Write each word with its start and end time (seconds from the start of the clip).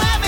Everyone 0.00 0.27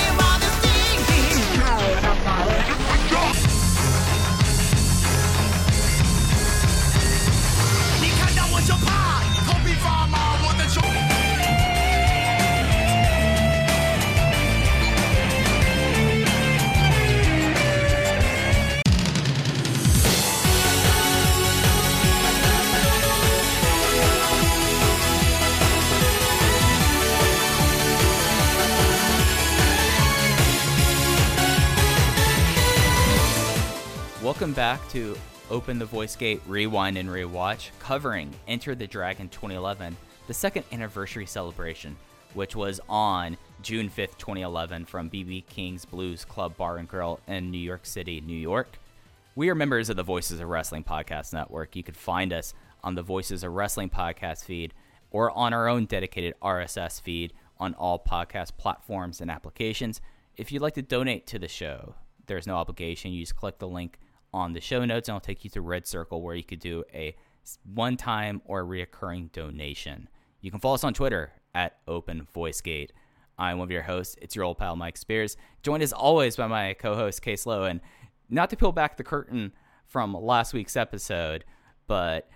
Welcome 34.31 34.53
back 34.53 34.87
to 34.91 35.17
Open 35.49 35.77
the 35.77 35.85
Voice 35.85 36.15
Gate 36.15 36.41
Rewind 36.47 36.97
and 36.97 37.09
Rewatch, 37.09 37.69
covering 37.79 38.33
Enter 38.47 38.75
the 38.75 38.87
Dragon 38.87 39.27
2011, 39.27 39.97
the 40.25 40.33
second 40.33 40.63
anniversary 40.71 41.25
celebration, 41.25 41.97
which 42.33 42.55
was 42.55 42.79
on 42.87 43.35
June 43.61 43.89
5th, 43.89 44.17
2011, 44.17 44.85
from 44.85 45.09
BB 45.09 45.45
King's 45.47 45.83
Blues 45.83 46.23
Club 46.23 46.55
Bar 46.55 46.77
and 46.77 46.87
Grill 46.87 47.19
in 47.27 47.51
New 47.51 47.57
York 47.57 47.85
City, 47.85 48.21
New 48.21 48.37
York. 48.37 48.79
We 49.35 49.49
are 49.49 49.53
members 49.53 49.89
of 49.89 49.97
the 49.97 50.03
Voices 50.03 50.39
of 50.39 50.47
Wrestling 50.47 50.85
Podcast 50.85 51.33
Network. 51.33 51.75
You 51.75 51.83
can 51.83 51.93
find 51.93 52.31
us 52.31 52.53
on 52.85 52.95
the 52.95 53.03
Voices 53.03 53.43
of 53.43 53.51
Wrestling 53.51 53.89
podcast 53.89 54.45
feed 54.45 54.73
or 55.11 55.29
on 55.31 55.51
our 55.51 55.67
own 55.67 55.83
dedicated 55.83 56.35
RSS 56.41 57.01
feed 57.01 57.33
on 57.59 57.73
all 57.73 57.99
podcast 57.99 58.55
platforms 58.55 59.19
and 59.19 59.29
applications. 59.29 59.99
If 60.37 60.53
you'd 60.53 60.61
like 60.61 60.75
to 60.75 60.81
donate 60.81 61.27
to 61.27 61.37
the 61.37 61.49
show, 61.49 61.95
there's 62.27 62.47
no 62.47 62.55
obligation. 62.55 63.11
You 63.11 63.23
just 63.23 63.35
click 63.35 63.59
the 63.59 63.67
link 63.67 63.99
on 64.33 64.53
the 64.53 64.61
show 64.61 64.85
notes 64.85 65.09
and 65.09 65.13
I'll 65.13 65.19
take 65.19 65.43
you 65.43 65.49
to 65.51 65.61
Red 65.61 65.85
Circle 65.85 66.21
where 66.21 66.35
you 66.35 66.43
could 66.43 66.59
do 66.59 66.83
a 66.93 67.15
one 67.63 67.97
time 67.97 68.41
or 68.45 68.63
reoccurring 68.63 69.31
donation. 69.31 70.07
You 70.41 70.51
can 70.51 70.59
follow 70.59 70.75
us 70.75 70.83
on 70.83 70.93
Twitter 70.93 71.33
at 71.53 71.77
Open 71.87 72.27
VoiceGate. 72.33 72.89
I'm 73.37 73.57
one 73.57 73.67
of 73.67 73.71
your 73.71 73.81
hosts. 73.81 74.15
It's 74.21 74.35
your 74.35 74.45
old 74.45 74.57
pal 74.57 74.75
Mike 74.75 74.97
Spears, 74.97 75.37
joined 75.63 75.83
as 75.83 75.93
always 75.93 76.35
by 76.35 76.47
my 76.47 76.73
co-host 76.75 77.21
Case 77.21 77.45
Lowe. 77.45 77.63
And 77.63 77.81
not 78.29 78.49
to 78.51 78.55
peel 78.55 78.71
back 78.71 78.97
the 78.97 79.03
curtain 79.03 79.53
from 79.85 80.13
last 80.13 80.53
week's 80.53 80.75
episode, 80.75 81.43
but 81.87 82.29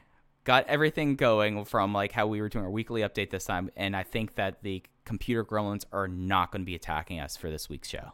got 0.43 0.65
everything 0.67 1.15
going 1.15 1.63
from 1.65 1.93
like 1.93 2.11
how 2.11 2.27
we 2.27 2.41
were 2.41 2.49
doing 2.49 2.65
our 2.65 2.71
weekly 2.71 3.01
update 3.01 3.29
this 3.29 3.45
time. 3.45 3.69
And 3.75 3.95
I 3.95 4.03
think 4.03 4.35
that 4.35 4.63
the 4.63 4.83
computer 5.05 5.45
gremlins 5.45 5.85
are 5.91 6.07
not 6.07 6.51
going 6.51 6.61
to 6.61 6.65
be 6.65 6.75
attacking 6.75 7.19
us 7.19 7.37
for 7.37 7.49
this 7.49 7.69
week's 7.69 7.89
show. 7.89 8.11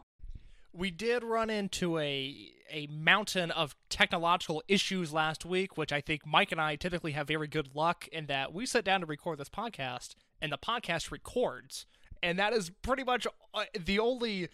we 0.72 0.90
did 0.90 1.22
run 1.22 1.50
into 1.50 1.98
a 1.98 2.34
a 2.72 2.86
mountain 2.88 3.50
of 3.50 3.76
technological 3.88 4.62
issues 4.66 5.12
last 5.12 5.44
week, 5.44 5.76
which 5.76 5.92
I 5.92 6.00
think 6.00 6.26
Mike 6.26 6.50
and 6.50 6.60
I 6.60 6.76
typically 6.76 7.12
have 7.12 7.28
very 7.28 7.46
good 7.46 7.74
luck 7.74 8.08
in 8.08 8.26
that 8.26 8.52
we 8.52 8.66
sit 8.66 8.84
down 8.84 9.00
to 9.00 9.06
record 9.06 9.38
this 9.38 9.48
podcast 9.48 10.14
and 10.40 10.50
the 10.50 10.58
podcast 10.58 11.10
records, 11.10 11.86
and 12.22 12.38
that 12.38 12.52
is 12.52 12.70
pretty 12.82 13.04
much 13.04 13.26
uh, 13.54 13.64
the 13.78 13.98
only 13.98 14.48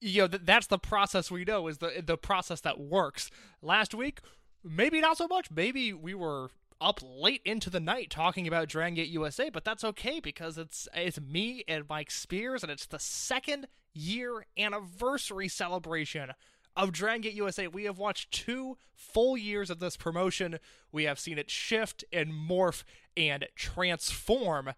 you 0.00 0.22
know 0.22 0.28
th- 0.28 0.42
that's 0.44 0.66
the 0.66 0.78
process 0.78 1.30
we 1.30 1.44
know 1.44 1.68
is 1.68 1.78
the 1.78 2.02
the 2.04 2.18
process 2.18 2.60
that 2.62 2.78
works. 2.80 3.30
Last 3.62 3.94
week, 3.94 4.20
maybe 4.62 5.00
not 5.00 5.16
so 5.16 5.28
much. 5.28 5.50
Maybe 5.50 5.92
we 5.92 6.14
were 6.14 6.50
up 6.80 7.00
late 7.02 7.40
into 7.44 7.70
the 7.70 7.80
night 7.80 8.10
talking 8.10 8.46
about 8.46 8.68
Dragon 8.68 8.94
Gate 8.94 9.08
USA, 9.08 9.48
but 9.48 9.64
that's 9.64 9.84
okay 9.84 10.20
because 10.20 10.58
it's 10.58 10.88
it's 10.94 11.20
me 11.20 11.64
and 11.68 11.84
Mike 11.88 12.10
Spears, 12.10 12.62
and 12.62 12.70
it's 12.70 12.86
the 12.86 12.98
second 12.98 13.68
year 13.94 14.44
anniversary 14.58 15.48
celebration 15.48 16.32
of 16.76 16.92
Dragon 16.92 17.22
Gate 17.22 17.34
USA. 17.34 17.66
We 17.66 17.84
have 17.84 17.98
watched 17.98 18.30
two 18.30 18.76
full 18.94 19.36
years 19.36 19.70
of 19.70 19.78
this 19.80 19.96
promotion. 19.96 20.58
We 20.92 21.04
have 21.04 21.18
seen 21.18 21.38
it 21.38 21.50
shift 21.50 22.04
and 22.12 22.32
morph 22.32 22.84
and 23.16 23.46
transform 23.54 24.72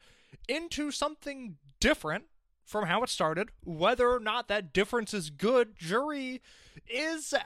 into 0.49 0.91
something 0.91 1.57
different 1.81 2.25
from 2.65 2.87
how 2.87 3.03
it 3.03 3.09
started. 3.09 3.51
Whether 3.65 4.11
or 4.11 4.21
not 4.21 4.49
that 4.49 4.73
difference 4.73 5.15
is 5.15 5.31
good, 5.31 5.77
jury 5.79 6.43
is, 6.89 7.33
uh, 7.33 7.41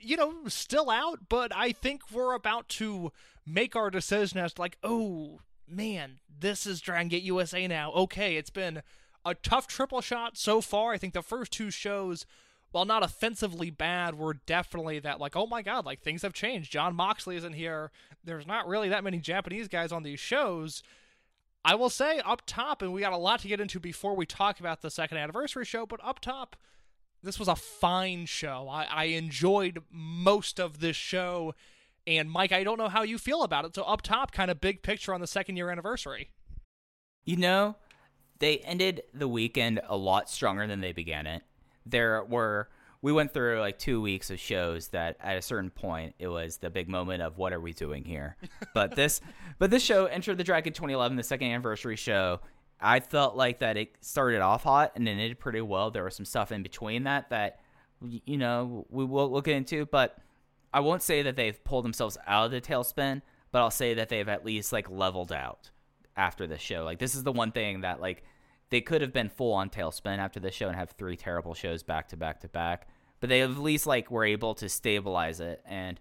you 0.00 0.16
know, 0.16 0.34
still 0.48 0.90
out, 0.90 1.20
but 1.28 1.54
I 1.54 1.72
think 1.72 2.02
we're 2.12 2.34
about 2.34 2.68
to 2.70 3.12
make 3.46 3.76
our 3.76 3.90
decision 3.90 4.38
as 4.38 4.58
like, 4.58 4.76
oh, 4.82 5.40
man, 5.68 6.18
this 6.40 6.66
is 6.66 6.80
Dragon 6.80 7.08
Gate 7.08 7.22
USA 7.22 7.66
now. 7.66 7.92
Okay, 7.92 8.36
it's 8.36 8.50
been 8.50 8.82
a 9.24 9.34
tough 9.34 9.66
triple 9.66 10.00
shot 10.00 10.36
so 10.36 10.60
far. 10.60 10.92
I 10.92 10.98
think 10.98 11.14
the 11.14 11.22
first 11.22 11.52
two 11.52 11.70
shows, 11.70 12.26
while 12.74 12.84
not 12.84 13.04
offensively 13.04 13.70
bad, 13.70 14.18
were 14.18 14.34
definitely 14.34 14.98
that, 14.98 15.20
like, 15.20 15.36
oh 15.36 15.46
my 15.46 15.62
god, 15.62 15.86
like, 15.86 16.00
things 16.00 16.22
have 16.22 16.32
changed. 16.32 16.72
John 16.72 16.96
Moxley 16.96 17.36
isn't 17.36 17.52
here. 17.52 17.92
There's 18.24 18.48
not 18.48 18.66
really 18.66 18.88
that 18.88 19.04
many 19.04 19.18
Japanese 19.18 19.68
guys 19.68 19.92
on 19.92 20.02
these 20.02 20.18
shows. 20.18 20.82
I 21.64 21.76
will 21.76 21.88
say 21.88 22.18
up 22.18 22.42
top, 22.46 22.82
and 22.82 22.92
we 22.92 23.00
got 23.00 23.12
a 23.12 23.16
lot 23.16 23.40
to 23.40 23.48
get 23.48 23.60
into 23.60 23.78
before 23.78 24.16
we 24.16 24.26
talk 24.26 24.58
about 24.58 24.82
the 24.82 24.90
second 24.90 25.18
anniversary 25.18 25.64
show, 25.64 25.86
but 25.86 26.00
up 26.02 26.18
top, 26.18 26.56
this 27.22 27.38
was 27.38 27.46
a 27.46 27.54
fine 27.54 28.26
show. 28.26 28.68
I, 28.68 28.84
I 28.90 29.04
enjoyed 29.04 29.82
most 29.88 30.58
of 30.58 30.80
this 30.80 30.96
show. 30.96 31.54
And 32.08 32.28
Mike, 32.28 32.50
I 32.50 32.64
don't 32.64 32.76
know 32.76 32.88
how 32.88 33.02
you 33.02 33.18
feel 33.18 33.44
about 33.44 33.64
it. 33.64 33.76
So 33.76 33.84
up 33.84 34.02
top, 34.02 34.32
kind 34.32 34.50
of 34.50 34.60
big 34.60 34.82
picture 34.82 35.14
on 35.14 35.20
the 35.20 35.26
second 35.28 35.56
year 35.56 35.70
anniversary. 35.70 36.30
You 37.24 37.36
know, 37.36 37.76
they 38.40 38.58
ended 38.58 39.04
the 39.14 39.28
weekend 39.28 39.80
a 39.88 39.96
lot 39.96 40.28
stronger 40.28 40.66
than 40.66 40.80
they 40.80 40.92
began 40.92 41.28
it. 41.28 41.44
There 41.86 42.24
were 42.24 42.68
we 43.04 43.12
went 43.12 43.34
through 43.34 43.60
like 43.60 43.78
two 43.78 44.00
weeks 44.00 44.30
of 44.30 44.40
shows 44.40 44.88
that 44.88 45.18
at 45.20 45.36
a 45.36 45.42
certain 45.42 45.68
point 45.68 46.14
it 46.18 46.28
was 46.28 46.56
the 46.56 46.70
big 46.70 46.88
moment 46.88 47.20
of 47.20 47.36
what 47.36 47.52
are 47.52 47.60
we 47.60 47.74
doing 47.74 48.02
here. 48.02 48.36
But 48.72 48.96
this 48.96 49.20
but 49.58 49.70
this 49.70 49.82
show 49.82 50.06
entered 50.06 50.38
the 50.38 50.44
Dragon 50.44 50.72
2011, 50.72 51.16
the 51.16 51.22
second 51.22 51.48
anniversary 51.48 51.96
show. 51.96 52.40
I 52.80 53.00
felt 53.00 53.36
like 53.36 53.58
that 53.58 53.76
it 53.76 53.96
started 54.00 54.40
off 54.40 54.64
hot 54.64 54.92
and 54.96 55.06
then 55.06 55.18
it 55.18 55.28
did 55.28 55.38
pretty 55.38 55.60
well. 55.60 55.90
There 55.90 56.04
was 56.04 56.16
some 56.16 56.24
stuff 56.24 56.50
in 56.50 56.62
between 56.62 57.04
that 57.04 57.28
that 57.28 57.60
you 58.00 58.38
know 58.38 58.86
we 58.88 59.04
will 59.04 59.28
we'll 59.28 59.42
get 59.42 59.56
into, 59.56 59.84
but 59.84 60.16
I 60.72 60.80
won't 60.80 61.02
say 61.02 61.20
that 61.22 61.36
they've 61.36 61.62
pulled 61.62 61.84
themselves 61.84 62.16
out 62.26 62.46
of 62.46 62.52
the 62.52 62.60
tailspin, 62.62 63.20
but 63.52 63.60
I'll 63.60 63.70
say 63.70 63.92
that 63.94 64.08
they've 64.08 64.28
at 64.28 64.46
least 64.46 64.72
like 64.72 64.90
leveled 64.90 65.30
out 65.30 65.70
after 66.16 66.46
this 66.46 66.62
show. 66.62 66.84
Like 66.84 66.98
this 66.98 67.14
is 67.14 67.22
the 67.22 67.32
one 67.32 67.52
thing 67.52 67.82
that 67.82 68.00
like 68.00 68.24
they 68.74 68.80
could 68.80 69.02
have 69.02 69.12
been 69.12 69.28
full 69.28 69.52
on 69.52 69.70
tailspin 69.70 70.18
after 70.18 70.40
the 70.40 70.50
show 70.50 70.66
and 70.66 70.74
have 70.74 70.90
three 70.90 71.16
terrible 71.16 71.54
shows 71.54 71.84
back 71.84 72.08
to 72.08 72.16
back 72.16 72.40
to 72.40 72.48
back, 72.48 72.88
but 73.20 73.28
they 73.28 73.40
at 73.40 73.56
least 73.56 73.86
like 73.86 74.10
were 74.10 74.24
able 74.24 74.52
to 74.52 74.68
stabilize 74.68 75.38
it 75.38 75.62
and 75.64 76.00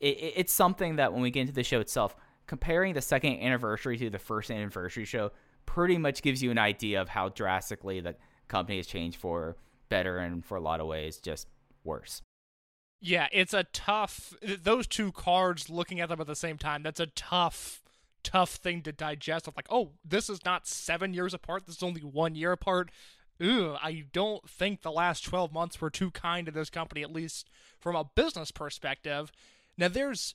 it, 0.00 0.16
it, 0.18 0.32
it's 0.38 0.52
something 0.52 0.96
that 0.96 1.12
when 1.12 1.22
we 1.22 1.30
get 1.30 1.42
into 1.42 1.52
the 1.52 1.62
show 1.62 1.78
itself, 1.78 2.16
comparing 2.48 2.94
the 2.94 3.00
second 3.00 3.38
anniversary 3.40 3.96
to 3.96 4.10
the 4.10 4.18
first 4.18 4.50
anniversary 4.50 5.04
show 5.04 5.30
pretty 5.66 5.98
much 5.98 6.20
gives 6.20 6.42
you 6.42 6.50
an 6.50 6.58
idea 6.58 7.00
of 7.00 7.10
how 7.10 7.28
drastically 7.28 8.00
the 8.00 8.16
company 8.48 8.78
has 8.78 8.88
changed 8.88 9.16
for 9.16 9.56
better 9.88 10.18
and 10.18 10.44
for 10.44 10.56
a 10.56 10.60
lot 10.60 10.80
of 10.80 10.88
ways 10.88 11.18
just 11.18 11.46
worse. 11.84 12.22
Yeah, 13.00 13.28
it's 13.30 13.54
a 13.54 13.62
tough. 13.62 14.34
Those 14.42 14.88
two 14.88 15.12
cards, 15.12 15.70
looking 15.70 16.00
at 16.00 16.08
them 16.08 16.20
at 16.20 16.26
the 16.26 16.34
same 16.34 16.58
time, 16.58 16.82
that's 16.82 16.98
a 16.98 17.06
tough, 17.06 17.79
tough 18.22 18.50
thing 18.50 18.82
to 18.82 18.92
digest. 18.92 19.48
Of 19.48 19.56
like, 19.56 19.68
oh, 19.70 19.92
this 20.04 20.28
is 20.28 20.44
not 20.44 20.66
seven 20.66 21.14
years 21.14 21.34
apart. 21.34 21.66
This 21.66 21.76
is 21.76 21.82
only 21.82 22.02
one 22.02 22.34
year 22.34 22.52
apart. 22.52 22.90
Ooh, 23.42 23.76
I 23.82 24.04
don't 24.12 24.48
think 24.48 24.82
the 24.82 24.92
last 24.92 25.24
12 25.24 25.52
months 25.52 25.80
were 25.80 25.90
too 25.90 26.10
kind 26.10 26.44
to 26.46 26.52
this 26.52 26.68
company, 26.68 27.02
at 27.02 27.12
least 27.12 27.48
from 27.78 27.96
a 27.96 28.04
business 28.04 28.50
perspective. 28.50 29.32
Now, 29.78 29.88
there's 29.88 30.34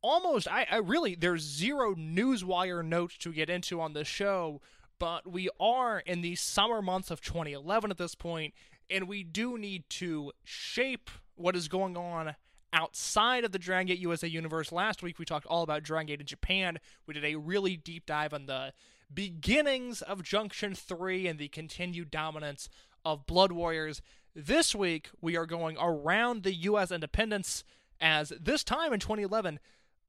almost, 0.00 0.48
I, 0.48 0.66
I 0.70 0.76
really, 0.76 1.14
there's 1.14 1.42
zero 1.42 1.94
newswire 1.94 2.84
notes 2.84 3.18
to 3.18 3.32
get 3.32 3.50
into 3.50 3.80
on 3.80 3.92
the 3.92 4.04
show, 4.04 4.62
but 4.98 5.30
we 5.30 5.50
are 5.60 5.98
in 6.00 6.22
the 6.22 6.34
summer 6.36 6.80
months 6.80 7.10
of 7.10 7.20
2011 7.20 7.90
at 7.90 7.98
this 7.98 8.14
point, 8.14 8.54
and 8.88 9.08
we 9.08 9.22
do 9.22 9.58
need 9.58 9.84
to 9.90 10.32
shape 10.42 11.10
what 11.34 11.54
is 11.54 11.68
going 11.68 11.96
on 11.96 12.34
outside 12.72 13.44
of 13.44 13.52
the 13.52 13.58
Dragon 13.58 13.88
Gate 13.88 13.98
USA 13.98 14.26
universe. 14.26 14.72
Last 14.72 15.02
week 15.02 15.18
we 15.18 15.24
talked 15.24 15.46
all 15.46 15.62
about 15.62 15.82
Dragon 15.82 16.06
Gate 16.06 16.20
in 16.20 16.26
Japan. 16.26 16.78
We 17.06 17.14
did 17.14 17.24
a 17.24 17.36
really 17.36 17.76
deep 17.76 18.06
dive 18.06 18.32
on 18.32 18.46
the 18.46 18.72
beginnings 19.12 20.02
of 20.02 20.22
Junction 20.22 20.74
3 20.74 21.26
and 21.26 21.38
the 21.38 21.48
continued 21.48 22.10
dominance 22.10 22.68
of 23.04 23.26
Blood 23.26 23.52
Warriors. 23.52 24.00
This 24.34 24.74
week, 24.74 25.10
we 25.20 25.36
are 25.36 25.44
going 25.44 25.76
around 25.78 26.42
the 26.42 26.54
U.S. 26.54 26.90
independence 26.90 27.64
as 28.00 28.32
this 28.40 28.64
time 28.64 28.92
in 28.92 29.00
2011, 29.00 29.60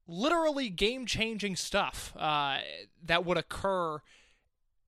literally 0.08 0.70
game 0.70 1.04
changing 1.06 1.56
stuff 1.56 2.14
uh, 2.16 2.58
that 3.02 3.24
would 3.24 3.36
occur. 3.36 4.00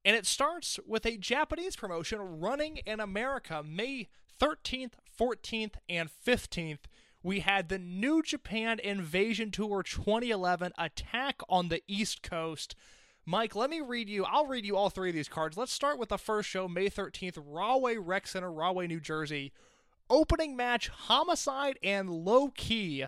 And 0.04 0.16
it 0.16 0.24
starts 0.24 0.78
with 0.86 1.04
a 1.04 1.16
Japanese 1.16 1.76
promotion 1.76 2.40
running 2.40 2.78
in 2.78 3.00
America 3.00 3.62
May 3.62 4.08
13th, 4.40 4.92
14th, 5.18 5.74
and 5.88 6.08
15th. 6.26 6.78
We 7.26 7.40
had 7.40 7.68
the 7.68 7.78
New 7.80 8.22
Japan 8.22 8.78
Invasion 8.78 9.50
Tour 9.50 9.82
2011 9.82 10.70
attack 10.78 11.40
on 11.48 11.70
the 11.70 11.82
East 11.88 12.22
Coast. 12.22 12.76
Mike, 13.24 13.56
let 13.56 13.68
me 13.68 13.80
read 13.80 14.08
you. 14.08 14.24
I'll 14.24 14.46
read 14.46 14.64
you 14.64 14.76
all 14.76 14.90
three 14.90 15.08
of 15.08 15.16
these 15.16 15.28
cards. 15.28 15.56
Let's 15.56 15.72
start 15.72 15.98
with 15.98 16.10
the 16.10 16.18
first 16.18 16.48
show, 16.48 16.68
May 16.68 16.88
13th, 16.88 17.42
Rahway 17.44 17.96
Rec 17.96 18.28
Center, 18.28 18.52
Rahway, 18.52 18.86
New 18.86 19.00
Jersey. 19.00 19.50
Opening 20.08 20.54
match, 20.54 20.86
Homicide 20.86 21.80
and 21.82 22.08
Low 22.08 22.50
Ki 22.50 23.06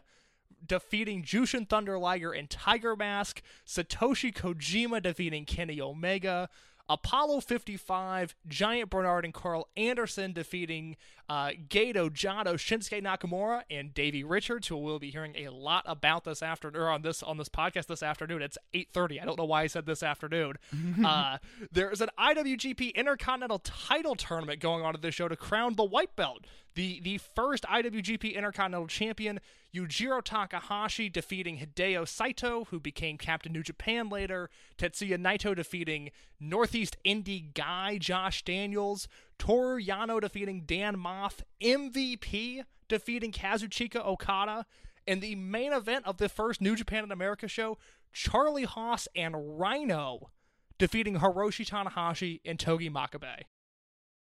defeating 0.66 1.22
Jushin 1.22 1.68
Thunder 1.68 1.96
Liger 1.96 2.32
and 2.32 2.50
Tiger 2.50 2.96
Mask, 2.96 3.40
Satoshi 3.64 4.34
Kojima 4.34 5.00
defeating 5.00 5.44
Kenny 5.44 5.80
Omega, 5.80 6.48
Apollo 6.88 7.40
55, 7.40 8.34
Giant 8.46 8.88
Bernard 8.88 9.24
and 9.24 9.34
Carl 9.34 9.68
Anderson 9.76 10.32
defeating 10.32 10.96
uh, 11.28 11.50
Gato, 11.68 12.08
Jado, 12.08 12.54
Shinsuke 12.54 13.02
Nakamura, 13.02 13.62
and 13.70 13.92
Davey 13.92 14.24
Richards, 14.24 14.68
who 14.68 14.76
we'll 14.78 14.98
be 14.98 15.10
hearing 15.10 15.34
a 15.36 15.50
lot 15.50 15.84
about 15.86 16.24
this 16.24 16.42
afternoon 16.42 16.80
or 16.80 16.88
on 16.88 17.02
this 17.02 17.22
on 17.22 17.36
this 17.36 17.50
podcast 17.50 17.86
this 17.86 18.02
afternoon. 18.02 18.40
It's 18.40 18.56
8:30. 18.72 19.20
I 19.20 19.26
don't 19.26 19.38
know 19.38 19.44
why 19.44 19.62
I 19.62 19.66
said 19.66 19.84
this 19.84 20.02
afternoon. 20.02 20.54
uh, 21.04 21.38
there's 21.70 22.00
an 22.00 22.08
IWGP 22.18 22.94
Intercontinental 22.94 23.58
Title 23.58 24.14
tournament 24.14 24.60
going 24.60 24.82
on 24.84 24.94
at 24.94 25.02
this 25.02 25.14
show 25.14 25.28
to 25.28 25.36
crown 25.36 25.74
the 25.74 25.84
white 25.84 26.16
belt. 26.16 26.46
The 26.74 27.00
the 27.00 27.18
first 27.18 27.64
IWGP 27.64 28.34
Intercontinental 28.34 28.86
Champion, 28.86 29.40
Yujiro 29.74 30.22
Takahashi 30.24 31.08
defeating 31.10 31.58
Hideo 31.58 32.08
Saito, 32.08 32.64
who 32.70 32.80
became 32.80 33.18
Captain 33.18 33.52
New 33.52 33.62
Japan 33.62 34.08
later. 34.08 34.48
Tetsuya 34.78 35.18
Naito 35.18 35.54
defeating 35.54 36.10
Northeast 36.40 36.96
Indie 37.04 37.52
guy 37.52 37.98
Josh 37.98 38.42
Daniels. 38.44 39.08
Toru 39.38 39.80
Yano 39.80 40.20
defeating 40.20 40.62
Dan 40.64 40.96
Maff. 40.96 41.40
MVP 41.62 42.64
defeating 42.88 43.30
Kazuchika 43.32 44.04
Okada. 44.04 44.64
And 45.06 45.20
the 45.22 45.34
main 45.34 45.72
event 45.72 46.06
of 46.06 46.16
the 46.18 46.28
first 46.28 46.60
New 46.60 46.74
Japan 46.76 47.04
in 47.04 47.12
America 47.12 47.48
show, 47.48 47.78
Charlie 48.12 48.64
Haas 48.64 49.06
and 49.14 49.58
Rhino 49.58 50.30
defeating 50.78 51.16
Hiroshi 51.16 51.68
Tanahashi 51.68 52.40
and 52.44 52.58
Togi 52.58 52.88
Makabe. 52.90 53.42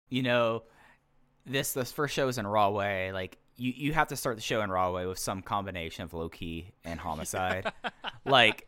you 0.10 0.24
know, 0.24 0.64
this 1.46 1.74
this 1.74 1.92
first 1.92 2.14
show 2.14 2.28
is 2.28 2.38
in 2.38 2.46
a 2.46 2.50
raw 2.50 2.70
way. 2.70 3.12
Like 3.12 3.38
you, 3.60 3.74
you 3.76 3.94
have 3.94 4.08
to 4.08 4.16
start 4.16 4.36
the 4.36 4.42
show 4.42 4.62
in 4.62 4.72
Rahway 4.72 5.06
with 5.06 5.20
some 5.20 5.42
combination 5.42 6.04
of 6.04 6.14
Low 6.14 6.30
Ki 6.30 6.72
and 6.84 7.00
homicide. 7.00 7.72
like, 8.26 8.68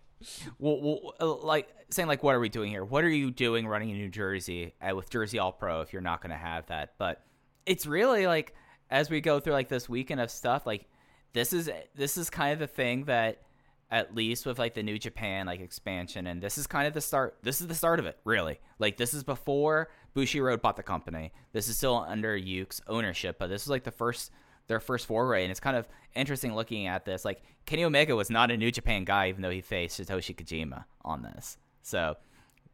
well, 0.59 0.81
well, 0.81 1.13
uh, 1.19 1.45
like 1.45 1.69
saying 1.89 2.07
like, 2.07 2.23
what 2.23 2.35
are 2.35 2.39
we 2.39 2.49
doing 2.49 2.69
here? 2.69 2.83
What 2.83 3.03
are 3.03 3.09
you 3.09 3.31
doing 3.31 3.67
running 3.67 3.89
in 3.89 3.97
New 3.97 4.09
Jersey 4.09 4.75
uh, 4.81 4.95
with 4.95 5.09
Jersey 5.09 5.39
All 5.39 5.51
Pro 5.51 5.81
if 5.81 5.93
you're 5.93 6.01
not 6.01 6.21
going 6.21 6.31
to 6.31 6.37
have 6.37 6.67
that? 6.67 6.93
But 6.97 7.23
it's 7.65 7.85
really 7.85 8.27
like 8.27 8.53
as 8.89 9.09
we 9.09 9.21
go 9.21 9.39
through 9.39 9.53
like 9.53 9.69
this 9.69 9.87
weekend 9.87 10.21
of 10.21 10.29
stuff, 10.29 10.65
like 10.65 10.85
this 11.33 11.53
is 11.53 11.69
this 11.95 12.17
is 12.17 12.29
kind 12.29 12.53
of 12.53 12.59
the 12.59 12.67
thing 12.67 13.05
that 13.05 13.41
at 13.89 14.15
least 14.15 14.45
with 14.45 14.57
like 14.57 14.73
the 14.73 14.83
new 14.83 14.97
Japan 14.97 15.45
like 15.45 15.59
expansion 15.59 16.27
and 16.27 16.41
this 16.41 16.57
is 16.57 16.65
kind 16.65 16.87
of 16.87 16.93
the 16.93 17.01
start 17.01 17.37
this 17.43 17.59
is 17.59 17.67
the 17.67 17.75
start 17.75 17.99
of 17.99 18.05
it 18.05 18.17
really 18.23 18.59
like 18.79 18.97
this 18.97 19.13
is 19.13 19.23
before 19.23 19.89
Bushiroad 20.15 20.61
bought 20.61 20.77
the 20.77 20.83
company 20.83 21.33
this 21.51 21.67
is 21.67 21.77
still 21.77 21.97
under 22.07 22.37
Yuke's 22.37 22.81
ownership 22.87 23.37
but 23.37 23.47
this 23.47 23.63
is 23.63 23.67
like 23.67 23.83
the 23.83 23.91
first 23.91 24.31
their 24.71 24.79
first 24.79 25.05
foray 25.05 25.43
and 25.43 25.51
it's 25.51 25.59
kind 25.59 25.77
of 25.77 25.87
interesting 26.15 26.55
looking 26.55 26.87
at 26.87 27.05
this 27.05 27.23
like 27.25 27.41
Kenny 27.65 27.83
Omega 27.83 28.15
was 28.15 28.29
not 28.29 28.49
a 28.49 28.57
new 28.57 28.71
Japan 28.71 29.03
guy 29.03 29.29
even 29.29 29.41
though 29.41 29.51
he 29.51 29.61
faced 29.61 29.99
Satoshi 29.99 30.35
Kojima 30.35 30.85
on 31.03 31.21
this 31.21 31.57
so 31.83 32.15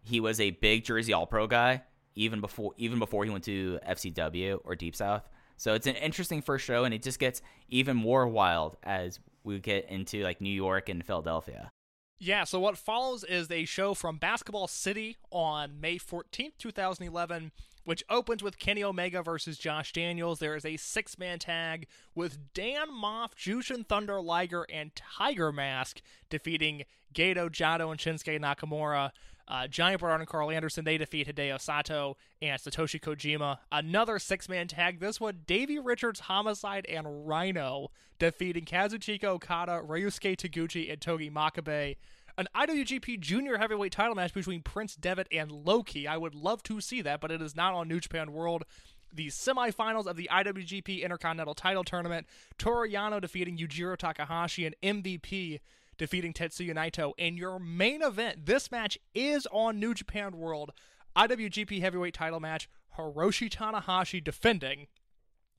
he 0.04 0.20
was 0.20 0.40
a 0.40 0.52
big 0.52 0.86
Jersey 0.86 1.14
All 1.14 1.26
Pro 1.26 1.48
guy 1.48 1.84
even 2.16 2.40
before 2.40 2.74
even 2.78 3.00
before 3.00 3.26
he 3.26 3.30
went 3.30 3.44
to 3.46 3.80
FCW 3.88 4.60
or 4.64 4.76
Deep 4.76 4.96
South 4.96 5.28
so 5.58 5.74
it's 5.74 5.88
an 5.88 5.96
interesting 5.96 6.42
first 6.42 6.66
show 6.66 6.84
and 6.84 6.94
it 6.94 7.02
just 7.02 7.20
gets 7.20 7.42
even 7.68 7.98
more 7.98 8.28
wild 8.28 8.78
as 8.84 9.20
we 9.44 9.60
get 9.60 9.90
into 9.90 10.22
like 10.24 10.40
New 10.40 10.54
York 10.54 10.88
and 10.90 11.04
Philadelphia. 11.04 11.72
Yeah, 12.20 12.46
so 12.46 12.60
what 12.60 12.78
follows 12.78 13.24
is 13.24 13.50
a 13.52 13.66
show 13.66 13.94
from 13.94 14.18
Basketball 14.18 14.68
City 14.68 15.18
on 15.32 15.80
May 15.80 15.98
14th, 15.98 16.54
2011, 16.58 17.52
which 17.88 18.04
opens 18.10 18.44
with 18.44 18.60
Kenny 18.60 18.84
Omega 18.84 19.24
versus 19.24 19.57
Josh 19.57 19.94
Daniels. 19.94 20.39
There 20.39 20.57
is 20.57 20.66
a 20.66 20.75
six 20.75 21.18
man 21.18 21.39
tag 21.39 21.88
with 22.13 22.54
Dan 22.54 22.89
Maff, 22.89 23.30
Jushin 23.34 23.88
Thunder 23.88 24.19
Liger, 24.19 24.66
and 24.69 24.92
Tiger 24.94 25.54
Mask 25.54 26.01
defeating 26.30 26.84
Gato, 27.13 27.48
Jado, 27.48 27.89
and 27.89 27.98
Shinsuke 27.98 28.42
Nakamura. 28.42 29.12
Uh, 29.48 29.68
Giant 29.68 30.01
Bernard 30.01 30.19
and 30.19 30.28
Carl 30.28 30.51
Anderson, 30.51 30.84
they 30.84 30.98
defeat 30.98 31.34
Hideo 31.34 31.62
Saito 31.62 32.18
and 32.42 32.60
Satoshi 32.60 33.00
Kojima. 33.00 33.60
Another 33.72 34.19
six 34.19 34.50
man 34.50 34.68
tag. 34.68 35.00
This 35.00 35.22
one, 35.22 35.44
Davey 35.48 35.80
Richards, 35.80 36.19
Homicide, 36.19 36.86
and 36.88 37.25
Rhino 37.25 37.92
defeating 38.19 38.66
Kazuchika 38.66 39.24
Okada, 39.24 39.81
Ryusuke 39.88 40.36
Taguchi, 40.36 40.92
and 40.92 41.00
Togi 41.00 41.30
Makabe. 41.30 41.95
An 42.39 42.48
IWGP 42.56 43.19
Junior 43.19 43.57
Heavyweight 43.57 43.92
title 43.92 44.13
match 44.13 44.31
between 44.31 44.62
Prince 44.62 44.95
Devitt 44.95 45.28
and 45.31 45.51
Low 45.51 45.81
Ki. 45.81 46.06
I 46.06 46.18
would 46.18 46.36
love 46.36 46.62
to 46.63 46.80
see 46.80 47.01
that, 47.01 47.19
but 47.19 47.31
it 47.31 47.42
is 47.42 47.56
not 47.56 47.74
on 47.74 47.88
New 47.88 48.00
Japan 48.00 48.31
World. 48.31 48.63
The 49.12 49.30
semifinals 49.30 50.06
of 50.06 50.18
the 50.18 50.30
IWGP 50.31 51.01
Intercontinental 51.01 51.56
Title 51.56 51.84
Tournament. 51.84 52.28
Toru 52.60 52.88
Yano 52.88 53.19
defeating 53.19 53.57
Yujiro 53.57 53.98
Takahashi 53.98 54.68
and 54.68 54.75
MVP 54.84 55.62
defeating 55.98 56.31
Tetsuya 56.31 56.75
Naito. 56.75 57.13
And 57.18 57.39
your 57.39 57.57
main 57.57 58.04
event, 58.04 58.45
this 58.45 58.69
match 58.69 59.00
is 59.16 59.48
on 59.51 59.80
New 59.80 59.95
Japan 59.95 60.38
World. 60.38 60.74
IWGP 61.16 61.81
Heavyweight 61.81 62.13
title 62.13 62.39
match. 62.39 62.69
Hiroshi 63.00 63.50
Tanahashi 63.50 64.24
defending 64.24 64.86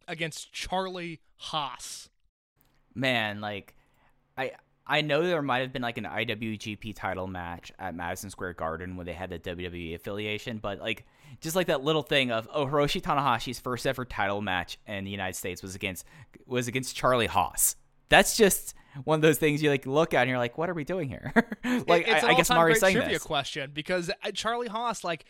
against 0.06 0.52
Charlie 0.52 1.18
Haas. 1.38 2.08
Man, 2.94 3.40
like 3.40 3.74
I 4.36 4.52
I 4.88 5.02
know 5.02 5.22
there 5.26 5.42
might 5.42 5.58
have 5.58 5.72
been 5.72 5.82
like 5.82 5.98
an 5.98 6.04
IWGP 6.04 6.94
title 6.96 7.26
match 7.26 7.70
at 7.78 7.94
Madison 7.94 8.30
Square 8.30 8.54
Garden 8.54 8.96
when 8.96 9.04
they 9.04 9.12
had 9.12 9.28
the 9.28 9.38
WWE 9.38 9.94
affiliation, 9.94 10.58
but 10.58 10.80
like 10.80 11.04
just 11.40 11.54
like 11.54 11.66
that 11.66 11.84
little 11.84 12.02
thing 12.02 12.32
of 12.32 12.48
oh 12.52 12.66
Hiroshi 12.66 13.02
Tanahashi's 13.02 13.60
first 13.60 13.86
ever 13.86 14.06
title 14.06 14.40
match 14.40 14.78
in 14.86 15.04
the 15.04 15.10
United 15.10 15.36
States 15.36 15.62
was 15.62 15.74
against 15.74 16.06
was 16.46 16.68
against 16.68 16.96
Charlie 16.96 17.26
Haas. 17.26 17.76
That's 18.08 18.36
just 18.36 18.74
one 19.04 19.16
of 19.16 19.22
those 19.22 19.36
things 19.36 19.62
you 19.62 19.68
like 19.68 19.84
look 19.84 20.14
at 20.14 20.22
and 20.22 20.30
you're 20.30 20.38
like, 20.38 20.56
what 20.56 20.70
are 20.70 20.74
we 20.74 20.84
doing 20.84 21.08
here? 21.08 21.32
like 21.86 22.08
it's 22.08 22.24
I, 22.24 22.28
an 22.28 22.34
I 22.34 22.34
guess 22.34 22.50
I'm 22.50 22.56
all-time 22.56 22.58
already 22.58 22.72
great 22.74 22.80
saying 22.80 22.96
trivia 22.96 23.14
this. 23.14 23.22
question 23.22 23.70
because 23.74 24.10
uh, 24.10 24.30
Charlie 24.32 24.68
Haas, 24.68 25.04
like, 25.04 25.26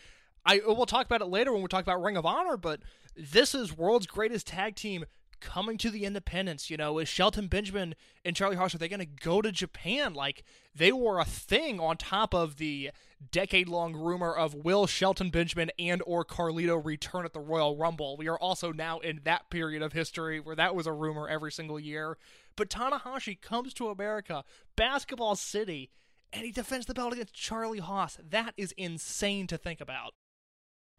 I 0.46 0.60
we'll 0.64 0.86
talk 0.86 1.06
about 1.06 1.20
it 1.20 1.26
later 1.26 1.52
when 1.52 1.62
we 1.62 1.68
talk 1.68 1.82
about 1.82 2.00
Ring 2.00 2.16
of 2.16 2.24
Honor, 2.24 2.56
but 2.56 2.80
this 3.16 3.54
is 3.54 3.76
world's 3.76 4.06
greatest 4.06 4.46
tag 4.46 4.76
team 4.76 5.04
coming 5.40 5.78
to 5.78 5.90
the 5.90 6.04
independence. 6.04 6.70
You 6.70 6.76
know, 6.76 6.98
is 6.98 7.08
Shelton 7.08 7.48
Benjamin 7.48 7.94
and 8.24 8.36
Charlie 8.36 8.56
Haas 8.56 8.74
are 8.74 8.78
they 8.78 8.88
going 8.88 9.00
to 9.00 9.06
go 9.06 9.40
to 9.42 9.52
Japan? 9.52 10.14
Like, 10.14 10.44
they 10.74 10.92
were 10.92 11.18
a 11.18 11.24
thing 11.24 11.80
on 11.80 11.96
top 11.96 12.34
of 12.34 12.56
the 12.56 12.90
decade-long 13.32 13.96
rumor 13.96 14.32
of 14.32 14.54
will 14.54 14.86
Shelton 14.86 15.30
Benjamin 15.30 15.70
and 15.78 16.02
or 16.06 16.24
Carlito 16.24 16.84
return 16.84 17.24
at 17.24 17.32
the 17.32 17.40
Royal 17.40 17.76
Rumble. 17.76 18.16
We 18.16 18.28
are 18.28 18.38
also 18.38 18.72
now 18.72 18.98
in 18.98 19.20
that 19.24 19.50
period 19.50 19.82
of 19.82 19.92
history 19.92 20.40
where 20.40 20.56
that 20.56 20.74
was 20.74 20.86
a 20.86 20.92
rumor 20.92 21.28
every 21.28 21.52
single 21.52 21.80
year. 21.80 22.16
But 22.56 22.70
Tanahashi 22.70 23.40
comes 23.40 23.74
to 23.74 23.88
America, 23.88 24.44
Basketball 24.76 25.36
City, 25.36 25.90
and 26.32 26.44
he 26.44 26.52
defends 26.52 26.86
the 26.86 26.94
belt 26.94 27.12
against 27.12 27.34
Charlie 27.34 27.78
Haas. 27.78 28.18
That 28.28 28.54
is 28.56 28.72
insane 28.72 29.46
to 29.46 29.56
think 29.56 29.80
about. 29.80 30.14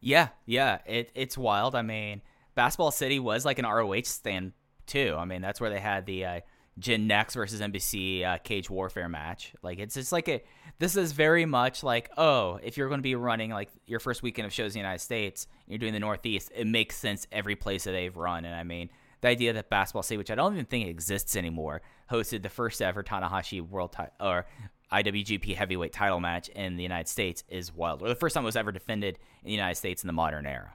Yeah, 0.02 0.30
yeah, 0.46 0.80
it 0.86 1.12
it's 1.14 1.38
wild. 1.38 1.76
I 1.76 1.82
mean, 1.82 2.22
Basketball 2.60 2.92
City 2.92 3.20
was 3.20 3.46
like 3.46 3.58
an 3.58 3.66
ROH 3.66 4.02
stand 4.02 4.52
too. 4.86 5.16
I 5.18 5.24
mean, 5.24 5.42
that's 5.42 5.62
where 5.62 5.70
they 5.70 5.80
had 5.80 6.06
the 6.06 6.26
uh, 6.26 6.40
Jin 6.78 7.08
versus 7.08 7.62
NBC 7.62 8.26
uh, 8.26 8.38
Cage 8.40 8.70
Warfare 8.70 9.08
match. 9.08 9.54
Like, 9.64 9.80
it's 9.80 9.96
just 9.96 10.12
like 10.12 10.28
a. 10.28 10.42
This 10.78 10.98
is 10.98 11.14
very 11.14 11.46
much 11.46 11.84
like, 11.84 12.10
oh, 12.18 12.60
if 12.62 12.76
you're 12.76 12.90
going 12.90 13.00
to 13.00 13.02
be 13.02 13.16
running 13.16 13.52
like 13.52 13.70
your 13.86 14.02
first 14.02 14.24
weekend 14.24 14.46
of 14.46 14.52
shows 14.52 14.72
in 14.72 14.74
the 14.74 14.80
United 14.80 15.00
States, 15.00 15.48
you're 15.68 15.80
doing 15.80 15.94
the 15.94 16.02
Northeast. 16.02 16.52
It 16.54 16.68
makes 16.68 16.98
sense 16.98 17.28
every 17.32 17.56
place 17.56 17.86
that 17.86 17.92
they've 17.92 18.16
run, 18.18 18.44
and 18.44 18.54
I 18.54 18.64
mean. 18.64 18.90
The 19.22 19.28
idea 19.28 19.52
that 19.52 19.70
Basketball 19.70 20.04
City, 20.04 20.18
which 20.18 20.32
I 20.32 20.36
don't 20.36 20.54
even 20.54 20.66
think 20.66 20.88
exists 20.88 21.36
anymore, 21.36 21.82
hosted 22.10 22.42
the 22.42 22.48
first 22.48 22.82
ever 22.82 23.04
Tanahashi 23.04 23.60
World 23.62 23.92
ti- 23.92 24.04
or 24.22 24.46
IWGP 24.94 25.56
Heavyweight 25.56 25.92
Title 25.92 26.22
match 26.22 26.48
in 26.48 26.78
the 26.78 26.84
United 26.84 27.10
States 27.10 27.44
is 27.50 27.74
wild. 27.74 28.02
Or 28.02 28.08
the 28.08 28.16
first 28.16 28.34
time 28.34 28.44
it 28.44 28.46
was 28.46 28.56
ever 28.56 28.72
defended 28.72 29.20
in 29.44 29.48
the 29.48 29.52
United 29.52 29.76
States 29.76 30.04
in 30.04 30.08
the 30.08 30.14
modern 30.14 30.46
era. 30.46 30.74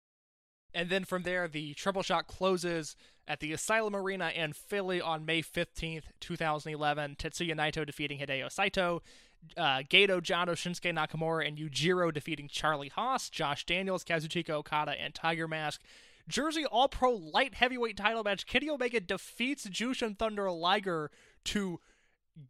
And 0.75 0.90
then 0.90 1.04
from 1.04 1.23
there, 1.23 1.47
the 1.49 1.75
triple 1.75 2.02
shot 2.02 2.26
closes 2.26 2.97
at 3.26 3.40
the 3.40 3.52
Asylum 3.52 3.95
Arena 3.95 4.31
in 4.35 4.52
Philly 4.52 5.00
on 5.00 5.25
May 5.25 5.40
15th, 5.43 6.04
2011. 6.21 7.16
Tetsuya 7.16 7.54
Naito 7.54 7.87
defeating 7.87 8.19
Hideo 8.19 8.50
Saito. 8.50 9.02
uh, 9.57 9.83
Gato, 9.88 10.21
Jado, 10.21 10.50
Shinsuke 10.50 10.93
Nakamura, 10.95 11.47
and 11.47 11.57
Yujiro 11.59 12.12
defeating 12.12 12.49
Charlie 12.49 12.88
Haas, 12.88 13.31
Josh 13.31 13.64
Daniels, 13.64 14.04
Kazuchika 14.04 14.50
Okada, 14.50 14.93
and 15.00 15.14
Tiger 15.14 15.47
Mask. 15.49 15.81
Jersey 16.28 16.64
All 16.64 16.88
Pro 16.88 17.12
Light 17.12 17.54
Heavyweight 17.54 17.97
title 17.97 18.25
match. 18.25 18.47
Kenny 18.47 18.71
Omega 18.71 19.00
defeats 19.00 19.66
Jushin 19.69 20.19
Thunder 20.19 20.50
Liger 20.50 21.11
to 21.45 21.81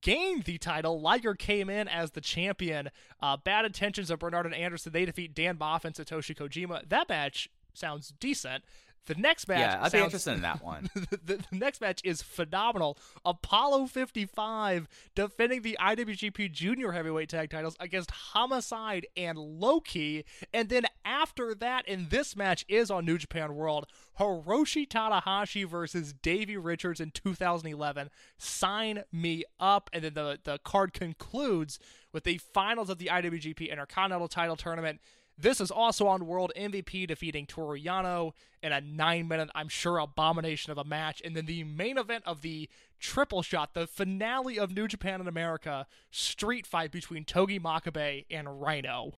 gain 0.00 0.43
the 0.43 0.59
title. 0.59 1.00
Liger 1.00 1.35
came 1.35 1.69
in 1.69 1.88
as 1.88 2.12
the 2.12 2.21
champion. 2.21 2.90
Uh, 3.21 3.37
bad 3.37 3.64
intentions 3.64 4.11
of 4.11 4.21
Bernard 4.21 4.47
and 4.47 4.54
Anderson. 4.54 4.93
They 4.93 5.04
defeat 5.04 5.35
Dan 5.35 5.57
Maff 5.59 5.85
and 5.85 5.95
Satoshi 5.95 6.37
Kojima. 6.37 6.88
That 6.88 7.09
match 7.09 7.49
sounds 7.75 8.12
decent. 8.21 8.64
The 9.07 9.14
next 9.16 9.49
match, 9.49 9.59
Yeah, 9.59 9.78
I'd 9.83 9.93
be 9.93 9.99
interested 9.99 10.33
in 10.33 10.43
that 10.43 10.64
one. 10.64 10.88
the, 10.95 11.21
the, 11.23 11.45
the 11.50 11.57
next 11.57 11.81
match 11.81 12.00
is 12.04 12.23
phenomenal. 12.23 12.97
Apollo 13.25 13.87
55 13.88 14.88
defending 15.14 15.61
the 15.61 15.76
IWGP 15.78 16.50
Junior 16.50 16.93
Heavyweight 16.93 17.28
Tag 17.28 17.50
titles 17.50 17.76
against 17.81 18.11
Homicide 18.11 19.07
and 19.14 19.37
Low 19.37 19.81
Ki. 19.81 20.25
And 20.54 20.71
then 20.71 20.87
after 21.04 21.54
that, 21.57 21.87
in 21.87 22.09
this 22.09 22.35
match 22.35 22.64
is 22.66 22.90
on 22.90 23.04
New 23.04 23.19
Japan 23.19 23.54
World, 23.54 23.87
Hiroshi 24.19 24.88
Tanahashi 24.88 25.69
versus 25.69 26.14
Davey 26.14 26.57
Richards 26.57 27.00
in 27.00 27.11
2011. 27.11 28.09
Sign 28.38 29.02
me 29.12 29.45
up. 29.61 29.90
And 29.93 30.04
then 30.04 30.14
the, 30.14 30.38
the 30.43 30.59
card 30.64 30.95
concludes 30.95 31.78
with 32.12 32.25
the 32.25 32.38
finals 32.38 32.88
of 32.88 32.97
the 32.97 33.07
IWGP 33.07 33.71
Intercontinental 33.71 34.28
title 34.28 34.57
tournament. 34.57 35.00
This 35.37 35.61
is 35.61 35.71
also 35.71 36.07
on 36.07 36.26
World 36.26 36.53
MVP 36.57 37.09
defeating 37.09 37.47
Toru 37.47 37.79
Yano 37.79 38.33
in 38.62 38.73
a 38.73 38.81
nine 38.81 39.26
minute, 39.26 39.50
I'm 39.55 39.69
sure, 39.69 39.99
abomination 39.99 40.71
of 40.71 40.79
a 40.79 40.85
match. 40.85 41.21
And 41.25 41.37
then 41.37 41.47
the 41.47 41.64
main 41.64 41.99
event 41.99 42.23
of 42.26 42.43
the 42.43 42.69
triple 43.00 43.43
shot, 43.43 43.75
the 43.75 43.87
finale 43.87 44.59
of 44.59 44.71
New 44.71 44.87
Japan 44.87 45.21
and 45.21 45.29
America, 45.29 45.87
street 46.11 46.67
fight 46.67 46.93
between 46.93 47.25
Togi 47.25 47.59
Makabe 47.59 48.26
and 48.31 48.61
Rhino. 48.61 49.14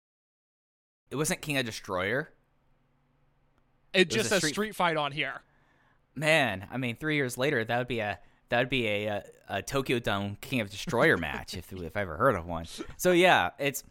It 1.11 1.17
wasn't 1.17 1.43
King 1.43 1.59
of 1.59 1.67
Destroyer. 1.67 2.31
It 3.93 4.09
was 4.09 4.15
just 4.15 4.27
a 4.27 4.29
says 4.31 4.39
street- 4.39 4.53
street 4.53 4.75
fight 4.75 4.97
on 4.97 5.13
here. 5.13 5.43
Man, 6.15 6.67
I 6.71 6.79
mean, 6.79 6.97
three 6.97 7.17
years 7.17 7.37
later, 7.37 7.63
that 7.63 7.79
would 7.79 7.89
be 7.89 8.01
a 8.01 8.19
that 8.49 8.61
would 8.61 8.71
be 8.71 8.87
a, 8.87 9.07
a, 9.07 9.25
a 9.49 9.63
Tokyo 9.63 9.99
Dome 9.99 10.39
King 10.41 10.61
of 10.61 10.71
Destroyer 10.71 11.17
match 11.19 11.55
if 11.55 11.73
if 11.73 11.97
I 11.97 12.01
ever 12.01 12.17
heard 12.17 12.37
of 12.37 12.47
one. 12.47 12.65
So 12.97 13.13
yeah, 13.13 13.51
it's 13.59 13.85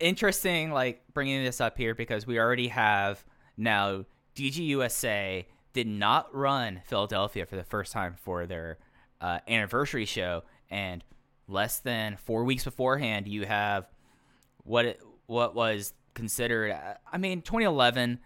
interesting, 0.00 0.70
like 0.70 1.02
bringing 1.12 1.44
this 1.44 1.60
up 1.60 1.76
here 1.76 1.94
because 1.94 2.26
we 2.26 2.38
already 2.38 2.68
have 2.68 3.24
now 3.56 4.04
DG 4.34 4.56
USA 4.56 5.46
did 5.72 5.86
not 5.86 6.34
run 6.34 6.80
Philadelphia 6.86 7.46
for 7.46 7.56
the 7.56 7.64
first 7.64 7.92
time 7.92 8.14
for 8.16 8.46
their 8.46 8.78
uh, 9.20 9.38
anniversary 9.48 10.04
show, 10.04 10.42
and 10.70 11.02
less 11.48 11.78
than 11.78 12.16
four 12.16 12.44
weeks 12.44 12.64
beforehand, 12.64 13.28
you 13.28 13.44
have 13.44 13.86
what 14.64 14.84
it, 14.84 15.00
what 15.26 15.54
was 15.54 15.92
considered. 16.14 16.76
I 17.10 17.18
mean, 17.18 17.42
2011, 17.42 18.20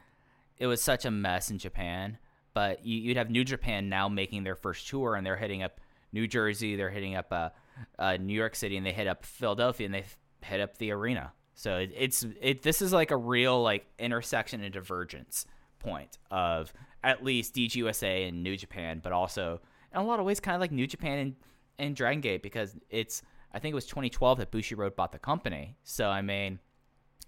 it 0.58 0.66
was 0.66 0.82
such 0.82 1.04
a 1.04 1.10
mess 1.10 1.50
in 1.50 1.58
Japan. 1.58 2.18
But 2.54 2.84
you, 2.84 2.98
you'd 2.98 3.16
have 3.16 3.30
New 3.30 3.44
Japan 3.44 3.88
now 3.88 4.08
making 4.08 4.44
their 4.44 4.56
first 4.56 4.88
tour, 4.88 5.14
and 5.14 5.25
they're 5.25 5.37
hitting 5.37 5.62
up 5.62 5.80
New 6.12 6.26
Jersey, 6.26 6.75
they're 6.75 6.90
hitting 6.90 7.14
up 7.14 7.32
uh, 7.32 7.50
uh, 7.98 8.16
New 8.16 8.34
York 8.34 8.56
City, 8.56 8.76
and 8.76 8.84
they 8.84 8.92
hit 8.92 9.06
up 9.06 9.25
Philadelphia, 9.25 9.87
and 9.87 9.94
they 9.94 10.04
hit 10.42 10.60
up 10.60 10.76
the 10.78 10.90
arena. 10.90 11.32
So 11.59 11.79
it, 11.79 11.91
it's 11.93 12.25
it. 12.41 12.62
This 12.62 12.81
is 12.81 12.93
like 12.93 13.11
a 13.11 13.17
real 13.17 13.61
like 13.61 13.85
intersection 13.99 14.62
and 14.62 14.73
divergence 14.73 15.45
point 15.81 16.17
of 16.31 16.73
at 17.03 17.25
least 17.25 17.53
DGUSA 17.57 18.29
and 18.29 18.45
New 18.45 18.57
Japan, 18.57 19.00
but 19.03 19.11
also 19.11 19.61
in 19.93 19.99
a 19.99 20.05
lot 20.05 20.21
of 20.21 20.25
ways 20.25 20.38
kind 20.38 20.55
of 20.55 20.61
like 20.61 20.71
New 20.71 20.87
Japan 20.87 21.19
and, 21.19 21.37
and 21.81 21.97
Dragon 21.97 22.21
Gate 22.21 22.45
because 22.45 22.77
it's 22.91 23.23
I 23.53 23.59
think 23.59 23.73
it 23.73 23.75
was 23.75 23.87
2012 23.87 24.38
that 24.38 24.53
Bushiroad 24.53 24.95
bought 24.95 25.11
the 25.11 25.19
company. 25.19 25.75
So 25.83 26.09
I 26.09 26.23
mean, 26.23 26.61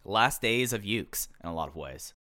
last 0.04 0.40
days 0.40 0.72
of 0.72 0.82
Yuke's 0.82 1.28
in 1.42 1.50
a 1.50 1.54
lot 1.54 1.66
of 1.66 1.74
ways. 1.74 2.14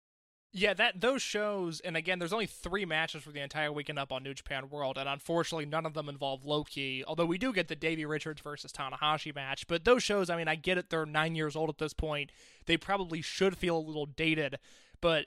Yeah, 0.58 0.72
that 0.72 1.02
those 1.02 1.20
shows, 1.20 1.80
and 1.80 1.98
again, 1.98 2.18
there's 2.18 2.32
only 2.32 2.46
three 2.46 2.86
matches 2.86 3.22
for 3.22 3.30
the 3.30 3.42
entire 3.42 3.70
weekend 3.70 3.98
up 3.98 4.10
on 4.10 4.22
New 4.22 4.32
Japan 4.32 4.70
World, 4.70 4.96
and 4.96 5.06
unfortunately, 5.06 5.66
none 5.66 5.84
of 5.84 5.92
them 5.92 6.08
involve 6.08 6.46
Low 6.46 6.64
Ki. 6.64 7.04
Although 7.06 7.26
we 7.26 7.36
do 7.36 7.52
get 7.52 7.68
the 7.68 7.76
Davey 7.76 8.06
Richards 8.06 8.40
versus 8.40 8.72
Tanahashi 8.72 9.34
match, 9.34 9.66
but 9.66 9.84
those 9.84 10.02
shows, 10.02 10.30
I 10.30 10.36
mean, 10.38 10.48
I 10.48 10.54
get 10.54 10.78
it; 10.78 10.88
they're 10.88 11.04
nine 11.04 11.34
years 11.34 11.56
old 11.56 11.68
at 11.68 11.76
this 11.76 11.92
point. 11.92 12.30
They 12.64 12.78
probably 12.78 13.20
should 13.20 13.58
feel 13.58 13.76
a 13.76 13.78
little 13.78 14.06
dated, 14.06 14.58
but 15.02 15.26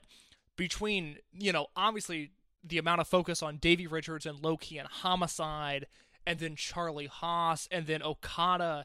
between 0.56 1.18
you 1.32 1.52
know, 1.52 1.68
obviously, 1.76 2.32
the 2.64 2.78
amount 2.78 3.00
of 3.00 3.06
focus 3.06 3.40
on 3.40 3.58
Davey 3.58 3.86
Richards 3.86 4.26
and 4.26 4.42
Low 4.42 4.56
Ki 4.56 4.78
and 4.78 4.88
Homicide, 4.88 5.86
and 6.26 6.40
then 6.40 6.56
Charlie 6.56 7.06
Haas, 7.06 7.68
and 7.70 7.86
then 7.86 8.02
Okada 8.02 8.84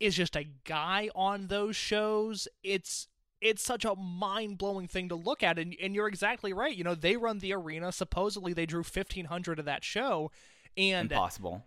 is 0.00 0.16
just 0.16 0.36
a 0.36 0.46
guy 0.64 1.10
on 1.14 1.48
those 1.48 1.76
shows. 1.76 2.48
It's 2.62 3.08
it's 3.42 3.62
such 3.62 3.84
a 3.84 3.94
mind 3.96 4.56
blowing 4.56 4.88
thing 4.88 5.08
to 5.10 5.14
look 5.14 5.42
at, 5.42 5.58
and 5.58 5.74
and 5.82 5.94
you're 5.94 6.08
exactly 6.08 6.52
right. 6.52 6.74
You 6.74 6.84
know, 6.84 6.94
they 6.94 7.16
run 7.16 7.40
the 7.40 7.52
arena. 7.52 7.92
Supposedly, 7.92 8.52
they 8.52 8.66
drew 8.66 8.82
fifteen 8.82 9.26
hundred 9.26 9.58
of 9.58 9.64
that 9.66 9.84
show, 9.84 10.30
and 10.76 11.10
Impossible. 11.12 11.64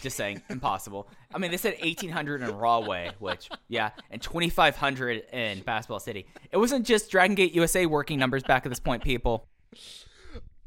Just 0.00 0.16
saying, 0.16 0.42
impossible. 0.48 1.06
I 1.32 1.38
mean, 1.38 1.52
they 1.52 1.56
said 1.56 1.76
1,800 1.80 2.42
in 2.42 2.56
Rahway, 2.56 3.12
which, 3.20 3.48
yeah, 3.68 3.90
and 4.10 4.20
2,500 4.20 5.22
in 5.32 5.60
Basketball 5.60 6.00
City. 6.00 6.26
It 6.50 6.56
wasn't 6.56 6.84
just 6.84 7.08
Dragon 7.08 7.36
Gate 7.36 7.52
USA 7.52 7.86
working 7.86 8.18
numbers 8.18 8.42
back 8.42 8.66
at 8.66 8.68
this 8.68 8.80
point, 8.80 9.04
people. 9.04 9.46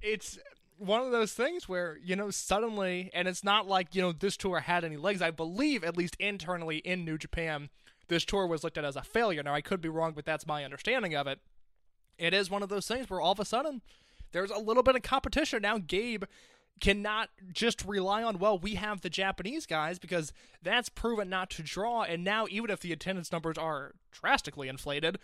it's 0.02 0.40
one 0.78 1.02
of 1.02 1.12
those 1.12 1.34
things 1.34 1.68
where 1.68 1.98
you 2.04 2.16
know 2.16 2.30
suddenly, 2.30 3.10
and 3.14 3.28
it's 3.28 3.44
not 3.44 3.68
like 3.68 3.94
you 3.96 4.02
know 4.02 4.12
this 4.12 4.38
tour 4.38 4.60
had 4.60 4.84
any 4.84 4.98
legs. 4.98 5.22
I 5.22 5.32
believe, 5.32 5.84
at 5.84 5.98
least 5.98 6.16
internally 6.20 6.78
in 6.78 7.06
New 7.06 7.18
Japan, 7.18 7.70
this 8.08 8.26
tour 8.26 8.48
was 8.48 8.64
looked 8.64 8.78
at 8.78 8.86
as 8.86 8.96
a 8.96 9.02
failure. 9.02 9.44
Now 9.44 9.54
I 9.54 9.62
could 9.62 9.82
be 9.82 9.90
wrong, 9.90 10.14
but 10.14 10.26
that's 10.26 10.48
my 10.48 10.64
understanding 10.64 11.16
of 11.16 11.28
it. 11.28 11.40
It 12.18 12.34
is 12.34 12.50
one 12.50 12.64
of 12.64 12.70
those 12.70 12.88
things 12.88 13.10
where 13.10 13.22
all 13.22 13.32
of 13.32 13.40
a 13.40 13.46
sudden 13.46 13.82
there's 14.32 14.52
a 14.52 14.60
little 14.60 14.84
bit 14.84 14.96
of 14.96 15.02
competition 15.02 15.62
now. 15.62 15.78
Gabe 15.78 16.26
cannot 16.80 17.30
just 17.52 17.86
rely 17.86 18.24
on 18.24 18.40
well 18.40 18.58
we 18.58 18.76
have 18.76 19.02
the 19.02 19.10
japanese 19.10 19.66
guys 19.66 20.00
because 20.00 20.34
that's 20.62 20.90
proven 20.90 21.30
not 21.30 21.50
to 21.50 21.62
draw 21.62 22.02
and 22.02 22.24
now 22.24 22.48
even 22.50 22.70
if 22.70 22.80
the 22.80 22.92
attendance 22.92 23.32
numbers 23.32 23.58
are 23.58 23.94
drastically 24.12 24.68
inflated 24.68 25.20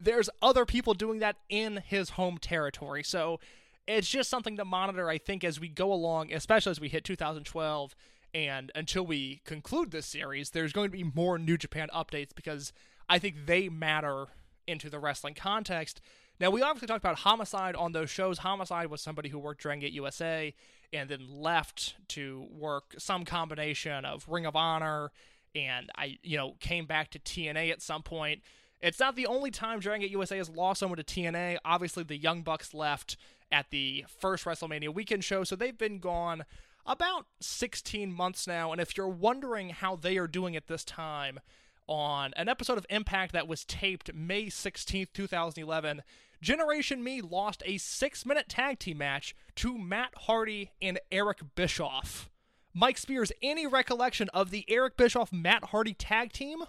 there's 0.00 0.30
other 0.42 0.64
people 0.64 0.94
doing 0.94 1.18
that 1.18 1.36
in 1.48 1.82
his 1.86 2.10
home 2.10 2.38
territory 2.38 3.02
so 3.02 3.38
it's 3.86 4.08
just 4.08 4.30
something 4.30 4.56
to 4.56 4.64
monitor 4.64 5.08
i 5.08 5.18
think 5.18 5.44
as 5.44 5.60
we 5.60 5.68
go 5.68 5.92
along 5.92 6.32
especially 6.32 6.70
as 6.70 6.80
we 6.80 6.88
hit 6.88 7.04
2012 7.04 7.94
and 8.34 8.70
until 8.74 9.06
we 9.06 9.40
conclude 9.44 9.90
this 9.90 10.06
series 10.06 10.50
there's 10.50 10.72
going 10.72 10.90
to 10.90 10.96
be 10.96 11.04
more 11.04 11.38
new 11.38 11.56
japan 11.56 11.88
updates 11.94 12.34
because 12.34 12.72
i 13.08 13.18
think 13.18 13.46
they 13.46 13.68
matter 13.68 14.26
into 14.66 14.90
the 14.90 14.98
wrestling 14.98 15.34
context 15.34 16.00
now, 16.40 16.50
we 16.50 16.62
obviously 16.62 16.88
talked 16.88 17.04
about 17.04 17.18
Homicide 17.18 17.76
on 17.76 17.92
those 17.92 18.10
shows. 18.10 18.38
Homicide 18.38 18.88
was 18.88 19.00
somebody 19.00 19.28
who 19.28 19.38
worked 19.38 19.60
Dragon 19.60 19.80
Gate 19.80 19.92
USA 19.92 20.52
and 20.92 21.08
then 21.08 21.26
left 21.30 21.94
to 22.08 22.46
work 22.50 22.94
some 22.98 23.24
combination 23.24 24.04
of 24.04 24.28
Ring 24.28 24.46
of 24.46 24.56
Honor 24.56 25.12
and 25.54 25.90
I, 25.96 26.18
you 26.22 26.36
know, 26.36 26.56
came 26.58 26.86
back 26.86 27.10
to 27.12 27.20
TNA 27.20 27.70
at 27.70 27.80
some 27.80 28.02
point. 28.02 28.42
It's 28.80 28.98
not 28.98 29.14
the 29.14 29.28
only 29.28 29.52
time 29.52 29.78
Dragon 29.78 30.02
Gate 30.02 30.10
USA 30.10 30.36
has 30.38 30.50
lost 30.50 30.80
someone 30.80 30.96
to 30.96 31.04
TNA. 31.04 31.58
Obviously, 31.64 32.02
the 32.02 32.16
Young 32.16 32.42
Bucks 32.42 32.74
left 32.74 33.16
at 33.52 33.70
the 33.70 34.04
first 34.08 34.44
WrestleMania 34.44 34.92
weekend 34.92 35.22
show, 35.22 35.44
so 35.44 35.54
they've 35.54 35.78
been 35.78 36.00
gone 36.00 36.44
about 36.86 37.26
16 37.40 38.12
months 38.12 38.46
now. 38.46 38.72
And 38.72 38.80
if 38.80 38.96
you're 38.96 39.08
wondering 39.08 39.70
how 39.70 39.96
they 39.96 40.16
are 40.16 40.26
doing 40.26 40.56
at 40.56 40.66
this 40.66 40.84
time, 40.84 41.40
on 41.86 42.32
an 42.36 42.48
episode 42.48 42.78
of 42.78 42.86
Impact 42.88 43.32
that 43.32 43.48
was 43.48 43.64
taped 43.64 44.14
May 44.14 44.46
16th, 44.46 45.12
2011, 45.12 46.02
Generation 46.40 47.02
Me 47.02 47.20
lost 47.20 47.62
a 47.64 47.78
six 47.78 48.26
minute 48.26 48.48
tag 48.48 48.78
team 48.78 48.98
match 48.98 49.34
to 49.56 49.78
Matt 49.78 50.12
Hardy 50.22 50.72
and 50.80 51.00
Eric 51.10 51.40
Bischoff. 51.54 52.28
Mike 52.74 52.98
Spears, 52.98 53.32
any 53.42 53.66
recollection 53.66 54.28
of 54.30 54.50
the 54.50 54.64
Eric 54.68 54.96
Bischoff 54.96 55.32
Matt 55.32 55.66
Hardy 55.66 55.94
tag 55.94 56.32
team? 56.32 56.64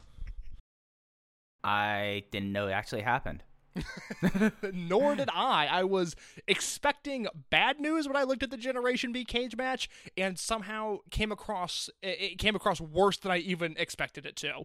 I 1.63 2.23
didn't 2.31 2.51
know 2.51 2.67
it 2.67 2.73
actually 2.73 3.01
happened. 3.01 3.43
Nor 4.73 5.15
did 5.15 5.29
I. 5.33 5.67
I 5.69 5.83
was 5.83 6.15
expecting 6.47 7.27
bad 7.49 7.79
news 7.79 8.07
when 8.07 8.15
I 8.15 8.23
looked 8.23 8.43
at 8.43 8.51
the 8.51 8.57
Generation 8.57 9.11
B 9.11 9.25
cage 9.25 9.55
match, 9.55 9.89
and 10.17 10.37
somehow 10.39 10.99
came 11.11 11.31
across 11.31 11.89
it 12.01 12.37
came 12.37 12.55
across 12.55 12.79
worse 12.79 13.17
than 13.17 13.31
I 13.31 13.37
even 13.39 13.75
expected 13.77 14.25
it 14.25 14.35
to. 14.37 14.63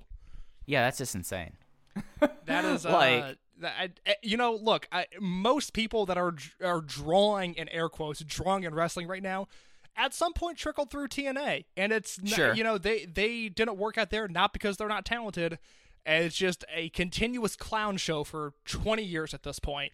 Yeah, 0.67 0.83
that's 0.83 0.99
just 0.99 1.15
insane. 1.15 1.55
That 2.47 2.65
is 2.65 2.85
uh, 2.87 2.93
Like- 2.93 3.37
I- 3.63 3.91
you 4.23 4.37
know, 4.39 4.55
look, 4.55 4.89
I, 4.91 5.07
most 5.21 5.73
people 5.75 6.07
that 6.07 6.17
are 6.17 6.35
are 6.65 6.81
drawing 6.81 7.55
in 7.55 7.69
air 7.69 7.89
quotes, 7.89 8.21
drawing 8.21 8.65
in 8.65 8.75
wrestling 8.75 9.07
right 9.07 9.23
now, 9.23 9.49
at 9.97 10.15
some 10.15 10.33
point 10.33 10.57
trickled 10.57 10.91
through 10.91 11.09
TNA, 11.09 11.65
and 11.77 11.93
it's 11.93 12.19
Sure. 12.27 12.55
you 12.55 12.65
know 12.65 12.79
they 12.79 13.05
they 13.05 13.49
didn't 13.51 13.77
work 13.77 13.99
out 13.99 14.11
there 14.11 14.29
not 14.29 14.53
because 14.53 14.77
they're 14.79 14.89
not 14.89 15.05
talented. 15.05 15.59
It's 16.07 16.37
just 16.37 16.65
a 16.75 16.89
continuous 16.91 17.57
clown 17.57 17.97
show 17.97 18.25
for 18.25 18.55
20 18.67 19.03
years 19.03 19.35
at 19.35 19.43
this 19.43 19.59
point. 19.59 19.93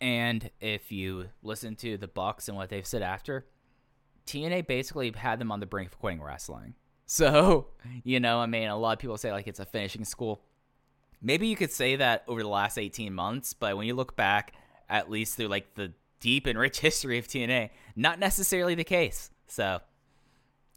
And 0.00 0.50
if 0.60 0.90
you 0.90 1.28
listen 1.42 1.76
to 1.76 1.96
the 1.96 2.08
Bucks 2.08 2.48
and 2.48 2.56
what 2.56 2.70
they've 2.70 2.86
said 2.86 3.02
after, 3.02 3.46
TNA 4.26 4.66
basically 4.66 5.12
had 5.12 5.38
them 5.38 5.52
on 5.52 5.60
the 5.60 5.66
brink 5.66 5.92
of 5.92 5.98
quitting 5.98 6.22
wrestling. 6.22 6.74
So, 7.04 7.66
you 8.04 8.20
know, 8.20 8.38
I 8.38 8.46
mean, 8.46 8.68
a 8.68 8.76
lot 8.78 8.92
of 8.94 8.98
people 8.98 9.18
say 9.18 9.32
like 9.32 9.46
it's 9.46 9.60
a 9.60 9.66
finishing 9.66 10.06
school. 10.06 10.40
Maybe 11.20 11.46
you 11.46 11.56
could 11.56 11.70
say 11.70 11.96
that 11.96 12.24
over 12.26 12.40
the 12.40 12.48
last 12.48 12.78
18 12.78 13.12
months, 13.12 13.52
but 13.52 13.76
when 13.76 13.86
you 13.86 13.92
look 13.92 14.16
back, 14.16 14.54
at 14.88 15.10
least 15.10 15.36
through 15.36 15.48
like 15.48 15.74
the 15.74 15.92
deep 16.20 16.46
and 16.46 16.58
rich 16.58 16.80
history 16.80 17.18
of 17.18 17.28
TNA, 17.28 17.68
not 17.96 18.18
necessarily 18.18 18.74
the 18.74 18.84
case. 18.84 19.30
So, 19.46 19.80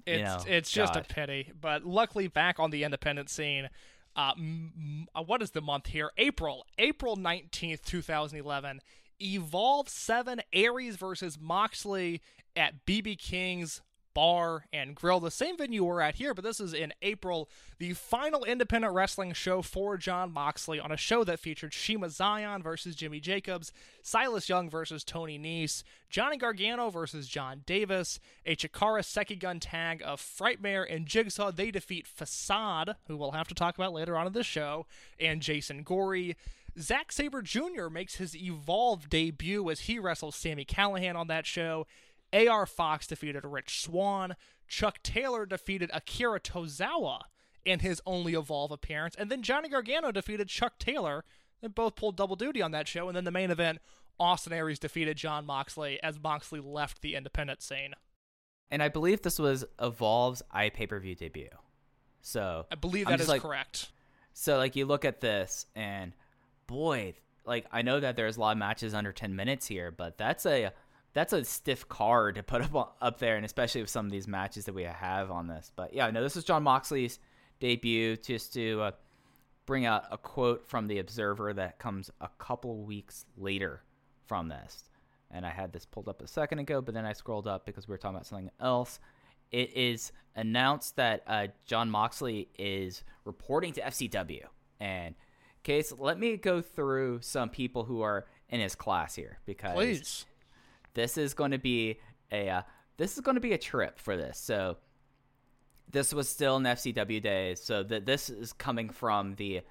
It's 0.05 0.17
you 0.17 0.23
know, 0.25 0.57
it's 0.57 0.69
just 0.69 0.97
a 0.97 1.03
pity, 1.03 1.53
but 1.61 1.85
luckily 1.85 2.27
back 2.27 2.59
on 2.59 2.69
the 2.69 2.83
independent 2.83 3.29
scene. 3.29 3.69
Uh, 4.15 4.31
m- 4.37 5.07
uh, 5.13 5.21
what 5.21 5.41
is 5.41 5.51
the 5.51 5.61
month 5.61 5.87
here? 5.87 6.11
April, 6.17 6.65
April 6.77 7.15
nineteenth, 7.15 7.83
two 7.83 8.01
thousand 8.01 8.39
eleven. 8.39 8.81
Evolve 9.21 9.87
Seven 9.89 10.41
Aries 10.51 10.95
versus 10.97 11.37
Moxley 11.39 12.21
at 12.55 12.85
BB 12.85 13.17
King's 13.17 13.81
Bar 14.15 14.65
and 14.73 14.95
Grill, 14.95 15.19
the 15.19 15.29
same 15.29 15.57
venue 15.57 15.83
we're 15.83 15.99
at 15.99 16.15
here, 16.15 16.33
but 16.33 16.43
this 16.43 16.61
is 16.61 16.73
in 16.73 16.93
April. 17.01 17.49
The 17.79 17.93
final 17.93 18.45
independent 18.45 18.93
wrestling 18.93 19.33
show 19.33 19.61
for 19.61 19.97
John 19.97 20.31
Moxley 20.31 20.79
on 20.79 20.91
a 20.91 20.97
show 20.97 21.25
that 21.25 21.39
featured 21.39 21.73
Shiima 21.73 22.09
Xion 22.09 22.63
versus 22.63 22.95
Jimmy 22.95 23.19
Jacobs, 23.19 23.73
Silas 24.01 24.47
Young 24.47 24.69
versus 24.69 25.03
Tony 25.03 25.37
Nese, 25.37 25.83
Johnny 26.09 26.37
Gargano 26.37 26.89
versus 26.89 27.27
John 27.27 27.63
Davis, 27.65 28.21
a 28.45 28.55
Chikara 28.55 29.01
Sekigun 29.01 29.57
tag 29.59 30.01
of 30.03 30.21
Frightmare 30.21 30.85
and 30.89 31.05
Jigsaw. 31.05 31.51
They 31.51 31.69
defeat 31.69 32.07
Facade, 32.07 32.95
who 33.07 33.17
we'll 33.17 33.31
have 33.31 33.49
to 33.49 33.53
talk 33.53 33.75
about 33.75 33.93
later 33.93 34.17
on 34.17 34.27
in 34.27 34.33
this 34.33 34.47
show, 34.47 34.85
and 35.19 35.41
Jason 35.41 35.83
Gory. 35.83 36.37
Zack 36.79 37.11
Sabre 37.11 37.41
Jr. 37.41 37.87
makes 37.89 38.15
his 38.15 38.35
Evolve 38.35 39.09
debut 39.09 39.69
as 39.69 39.81
he 39.81 39.99
wrestles 39.99 40.35
Sami 40.35 40.65
Callihan 40.65 41.15
on 41.15 41.27
that 41.27 41.45
show. 41.45 41.85
AR 42.35 42.65
Fox 42.65 43.07
defeated 43.07 43.45
Rich 43.45 43.81
Swann. 43.81 44.35
Chuck 44.67 45.01
Taylor 45.03 45.45
defeated 45.45 45.89
Akira 45.93 46.39
Tozawa 46.39 47.21
in 47.63 47.79
his 47.79 48.01
only 48.05 48.33
Evolve 48.33 48.71
appearance. 48.71 49.15
And 49.17 49.29
then 49.29 49.41
Johnny 49.41 49.69
Gargano 49.69 50.11
defeated 50.11 50.47
Chuck 50.47 50.77
Taylor. 50.79 51.23
They 51.61 51.67
both 51.67 51.95
pulled 51.95 52.17
double 52.17 52.35
duty 52.35 52.61
on 52.61 52.71
that 52.71 52.87
show. 52.87 53.07
And 53.07 53.15
then 53.15 53.23
the 53.23 53.31
main 53.31 53.51
event, 53.51 53.79
Austin 54.19 54.53
Aries 54.53 54.79
defeated 54.79 55.17
John 55.17 55.45
Moxley 55.45 56.01
as 56.03 56.19
Moxley 56.19 56.59
left 56.59 57.01
the 57.01 57.15
independent 57.15 57.61
scene. 57.61 57.93
And 58.69 58.81
I 58.83 58.89
believe 58.89 59.21
this 59.21 59.39
was 59.39 59.65
Evolve's 59.79 60.41
i 60.51 60.69
pay 60.69 60.87
per 60.87 60.99
view 60.99 61.15
debut. 61.15 61.49
So 62.21 62.65
I 62.71 62.75
believe 62.75 63.07
that 63.07 63.19
is 63.19 63.27
like- 63.27 63.41
correct. 63.41 63.91
So 64.33 64.57
like 64.57 64.75
you 64.75 64.85
look 64.85 65.05
at 65.05 65.21
this 65.21 65.65
and 65.75 66.11
boy, 66.67 67.13
like 67.45 67.65
I 67.71 67.83
know 67.83 67.99
that 67.99 68.15
there's 68.15 68.37
a 68.37 68.39
lot 68.39 68.51
of 68.51 68.57
matches 68.57 68.93
under 68.93 69.13
10 69.13 69.35
minutes 69.35 69.67
here, 69.67 69.91
but 69.91 70.17
that's 70.17 70.45
a 70.45 70.73
that's 71.15 71.31
a 71.33 71.43
stiff 71.45 71.87
card 71.87 72.35
to 72.35 72.43
put 72.43 72.61
up 72.61 72.97
up 73.01 73.19
there 73.19 73.37
and 73.37 73.45
especially 73.45 73.81
with 73.81 73.89
some 73.89 74.05
of 74.05 74.11
these 74.11 74.27
matches 74.27 74.65
that 74.65 74.75
we 74.75 74.83
have 74.83 75.31
on 75.31 75.47
this. 75.47 75.71
But 75.75 75.93
yeah, 75.93 76.11
no, 76.11 76.21
this 76.21 76.35
is 76.35 76.43
John 76.43 76.61
Moxley's 76.61 77.19
debut 77.59 78.17
just 78.17 78.53
to 78.53 78.81
uh, 78.81 78.91
bring 79.65 79.85
out 79.85 80.03
a 80.11 80.17
quote 80.17 80.67
from 80.67 80.87
the 80.87 80.99
Observer 80.99 81.53
that 81.53 81.79
comes 81.79 82.11
a 82.19 82.29
couple 82.37 82.83
weeks 82.83 83.25
later 83.37 83.81
from 84.27 84.49
this. 84.49 84.83
And 85.31 85.45
I 85.45 85.49
had 85.49 85.71
this 85.71 85.85
pulled 85.85 86.09
up 86.09 86.21
a 86.21 86.27
second 86.27 86.59
ago, 86.59 86.81
but 86.81 86.93
then 86.93 87.05
I 87.05 87.13
scrolled 87.13 87.47
up 87.47 87.65
because 87.65 87.87
we 87.87 87.93
were 87.93 87.97
talking 87.97 88.17
about 88.17 88.27
something 88.27 88.51
else. 88.59 88.99
It 89.51 89.75
is 89.75 90.11
announced 90.35 90.97
that 90.97 91.23
uh, 91.27 91.47
John 91.65 91.89
Moxley 91.89 92.49
is 92.59 93.03
reporting 93.23 93.73
to 93.73 93.81
FCW. 93.81 94.43
And, 94.79 95.15
Case, 95.63 95.93
let 95.97 96.19
me 96.19 96.37
go 96.37 96.61
through 96.61 97.21
some 97.21 97.49
people 97.49 97.85
who 97.85 98.01
are 98.01 98.25
in 98.49 98.59
his 98.59 98.75
class 98.75 99.15
here 99.15 99.39
because 99.45 99.73
Please. 99.73 100.25
This 100.95 101.17
is 101.17 101.33
going 101.33 101.51
to 101.51 101.59
be 101.59 101.99
a 102.31 102.49
uh, 102.49 102.61
this 102.97 103.13
is 103.13 103.21
going 103.21 103.35
to 103.35 103.41
be 103.41 103.53
a 103.53 103.57
trip 103.57 103.99
for 103.99 104.17
this. 104.17 104.39
So 104.39 104.77
this 105.91 106.13
was 106.13 106.27
still 106.27 106.57
an 106.57 106.63
FCW 106.63 107.21
day, 107.21 107.55
So 107.55 107.83
that 107.83 108.05
this 108.05 108.29
is 108.29 108.51
coming 108.53 108.89
from 108.89 109.35
the 109.35 109.61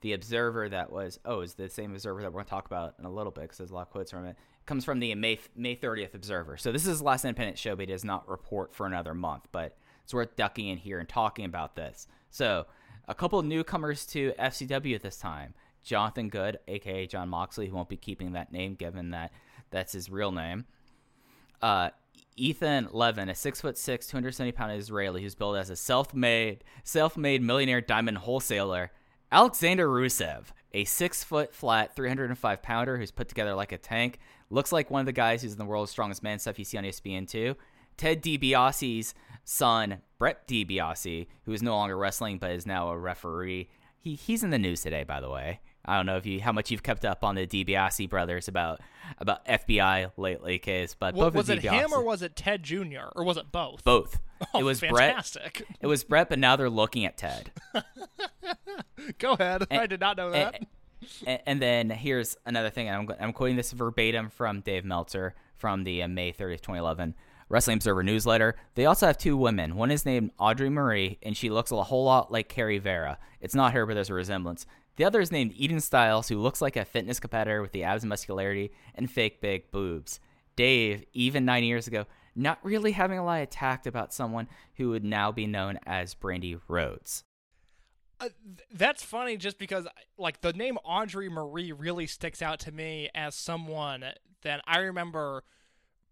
the 0.00 0.14
observer 0.14 0.68
that 0.70 0.90
was 0.90 1.20
oh 1.24 1.42
is 1.42 1.54
the 1.54 1.68
same 1.68 1.92
observer 1.92 2.22
that 2.22 2.28
we're 2.28 2.38
going 2.38 2.46
to 2.46 2.50
talk 2.50 2.66
about 2.66 2.94
in 2.98 3.04
a 3.04 3.10
little 3.10 3.30
bit 3.30 3.42
because 3.42 3.58
there's 3.58 3.70
a 3.70 3.74
lot 3.74 3.82
of 3.82 3.90
quotes 3.90 4.10
from 4.10 4.24
it. 4.24 4.30
it 4.30 4.66
comes 4.66 4.84
from 4.84 4.98
the 4.98 5.14
May 5.14 5.38
May 5.54 5.76
30th 5.76 6.14
observer. 6.14 6.56
So 6.56 6.72
this 6.72 6.86
is 6.86 7.02
last 7.02 7.24
independent 7.24 7.58
show, 7.58 7.76
but 7.76 7.84
it 7.84 7.92
does 7.92 8.04
not 8.04 8.28
report 8.28 8.74
for 8.74 8.86
another 8.86 9.14
month. 9.14 9.46
But 9.52 9.76
it's 10.02 10.14
worth 10.14 10.34
ducking 10.36 10.68
in 10.68 10.78
here 10.78 10.98
and 10.98 11.08
talking 11.08 11.44
about 11.44 11.76
this. 11.76 12.08
So 12.30 12.66
a 13.06 13.14
couple 13.14 13.42
newcomers 13.42 14.06
to 14.06 14.32
FCW 14.38 15.00
this 15.00 15.18
time. 15.18 15.54
Jonathan 15.82 16.28
Good, 16.28 16.58
aka 16.68 17.06
John 17.06 17.28
Moxley, 17.28 17.68
who 17.68 17.74
won't 17.74 17.88
be 17.88 17.96
keeping 17.96 18.32
that 18.32 18.52
name 18.52 18.74
given 18.74 19.10
that 19.10 19.32
that's 19.70 19.92
his 19.92 20.10
real 20.10 20.32
name. 20.32 20.66
Uh, 21.62 21.90
Ethan 22.36 22.88
Levin, 22.92 23.28
a 23.28 23.34
six 23.34 23.60
foot 23.60 23.76
six, 23.76 24.06
270 24.06 24.52
pound 24.52 24.72
Israeli 24.72 25.22
who's 25.22 25.34
billed 25.34 25.56
as 25.56 25.70
a 25.70 25.76
self 25.76 26.14
made 26.14 26.64
self 26.84 27.16
made 27.16 27.42
millionaire 27.42 27.80
diamond 27.80 28.18
wholesaler. 28.18 28.90
Alexander 29.32 29.86
Rusev, 29.88 30.46
a 30.72 30.84
six 30.84 31.22
foot 31.22 31.54
flat, 31.54 31.94
305 31.94 32.62
pounder 32.62 32.96
who's 32.96 33.10
put 33.10 33.28
together 33.28 33.54
like 33.54 33.72
a 33.72 33.78
tank. 33.78 34.18
Looks 34.48 34.72
like 34.72 34.90
one 34.90 35.00
of 35.00 35.06
the 35.06 35.12
guys 35.12 35.42
who's 35.42 35.52
in 35.52 35.58
the 35.58 35.64
world's 35.64 35.92
strongest 35.92 36.22
man 36.22 36.38
stuff 36.38 36.58
you 36.58 36.64
see 36.64 36.78
on 36.78 36.84
ESPN 36.84 37.28
too. 37.28 37.56
Ted 37.96 38.22
DiBiase's 38.22 39.14
son, 39.44 39.98
Brett 40.18 40.48
DiBiase, 40.48 41.26
who 41.44 41.52
is 41.52 41.62
no 41.62 41.76
longer 41.76 41.96
wrestling 41.96 42.38
but 42.38 42.52
is 42.52 42.66
now 42.66 42.88
a 42.88 42.98
referee. 42.98 43.68
He 43.98 44.14
he's 44.14 44.42
in 44.42 44.50
the 44.50 44.58
news 44.58 44.80
today, 44.80 45.04
by 45.04 45.20
the 45.20 45.30
way. 45.30 45.60
I 45.90 45.96
don't 45.96 46.06
know 46.06 46.16
if 46.16 46.24
you 46.24 46.40
how 46.40 46.52
much 46.52 46.70
you've 46.70 46.82
kept 46.84 47.04
up 47.04 47.24
on 47.24 47.34
the 47.34 47.46
DiBiase 47.46 48.08
brothers 48.08 48.46
about 48.46 48.80
about 49.18 49.44
FBI 49.44 50.12
lately, 50.16 50.58
case, 50.60 50.94
but 50.98 51.14
Wa- 51.14 51.24
both 51.24 51.34
was 51.34 51.48
it 51.50 51.62
him 51.62 51.92
or 51.92 52.02
was 52.02 52.22
it 52.22 52.36
Ted 52.36 52.62
Jr. 52.62 53.08
or 53.16 53.24
was 53.24 53.36
it 53.36 53.50
both? 53.50 53.82
both? 53.84 54.20
Oh, 54.54 54.60
it 54.60 54.62
was 54.62 54.80
fantastic. 54.80 55.58
Brett. 55.58 55.78
It 55.82 55.86
was 55.86 56.02
Brett, 56.02 56.30
but 56.30 56.38
now 56.38 56.56
they're 56.56 56.70
looking 56.70 57.04
at 57.04 57.18
Ted. 57.18 57.52
Go 59.18 59.32
ahead. 59.34 59.66
I 59.70 59.86
did 59.86 60.00
not 60.00 60.16
know 60.16 60.30
that. 60.30 60.62
and, 61.26 61.40
and 61.44 61.60
then 61.60 61.90
here's 61.90 62.38
another 62.46 62.70
thing. 62.70 62.88
and 62.88 63.10
I'm, 63.10 63.16
I'm 63.20 63.32
quoting 63.34 63.56
this 63.56 63.72
verbatim 63.72 64.30
from 64.30 64.60
Dave 64.62 64.82
Meltzer 64.86 65.34
from 65.56 65.84
the 65.84 66.02
uh, 66.04 66.08
May 66.08 66.32
30th, 66.32 66.62
2011 66.62 67.14
Wrestling 67.50 67.74
Observer 67.76 68.02
newsletter. 68.02 68.54
They 68.76 68.86
also 68.86 69.08
have 69.08 69.18
two 69.18 69.36
women. 69.36 69.74
One 69.76 69.90
is 69.90 70.06
named 70.06 70.30
Audrey 70.38 70.70
Marie, 70.70 71.18
and 71.22 71.36
she 71.36 71.50
looks 71.50 71.70
a 71.72 71.82
whole 71.82 72.04
lot 72.04 72.32
like 72.32 72.48
Carrie 72.48 72.78
Vera. 72.78 73.18
It's 73.40 73.54
not 73.54 73.72
her, 73.74 73.84
but 73.84 73.94
there's 73.94 74.08
a 74.08 74.14
resemblance. 74.14 74.66
The 74.96 75.04
other 75.04 75.20
is 75.20 75.32
named 75.32 75.52
Eden 75.56 75.80
Stiles, 75.80 76.28
who 76.28 76.38
looks 76.38 76.60
like 76.60 76.76
a 76.76 76.84
fitness 76.84 77.20
competitor 77.20 77.62
with 77.62 77.72
the 77.72 77.84
abs 77.84 78.02
and 78.02 78.08
muscularity 78.08 78.70
and 78.94 79.10
fake 79.10 79.40
big 79.40 79.70
boobs. 79.70 80.20
Dave, 80.56 81.04
even 81.12 81.44
nine 81.44 81.64
years 81.64 81.86
ago, 81.86 82.04
not 82.36 82.58
really 82.62 82.92
having 82.92 83.18
a 83.18 83.24
lot 83.24 83.40
of 83.42 83.48
tact 83.50 83.86
about 83.86 84.12
someone 84.12 84.46
who 84.76 84.90
would 84.90 85.04
now 85.04 85.32
be 85.32 85.46
known 85.46 85.78
as 85.86 86.14
Brandi 86.14 86.60
Rhodes. 86.68 87.24
Uh, 88.20 88.28
th- 88.44 88.68
that's 88.74 89.02
funny 89.02 89.38
just 89.38 89.56
because 89.58 89.86
like 90.18 90.42
the 90.42 90.52
name 90.52 90.76
Audrey 90.84 91.30
Marie 91.30 91.72
really 91.72 92.06
sticks 92.06 92.42
out 92.42 92.58
to 92.60 92.72
me 92.72 93.08
as 93.14 93.34
someone 93.34 94.04
that 94.42 94.60
I 94.66 94.78
remember 94.80 95.44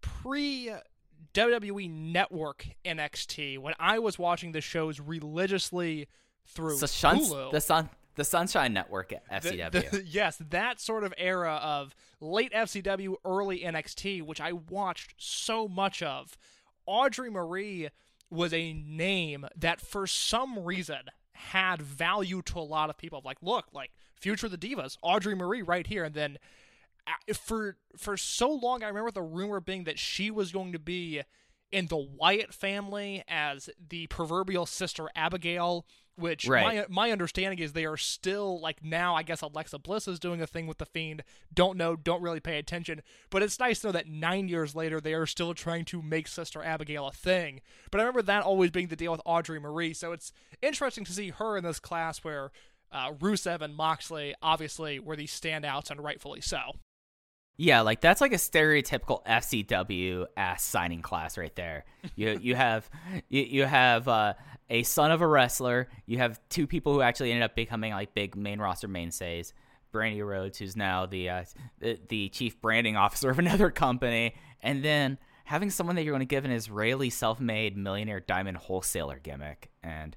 pre 0.01 0.71
WWE 1.33 1.89
Network 1.91 2.65
NXT 2.83 3.59
when 3.59 3.73
I 3.79 3.99
was 3.99 4.17
watching 4.17 4.51
the 4.51 4.61
shows 4.61 4.99
religiously 4.99 6.07
through 6.47 6.77
So 6.77 6.87
Shuns- 6.87 7.29
Hulu. 7.29 7.51
the 7.51 7.61
Sun, 7.61 7.89
the 8.19 8.25
Sunshine 8.25 8.73
Network 8.73 9.11
at 9.13 9.43
FCW. 9.43 9.89
the- 9.89 10.03
yes, 10.07 10.41
that 10.49 10.79
sort 10.79 11.03
of 11.03 11.13
era 11.17 11.55
of 11.63 11.95
late 12.19 12.51
FCW, 12.53 13.15
early 13.25 13.61
NXT, 13.61 14.21
which 14.23 14.39
I 14.41 14.51
watched 14.51 15.15
so 15.17 15.67
much 15.67 16.03
of. 16.03 16.37
Audrey 16.85 17.31
Marie 17.31 17.89
was 18.29 18.53
a 18.53 18.73
name 18.73 19.47
that, 19.55 19.81
for 19.81 20.05
some 20.05 20.59
reason, 20.59 20.99
had 21.31 21.81
value 21.81 22.41
to 22.43 22.59
a 22.59 22.61
lot 22.61 22.89
of 22.89 22.97
people. 22.97 23.21
Like, 23.23 23.37
look, 23.41 23.65
like 23.73 23.91
Future 24.15 24.47
of 24.47 24.51
the 24.51 24.57
Divas, 24.57 24.97
Audrey 25.01 25.33
Marie 25.33 25.61
right 25.61 25.87
here, 25.87 26.03
and 26.03 26.13
then 26.13 26.37
uh, 27.07 27.33
for 27.33 27.77
for 27.97 28.17
so 28.17 28.51
long, 28.51 28.83
I 28.83 28.87
remember 28.87 29.11
the 29.11 29.21
rumor 29.21 29.61
being 29.61 29.85
that 29.85 29.97
she 29.97 30.29
was 30.29 30.51
going 30.51 30.73
to 30.73 30.79
be 30.79 31.21
in 31.71 31.87
the 31.87 31.97
Wyatt 31.97 32.53
family 32.53 33.23
as 33.27 33.69
the 33.89 34.07
proverbial 34.07 34.65
sister 34.65 35.07
Abigail, 35.15 35.85
which 36.19 36.47
Right. 36.47 36.87
my 36.89 37.07
my 37.07 37.11
understanding 37.11 37.59
is 37.59 37.73
they 37.73 37.85
are 37.85 37.97
still 37.97 38.59
like 38.59 38.83
now. 38.83 39.15
I 39.15 39.23
guess 39.23 39.41
Alexa 39.41 39.79
Bliss 39.79 40.07
is 40.07 40.19
doing 40.19 40.41
a 40.41 40.47
thing 40.47 40.67
with 40.67 40.77
the 40.77 40.85
Fiend. 40.85 41.23
Don't 41.53 41.77
know, 41.77 41.95
don't 41.95 42.21
really 42.21 42.39
pay 42.39 42.57
attention. 42.59 43.01
But 43.29 43.43
it's 43.43 43.59
nice 43.59 43.79
to 43.79 43.87
know 43.87 43.91
that 43.93 44.07
nine 44.07 44.47
years 44.47 44.75
later 44.75 44.99
they 45.01 45.13
are 45.13 45.25
still 45.25 45.53
trying 45.53 45.85
to 45.85 46.01
make 46.01 46.27
Sister 46.27 46.63
Abigail 46.63 47.07
a 47.07 47.11
thing. 47.11 47.61
But 47.91 47.99
I 47.99 48.03
remember 48.03 48.21
that 48.23 48.43
always 48.43 48.71
being 48.71 48.87
the 48.87 48.95
deal 48.95 49.11
with 49.11 49.21
Audrey 49.25 49.59
Marie. 49.59 49.93
So 49.93 50.11
it's 50.11 50.31
interesting 50.61 51.05
to 51.05 51.11
see 51.13 51.29
her 51.29 51.57
in 51.57 51.63
this 51.63 51.79
class 51.79 52.19
where. 52.19 52.51
Uh, 52.91 53.11
Rusev 53.13 53.61
and 53.61 53.75
Moxley 53.75 54.33
obviously 54.41 54.99
were 54.99 55.15
these 55.15 55.31
standouts, 55.31 55.91
and 55.91 56.03
rightfully 56.03 56.41
so. 56.41 56.71
Yeah, 57.55 57.81
like 57.81 58.01
that's 58.01 58.19
like 58.19 58.31
a 58.31 58.37
stereotypical 58.37 59.23
FCW 59.25 60.25
ass 60.35 60.63
signing 60.63 61.01
class 61.03 61.37
right 61.37 61.55
there. 61.55 61.85
You 62.15 62.39
you 62.41 62.55
have 62.55 62.89
you, 63.29 63.43
you 63.43 63.65
have 63.65 64.07
uh, 64.07 64.33
a 64.69 64.83
son 64.83 65.11
of 65.11 65.21
a 65.21 65.27
wrestler. 65.27 65.89
You 66.05 66.17
have 66.19 66.39
two 66.49 66.67
people 66.67 66.93
who 66.93 67.01
actually 67.01 67.31
ended 67.31 67.43
up 67.43 67.55
becoming 67.55 67.93
like 67.93 68.13
big 68.13 68.35
main 68.35 68.59
roster 68.59 68.87
mainstays. 68.87 69.53
Brandi 69.91 70.23
Rhodes, 70.23 70.59
who's 70.59 70.75
now 70.75 71.07
the 71.07 71.29
uh, 71.29 71.43
the, 71.79 71.99
the 72.09 72.29
chief 72.29 72.61
branding 72.61 72.95
officer 72.97 73.29
of 73.29 73.39
another 73.39 73.71
company, 73.71 74.35
and 74.61 74.83
then 74.83 75.17
having 75.45 75.71
someone 75.71 75.95
that 75.95 76.03
you're 76.03 76.13
going 76.13 76.19
to 76.19 76.25
give 76.25 76.45
an 76.45 76.51
Israeli 76.51 77.09
self-made 77.09 77.75
millionaire 77.75 78.19
diamond 78.19 78.57
wholesaler 78.57 79.19
gimmick, 79.21 79.71
and 79.81 80.15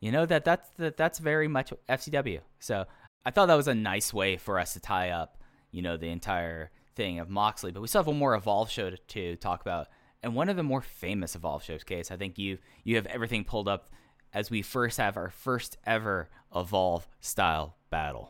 you 0.00 0.10
know 0.10 0.26
that 0.26 0.44
that's 0.44 0.68
that, 0.78 0.96
that's 0.96 1.20
very 1.20 1.46
much 1.46 1.72
FCW. 1.88 2.40
So 2.58 2.86
I 3.24 3.30
thought 3.30 3.46
that 3.46 3.56
was 3.56 3.68
a 3.68 3.74
nice 3.74 4.14
way 4.14 4.36
for 4.36 4.58
us 4.58 4.72
to 4.74 4.80
tie 4.80 5.10
up, 5.10 5.42
you 5.72 5.82
know, 5.82 5.96
the 5.96 6.10
entire 6.10 6.70
thing 6.94 7.18
of 7.18 7.28
Moxley. 7.28 7.72
But 7.72 7.82
we 7.82 7.88
still 7.88 8.00
have 8.00 8.06
one 8.06 8.18
more 8.18 8.36
Evolve 8.36 8.70
show 8.70 8.90
to, 8.90 8.96
to 8.96 9.36
talk 9.36 9.60
about, 9.60 9.88
and 10.26 10.34
one 10.34 10.48
of 10.48 10.56
the 10.56 10.62
more 10.64 10.80
famous 10.82 11.36
Evolve 11.36 11.62
shows. 11.62 11.84
Case 11.84 12.10
I 12.10 12.16
think 12.16 12.36
you 12.36 12.58
you 12.82 12.96
have 12.96 13.06
everything 13.06 13.44
pulled 13.44 13.68
up 13.68 13.88
as 14.34 14.50
we 14.50 14.60
first 14.60 14.98
have 14.98 15.16
our 15.16 15.30
first 15.30 15.78
ever 15.86 16.28
Evolve 16.54 17.06
style 17.20 17.76
battle. 17.90 18.28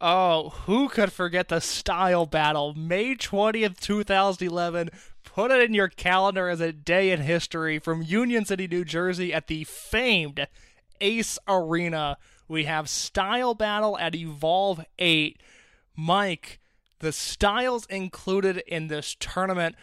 Oh, 0.00 0.50
who 0.64 0.88
could 0.88 1.12
forget 1.12 1.48
the 1.48 1.60
style 1.60 2.24
battle? 2.24 2.72
May 2.72 3.16
20th, 3.16 3.80
2011. 3.80 4.88
Put 5.24 5.50
it 5.50 5.60
in 5.60 5.74
your 5.74 5.88
calendar 5.88 6.48
as 6.48 6.62
a 6.62 6.72
day 6.72 7.10
in 7.10 7.20
history 7.20 7.78
from 7.78 8.02
Union 8.02 8.46
City, 8.46 8.66
New 8.66 8.86
Jersey 8.86 9.34
at 9.34 9.48
the 9.48 9.64
famed 9.64 10.46
Ace 11.02 11.38
Arena. 11.46 12.16
We 12.48 12.64
have 12.64 12.88
Style 12.88 13.54
Battle 13.54 13.98
at 13.98 14.14
Evolve 14.14 14.86
8. 14.98 15.38
Mike, 15.94 16.60
the 17.00 17.12
styles 17.12 17.84
included 17.86 18.62
in 18.66 18.88
this 18.88 19.14
tournament, 19.20 19.76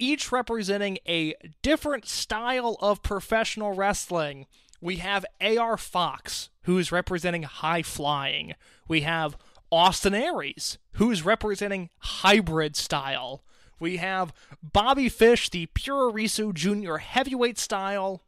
each 0.00 0.32
representing 0.32 0.98
a 1.06 1.34
different 1.62 2.08
style 2.08 2.76
of 2.80 3.02
professional 3.02 3.72
wrestling. 3.72 4.46
We 4.80 4.96
have 4.96 5.26
AR 5.40 5.76
Fox, 5.76 6.48
who's 6.62 6.90
representing 6.90 7.42
high 7.44 7.82
flying. 7.82 8.54
We 8.88 9.02
have 9.02 9.36
Austin 9.70 10.14
Aries, 10.14 10.78
who's 10.94 11.24
representing 11.24 11.90
hybrid 11.98 12.76
style. 12.76 13.44
We 13.78 13.98
have 13.98 14.32
Bobby 14.62 15.08
Fish, 15.08 15.48
the 15.50 15.66
Puroresu 15.66 16.52
Junior 16.52 16.98
heavyweight 16.98 17.58
style. 17.58 18.22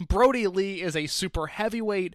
Brodie 0.00 0.48
Lee 0.48 0.80
is 0.80 0.96
a 0.96 1.06
super 1.06 1.48
heavyweight. 1.48 2.14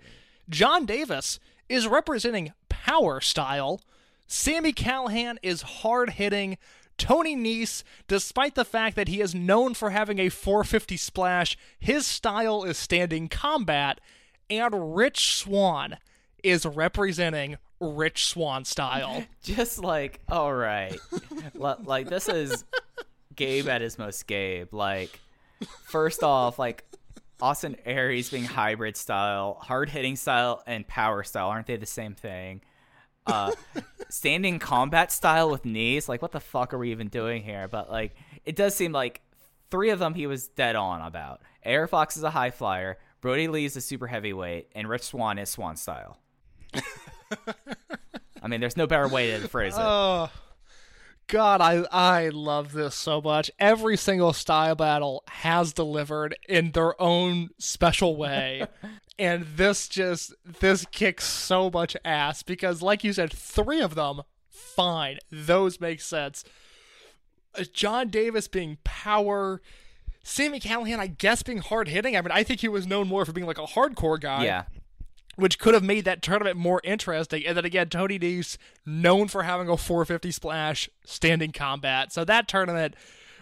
John 0.49 0.85
Davis 0.85 1.39
is 1.69 1.87
representing 1.87 2.53
power 2.67 3.21
style. 3.21 3.81
Sami 4.27 4.73
Callihan 4.73 5.37
is 5.41 5.61
hard 5.61 6.11
hitting. 6.11 6.57
Tony 6.99 7.35
Nese, 7.35 7.83
despite 8.07 8.53
the 8.53 8.65
fact 8.65 8.95
that 8.95 9.07
he 9.07 9.21
is 9.21 9.33
known 9.33 9.73
for 9.73 9.89
having 9.89 10.19
a 10.19 10.29
450 10.29 10.97
splash, 10.97 11.57
his 11.79 12.05
style 12.05 12.63
is 12.63 12.77
standing 12.77 13.27
combat. 13.27 13.99
And 14.49 14.95
Rich 14.95 15.35
Swann 15.35 15.97
is 16.43 16.65
representing 16.65 17.57
Rich 17.79 18.27
Swann 18.27 18.65
style. 18.65 19.23
Just 19.43 19.79
like, 19.79 20.19
all 20.27 20.53
right, 20.53 20.99
like 21.55 22.09
this 22.09 22.27
is 22.27 22.65
Gabe 23.35 23.67
at 23.67 23.81
his 23.81 23.97
most 23.97 24.27
Gabe. 24.27 24.73
Like, 24.73 25.19
first 25.83 26.23
off, 26.23 26.59
like 26.59 26.83
Austin 27.41 27.77
Aries 27.85 28.29
being 28.29 28.43
hybrid 28.43 28.97
style, 28.97 29.57
hard 29.61 29.89
hitting 29.89 30.15
style, 30.15 30.61
and 30.67 30.87
power 30.87 31.23
style 31.23 31.49
aren't 31.49 31.67
they 31.67 31.77
the 31.77 31.85
same 31.85 32.15
thing? 32.15 32.61
Uh, 33.29 33.51
standing 34.09 34.59
combat 34.59 35.11
style 35.11 35.49
with 35.49 35.65
knees, 35.65 36.09
like 36.09 36.21
what 36.21 36.31
the 36.31 36.39
fuck 36.39 36.73
are 36.73 36.77
we 36.77 36.91
even 36.91 37.07
doing 37.07 37.43
here? 37.43 37.67
But 37.67 37.89
like, 37.89 38.15
it 38.45 38.55
does 38.55 38.75
seem 38.75 38.91
like 38.91 39.21
three 39.69 39.89
of 39.91 39.99
them 39.99 40.13
he 40.13 40.27
was 40.27 40.47
dead 40.47 40.75
on 40.75 41.01
about. 41.01 41.41
AR 41.65 41.87
Fox 41.87 42.17
is 42.17 42.23
a 42.23 42.31
high 42.31 42.51
flyer, 42.51 42.97
Brodie 43.21 43.47
Lee 43.47 43.65
is 43.65 43.75
a 43.75 43.81
super 43.81 44.07
heavyweight, 44.07 44.69
and 44.73 44.87
Rich 44.87 45.03
Swann 45.03 45.37
is 45.37 45.49
Swann 45.49 45.75
style. 45.75 46.17
I 48.41 48.47
mean, 48.47 48.61
there's 48.61 48.77
no 48.77 48.87
better 48.87 49.07
way 49.07 49.31
to 49.37 49.47
phrase 49.47 49.75
it. 49.75 49.81
Oh 49.81 50.29
God, 51.29 51.61
I 51.61 51.85
I 51.91 52.29
love 52.29 52.73
this 52.73 52.95
so 52.95 53.21
much. 53.21 53.51
Every 53.59 53.95
single 53.95 54.33
style 54.33 54.73
battle 54.73 55.23
has 55.27 55.73
delivered 55.73 56.35
in 56.49 56.71
their 56.71 56.99
own 56.99 57.49
special 57.59 58.15
way. 58.15 58.65
and 59.19 59.45
this 59.55 59.87
just 59.87 60.33
this 60.59 60.87
kicks 60.91 61.25
so 61.25 61.69
much 61.69 61.95
ass 62.03 62.41
because 62.41 62.81
like 62.81 63.03
you 63.03 63.13
said, 63.13 63.31
three 63.31 63.79
of 63.79 63.93
them, 63.93 64.23
fine. 64.49 65.19
Those 65.31 65.79
make 65.79 66.01
sense. 66.01 66.43
Uh, 67.55 67.63
John 67.71 68.09
Davis 68.09 68.47
being 68.47 68.79
power 68.83 69.61
Sami 70.23 70.59
Callihan, 70.59 70.99
I 70.99 71.07
guess, 71.07 71.43
being 71.43 71.59
hard 71.59 71.87
hitting. 71.87 72.15
I 72.17 72.21
mean, 72.21 72.31
I 72.31 72.43
think 72.43 72.59
he 72.59 72.67
was 72.67 72.85
known 72.85 73.07
more 73.07 73.23
for 73.23 73.31
being 73.31 73.47
like 73.47 73.57
a 73.57 73.65
hardcore 73.65 74.19
guy 74.19 74.45
yeah. 74.45 74.63
Which 75.39 75.57
could 75.59 75.73
have 75.73 75.83
made 75.83 76.05
that 76.05 76.21
tournament 76.21 76.57
more 76.57 76.81
interesting. 76.83 77.45
And 77.45 77.55
then 77.57 77.65
again, 77.65 77.89
Tony 77.89 78.19
Nese, 78.19 78.57
known 78.85 79.27
for 79.27 79.43
having 79.43 79.69
a 79.69 79.77
450 79.77 80.31
splash, 80.31 80.89
standing 81.05 81.51
combat. 81.51 82.11
So 82.11 82.23
that 82.25 82.47
tournament 82.47 82.95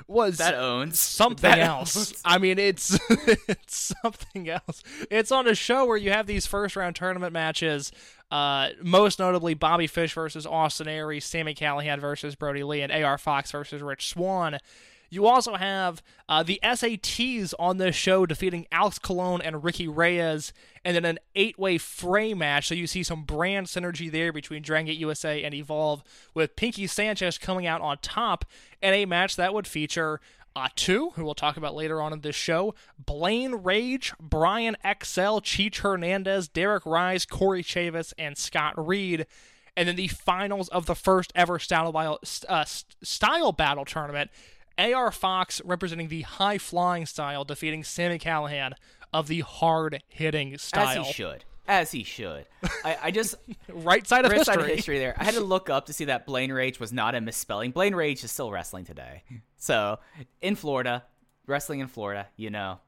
was 0.08 0.38
That 0.38 0.54
owns. 0.54 1.00
something 1.00 1.50
That 1.50 1.60
else. 1.60 1.98
owns. 1.98 2.22
I 2.24 2.38
mean, 2.38 2.60
it's 2.60 2.98
it's 3.10 3.94
something 4.02 4.50
else. 4.50 4.84
It's 5.12 5.32
on 5.32 5.48
a 5.48 5.56
show 5.56 5.86
where 5.86 5.98
you 5.98 6.12
have 6.12 6.28
these 6.28 6.46
first 6.46 6.76
round 6.76 6.96
tournament 6.96 7.34
matches. 7.34 7.92
Uh, 8.30 8.70
most 8.82 9.20
notably, 9.20 9.54
Bobby 9.54 9.88
Fish 9.88 10.14
versus 10.14 10.46
Austin 10.46 10.88
Aries, 10.88 11.26
Sami 11.26 11.56
Callihan 11.56 12.00
versus 12.00 12.36
Brodie 12.36 12.64
Lee, 12.64 12.82
and 12.82 12.92
AR 12.92 13.18
Fox 13.18 13.52
versus 13.52 13.82
Rich 13.82 14.08
Swann. 14.10 14.60
You 15.10 15.26
also 15.26 15.56
have 15.56 16.02
uh, 16.28 16.44
the 16.44 16.60
SATs 16.64 17.54
on 17.58 17.78
this 17.78 17.96
show 17.96 18.26
defeating 18.26 18.68
Alex 18.72 19.00
Colon 19.00 19.42
and 19.42 19.64
Ricky 19.64 19.88
Reyes, 19.88 20.54
and 20.84 20.96
then 20.96 21.06
an 21.06 21.20
eight-way 21.36 21.78
fray 21.78 22.34
match. 22.34 22.68
So 22.68 22.76
you 22.76 22.88
see 22.88 23.04
some 23.04 23.24
brand 23.24 23.68
synergy 23.68 24.12
there 24.12 24.34
between 24.34 24.62
Dragon 24.62 24.88
Gate 24.88 25.00
USA 25.00 25.44
and 25.44 25.54
Evolve, 25.54 26.04
with 26.34 26.56
Pinky 26.56 26.88
Sanchez 26.88 27.38
coming 27.38 27.66
out 27.66 27.82
on 27.82 27.98
top 28.02 28.46
in 28.82 28.94
a 28.94 29.06
match 29.06 29.36
that 29.38 29.54
would 29.54 29.68
feature 29.68 30.20
uh, 30.58 30.70
two, 30.76 31.12
who 31.12 31.24
we'll 31.24 31.36
talk 31.36 31.56
about 31.56 31.76
later 31.76 32.02
on 32.02 32.12
in 32.12 32.22
this 32.22 32.36
show, 32.36 32.74
Blaine 32.98 33.56
Rage, 33.56 34.12
Brian 34.20 34.76
XL, 34.84 35.40
Cheech 35.40 35.78
Hernandez, 35.78 36.48
Derek 36.48 36.84
Rise, 36.86 37.28
Corey 37.28 37.62
Chavis, 37.62 38.12
and 38.18 38.36
Scott 38.36 38.74
Reed. 38.76 39.28
And 39.76 39.88
then 39.88 39.96
the 39.96 40.08
finals 40.08 40.68
of 40.70 40.88
the 40.88 40.96
first 40.96 41.32
ever 41.36 41.60
style, 41.60 42.20
uh, 42.50 42.66
style 43.04 43.52
battle 43.52 43.86
tournament, 43.86 44.32
AR 44.78 45.12
Fox 45.12 45.62
representing 45.66 46.08
the 46.10 46.22
high 46.24 46.58
flying 46.58 47.06
style, 47.06 47.44
defeating 47.44 47.84
Sami 47.84 48.20
Callihan 48.20 48.74
of 49.14 49.28
the 49.28 49.42
hard 49.42 50.04
hitting 50.08 50.58
style. 50.58 51.02
As 51.02 51.08
he 51.08 51.14
should. 51.14 51.46
As 51.70 51.92
he 51.92 52.04
should. 52.04 52.46
I, 52.86 52.98
I 53.04 53.12
just 53.12 53.36
Right 53.70 54.06
side 54.08 54.24
of 54.26 54.32
right 54.32 54.38
history. 54.40 54.54
side 54.56 54.62
of 54.62 54.68
history 54.68 55.00
there. 55.00 55.16
I 55.18 55.24
had 55.26 55.34
to 55.34 55.42
look 55.42 55.70
up 55.70 55.88
to 55.88 55.94
see 55.94 56.06
that 56.06 56.26
Blaine 56.26 56.52
Rage 56.52 56.80
was 56.80 56.94
not 56.94 57.14
a 57.16 57.22
misspelling. 57.22 57.72
Blaine 57.72 57.96
Rage 57.96 58.24
is 58.24 58.32
still 58.32 58.52
wrestling 58.52 58.86
today. 58.86 59.24
So 59.58 60.00
in 60.42 60.56
Florida, 60.56 61.04
wrestling 61.46 61.80
in 61.82 61.88
Florida, 61.88 62.28
you 62.38 62.50
know, 62.50 62.80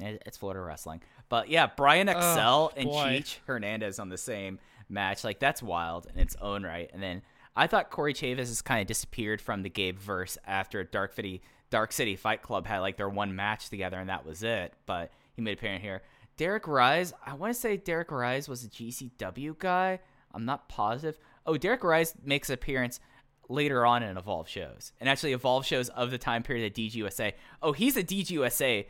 it- 0.00 0.22
it's 0.26 0.36
Florida 0.36 0.60
wrestling. 0.60 1.02
But 1.28 1.48
yeah, 1.48 1.68
Brian 1.76 2.08
XL 2.08 2.12
Oh, 2.40 2.72
and 2.76 2.88
boy. 2.88 3.04
Cheech 3.20 3.36
Hernandez 3.46 3.98
on 4.00 4.08
the 4.08 4.18
same 4.18 4.58
match, 4.88 5.22
like 5.24 5.38
that's 5.38 5.62
wild 5.62 6.06
in 6.12 6.20
its 6.20 6.34
own 6.40 6.62
right. 6.64 6.90
And 6.92 7.02
then 7.02 7.22
I 7.54 7.66
thought 7.66 7.90
Corey 7.90 8.14
Chavis 8.14 8.38
has 8.38 8.62
kind 8.62 8.80
of 8.80 8.86
disappeared 8.86 9.40
from 9.40 9.62
the 9.62 9.70
Gabe 9.70 9.98
verse 9.98 10.38
after 10.46 10.84
Dark 10.84 11.12
City 11.14 11.42
Dark 11.70 11.92
City 11.92 12.16
Fight 12.16 12.42
Club 12.42 12.66
had 12.66 12.80
like 12.80 12.96
their 12.98 13.08
one 13.08 13.34
match 13.34 13.70
together 13.70 13.98
and 13.98 14.08
that 14.08 14.26
was 14.26 14.42
it. 14.42 14.74
But 14.86 15.10
he 15.34 15.42
made 15.42 15.58
apparent 15.58 15.82
here. 15.82 16.02
Derek 16.36 16.66
Rise, 16.66 17.12
I 17.24 17.34
want 17.34 17.54
to 17.54 17.58
say 17.58 17.76
Derek 17.76 18.10
Rise 18.10 18.48
was 18.48 18.64
a 18.64 18.68
GCW 18.68 19.58
guy. 19.58 20.00
I'm 20.34 20.44
not 20.44 20.68
positive. 20.68 21.18
Oh, 21.46 21.56
Derek 21.56 21.84
Rise 21.84 22.14
makes 22.24 22.48
an 22.48 22.54
appearance 22.54 23.00
later 23.48 23.84
on 23.84 24.02
in 24.02 24.16
Evolve 24.16 24.48
shows, 24.48 24.92
and 24.98 25.08
actually 25.08 25.32
Evolve 25.32 25.66
shows 25.66 25.88
of 25.90 26.10
the 26.10 26.18
time 26.18 26.42
period 26.42 26.66
at 26.66 26.74
DGUSA. 26.74 27.32
Oh, 27.62 27.72
he's 27.72 27.96
a 27.96 28.04
DGUSA 28.04 28.86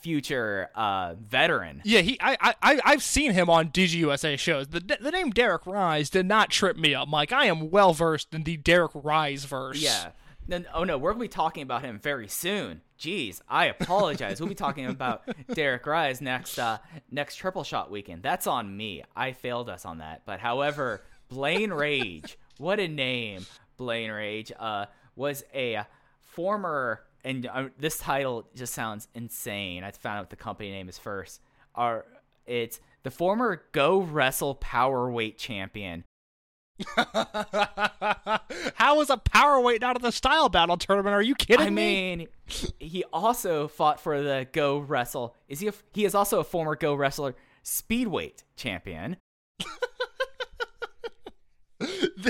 future 0.00 0.68
uh, 0.74 1.14
veteran. 1.14 1.82
Yeah, 1.84 2.00
he. 2.00 2.18
I, 2.20 2.36
I, 2.40 2.54
I- 2.62 2.80
I've 2.84 3.02
seen 3.02 3.32
him 3.32 3.48
on 3.50 3.70
DGUSA 3.70 4.38
shows. 4.38 4.68
The, 4.68 4.80
the 5.00 5.10
name 5.10 5.30
Derek 5.30 5.66
Rise 5.66 6.10
did 6.10 6.26
not 6.26 6.50
trip 6.50 6.76
me 6.76 6.94
up, 6.94 7.08
Mike. 7.08 7.32
I 7.32 7.46
am 7.46 7.70
well 7.70 7.92
versed 7.92 8.32
in 8.34 8.42
the 8.44 8.56
Derek 8.56 8.92
Rise 8.94 9.44
verse. 9.44 9.78
Yeah. 9.80 10.10
Then, 10.48 10.66
oh 10.72 10.84
no, 10.84 10.96
we're 10.96 11.10
gonna 11.10 11.22
be 11.24 11.28
talking 11.28 11.64
about 11.64 11.82
him 11.82 11.98
very 11.98 12.28
soon. 12.28 12.80
Jeez, 13.00 13.40
I 13.48 13.66
apologize. 13.66 14.38
we'll 14.40 14.48
be 14.48 14.54
talking 14.54 14.86
about 14.86 15.22
Derek 15.54 15.84
Rise 15.86 16.20
next 16.20 16.56
uh, 16.58 16.78
next 17.10 17.34
triple 17.36 17.64
shot 17.64 17.90
weekend. 17.90 18.22
That's 18.22 18.46
on 18.46 18.76
me. 18.76 19.02
I 19.16 19.32
failed 19.32 19.68
us 19.68 19.84
on 19.84 19.98
that. 19.98 20.22
But 20.24 20.38
however, 20.38 21.02
Blaine 21.28 21.72
Rage, 21.72 22.38
what 22.58 22.78
a 22.78 22.86
name, 22.86 23.44
Blaine 23.76 24.12
Rage, 24.12 24.52
uh, 24.56 24.86
was 25.16 25.42
a 25.52 25.84
former 26.20 27.02
and 27.26 27.46
uh, 27.46 27.68
this 27.78 27.98
title 27.98 28.48
just 28.54 28.72
sounds 28.72 29.08
insane. 29.14 29.84
I 29.84 29.90
found 29.90 30.18
out 30.18 30.22
what 30.22 30.30
the 30.30 30.36
company 30.36 30.70
name 30.70 30.88
is 30.88 30.98
first. 30.98 31.42
Are 31.74 32.06
it's 32.46 32.80
the 33.02 33.10
former 33.10 33.64
Go 33.72 34.00
Wrestle 34.00 34.54
Power 34.54 35.10
Weight 35.10 35.36
Champion 35.36 36.04
How 38.74 39.00
is 39.00 39.10
a 39.10 39.16
power 39.16 39.60
weight 39.60 39.80
not 39.80 39.96
at 39.96 40.02
the 40.02 40.12
style 40.12 40.48
battle 40.48 40.76
tournament? 40.76 41.14
Are 41.14 41.22
you 41.22 41.34
kidding 41.34 41.66
I 41.66 41.70
me? 41.70 42.16
mean, 42.16 42.28
he 42.78 43.04
also 43.12 43.68
fought 43.68 44.00
for 44.00 44.22
the 44.22 44.46
Go 44.52 44.78
Wrestle. 44.78 45.34
Is 45.48 45.60
he? 45.60 45.68
A, 45.68 45.72
he 45.92 46.04
is 46.04 46.14
also 46.14 46.40
a 46.40 46.44
former 46.44 46.76
Go 46.76 46.94
Wrestler 46.94 47.34
speedweight 47.62 48.44
champion. 48.56 49.16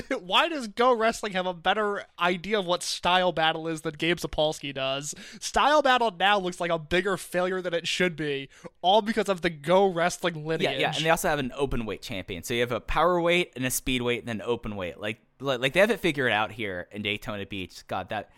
Why 0.19 0.49
does 0.49 0.67
Go 0.67 0.93
Wrestling 0.93 1.33
have 1.33 1.45
a 1.45 1.53
better 1.53 2.03
idea 2.19 2.59
of 2.59 2.65
what 2.65 2.83
Style 2.83 3.31
Battle 3.31 3.67
is 3.67 3.81
than 3.81 3.95
Gabe 3.95 4.17
Sapolsky 4.17 4.73
does? 4.73 5.15
Style 5.39 5.81
Battle 5.81 6.13
now 6.17 6.39
looks 6.39 6.59
like 6.59 6.71
a 6.71 6.79
bigger 6.79 7.17
failure 7.17 7.61
than 7.61 7.73
it 7.73 7.87
should 7.87 8.15
be, 8.15 8.49
all 8.81 9.01
because 9.01 9.29
of 9.29 9.41
the 9.41 9.49
Go 9.49 9.85
Wrestling 9.91 10.45
lineage. 10.45 10.71
Yeah, 10.71 10.79
yeah, 10.79 10.93
and 10.95 11.05
they 11.05 11.09
also 11.09 11.29
have 11.29 11.39
an 11.39 11.51
open 11.55 11.85
weight 11.85 12.01
champion. 12.01 12.43
So 12.43 12.53
you 12.53 12.61
have 12.61 12.71
a 12.71 12.79
power 12.79 13.19
weight 13.19 13.53
and 13.55 13.65
a 13.65 13.71
speed 13.71 14.01
weight 14.01 14.21
and 14.21 14.29
an 14.29 14.41
open 14.41 14.75
weight. 14.75 14.99
Like, 14.99 15.19
like 15.39 15.73
they 15.73 15.79
have 15.79 15.91
it 15.91 15.99
figured 15.99 16.31
out 16.31 16.51
here 16.51 16.87
in 16.91 17.01
Daytona 17.01 17.45
Beach. 17.45 17.85
God, 17.87 18.09
that 18.09 18.29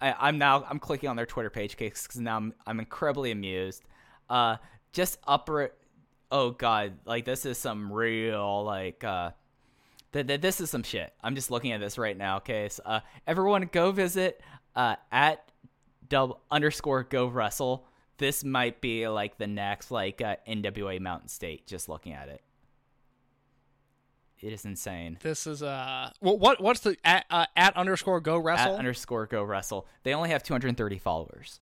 I, 0.00 0.14
I'm 0.18 0.38
now 0.38 0.64
I'm 0.68 0.78
clicking 0.78 1.08
on 1.08 1.16
their 1.16 1.26
Twitter 1.26 1.50
page 1.50 1.76
because 1.76 2.16
now 2.16 2.36
I'm 2.36 2.54
I'm 2.66 2.78
incredibly 2.78 3.30
amused. 3.30 3.82
Uh, 4.28 4.56
just 4.92 5.18
upper. 5.26 5.72
Oh 6.30 6.50
God, 6.50 6.94
like 7.04 7.24
this 7.24 7.46
is 7.46 7.58
some 7.58 7.92
real 7.92 8.64
like 8.64 9.04
uh. 9.04 9.30
Th- 10.12 10.26
th- 10.26 10.40
this 10.40 10.60
is 10.60 10.70
some 10.70 10.82
shit. 10.82 11.12
I'm 11.22 11.34
just 11.34 11.50
looking 11.50 11.72
at 11.72 11.80
this 11.80 11.98
right 11.98 12.16
now. 12.16 12.38
Okay, 12.38 12.68
so, 12.68 12.82
uh, 12.84 13.00
everyone 13.26 13.68
go 13.72 13.92
visit 13.92 14.40
uh, 14.74 14.96
at 15.10 15.50
double 16.08 16.40
underscore 16.50 17.02
go 17.02 17.26
wrestle. 17.26 17.86
This 18.18 18.44
might 18.44 18.80
be 18.80 19.06
like 19.08 19.36
the 19.38 19.46
next 19.46 19.90
like 19.90 20.20
uh, 20.20 20.36
NWA 20.48 21.00
Mountain 21.00 21.28
State. 21.28 21.66
Just 21.66 21.88
looking 21.88 22.12
at 22.12 22.28
it, 22.28 22.42
it 24.40 24.52
is 24.52 24.64
insane. 24.64 25.18
This 25.22 25.46
is 25.46 25.62
uh, 25.62 26.10
what 26.20 26.38
what 26.38 26.60
what's 26.60 26.80
the 26.80 26.96
at, 27.04 27.26
uh, 27.30 27.46
at 27.56 27.76
underscore 27.76 28.20
Go 28.20 28.38
wrestle 28.38 28.74
At 28.74 28.78
underscore 28.78 29.26
go 29.26 29.42
wrestle. 29.42 29.86
They 30.02 30.14
only 30.14 30.30
have 30.30 30.42
230 30.42 30.98
followers. 30.98 31.60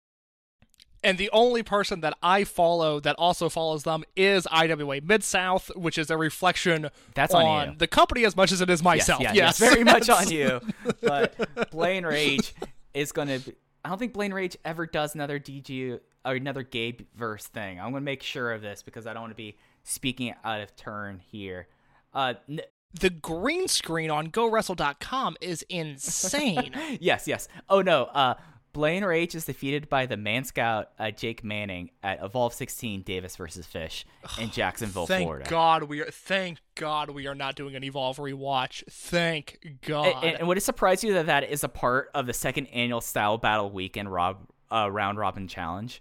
And 1.03 1.19
the 1.19 1.31
only 1.33 1.63
person 1.63 2.01
that 2.01 2.17
I 2.23 2.45
follow 2.45 3.01
that 3.01 3.15
also 3.17 3.49
follows 3.49 3.85
them 3.85 4.05
is 4.17 4.47
IWA 4.51 5.01
Mid 5.03 5.23
South, 5.25 5.71
which 5.77 5.99
is 5.99 6.11
a 6.11 6.17
reflection 6.17 6.89
That's 7.15 7.35
on 7.35 7.69
you. 7.71 7.75
the 7.79 7.87
company 7.87 8.25
as 8.25 8.35
much 8.37 8.53
as 8.53 8.61
it 8.61 8.71
is 8.71 8.83
myself. 8.83 9.21
Yes, 9.21 9.35
Yes, 9.35 9.61
yeah, 9.61 9.67
yes, 9.67 9.73
very 9.75 9.85
much 9.93 10.09
on 10.09 10.29
you. 10.31 10.61
But 11.01 11.71
Blaine 11.71 12.05
Rage 12.05 12.55
is 12.95 13.13
going 13.13 13.29
to. 13.29 13.41
I 13.85 13.91
don't 13.91 13.99
think 13.99 14.13
Blaine 14.13 14.35
Rage 14.35 14.57
ever 14.65 14.87
does 14.87 15.15
another 15.15 15.39
DG 15.39 15.99
or 16.25 16.33
another 16.35 16.63
Gabe 16.65 17.03
verse 17.15 17.47
thing. 17.47 17.79
I'm 17.79 17.91
going 17.93 18.03
to 18.03 18.05
make 18.05 18.23
sure 18.23 18.53
of 18.53 18.61
this 18.61 18.83
because 18.83 19.07
I 19.07 19.13
don't 19.13 19.23
want 19.23 19.33
to 19.33 19.37
be 19.37 19.57
speaking 19.85 20.35
out 20.45 20.61
of 20.61 20.75
turn 20.77 21.21
here. 21.31 21.69
Uh, 22.13 22.35
n- 22.49 22.61
The 23.01 23.11
green 23.11 23.69
screen 23.69 24.11
on 24.11 24.31
GoWrestle.com 24.31 25.37
is 25.41 25.63
insane. 25.69 26.73
yes, 27.01 27.29
yes. 27.29 27.49
Oh 27.69 27.83
no. 27.83 28.05
Uh, 28.07 28.35
Blaine 28.79 29.05
Rage 29.05 29.35
is 29.35 29.45
defeated 29.45 29.89
by 29.89 30.07
the 30.07 30.17
Man 30.17 30.45
Scout 30.45 30.91
uh, 31.01 31.11
Jake 31.11 31.43
Manning 31.43 31.91
at 32.01 32.23
Evolve 32.23 32.55
16 32.55 33.03
Davis 33.03 33.35
versus 33.35 33.67
Fish 33.67 34.07
in 34.39 34.53
Jacksonville, 34.53 35.05
thank 35.05 35.25
Florida. 35.25 35.51
God 35.51 35.83
we 35.83 36.01
are. 36.01 36.09
Thank 36.13 36.59
God 36.77 37.11
we 37.11 37.27
are 37.27 37.35
not 37.35 37.57
doing 37.57 37.75
an 37.75 37.83
Evolve 37.83 38.19
rewatch. 38.19 38.85
Thank 38.89 39.79
God. 39.85 40.23
And, 40.23 40.37
and 40.37 40.47
would 40.47 40.59
it 40.59 40.61
surprise 40.61 41.03
you 41.03 41.13
that 41.15 41.27
that 41.27 41.51
is 41.51 41.65
a 41.65 41.69
part 41.69 42.13
of 42.15 42.29
the 42.29 42.33
second 42.33 42.67
annual 42.67 43.01
Style 43.01 43.37
Battle 43.37 43.69
Weekend 43.69 44.13
Rob 44.13 44.47
uh, 44.71 44.89
Round 44.89 45.19
Robin 45.19 45.49
Challenge? 45.49 46.01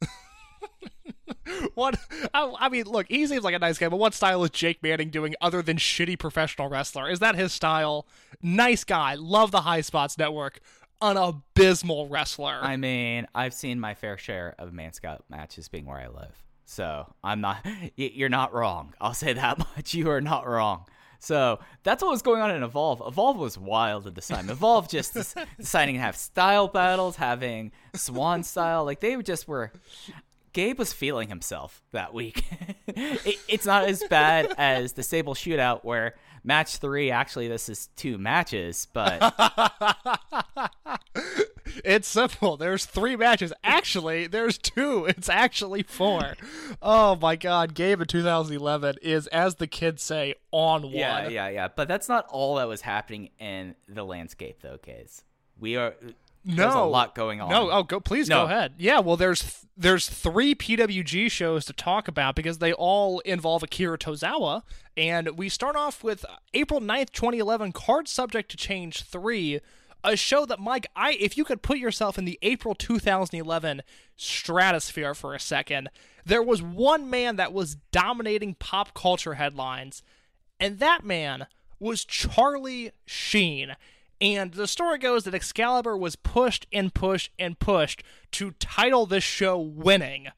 What? 1.74 1.98
I, 2.32 2.54
I 2.58 2.68
mean, 2.68 2.84
look, 2.86 3.06
he 3.08 3.26
seems 3.26 3.44
like 3.44 3.54
a 3.54 3.58
nice 3.58 3.76
guy, 3.76 3.88
but 3.88 3.98
what 3.98 4.14
style 4.14 4.42
is 4.44 4.50
Jake 4.50 4.82
Manning 4.82 5.10
doing 5.10 5.34
other 5.40 5.60
than 5.60 5.76
shitty 5.76 6.18
professional 6.18 6.68
wrestler? 6.68 7.10
Is 7.10 7.18
that 7.18 7.34
his 7.34 7.52
style? 7.52 8.06
Nice 8.42 8.82
guy. 8.82 9.14
Love 9.14 9.50
the 9.50 9.60
Highspots 9.60 10.18
Network. 10.18 10.60
An 11.04 11.18
abysmal 11.18 12.08
wrestler. 12.08 12.58
I 12.62 12.78
mean, 12.78 13.26
I've 13.34 13.52
seen 13.52 13.78
my 13.78 13.92
fair 13.92 14.16
share 14.16 14.54
of 14.58 14.72
Man 14.72 14.94
Scout 14.94 15.22
matches 15.28 15.68
being 15.68 15.84
where 15.84 15.98
I 15.98 16.08
live. 16.08 16.42
So 16.64 17.12
I'm 17.22 17.42
not, 17.42 17.58
you're 17.96 18.30
not 18.30 18.54
wrong. 18.54 18.94
I'll 19.02 19.12
say 19.12 19.34
that 19.34 19.58
much. 19.76 19.92
You 19.92 20.08
are 20.10 20.22
not 20.22 20.48
wrong. 20.48 20.86
So 21.18 21.58
that's 21.82 22.02
what 22.02 22.10
was 22.10 22.22
going 22.22 22.40
on 22.40 22.50
in 22.50 22.62
Evolve. 22.62 23.02
Evolve 23.06 23.36
was 23.36 23.58
wild 23.58 24.06
at 24.06 24.14
this 24.14 24.28
time. 24.28 24.48
Evolve 24.48 24.88
just 24.88 25.14
deciding 25.58 25.96
to 25.96 26.00
have 26.00 26.16
style 26.16 26.68
battles, 26.68 27.16
having 27.16 27.72
Swann 27.94 28.42
style. 28.42 28.86
Like 28.86 29.00
they 29.00 29.14
just 29.22 29.46
were. 29.46 29.72
Gabe 30.54 30.78
was 30.78 30.92
feeling 30.92 31.28
himself 31.28 31.82
that 31.92 32.14
week. 32.14 32.44
it, 32.86 33.38
it's 33.46 33.66
not 33.66 33.84
as 33.84 34.02
bad 34.08 34.54
as 34.56 34.92
the 34.92 35.02
Sable 35.02 35.34
Shootout, 35.34 35.84
where 35.84 36.14
match 36.44 36.76
three 36.76 37.10
actually 37.10 37.48
this 37.48 37.68
is 37.68 37.88
two 37.96 38.18
matches, 38.18 38.86
but 38.92 39.34
It's 41.84 42.08
simple. 42.08 42.56
There's 42.56 42.86
three 42.86 43.16
matches. 43.16 43.52
Actually, 43.62 44.26
there's 44.26 44.58
two. 44.58 45.06
It's 45.06 45.28
actually 45.28 45.82
four. 45.82 46.34
Oh 46.80 47.16
my 47.16 47.36
God, 47.36 47.74
Gabe 47.74 48.00
in 48.00 48.06
2011 48.06 48.96
is, 49.02 49.26
as 49.28 49.56
the 49.56 49.66
kids 49.66 50.02
say, 50.02 50.34
on 50.50 50.82
one. 50.82 50.92
Yeah, 50.92 51.28
yeah, 51.28 51.48
yeah. 51.48 51.68
But 51.68 51.88
that's 51.88 52.08
not 52.08 52.26
all 52.28 52.56
that 52.56 52.68
was 52.68 52.82
happening 52.82 53.30
in 53.38 53.74
the 53.88 54.04
landscape, 54.04 54.60
though, 54.62 54.78
kids. 54.78 55.24
We 55.58 55.76
are. 55.76 55.94
No, 56.46 56.54
There's 56.56 56.74
a 56.74 56.80
lot 56.80 57.14
going 57.14 57.40
on. 57.40 57.48
No, 57.48 57.70
oh, 57.70 57.82
go 57.82 58.00
please 58.00 58.28
No. 58.28 58.40
go 58.46 58.52
ahead. 58.52 58.74
Yeah, 58.76 59.00
well, 59.00 59.16
there's 59.16 59.40
th- 59.40 59.54
there's 59.76 60.08
three 60.08 60.54
PWG 60.54 61.30
shows 61.30 61.64
to 61.64 61.72
talk 61.72 62.06
about 62.06 62.36
because 62.36 62.58
they 62.58 62.72
all 62.72 63.20
involve 63.20 63.62
Akira 63.62 63.96
Tozawa, 63.98 64.62
and 64.96 65.38
we 65.38 65.48
start 65.48 65.74
off 65.74 66.04
with 66.04 66.24
April 66.52 66.80
9th, 66.80 67.10
2011, 67.12 67.72
Card 67.72 68.06
Subject 68.08 68.50
to 68.50 68.56
Change 68.58 69.02
three, 69.02 69.60
a 70.04 70.16
show 70.16 70.44
that 70.44 70.60
Mike, 70.60 70.86
I 70.94 71.12
if 71.12 71.38
you 71.38 71.44
could 71.44 71.62
put 71.62 71.78
yourself 71.78 72.18
in 72.18 72.26
the 72.26 72.38
April 72.42 72.74
2011 72.74 73.80
stratosphere 74.16 75.14
for 75.14 75.34
a 75.34 75.40
second, 75.40 75.88
there 76.26 76.42
was 76.42 76.60
one 76.60 77.08
man 77.08 77.36
that 77.36 77.52
was 77.52 77.76
dominating 77.90 78.54
pop 78.54 78.92
culture 78.94 79.34
headlines, 79.34 80.02
and 80.60 80.78
that 80.78 81.04
man 81.04 81.46
was 81.78 82.04
Charlie 82.04 82.92
Sheen. 83.06 83.76
And 84.20 84.54
the 84.54 84.68
story 84.68 84.98
goes 84.98 85.24
that 85.24 85.34
Excalibur 85.34 85.96
was 85.96 86.16
pushed 86.16 86.66
and 86.72 86.92
pushed 86.94 87.30
and 87.38 87.58
pushed 87.58 88.02
to 88.32 88.52
title 88.52 89.06
this 89.06 89.24
show 89.24 89.58
winning. 89.58 90.28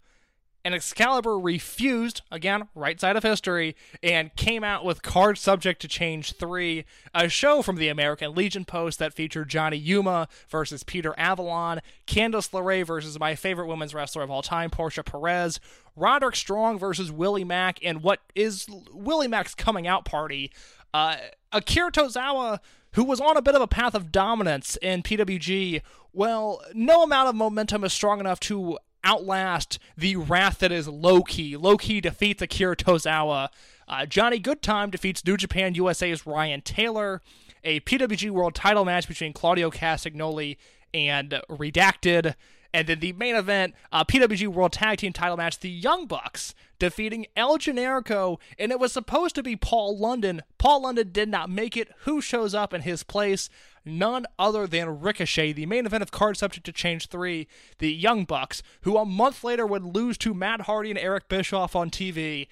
And 0.66 0.74
Excalibur 0.74 1.38
refused, 1.38 2.22
again, 2.28 2.66
right 2.74 3.00
side 3.00 3.14
of 3.14 3.22
history, 3.22 3.76
and 4.02 4.34
came 4.34 4.64
out 4.64 4.84
with 4.84 5.00
Card 5.00 5.38
Subject 5.38 5.80
to 5.82 5.86
Change 5.86 6.32
3, 6.32 6.84
a 7.14 7.28
show 7.28 7.62
from 7.62 7.76
the 7.76 7.86
American 7.86 8.34
Legion 8.34 8.64
Post 8.64 8.98
that 8.98 9.14
featured 9.14 9.48
Johnny 9.48 9.76
Yuma 9.76 10.26
versus 10.48 10.82
Peter 10.82 11.14
Avalon, 11.16 11.82
Candice 12.08 12.50
LeRae 12.50 12.84
versus 12.84 13.16
my 13.20 13.36
favorite 13.36 13.68
women's 13.68 13.94
wrestler 13.94 14.24
of 14.24 14.30
all 14.32 14.42
time, 14.42 14.68
Portia 14.68 15.04
Perez, 15.04 15.60
Roderick 15.94 16.34
Strong 16.34 16.80
versus 16.80 17.12
Willie 17.12 17.44
Mack, 17.44 17.78
and 17.84 18.02
what 18.02 18.18
is 18.34 18.66
Willie 18.92 19.28
Mack's 19.28 19.54
coming 19.54 19.86
out 19.86 20.04
party. 20.04 20.50
Uh, 20.92 21.16
Akira 21.52 21.92
Tozawa, 21.92 22.58
who 22.96 23.04
was 23.04 23.20
on 23.20 23.36
a 23.36 23.42
bit 23.42 23.54
of 23.54 23.60
a 23.60 23.66
path 23.66 23.94
of 23.94 24.10
dominance 24.10 24.78
in 24.80 25.02
PWG, 25.02 25.82
well, 26.14 26.62
no 26.72 27.02
amount 27.02 27.28
of 27.28 27.34
momentum 27.34 27.84
is 27.84 27.92
strong 27.92 28.20
enough 28.20 28.40
to 28.40 28.78
outlast 29.04 29.78
the 29.98 30.16
wrath 30.16 30.60
that 30.60 30.72
is 30.72 30.88
Low 30.88 31.22
Ki. 31.22 31.58
Loki 31.58 32.00
defeats 32.00 32.40
Akira 32.40 32.74
Tozawa. 32.74 33.50
Uh, 33.86 34.06
Johnny 34.06 34.40
Goodtime 34.40 34.90
defeats 34.90 35.22
New 35.26 35.36
Japan 35.36 35.74
USA's 35.74 36.26
Ryan 36.26 36.62
Taylor. 36.62 37.20
A 37.62 37.80
PWG 37.80 38.30
World 38.30 38.54
title 38.54 38.86
match 38.86 39.06
between 39.06 39.34
Claudio 39.34 39.70
Castagnoli 39.70 40.56
and 40.94 41.42
Redacted. 41.50 42.34
And 42.72 42.86
then 42.86 43.00
the 43.00 43.12
main 43.12 43.36
event, 43.36 43.74
uh, 43.92 44.04
PWG 44.04 44.48
World 44.48 44.72
Tag 44.72 44.98
Team 44.98 45.12
title 45.12 45.36
match, 45.36 45.60
the 45.60 45.68
Young 45.68 46.06
Bucks 46.06 46.54
defeating 46.78 47.26
El 47.36 47.58
Generico, 47.58 48.38
and 48.58 48.72
it 48.72 48.80
was 48.80 48.92
supposed 48.92 49.34
to 49.36 49.42
be 49.42 49.56
Paul 49.56 49.98
London. 49.98 50.42
Paul 50.58 50.82
London 50.82 51.10
did 51.12 51.28
not 51.28 51.50
make 51.50 51.76
it. 51.76 51.90
Who 52.00 52.20
shows 52.20 52.54
up 52.54 52.74
in 52.74 52.82
his 52.82 53.02
place? 53.02 53.48
None 53.84 54.26
other 54.38 54.66
than 54.66 55.00
Ricochet, 55.00 55.52
the 55.52 55.66
main 55.66 55.86
event 55.86 56.02
of 56.02 56.10
Card 56.10 56.36
Subject 56.36 56.66
to 56.66 56.72
Change 56.72 57.08
3, 57.08 57.46
the 57.78 57.92
Young 57.92 58.24
Bucks, 58.24 58.62
who 58.82 58.96
a 58.96 59.04
month 59.04 59.44
later 59.44 59.64
would 59.64 59.84
lose 59.84 60.18
to 60.18 60.34
Matt 60.34 60.62
Hardy 60.62 60.90
and 60.90 60.98
Eric 60.98 61.28
Bischoff 61.28 61.76
on 61.76 61.90
TV. 61.90 62.48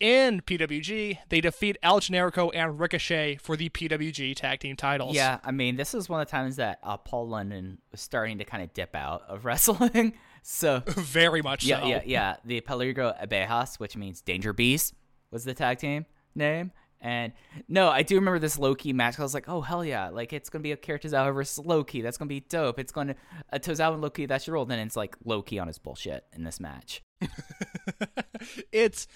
In 0.00 0.40
PWG, 0.40 1.18
they 1.28 1.42
defeat 1.42 1.76
El 1.82 2.00
Generico 2.00 2.50
and 2.54 2.80
Ricochet 2.80 3.36
for 3.36 3.54
the 3.54 3.68
PWG 3.68 4.34
tag 4.34 4.60
team 4.60 4.74
titles. 4.74 5.14
Yeah, 5.14 5.40
I 5.44 5.50
mean, 5.50 5.76
this 5.76 5.92
is 5.92 6.08
one 6.08 6.22
of 6.22 6.26
the 6.26 6.30
times 6.30 6.56
that 6.56 6.78
uh, 6.82 6.96
Paul 6.96 7.28
London 7.28 7.76
was 7.92 8.00
starting 8.00 8.38
to 8.38 8.44
kind 8.46 8.62
of 8.62 8.72
dip 8.72 8.96
out 8.96 9.24
of 9.28 9.44
wrestling. 9.44 10.14
So, 10.42 10.82
Very 10.86 11.42
much 11.42 11.64
yeah, 11.64 11.80
so. 11.80 11.86
yeah, 11.86 12.02
yeah. 12.04 12.36
The 12.44 12.60
Peligro 12.60 13.14
Abejas, 13.22 13.78
which 13.78 13.96
means 13.96 14.20
Danger 14.20 14.52
Beast, 14.52 14.94
was 15.30 15.44
the 15.44 15.54
tag 15.54 15.78
team 15.78 16.06
name. 16.34 16.72
And 17.02 17.32
no, 17.66 17.88
I 17.88 18.02
do 18.02 18.16
remember 18.16 18.38
this 18.38 18.58
Low 18.58 18.74
Ki 18.74 18.92
match. 18.92 19.18
I 19.18 19.22
was 19.22 19.32
like, 19.32 19.48
oh 19.48 19.62
hell 19.62 19.82
yeah! 19.82 20.10
Like 20.10 20.34
it's 20.34 20.50
gonna 20.50 20.62
be 20.62 20.72
a 20.72 20.76
characters 20.76 21.14
out 21.14 21.32
versus 21.32 21.64
Low 21.64 21.82
Ki. 21.82 22.02
That's 22.02 22.18
gonna 22.18 22.28
be 22.28 22.40
dope. 22.40 22.78
It's 22.78 22.92
gonna 22.92 23.14
a 23.50 23.58
Tozawa 23.58 23.94
and 23.94 24.02
Low 24.02 24.10
Ki. 24.10 24.26
That's 24.26 24.46
your 24.46 24.54
role. 24.54 24.66
Then 24.66 24.78
it's 24.80 24.96
like 24.96 25.16
Low 25.24 25.40
Ki 25.40 25.58
on 25.58 25.66
his 25.66 25.78
bullshit 25.78 26.24
in 26.34 26.44
this 26.44 26.60
match. 26.60 27.02
it's 28.72 29.06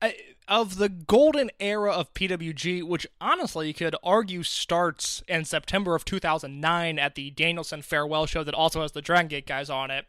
uh, 0.00 0.10
of 0.48 0.76
the 0.76 0.88
golden 0.88 1.50
era 1.60 1.90
of 1.92 2.12
PWG, 2.14 2.82
which 2.82 3.06
honestly 3.20 3.68
you 3.68 3.74
could 3.74 3.96
argue 4.02 4.42
starts 4.42 5.22
in 5.28 5.44
September 5.44 5.94
of 5.94 6.04
2009 6.04 6.98
at 6.98 7.14
the 7.16 7.30
Danielson 7.30 7.82
Farewell 7.82 8.26
show 8.26 8.44
that 8.44 8.54
also 8.54 8.82
has 8.82 8.92
the 8.92 9.02
Dragon 9.02 9.28
Gate 9.28 9.46
guys 9.46 9.68
on 9.68 9.90
it. 9.90 10.06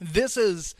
This 0.00 0.36
is 0.36 0.74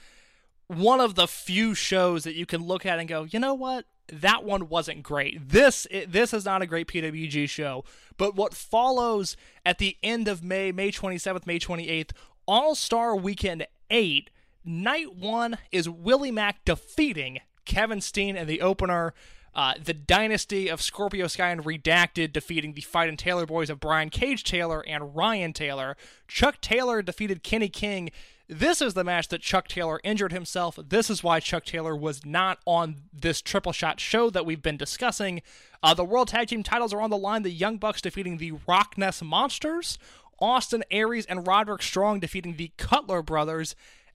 one 0.68 1.00
of 1.00 1.14
the 1.14 1.26
few 1.26 1.74
shows 1.74 2.24
that 2.24 2.34
you 2.34 2.46
can 2.46 2.62
look 2.62 2.84
at 2.84 2.98
and 2.98 3.08
go, 3.08 3.24
you 3.24 3.38
know 3.38 3.54
what? 3.54 3.84
that 4.12 4.44
one 4.44 4.68
wasn't 4.68 5.02
great. 5.02 5.48
This 5.48 5.86
this 6.06 6.32
is 6.32 6.44
not 6.44 6.62
a 6.62 6.66
great 6.66 6.86
PWG 6.86 7.48
show. 7.48 7.84
But 8.16 8.34
what 8.34 8.54
follows 8.54 9.36
at 9.64 9.78
the 9.78 9.96
end 10.02 10.28
of 10.28 10.42
May, 10.42 10.72
May 10.72 10.90
27th, 10.90 11.46
May 11.46 11.58
28th, 11.58 12.10
All 12.46 12.74
Star 12.74 13.16
Weekend 13.16 13.66
8, 13.90 14.30
night 14.64 15.14
one 15.14 15.58
is 15.72 15.88
Willie 15.88 16.30
Mack 16.30 16.64
defeating 16.64 17.40
Kevin 17.64 18.00
Steen 18.00 18.36
in 18.36 18.46
the 18.46 18.60
opener. 18.60 19.12
Uh, 19.54 19.72
the 19.82 19.94
Dynasty 19.94 20.68
of 20.68 20.82
Scorpio 20.82 21.26
Sky 21.28 21.48
and 21.48 21.64
Redacted 21.64 22.34
defeating 22.34 22.74
the 22.74 22.82
Fight 22.82 23.08
and 23.08 23.18
Taylor 23.18 23.46
boys 23.46 23.70
of 23.70 23.80
Brian 23.80 24.10
Cage 24.10 24.44
Taylor 24.44 24.84
and 24.86 25.16
Ryan 25.16 25.54
Taylor. 25.54 25.96
Chuck 26.28 26.60
Taylor 26.60 27.00
defeated 27.00 27.42
Kenny 27.42 27.70
King. 27.70 28.10
This 28.48 28.80
is 28.80 28.94
the 28.94 29.02
match 29.02 29.26
that 29.28 29.42
Chuck 29.42 29.66
Taylor 29.66 30.00
injured 30.04 30.32
himself. 30.32 30.78
This 30.88 31.10
is 31.10 31.24
why 31.24 31.40
Chuck 31.40 31.64
Taylor 31.64 31.96
was 31.96 32.24
not 32.24 32.58
on 32.64 33.02
this 33.12 33.42
triple 33.42 33.72
shot 33.72 33.98
show 33.98 34.30
that 34.30 34.46
we've 34.46 34.62
been 34.62 34.76
discussing. 34.76 35.42
Uh, 35.82 35.94
the 35.94 36.04
World 36.04 36.28
Tag 36.28 36.46
Team 36.48 36.62
titles 36.62 36.92
are 36.92 37.00
on 37.00 37.10
the 37.10 37.16
line. 37.16 37.42
The 37.42 37.50
Young 37.50 37.76
Bucks 37.76 38.00
defeating 38.00 38.36
the 38.36 38.52
RockNES 38.52 39.22
Monsters. 39.22 39.98
Austin 40.38 40.84
Aries 40.92 41.26
and 41.26 41.46
Roderick 41.46 41.82
Strong 41.82 42.20
defeating 42.20 42.56
the 42.56 42.70
Cutler 42.76 43.20
Brothers. 43.20 43.74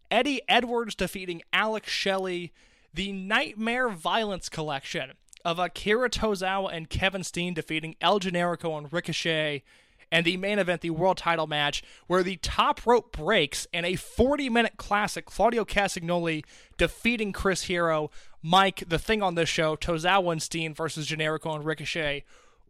Eddie 0.09 0.41
Edwards 0.47 0.95
defeating 0.95 1.41
Alex 1.51 1.91
Shelley. 1.91 2.53
The 2.93 3.11
Nightmare 3.11 3.89
Violence 3.89 4.47
Collection 4.47 5.11
of 5.43 5.59
Akira 5.59 6.09
Tozawa 6.09 6.73
and 6.73 6.89
Kevin 6.89 7.23
Steen 7.23 7.53
defeating 7.53 7.95
El 7.99 8.19
Generico 8.19 8.77
and 8.77 8.91
Ricochet. 8.93 9.63
And 10.11 10.25
the 10.25 10.37
main 10.37 10.59
event, 10.59 10.81
the 10.81 10.89
world 10.89 11.17
title 11.17 11.47
match, 11.47 11.83
where 12.07 12.21
the 12.21 12.35
top 12.37 12.85
rope 12.85 13.15
breaks 13.15 13.65
and 13.73 13.85
a 13.85 13.95
40 13.95 14.49
minute 14.49 14.73
classic, 14.77 15.25
Claudio 15.25 15.63
Castagnoli 15.63 16.43
defeating 16.77 17.31
Chris 17.31 17.63
Hero. 17.63 18.11
Mike, 18.43 18.83
the 18.87 18.99
thing 18.99 19.21
on 19.21 19.35
this 19.35 19.49
show, 19.49 19.75
Tozawa 19.75 20.75
versus 20.75 21.07
Generico 21.07 21.55
and 21.55 21.63
Ricochet. 21.63 22.23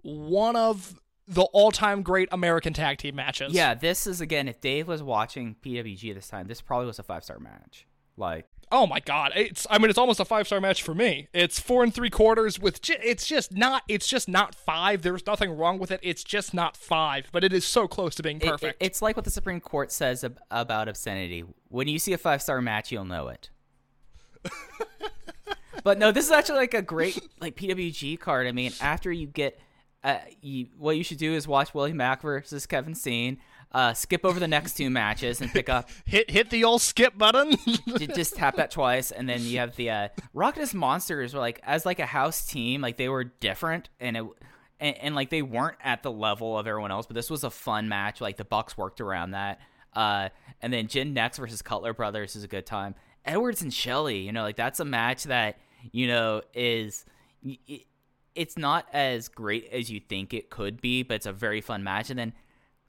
One 0.04 0.56
of 0.56 1.00
the 1.28 1.44
all 1.44 1.72
time 1.72 2.04
great 2.04 2.30
American 2.32 2.74
tag 2.74 2.98
team 2.98 3.16
matches. 3.16 3.54
Yeah, 3.54 3.74
this 3.74 4.06
is 4.06 4.22
again. 4.22 4.48
If 4.48 4.60
Dave 4.60 4.88
was 4.88 5.02
watching 5.02 5.56
PWG 5.64 6.14
this 6.14 6.28
time, 6.28 6.48
this 6.48 6.62
probably 6.62 6.88
was 6.88 7.00
a 7.00 7.04
five 7.04 7.24
star 7.24 7.40
match. 7.40 7.88
Like, 8.18 8.48
Oh 8.74 8.88
my 8.88 9.00
god. 9.02 9.34
It's 9.36 9.68
I 9.70 9.78
mean 9.78 9.90
it's 9.90 10.00
almost 10.00 10.20
a 10.22 10.26
five 10.26 10.48
star 10.48 10.62
match 10.62 10.82
for 10.82 10.94
me. 10.96 11.28
It's 11.34 11.60
four 11.60 11.84
and 11.84 11.94
three 11.94 12.10
quarters 12.10 12.58
with 12.60 12.82
ju- 12.82 12.96
it's 13.04 13.28
just 13.28 13.52
not 13.52 13.84
it's 13.88 14.08
just 14.08 14.30
not 14.30 14.56
five. 14.56 15.02
There's 15.02 15.26
nothing 15.28 15.52
wrong 15.58 15.78
with 15.78 15.92
it. 15.92 16.00
It's 16.02 16.24
just 16.24 16.54
not 16.54 16.78
five, 16.78 17.28
but 17.32 17.44
it 17.44 17.52
is 17.52 17.66
so 17.66 17.88
close 17.88 18.16
to 18.16 18.24
being 18.24 18.38
it- 18.38 18.46
it- 18.46 18.50
perfect. 18.52 18.78
it's 18.84 19.02
like 19.02 19.16
what 19.18 19.26
the 19.26 19.32
Supreme 19.32 19.60
Court 19.60 19.92
says 19.92 20.24
ab- 20.24 20.40
about 20.50 20.88
obscenity. 20.88 21.44
When 21.68 21.88
you 21.88 22.00
see 22.00 22.14
a 22.14 22.18
five 22.18 22.42
star 22.42 22.62
match, 22.62 22.92
you'll 22.92 23.06
know 23.06 23.28
it. 23.28 23.50
but 25.84 25.98
no, 25.98 26.12
this 26.12 26.26
is 26.26 26.32
actually 26.32 26.58
like 26.60 26.74
a 26.74 26.82
great 26.82 27.20
like 27.40 27.56
PWG 27.56 28.20
card. 28.20 28.48
I 28.48 28.52
mean, 28.52 28.72
after 28.82 29.12
you 29.12 29.28
get, 29.28 29.60
uh, 30.04 30.18
you, 30.42 30.68
what 30.78 30.98
you 30.98 31.04
should 31.04 31.18
do 31.18 31.34
is 31.34 31.48
watch 31.48 31.74
Willie 31.74 31.94
Mack 31.94 32.22
versus 32.22 32.66
Kevin 32.66 32.96
Steen. 32.96 33.38
Uh, 33.74 33.94
skip 33.94 34.26
over 34.26 34.38
the 34.38 34.50
next 34.50 34.74
two 34.74 34.90
matches 34.90 35.40
and 35.40 35.50
pick 35.52 35.70
up 35.70 35.90
hit 36.06 36.30
hit 36.30 36.50
the 36.50 36.64
old 36.66 36.82
skip 36.82 37.18
button. 37.18 37.56
Just 37.98 38.36
tap 38.36 38.58
that 38.58 38.70
twice 38.70 39.12
and 39.12 39.30
then 39.30 39.42
you 39.44 39.60
have 39.60 39.76
the 39.78 39.90
uh 39.90 40.08
RockNES 40.36 40.74
Monsters 40.74 41.34
were 41.34 41.40
like 41.40 41.62
as 41.64 41.86
like 41.86 42.00
a 42.00 42.06
house 42.06 42.46
team 42.46 42.82
like 42.82 42.98
they 42.98 43.08
were 43.08 43.24
different 43.24 43.90
and 44.00 44.18
it 44.18 44.24
and, 44.80 44.98
and 44.98 45.16
like 45.16 45.30
they 45.30 45.42
weren't 45.42 45.78
at 45.82 46.04
the 46.04 46.12
level 46.12 46.58
of 46.58 46.68
everyone 46.68 46.92
else 46.92 47.06
but 47.06 47.16
this 47.16 47.30
was 47.30 47.44
a 47.46 47.50
fun 47.50 47.88
match 47.88 48.20
like 48.20 48.36
the 48.36 48.44
Bucks 48.44 48.78
worked 48.78 49.00
around 49.00 49.32
that 49.32 49.60
uh 49.94 50.30
and 50.62 50.74
then 50.74 50.88
Gen 50.88 51.14
Next 51.14 51.38
versus 51.38 51.62
Cutler 51.62 51.94
Brothers 51.94 52.36
is 52.36 52.44
a 52.44 52.48
good 52.48 52.66
time 52.66 52.96
Edwards 53.24 53.62
and 53.62 53.74
Shelley 53.74 54.18
you 54.18 54.34
know 54.34 54.42
like 54.42 54.58
that's 54.58 54.80
a 54.82 54.86
match 54.86 55.24
that 55.26 55.58
you 55.92 56.08
know 56.08 56.42
is 56.54 57.06
it, 57.44 57.84
it's 58.36 58.58
not 58.58 58.88
as 58.92 59.30
great 59.30 59.70
as 59.72 59.90
you 59.90 60.00
think 60.00 60.34
it 60.34 60.50
could 60.50 60.82
be 60.82 61.04
but 61.04 61.16
it's 61.16 61.26
a 61.26 61.34
very 61.34 61.62
fun 61.62 61.84
match 61.84 62.10
and 62.10 62.20
then 62.20 62.34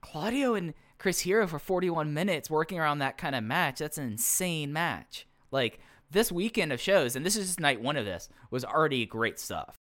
Claudio 0.03 0.53
and 0.53 0.73
Chris 0.99 1.21
Hero 1.21 1.47
for 1.47 1.59
41 1.59 2.13
minutes 2.13 2.49
working 2.49 2.79
around 2.79 2.99
that 2.99 3.17
kind 3.17 3.35
of 3.35 3.43
match. 3.43 3.79
That's 3.79 3.97
an 3.97 4.05
insane 4.05 4.71
match. 4.71 5.25
Like 5.49 5.79
this 6.11 6.31
weekend 6.31 6.71
of 6.71 6.79
shows, 6.79 7.15
and 7.15 7.25
this 7.25 7.35
is 7.35 7.47
just 7.47 7.59
night 7.59 7.81
one 7.81 7.97
of 7.97 8.05
this, 8.05 8.29
was 8.51 8.63
already 8.63 9.05
great 9.05 9.39
stuff. 9.39 9.75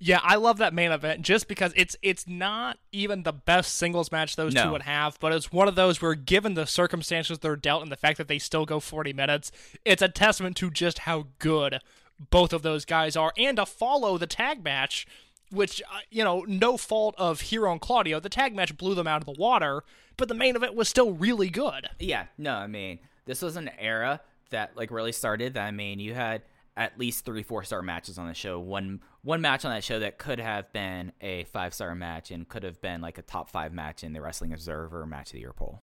yeah, 0.00 0.20
I 0.22 0.34
love 0.36 0.58
that 0.58 0.74
main 0.74 0.90
event 0.90 1.22
just 1.22 1.46
because 1.48 1.72
it's 1.76 1.96
it's 2.02 2.26
not 2.26 2.78
even 2.92 3.22
the 3.22 3.32
best 3.32 3.74
singles 3.76 4.10
match 4.10 4.34
those 4.36 4.52
two 4.52 4.72
would 4.72 4.82
have, 4.82 5.16
but 5.20 5.32
it's 5.32 5.52
one 5.52 5.68
of 5.68 5.76
those 5.76 6.02
where 6.02 6.14
given 6.14 6.54
the 6.54 6.66
circumstances 6.66 7.38
they're 7.38 7.56
dealt 7.56 7.82
and 7.82 7.92
the 7.92 7.96
fact 7.96 8.18
that 8.18 8.26
they 8.28 8.38
still 8.38 8.66
go 8.66 8.80
40 8.80 9.12
minutes, 9.12 9.52
it's 9.84 10.02
a 10.02 10.08
testament 10.08 10.56
to 10.56 10.70
just 10.70 11.00
how 11.00 11.28
good 11.38 11.78
both 12.30 12.52
of 12.52 12.62
those 12.62 12.84
guys 12.84 13.16
are 13.16 13.32
and 13.36 13.58
to 13.58 13.66
follow 13.66 14.18
the 14.18 14.26
tag 14.26 14.64
match 14.64 15.06
which 15.50 15.82
uh, 15.82 15.98
you 16.10 16.24
know 16.24 16.44
no 16.48 16.76
fault 16.76 17.14
of 17.18 17.40
Hero 17.42 17.72
and 17.72 17.80
Claudio 17.80 18.20
the 18.20 18.28
tag 18.28 18.54
match 18.54 18.76
blew 18.76 18.94
them 18.94 19.06
out 19.06 19.22
of 19.22 19.26
the 19.26 19.40
water 19.40 19.82
but 20.16 20.28
the 20.28 20.34
main 20.34 20.56
event 20.56 20.74
was 20.74 20.88
still 20.88 21.12
really 21.12 21.50
good 21.50 21.88
Yeah, 21.98 22.26
no, 22.38 22.54
I 22.54 22.66
mean, 22.66 22.98
this 23.26 23.42
was 23.42 23.56
an 23.56 23.70
era 23.78 24.20
that 24.50 24.76
like 24.76 24.90
really 24.90 25.12
started. 25.12 25.54
That 25.54 25.66
I 25.66 25.70
mean, 25.70 25.98
you 25.98 26.14
had 26.14 26.42
at 26.76 26.98
least 26.98 27.24
three 27.24 27.42
four 27.42 27.64
star 27.64 27.82
matches 27.82 28.18
on 28.18 28.28
the 28.28 28.34
show. 28.34 28.58
One 28.58 29.00
one 29.22 29.40
match 29.40 29.64
on 29.64 29.72
that 29.72 29.84
show 29.84 29.98
that 30.00 30.18
could 30.18 30.38
have 30.38 30.72
been 30.72 31.12
a 31.20 31.44
five 31.44 31.74
star 31.74 31.94
match 31.94 32.30
and 32.30 32.48
could 32.48 32.62
have 32.62 32.80
been 32.80 33.00
like 33.00 33.18
a 33.18 33.22
top 33.22 33.50
five 33.50 33.72
match 33.72 34.04
in 34.04 34.12
the 34.12 34.20
Wrestling 34.20 34.52
Observer 34.52 35.06
Match 35.06 35.28
of 35.28 35.32
the 35.34 35.40
Year 35.40 35.52
poll. 35.52 35.82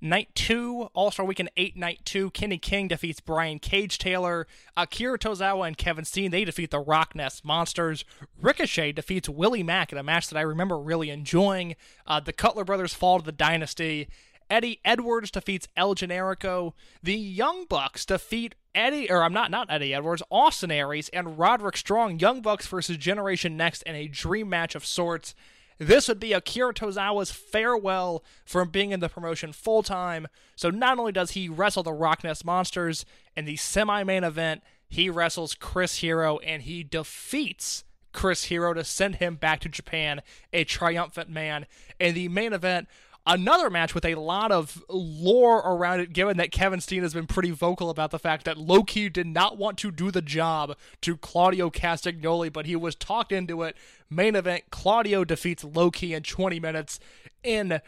Night 0.00 0.28
two, 0.34 0.88
All 0.94 1.10
Star 1.10 1.26
Weekend 1.26 1.50
8, 1.56 1.76
Night 1.76 2.00
2, 2.04 2.30
Kenny 2.30 2.58
King 2.58 2.88
defeats 2.88 3.20
Brian 3.20 3.58
Cage 3.58 3.98
Taylor. 3.98 4.46
Akira 4.76 5.18
Tozawa 5.18 5.66
and 5.66 5.76
Kevin 5.76 6.04
Steen, 6.04 6.30
they 6.30 6.44
defeat 6.44 6.70
the 6.70 6.82
RockNES 6.82 7.44
Monsters. 7.44 8.04
Ricochet 8.40 8.92
defeats 8.92 9.28
Willie 9.28 9.64
Mack 9.64 9.90
in 9.90 9.98
a 9.98 10.02
match 10.04 10.28
that 10.28 10.38
I 10.38 10.42
remember 10.42 10.78
really 10.78 11.10
enjoying. 11.10 11.74
Uh, 12.06 12.20
the 12.20 12.32
Cutler 12.32 12.64
Brothers 12.64 12.94
fall 12.94 13.18
to 13.18 13.24
the 13.24 13.32
Dynasty. 13.32 14.08
Eddie 14.48 14.80
Edwards 14.84 15.30
defeats 15.30 15.68
El 15.76 15.94
Generico. 15.94 16.72
The 17.02 17.14
Young 17.16 17.66
Bucks 17.68 18.06
defeat 18.06 18.54
Eddie, 18.74 19.10
or 19.10 19.22
I'm 19.22 19.32
not, 19.32 19.50
not 19.50 19.70
Eddie 19.70 19.92
Edwards, 19.92 20.22
Austin 20.30 20.70
Aries 20.70 21.08
and 21.10 21.38
Roderick 21.38 21.76
Strong. 21.76 22.20
Young 22.20 22.40
Bucks 22.40 22.66
versus 22.66 22.96
Generation 22.96 23.56
Next 23.56 23.82
in 23.82 23.94
a 23.94 24.06
dream 24.06 24.48
match 24.48 24.74
of 24.74 24.86
sorts. 24.86 25.34
This 25.78 26.08
would 26.08 26.18
be 26.18 26.32
Akira 26.32 26.74
Tozawa's 26.74 27.30
farewell 27.30 28.24
from 28.44 28.68
being 28.68 28.90
in 28.90 29.00
the 29.00 29.08
promotion 29.08 29.52
full 29.52 29.82
time. 29.82 30.26
So 30.56 30.70
not 30.70 30.98
only 30.98 31.12
does 31.12 31.32
he 31.32 31.48
wrestle 31.48 31.84
the 31.84 31.92
RockNES 31.92 32.44
Monsters 32.44 33.04
in 33.36 33.44
the 33.44 33.56
semi 33.56 34.02
main 34.02 34.24
event, 34.24 34.62
he 34.88 35.08
wrestles 35.08 35.54
Chris 35.54 35.96
Hero 35.96 36.38
and 36.38 36.62
he 36.62 36.82
defeats 36.82 37.84
Chris 38.12 38.44
Hero 38.44 38.74
to 38.74 38.82
send 38.82 39.16
him 39.16 39.36
back 39.36 39.60
to 39.60 39.68
Japan, 39.68 40.22
a 40.52 40.64
triumphant 40.64 41.30
man. 41.30 41.66
In 42.00 42.14
the 42.14 42.28
main 42.28 42.52
event, 42.52 42.88
another 43.28 43.70
match 43.70 43.94
with 43.94 44.04
a 44.04 44.16
lot 44.16 44.50
of 44.50 44.82
lore 44.88 45.58
around 45.58 46.00
it, 46.00 46.12
given 46.12 46.36
that 46.38 46.50
Kevin 46.50 46.80
Steen 46.80 47.02
has 47.02 47.14
been 47.14 47.26
pretty 47.26 47.50
vocal 47.50 47.90
about 47.90 48.10
the 48.10 48.18
fact 48.18 48.44
that 48.44 48.58
Low 48.58 48.82
Ki 48.82 49.08
did 49.08 49.26
not 49.26 49.58
want 49.58 49.78
to 49.78 49.92
do 49.92 50.10
the 50.10 50.22
job 50.22 50.76
to 51.02 51.16
Claudio 51.16 51.70
Castagnoli, 51.70 52.52
but 52.52 52.66
he 52.66 52.74
was 52.74 52.96
talked 52.96 53.30
into 53.30 53.62
it. 53.62 53.76
Main 54.10 54.34
event 54.34 54.64
Claudio 54.70 55.24
defeats 55.24 55.62
Low 55.62 55.90
Ki 55.90 56.14
in 56.14 56.22
20 56.22 56.58
minutes 56.58 56.98
in 57.44 57.80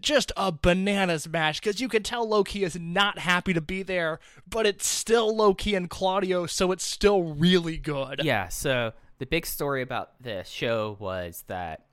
just 0.00 0.32
a 0.36 0.50
bananas 0.50 1.28
match 1.28 1.60
because 1.60 1.80
you 1.80 1.88
can 1.88 2.02
tell 2.02 2.28
Low 2.28 2.44
Ki 2.44 2.64
is 2.64 2.78
not 2.78 3.20
happy 3.20 3.52
to 3.52 3.60
be 3.60 3.82
there, 3.82 4.18
but 4.48 4.66
it's 4.66 4.86
still 4.86 5.34
Low 5.34 5.54
Ki 5.54 5.74
and 5.74 5.88
Claudio, 5.88 6.46
so 6.46 6.72
it's 6.72 6.84
still 6.84 7.22
really 7.22 7.76
good. 7.76 8.20
Yeah, 8.24 8.48
so 8.48 8.92
the 9.18 9.26
big 9.26 9.46
story 9.46 9.82
about 9.82 10.20
this 10.20 10.48
show 10.48 10.96
was 10.98 11.44
that 11.46 11.84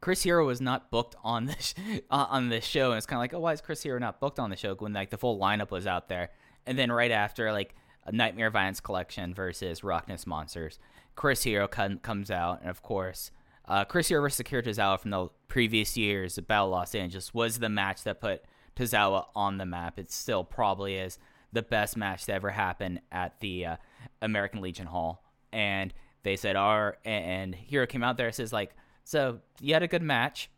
Chris 0.00 0.22
Hero 0.22 0.46
was 0.46 0.60
not 0.60 0.90
booked 0.90 1.16
on 1.24 1.46
this 1.46 1.74
uh, 2.10 2.26
on 2.28 2.48
this 2.48 2.64
show, 2.64 2.90
and 2.90 2.98
it's 2.98 3.06
kind 3.06 3.18
of 3.18 3.22
like, 3.22 3.34
oh, 3.34 3.40
why 3.40 3.52
is 3.52 3.60
Chris 3.60 3.82
Hero 3.82 3.98
not 3.98 4.20
booked 4.20 4.38
on 4.38 4.50
the 4.50 4.56
show 4.56 4.74
when 4.74 4.92
like 4.92 5.10
the 5.10 5.18
full 5.18 5.38
lineup 5.38 5.70
was 5.70 5.86
out 5.86 6.08
there? 6.08 6.30
And 6.66 6.78
then 6.78 6.92
right 6.92 7.10
after, 7.10 7.50
like 7.52 7.74
Nightmare 8.10 8.50
Violence 8.50 8.80
Collection 8.80 9.34
versus 9.34 9.80
RockNES 9.80 10.26
Monsters, 10.26 10.78
Chris 11.14 11.42
Hero 11.42 11.66
com- 11.66 11.98
comes 11.98 12.30
out, 12.30 12.60
and 12.60 12.70
of 12.70 12.82
course, 12.82 13.30
uh, 13.66 13.84
Chris 13.84 14.08
Hero 14.08 14.22
versus 14.22 14.40
Akira 14.40 14.62
Tozawa 14.62 15.00
from 15.00 15.10
the 15.10 15.28
previous 15.48 15.96
years, 15.96 16.38
Battle 16.38 16.70
Los 16.70 16.94
Angeles, 16.94 17.34
was 17.34 17.58
the 17.58 17.68
match 17.68 18.04
that 18.04 18.20
put 18.20 18.44
Tozawa 18.76 19.26
on 19.34 19.58
the 19.58 19.66
map. 19.66 19.98
It 19.98 20.12
still 20.12 20.44
probably 20.44 20.96
is 20.96 21.18
the 21.52 21.62
best 21.62 21.96
match 21.96 22.26
to 22.26 22.34
ever 22.34 22.50
happen 22.50 23.00
at 23.10 23.40
the 23.40 23.66
uh, 23.66 23.76
American 24.22 24.60
Legion 24.60 24.86
Hall. 24.86 25.24
And 25.52 25.92
they 26.22 26.36
said, 26.36 26.56
"Our 26.56 26.98
and 27.04 27.54
Hero 27.54 27.86
came 27.86 28.04
out 28.04 28.16
there 28.16 28.26
and 28.26 28.34
says 28.34 28.52
like, 28.52 28.74
so 29.08 29.38
you 29.60 29.72
had 29.72 29.82
a 29.82 29.88
good 29.88 30.02
match, 30.02 30.50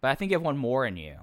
but 0.00 0.10
I 0.10 0.14
think 0.14 0.30
you 0.30 0.36
have 0.36 0.42
one 0.42 0.58
more 0.58 0.84
in 0.84 0.96
you." 0.96 1.16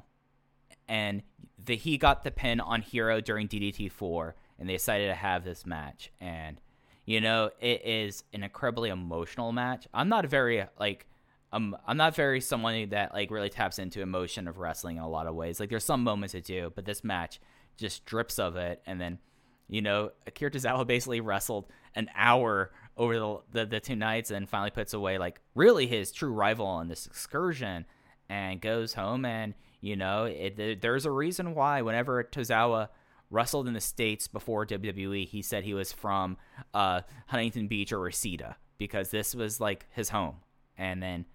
And 0.88 1.22
the, 1.64 1.76
he 1.76 1.98
got 1.98 2.24
the 2.24 2.32
pin 2.32 2.60
on 2.60 2.82
Hero 2.82 3.22
during 3.22 3.48
DDT 3.48 3.92
four, 3.92 4.36
and 4.58 4.68
they 4.68 4.74
decided 4.74 5.08
to 5.08 5.16
have 5.16 5.44
this 5.44 5.66
match. 5.66 6.12
And 6.20 6.60
you 7.06 7.22
know, 7.22 7.52
it 7.60 7.86
is 7.86 8.24
an 8.34 8.44
incredibly 8.44 8.90
emotional 8.90 9.52
match. 9.52 9.88
I'm 9.94 10.10
not 10.10 10.26
very 10.26 10.66
like 10.80 11.08
um, 11.54 11.78
I'm 11.86 11.98
not 11.98 12.16
very 12.16 12.42
someone 12.42 12.90
that 12.90 13.14
like 13.14 13.30
really 13.30 13.50
taps 13.50 13.78
into 13.78 14.02
emotion 14.02 14.48
of 14.48 14.58
wrestling 14.58 14.98
in 14.98 15.04
a 15.04 15.10
lot 15.10 15.28
of 15.28 15.36
ways. 15.36 15.60
Like 15.60 15.70
there's 15.70 15.84
some 15.84 16.04
moments 16.04 16.34
I 16.34 16.40
do, 16.40 16.72
but 16.74 16.86
this 16.86 17.04
match 17.04 17.40
just 17.78 18.06
drips 18.06 18.40
of 18.40 18.56
it. 18.56 18.82
And 18.86 19.00
then, 19.00 19.20
You 19.68 19.82
know, 19.82 20.12
Akira 20.26 20.52
Tozawa 20.52 20.86
basically 20.88 21.22
wrestled 21.22 21.66
an 21.96 22.10
hour 22.16 22.72
over 22.98 23.18
the, 23.20 23.38
the 23.52 23.66
the 23.66 23.80
two 23.80 23.96
nights 23.96 24.32
and 24.32 24.48
finally 24.50 24.72
puts 24.72 24.94
away 24.94 25.18
like 25.18 25.40
really 25.56 25.88
his 25.88 26.12
true 26.12 26.32
rival 26.32 26.66
on 26.66 26.88
this 26.88 27.06
excursion 27.06 27.86
and 28.30 28.62
goes 28.62 28.94
home 28.94 29.26
and 29.26 29.54
you 29.80 29.96
know 29.96 30.26
it, 30.26 30.56
there- 30.58 30.76
there's 30.76 31.06
a 31.06 31.12
reason 31.12 31.56
why 31.56 31.82
whenever 31.82 32.24
Tozawa 32.24 32.90
wrestled 33.30 33.68
in 33.68 33.74
the 33.74 33.82
states 33.82 34.28
before 34.28 34.66
WWE 34.66 35.26
he 35.28 35.42
said 35.42 35.64
he 35.64 35.74
was 35.74 35.92
from 35.94 36.38
uh, 36.74 37.02
Huntington 37.28 37.68
Beach 37.68 37.92
or 37.94 38.00
Reseda 38.00 38.58
because 38.78 39.10
this 39.10 39.34
was 39.34 39.60
like 39.62 39.86
his 39.92 40.10
home 40.10 40.36
and 40.78 41.02
then 41.02 41.26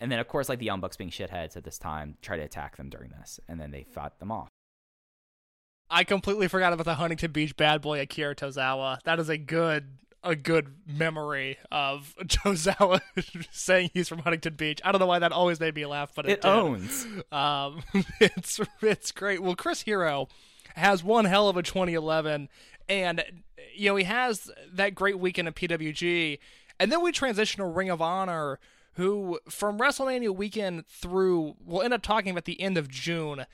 and 0.00 0.10
then 0.10 0.18
of 0.20 0.28
course 0.28 0.48
like 0.48 0.58
the 0.60 0.66
Young 0.66 0.80
Bucks 0.80 0.96
being 0.96 1.10
shitheads 1.10 1.56
at 1.56 1.64
this 1.64 1.78
time 1.78 2.16
try 2.22 2.36
to 2.36 2.42
attack 2.44 2.76
them 2.76 2.88
during 2.90 3.10
this 3.10 3.40
and 3.48 3.60
then 3.60 3.70
they 3.72 3.82
fought 3.82 4.18
them 4.20 4.30
off. 4.30 4.48
I 5.90 6.04
completely 6.04 6.48
forgot 6.48 6.72
about 6.72 6.84
the 6.86 6.94
Huntington 6.94 7.32
Beach 7.32 7.56
bad 7.56 7.82
boy 7.82 8.00
Akira 8.00 8.34
Tozawa. 8.34 8.98
That 9.04 9.20
is 9.20 9.28
a 9.28 9.36
good 9.36 9.88
a 10.24 10.36
good 10.36 10.74
memory 10.86 11.58
of 11.70 12.14
Tozawa 12.20 13.00
saying 13.50 13.90
he's 13.92 14.08
from 14.08 14.18
Huntington 14.18 14.54
Beach. 14.54 14.80
I 14.84 14.92
don't 14.92 15.00
know 15.00 15.06
why 15.06 15.18
that 15.18 15.32
always 15.32 15.60
made 15.60 15.74
me 15.74 15.86
laugh, 15.86 16.12
but 16.14 16.26
it, 16.26 16.38
It 16.38 16.44
owns. 16.44 17.06
Um, 17.30 17.82
it's 18.20 18.60
it's 18.80 19.12
great. 19.12 19.42
Well, 19.42 19.56
Chris 19.56 19.82
Hero 19.82 20.28
has 20.74 21.02
one 21.02 21.24
hell 21.24 21.48
of 21.48 21.56
a 21.56 21.62
2011, 21.62 22.48
and 22.88 23.24
you 23.74 23.90
know 23.90 23.96
he 23.96 24.04
has 24.04 24.50
that 24.72 24.94
great 24.94 25.18
weekend 25.18 25.48
at 25.48 25.54
PWG, 25.54 26.38
and 26.78 26.92
then 26.92 27.02
we 27.02 27.12
transition 27.12 27.58
to 27.58 27.66
Ring 27.66 27.90
of 27.90 28.00
Honor, 28.00 28.58
who 28.94 29.40
from 29.48 29.78
WrestleMania 29.78 30.34
weekend 30.34 30.86
through 30.86 31.56
we'll 31.64 31.82
end 31.82 31.94
up 31.94 32.02
talking 32.02 32.30
about 32.30 32.44
the 32.44 32.60
end 32.60 32.78
of 32.78 32.88
June. 32.88 33.46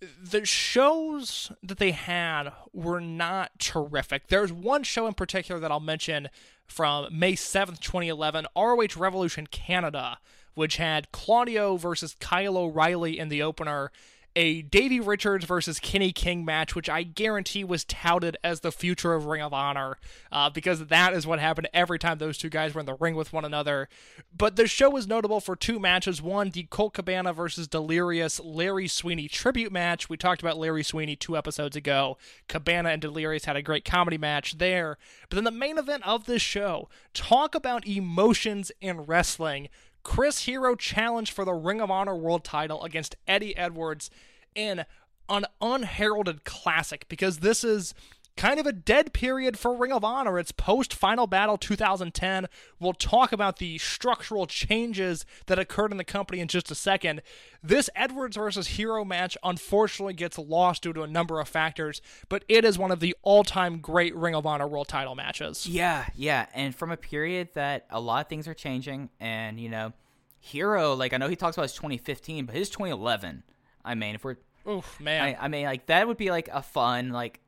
The 0.00 0.44
shows 0.44 1.52
that 1.62 1.78
they 1.78 1.92
had 1.92 2.52
were 2.72 3.00
not 3.00 3.58
terrific. 3.58 4.28
There's 4.28 4.52
one 4.52 4.82
show 4.82 5.06
in 5.06 5.14
particular 5.14 5.60
that 5.60 5.70
I'll 5.70 5.80
mention 5.80 6.28
from 6.66 7.18
May 7.18 7.32
7th, 7.32 7.80
2011, 7.80 8.46
ROH 8.56 8.86
Revolution 8.96 9.46
Canada, 9.46 10.18
which 10.54 10.76
had 10.76 11.12
Claudio 11.12 11.76
versus 11.76 12.16
Kyle 12.20 12.58
O'Reilly 12.58 13.18
in 13.18 13.28
the 13.28 13.42
opener, 13.42 13.90
a 14.36 14.60
Davey 14.62 15.00
Richards 15.00 15.46
versus 15.46 15.80
Kenny 15.80 16.12
King 16.12 16.44
match, 16.44 16.74
which 16.74 16.90
I 16.90 17.02
guarantee 17.02 17.64
was 17.64 17.84
touted 17.84 18.36
as 18.44 18.60
the 18.60 18.70
future 18.70 19.14
of 19.14 19.24
Ring 19.24 19.40
of 19.40 19.54
Honor, 19.54 19.96
uh, 20.30 20.50
because 20.50 20.86
that 20.86 21.14
is 21.14 21.26
what 21.26 21.40
happened 21.40 21.68
every 21.72 21.98
time 21.98 22.18
those 22.18 22.36
two 22.36 22.50
guys 22.50 22.74
were 22.74 22.80
in 22.80 22.86
the 22.86 22.94
ring 22.94 23.16
with 23.16 23.32
one 23.32 23.46
another. 23.46 23.88
But 24.36 24.56
the 24.56 24.66
show 24.66 24.90
was 24.90 25.08
notable 25.08 25.40
for 25.40 25.56
two 25.56 25.80
matches. 25.80 26.20
One, 26.20 26.50
the 26.50 26.64
Colt 26.64 26.92
Cabana 26.92 27.32
versus 27.32 27.66
Delirious 27.66 28.38
Larry 28.38 28.88
Sweeney 28.88 29.26
tribute 29.26 29.72
match. 29.72 30.10
We 30.10 30.18
talked 30.18 30.42
about 30.42 30.58
Larry 30.58 30.82
Sweeney 30.82 31.16
two 31.16 31.36
episodes 31.36 31.74
ago. 31.74 32.18
Cabana 32.46 32.90
and 32.90 33.00
Delirious 33.00 33.46
had 33.46 33.56
a 33.56 33.62
great 33.62 33.86
comedy 33.86 34.18
match 34.18 34.58
there. 34.58 34.98
But 35.30 35.36
then 35.36 35.44
the 35.44 35.50
main 35.50 35.78
event 35.78 36.06
of 36.06 36.26
this 36.26 36.42
show, 36.42 36.90
talk 37.14 37.54
about 37.54 37.88
emotions 37.88 38.70
in 38.82 39.00
wrestling. 39.00 39.70
Chris 40.06 40.44
Hero 40.44 40.76
challenged 40.76 41.32
for 41.32 41.44
the 41.44 41.52
Ring 41.52 41.80
of 41.80 41.90
Honor 41.90 42.14
World 42.14 42.44
title 42.44 42.84
against 42.84 43.16
Eddie 43.26 43.56
Edwards 43.56 44.08
in 44.54 44.84
an 45.28 45.46
unheralded 45.60 46.44
classic 46.44 47.06
because 47.08 47.38
this 47.38 47.64
is 47.64 47.92
kind 48.36 48.60
of 48.60 48.66
a 48.66 48.72
dead 48.72 49.12
period 49.12 49.58
for 49.58 49.74
Ring 49.74 49.92
of 49.92 50.04
Honor. 50.04 50.38
It's 50.38 50.52
post 50.52 50.92
Final 50.92 51.26
Battle 51.26 51.56
2010. 51.56 52.46
We'll 52.78 52.92
talk 52.92 53.32
about 53.32 53.58
the 53.58 53.78
structural 53.78 54.46
changes 54.46 55.24
that 55.46 55.58
occurred 55.58 55.90
in 55.90 55.96
the 55.96 56.04
company 56.04 56.40
in 56.40 56.48
just 56.48 56.70
a 56.70 56.74
second. 56.74 57.22
This 57.62 57.88
Edwards 57.96 58.36
versus 58.36 58.68
Hero 58.68 59.04
match 59.04 59.36
unfortunately 59.42 60.14
gets 60.14 60.38
lost 60.38 60.82
due 60.82 60.92
to 60.92 61.02
a 61.02 61.06
number 61.06 61.40
of 61.40 61.48
factors, 61.48 62.00
but 62.28 62.44
it 62.48 62.64
is 62.64 62.78
one 62.78 62.90
of 62.90 63.00
the 63.00 63.16
all 63.22 63.42
time 63.42 63.78
great 63.78 64.14
Ring 64.14 64.34
of 64.34 64.46
Honor 64.46 64.68
World 64.68 64.88
title 64.88 65.14
matches. 65.14 65.66
Yeah, 65.66 66.06
yeah, 66.14 66.46
and 66.54 66.74
from 66.74 66.90
a 66.90 66.96
period 66.96 67.48
that 67.54 67.86
a 67.90 68.00
lot 68.00 68.26
of 68.26 68.28
things 68.28 68.46
are 68.46 68.54
changing, 68.54 69.10
and 69.18 69.58
you 69.58 69.68
know, 69.68 69.92
Hero, 70.38 70.94
like 70.94 71.12
I 71.12 71.16
know 71.16 71.28
he 71.28 71.36
talks 71.36 71.56
about 71.56 71.64
his 71.64 71.74
2015, 71.74 72.46
but 72.46 72.54
his 72.54 72.68
2011. 72.70 73.42
I 73.84 73.94
mean, 73.94 74.14
if 74.16 74.24
we're, 74.24 74.36
Oof, 74.68 75.00
man. 75.00 75.22
I, 75.22 75.44
I 75.44 75.48
mean, 75.48 75.64
like 75.64 75.86
that 75.86 76.06
would 76.06 76.16
be 76.16 76.30
like 76.30 76.48
a 76.52 76.62
fun 76.62 77.10
like, 77.10 77.40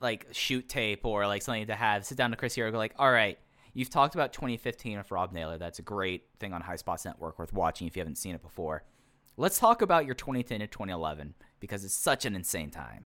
like 0.00 0.26
shoot 0.32 0.68
tape 0.68 1.04
or 1.04 1.26
like 1.26 1.42
something 1.42 1.66
to 1.66 1.74
have. 1.74 2.04
Sit 2.04 2.18
down 2.18 2.30
to 2.30 2.36
Chris 2.36 2.54
Hero, 2.54 2.70
go 2.70 2.78
like, 2.78 2.94
all 2.98 3.10
right, 3.10 3.38
you've 3.74 3.90
talked 3.90 4.14
about 4.14 4.32
2015 4.32 4.98
with 4.98 5.10
Rob 5.10 5.32
Naylor. 5.32 5.58
That's 5.58 5.78
a 5.78 5.82
great 5.82 6.24
thing 6.38 6.52
on 6.52 6.62
Highspots 6.62 7.04
Network, 7.04 7.38
worth 7.38 7.52
watching 7.52 7.86
if 7.86 7.96
you 7.96 8.00
haven't 8.00 8.18
seen 8.18 8.34
it 8.34 8.42
before. 8.42 8.84
Let's 9.36 9.58
talk 9.58 9.82
about 9.82 10.06
your 10.06 10.14
2010 10.14 10.60
to 10.60 10.66
2011 10.66 11.34
because 11.60 11.84
it's 11.84 11.94
such 11.94 12.24
an 12.24 12.34
insane 12.34 12.70
time. 12.70 13.04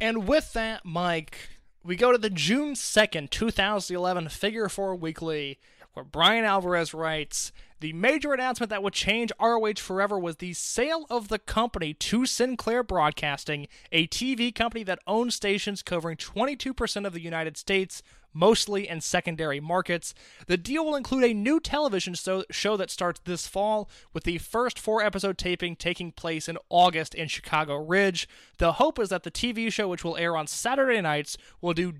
And 0.00 0.28
with 0.28 0.52
that, 0.52 0.84
Mike, 0.84 1.38
we 1.82 1.96
go 1.96 2.12
to 2.12 2.18
the 2.18 2.30
June 2.30 2.74
2nd, 2.74 3.30
2011 3.30 4.28
Figure 4.28 4.68
4 4.68 4.94
Weekly, 4.96 5.58
where 5.94 6.04
Bryan 6.04 6.44
Alvarez 6.44 6.92
writes 6.92 7.52
The 7.80 7.92
major 7.92 8.32
announcement 8.32 8.70
that 8.70 8.82
would 8.82 8.94
change 8.94 9.32
ROH 9.38 9.74
forever 9.76 10.18
was 10.18 10.36
the 10.36 10.54
sale 10.54 11.04
of 11.10 11.28
the 11.28 11.38
company 11.38 11.92
to 11.92 12.24
Sinclair 12.24 12.82
Broadcasting, 12.82 13.68
a 13.92 14.06
TV 14.06 14.54
company 14.54 14.82
that 14.84 15.00
owns 15.06 15.34
stations 15.34 15.82
covering 15.82 16.16
22% 16.16 17.06
of 17.06 17.12
the 17.12 17.20
United 17.20 17.58
States, 17.58 18.02
mostly 18.32 18.88
in 18.88 19.02
secondary 19.02 19.60
markets. 19.60 20.14
The 20.46 20.56
deal 20.56 20.86
will 20.86 20.96
include 20.96 21.24
a 21.24 21.34
new 21.34 21.60
television 21.60 22.14
show 22.50 22.76
that 22.78 22.90
starts 22.90 23.20
this 23.24 23.46
fall, 23.46 23.90
with 24.14 24.24
the 24.24 24.38
first 24.38 24.78
four 24.78 25.02
episode 25.02 25.36
taping 25.36 25.76
taking 25.76 26.12
place 26.12 26.48
in 26.48 26.56
August 26.70 27.14
in 27.14 27.28
Chicago 27.28 27.76
Ridge. 27.76 28.26
The 28.56 28.72
hope 28.72 28.98
is 28.98 29.10
that 29.10 29.22
the 29.22 29.30
TV 29.30 29.70
show, 29.70 29.88
which 29.88 30.04
will 30.04 30.16
air 30.16 30.34
on 30.34 30.46
Saturday 30.46 31.00
nights, 31.02 31.36
will 31.60 31.74
do 31.74 31.92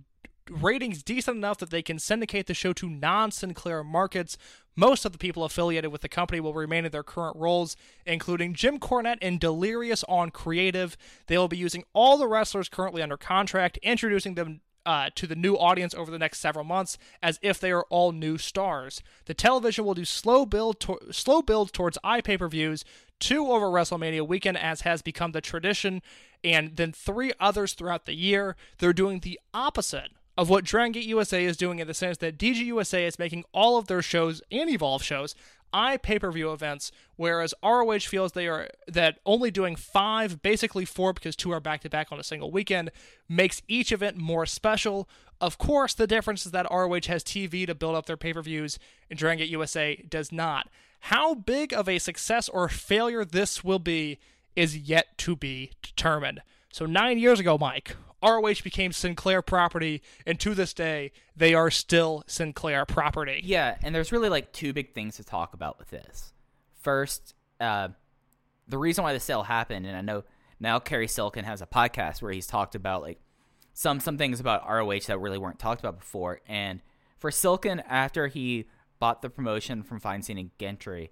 ratings 0.51 1.03
decent 1.03 1.37
enough 1.37 1.59
that 1.59 1.71
they 1.71 1.83
can 1.83 1.99
syndicate 1.99 2.47
the 2.47 2.55
show 2.55 2.73
to 2.75 2.89
non 2.89 3.31
Sinclair 3.31 3.83
markets. 3.85 4.37
Most 4.75 5.05
of 5.05 5.13
the 5.13 5.19
people 5.19 5.45
affiliated 5.45 5.91
with 5.91 6.03
the 6.03 6.09
company 6.09 6.39
will 6.39 6.53
remain 6.53 6.85
in 6.85 6.93
their 6.93 7.03
current 7.03 7.37
roles, 7.37 7.77
including 8.05 8.53
Jim 8.53 8.79
Cornette 8.79 9.19
and 9.23 9.41
Delirious 9.41 10.05
on 10.05 10.31
creative. 10.31 10.97
They 11.29 11.39
will 11.39 11.49
be 11.49 11.57
using 11.57 11.85
all 11.95 12.19
the 12.19 12.29
wrestlers 12.29 12.69
currently 12.69 13.03
under 13.03 13.17
contract, 13.17 13.79
introducing 13.79 14.35
them 14.35 14.61
uh, 14.85 15.11
to 15.17 15.27
the 15.27 15.35
new 15.35 15.55
audience 15.57 15.95
over 15.95 16.11
the 16.11 16.19
next 16.19 16.39
several 16.39 16.65
months 16.65 16.97
as 17.23 17.41
if 17.43 17.59
they 17.59 17.73
are 17.73 17.85
all 17.91 18.13
new 18.13 18.39
stars. 18.39 19.03
The 19.25 19.35
television 19.35 19.85
will 19.85 19.95
do 19.95 20.05
slow 20.05 20.47
build 20.47 20.79
to- 20.81 21.01
slow 21.11 21.43
builds 21.43 21.73
towards 21.73 21.99
iPay 22.05 22.39
per 22.39 22.49
views, 22.49 22.85
two 23.19 23.51
over 23.51 23.67
WrestleMania 23.67 24.27
weekend 24.27 24.57
as 24.57 24.83
has 24.83 25.03
become 25.03 25.33
the 25.33 25.41
tradition, 25.41 26.03
and 26.45 26.77
then 26.77 26.93
three 26.93 27.33
others 27.41 27.73
throughout 27.73 28.07
the 28.07 28.15
year. 28.15 28.57
They're 28.79 28.93
doing 28.93 29.21
the 29.21 29.41
opposite 29.53 30.11
of 30.37 30.49
what 30.51 30.65
Dragon 30.65 30.93
Gate 30.93 31.05
USA 31.05 31.45
is 31.45 31.57
doing 31.57 31.79
in 31.79 31.87
the 31.87 31.95
sense 31.95 32.19
that 32.19 32.39
DG 32.39 32.57
USA 32.57 33.07
is 33.07 33.19
making 33.19 33.45
all 33.53 33.79
of 33.79 33.87
their 33.87 34.03
shows 34.03 34.43
and 34.51 34.69
Evolve 34.71 35.03
shows 35.03 35.35
i 35.73 35.97
pay-per-view 35.97 36.53
events, 36.53 36.91
whereas 37.17 37.55
ROH 37.63 37.99
feels 38.01 38.33
they 38.33 38.49
are 38.49 38.69
that 38.87 39.19
only 39.27 39.51
doing 39.51 39.77
five, 39.77 40.41
basically 40.41 40.85
four 40.85 41.13
because 41.13 41.37
two 41.37 41.53
are 41.53 41.61
back-to-back 41.61 42.11
on 42.11 42.21
a 42.21 42.25
single 42.25 42.51
weekend, 42.51 42.91
makes 43.29 43.63
each 43.69 43.93
event 43.93 44.17
more 44.17 44.47
special. 44.47 45.09
Of 45.41 45.59
course, 45.59 45.93
the 45.93 46.07
difference 46.07 46.47
is 46.47 46.53
that 46.53 46.71
ROH 46.71 47.09
has 47.09 47.23
TV 47.23 47.67
to 47.67 47.75
build 47.75 47.95
up 47.95 48.07
their 48.07 48.17
pay-per-views, 48.17 48.79
and 49.11 49.19
Dragon 49.19 49.39
Gate 49.39 49.51
USA 49.51 49.97
does 50.09 50.33
not. 50.33 50.69
How 51.01 51.35
big 51.35 51.75
of 51.75 51.89
a 51.89 51.99
success 51.99 52.49
or 52.49 52.69
failure 52.69 53.25
this 53.25 53.63
will 53.63 53.79
be 53.79 54.19
is 54.55 54.77
yet 54.77 55.19
to 55.19 55.37
be 55.37 55.73
determined. 55.83 56.41
So 56.77 56.85
nine 56.85 57.19
years 57.19 57.41
ago, 57.41 57.57
Mike, 57.57 57.97
ROH 58.23 58.61
became 58.63 58.93
Sinclair 58.93 59.41
property, 59.41 60.03
and 60.27 60.39
to 60.41 60.55
this 60.55 60.75
day, 60.75 61.13
they 61.35 61.55
are 61.55 61.71
still 61.71 62.23
Sinclair 62.27 62.85
property. 62.85 63.41
Yeah, 63.43 63.79
and 63.83 63.95
there's 63.95 64.13
really 64.13 64.29
like 64.29 64.53
two 64.53 64.75
big 64.75 64.93
things 64.93 65.17
to 65.17 65.25
talk 65.25 65.55
about 65.55 65.79
with 65.79 65.89
this. 65.89 66.35
First, 66.83 67.35
uh, 67.61 67.89
the 68.69 68.77
reason 68.77 69.05
why 69.05 69.15
the 69.15 69.21
sale 69.21 69.45
happened, 69.45 69.87
and 69.87 69.97
I 69.97 70.03
know 70.03 70.25
now 70.61 70.79
Cary 70.79 71.09
Silkin 71.09 71.47
has 71.47 71.63
a 71.63 71.67
podcast 71.67 72.21
where 72.21 72.33
he's 72.33 72.47
talked 72.47 72.75
about 72.75 73.01
like 73.01 73.21
some 73.73 73.99
some 73.99 74.19
things 74.19 74.39
about 74.39 74.69
ROH 74.69 75.07
that 75.07 75.19
really 75.19 75.39
weren't 75.39 75.59
talked 75.59 75.81
about 75.81 75.99
before. 75.99 76.43
And 76.47 76.83
for 77.17 77.31
Silkin, 77.31 77.81
after 77.89 78.27
he 78.27 78.67
bought 78.99 79.23
the 79.23 79.31
promotion 79.31 79.83
from 79.83 79.99
Feinstein 79.99 80.39
and 80.39 80.51
Gentry, 80.59 81.11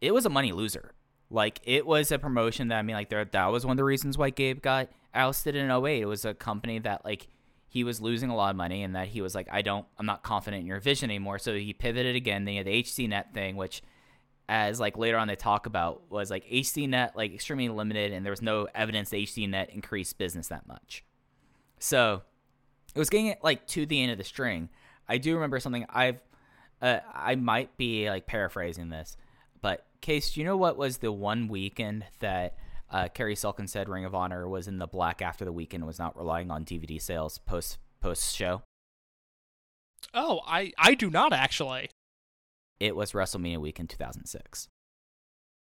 it 0.00 0.14
was 0.14 0.24
a 0.24 0.30
money 0.30 0.52
loser. 0.52 0.92
Like 1.30 1.60
it 1.64 1.86
was 1.86 2.10
a 2.10 2.18
promotion 2.18 2.68
that 2.68 2.78
I 2.78 2.82
mean, 2.82 2.94
like 2.94 3.10
there 3.10 3.24
that 3.24 3.46
was 3.46 3.64
one 3.64 3.72
of 3.72 3.76
the 3.76 3.84
reasons 3.84 4.16
why 4.16 4.30
Gabe 4.30 4.62
got 4.62 4.88
ousted 5.14 5.54
in 5.54 5.70
08. 5.70 6.00
It 6.00 6.06
was 6.06 6.24
a 6.24 6.34
company 6.34 6.78
that 6.80 7.04
like 7.04 7.28
he 7.68 7.84
was 7.84 8.00
losing 8.00 8.30
a 8.30 8.36
lot 8.36 8.50
of 8.50 8.56
money 8.56 8.82
and 8.82 8.96
that 8.96 9.08
he 9.08 9.20
was 9.20 9.34
like, 9.34 9.46
I 9.50 9.60
don't, 9.60 9.86
I'm 9.98 10.06
not 10.06 10.22
confident 10.22 10.62
in 10.62 10.66
your 10.66 10.80
vision 10.80 11.10
anymore. 11.10 11.38
So 11.38 11.54
he 11.54 11.74
pivoted 11.74 12.16
again. 12.16 12.44
Then 12.44 12.52
he 12.52 12.56
had 12.56 12.66
the 12.66 12.82
HDNet 12.82 13.34
thing, 13.34 13.56
which, 13.56 13.82
as 14.48 14.80
like 14.80 14.96
later 14.96 15.18
on 15.18 15.28
they 15.28 15.36
talk 15.36 15.66
about, 15.66 16.10
was 16.10 16.30
like 16.30 16.46
HDNet 16.46 17.14
like 17.14 17.34
extremely 17.34 17.68
limited, 17.68 18.12
and 18.12 18.24
there 18.24 18.32
was 18.32 18.40
no 18.40 18.68
evidence 18.74 19.10
that 19.10 19.18
HDNet 19.18 19.68
increased 19.68 20.16
business 20.16 20.48
that 20.48 20.66
much. 20.66 21.04
So 21.78 22.22
it 22.94 22.98
was 22.98 23.10
getting 23.10 23.26
it 23.26 23.40
like 23.42 23.66
to 23.68 23.84
the 23.84 24.02
end 24.02 24.12
of 24.12 24.18
the 24.18 24.24
string. 24.24 24.70
I 25.06 25.18
do 25.18 25.34
remember 25.34 25.60
something 25.60 25.84
I've, 25.90 26.20
uh, 26.80 27.00
I 27.14 27.34
might 27.34 27.76
be 27.76 28.08
like 28.08 28.26
paraphrasing 28.26 28.88
this, 28.88 29.18
case, 30.00 30.32
do 30.32 30.40
you 30.40 30.46
know 30.46 30.56
what 30.56 30.76
was 30.76 30.98
the 30.98 31.12
one 31.12 31.48
weekend 31.48 32.04
that 32.20 32.56
Uh, 32.90 33.06
Cary 33.06 33.36
Silkin 33.36 33.68
said 33.68 33.86
Ring 33.86 34.06
of 34.06 34.14
Honor 34.14 34.48
was 34.48 34.66
in 34.66 34.78
the 34.78 34.86
black 34.86 35.20
after 35.20 35.44
the 35.44 35.52
weekend, 35.52 35.86
was 35.86 35.98
not 35.98 36.16
relying 36.16 36.50
on 36.50 36.64
DVD 36.64 36.98
sales 36.98 37.36
post 37.36 37.76
post 38.00 38.34
show. 38.34 38.62
Oh, 40.14 40.40
I 40.46 40.72
I 40.78 40.94
do 40.94 41.10
not 41.10 41.34
actually. 41.34 41.90
It 42.80 42.96
was 42.96 43.12
WrestleMania 43.12 43.58
week 43.60 43.78
in 43.78 43.86
2006. 43.88 44.68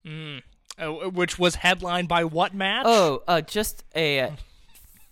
Mm. 0.06 0.42
Oh, 0.78 1.10
which 1.10 1.40
was 1.40 1.56
headlined 1.56 2.10
by 2.10 2.26
what 2.26 2.54
match? 2.54 2.84
Oh, 2.86 3.24
uh, 3.28 3.40
just 3.40 3.86
a 3.96 4.20
uh, 4.20 4.32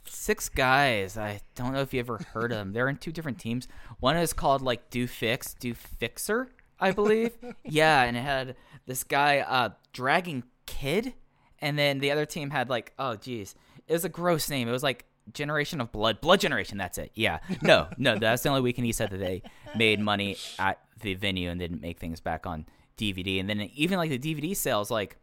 six 0.06 0.50
guys. 0.50 1.18
I 1.18 1.40
don't 1.56 1.72
know 1.72 1.80
if 1.82 1.94
you 1.94 2.02
ever 2.02 2.20
heard 2.34 2.52
of 2.52 2.58
them. 2.58 2.74
They're 2.74 2.90
in 2.90 2.98
two 2.98 3.12
different 3.14 3.40
teams. 3.40 3.68
One 4.00 4.18
is 4.18 4.34
called 4.34 4.62
like 4.62 4.90
Do 4.90 5.08
Fix, 5.08 5.54
Do 5.54 5.74
Fixer, 5.74 6.50
I 6.84 6.92
believe. 6.92 7.32
yeah, 7.64 8.04
and 8.04 8.18
it 8.18 8.22
had 8.22 8.56
this 8.86 9.04
guy 9.04 9.40
uh, 9.40 9.70
Dragon 9.94 10.44
Kid, 10.66 11.14
and 11.60 11.78
then 11.80 12.00
the 12.00 12.12
other 12.12 12.26
team 12.26 12.50
had 12.50 12.70
like 12.70 12.94
oh 13.00 13.16
geez, 13.16 13.56
it 13.88 13.94
was 13.94 14.06
a 14.06 14.10
gross 14.10 14.50
name. 14.50 14.68
It 14.68 14.72
was 14.72 14.84
like 14.84 15.06
Generation 15.32 15.80
of 15.80 15.92
Blood, 15.92 16.20
Blood 16.22 16.40
Generation. 16.42 16.78
That's 16.78 16.98
it. 16.98 17.12
Yeah, 17.16 17.40
no, 17.62 17.88
no, 17.98 18.18
that's 18.18 18.44
the 18.44 18.50
only 18.50 18.62
weekend 18.62 18.86
he 18.86 18.92
said 18.92 19.10
that 19.12 19.20
they 19.20 19.44
made 19.76 20.00
money 20.00 20.38
at 20.60 20.80
the 21.02 21.14
venue 21.14 21.50
and 21.50 21.60
didn't 21.60 21.82
make 21.82 22.00
things 22.00 22.20
back 22.20 22.46
on 22.46 22.66
DVD. 22.98 23.40
And 23.40 23.50
then 23.50 23.70
even 23.76 23.98
like 23.98 24.10
the 24.10 24.20
DVD 24.20 24.56
sales, 24.56 24.92
like 24.92 25.18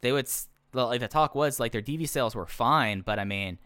they 0.00 0.12
would 0.12 0.28
like 0.72 1.00
the 1.00 1.08
talk 1.08 1.34
was 1.34 1.58
like 1.58 1.72
their 1.72 1.82
DVD 1.82 2.08
sales 2.08 2.34
were 2.34 2.46
fine, 2.46 3.00
but 3.00 3.18
I 3.18 3.24
mean, 3.24 3.58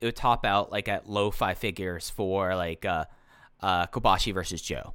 it 0.00 0.06
would 0.06 0.16
top 0.16 0.44
out 0.44 0.72
like 0.72 0.88
at 0.88 1.08
low 1.08 1.30
five 1.30 1.58
figures 1.58 2.08
for 2.10 2.54
like 2.54 2.84
uh, 2.84 3.04
uh, 3.60 3.86
Kobashi 3.88 4.32
versus 4.32 4.62
Joe. 4.62 4.94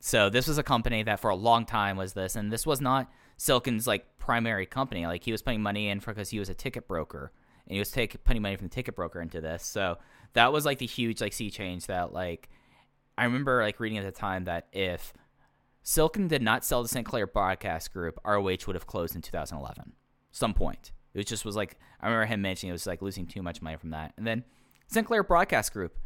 So 0.00 0.30
this 0.30 0.46
was 0.46 0.58
a 0.58 0.62
company 0.62 1.02
that 1.02 1.20
for 1.20 1.30
a 1.30 1.36
long 1.36 1.64
time 1.64 1.96
was 1.96 2.12
this, 2.12 2.36
and 2.36 2.52
this 2.52 2.66
was 2.66 2.80
not 2.80 3.10
Silkin's 3.36 3.86
like 3.86 4.18
primary 4.18 4.66
company. 4.66 5.06
Like 5.06 5.24
he 5.24 5.32
was 5.32 5.42
putting 5.42 5.62
money 5.62 5.88
in 5.88 6.00
for 6.00 6.12
because 6.12 6.30
he 6.30 6.38
was 6.38 6.48
a 6.48 6.54
ticket 6.54 6.86
broker, 6.86 7.32
and 7.66 7.74
he 7.74 7.78
was 7.78 7.90
take, 7.90 8.22
putting 8.24 8.42
money 8.42 8.56
from 8.56 8.66
the 8.66 8.74
ticket 8.74 8.94
broker 8.94 9.20
into 9.20 9.40
this. 9.40 9.64
So 9.64 9.98
that 10.34 10.52
was 10.52 10.64
like 10.64 10.78
the 10.78 10.86
huge 10.86 11.20
like 11.20 11.32
sea 11.32 11.50
change 11.50 11.86
that 11.86 12.12
like 12.12 12.48
I 13.16 13.24
remember 13.24 13.62
like 13.62 13.80
reading 13.80 13.98
at 13.98 14.04
the 14.04 14.12
time 14.12 14.44
that 14.44 14.66
if 14.72 15.12
Silkin 15.82 16.28
did 16.28 16.42
not 16.42 16.64
sell 16.64 16.82
to 16.82 16.88
Sinclair 16.88 17.26
Broadcast 17.26 17.92
Group, 17.92 18.20
ROH 18.24 18.66
would 18.66 18.76
have 18.76 18.86
closed 18.86 19.16
in 19.16 19.22
2011. 19.22 19.92
Some 20.30 20.54
point. 20.54 20.92
It 21.14 21.26
just 21.26 21.44
was 21.44 21.56
like 21.56 21.78
I 22.00 22.06
remember 22.06 22.26
him 22.26 22.42
mentioning 22.42 22.70
it 22.70 22.72
was 22.72 22.86
like 22.86 23.02
losing 23.02 23.26
too 23.26 23.42
much 23.42 23.60
money 23.60 23.76
from 23.76 23.90
that. 23.90 24.12
And 24.16 24.26
then 24.26 24.44
Sinclair 24.86 25.22
Broadcast 25.22 25.72
Group. 25.72 25.98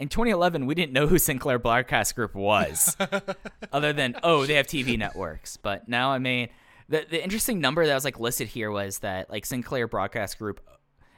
In 0.00 0.08
2011, 0.08 0.64
we 0.64 0.74
didn't 0.74 0.94
know 0.94 1.06
who 1.06 1.18
Sinclair 1.18 1.58
Broadcast 1.58 2.16
Group 2.16 2.34
was, 2.34 2.96
other 3.72 3.92
than 3.92 4.16
oh 4.22 4.46
they 4.46 4.54
have 4.54 4.66
TV 4.66 4.98
networks. 4.98 5.58
But 5.58 5.88
now 5.88 6.10
I 6.10 6.18
mean, 6.18 6.48
the 6.88 7.04
the 7.08 7.22
interesting 7.22 7.60
number 7.60 7.86
that 7.86 7.94
was 7.94 8.04
like 8.04 8.18
listed 8.18 8.48
here 8.48 8.70
was 8.70 9.00
that 9.00 9.28
like 9.28 9.44
Sinclair 9.44 9.86
Broadcast 9.86 10.38
Group 10.38 10.62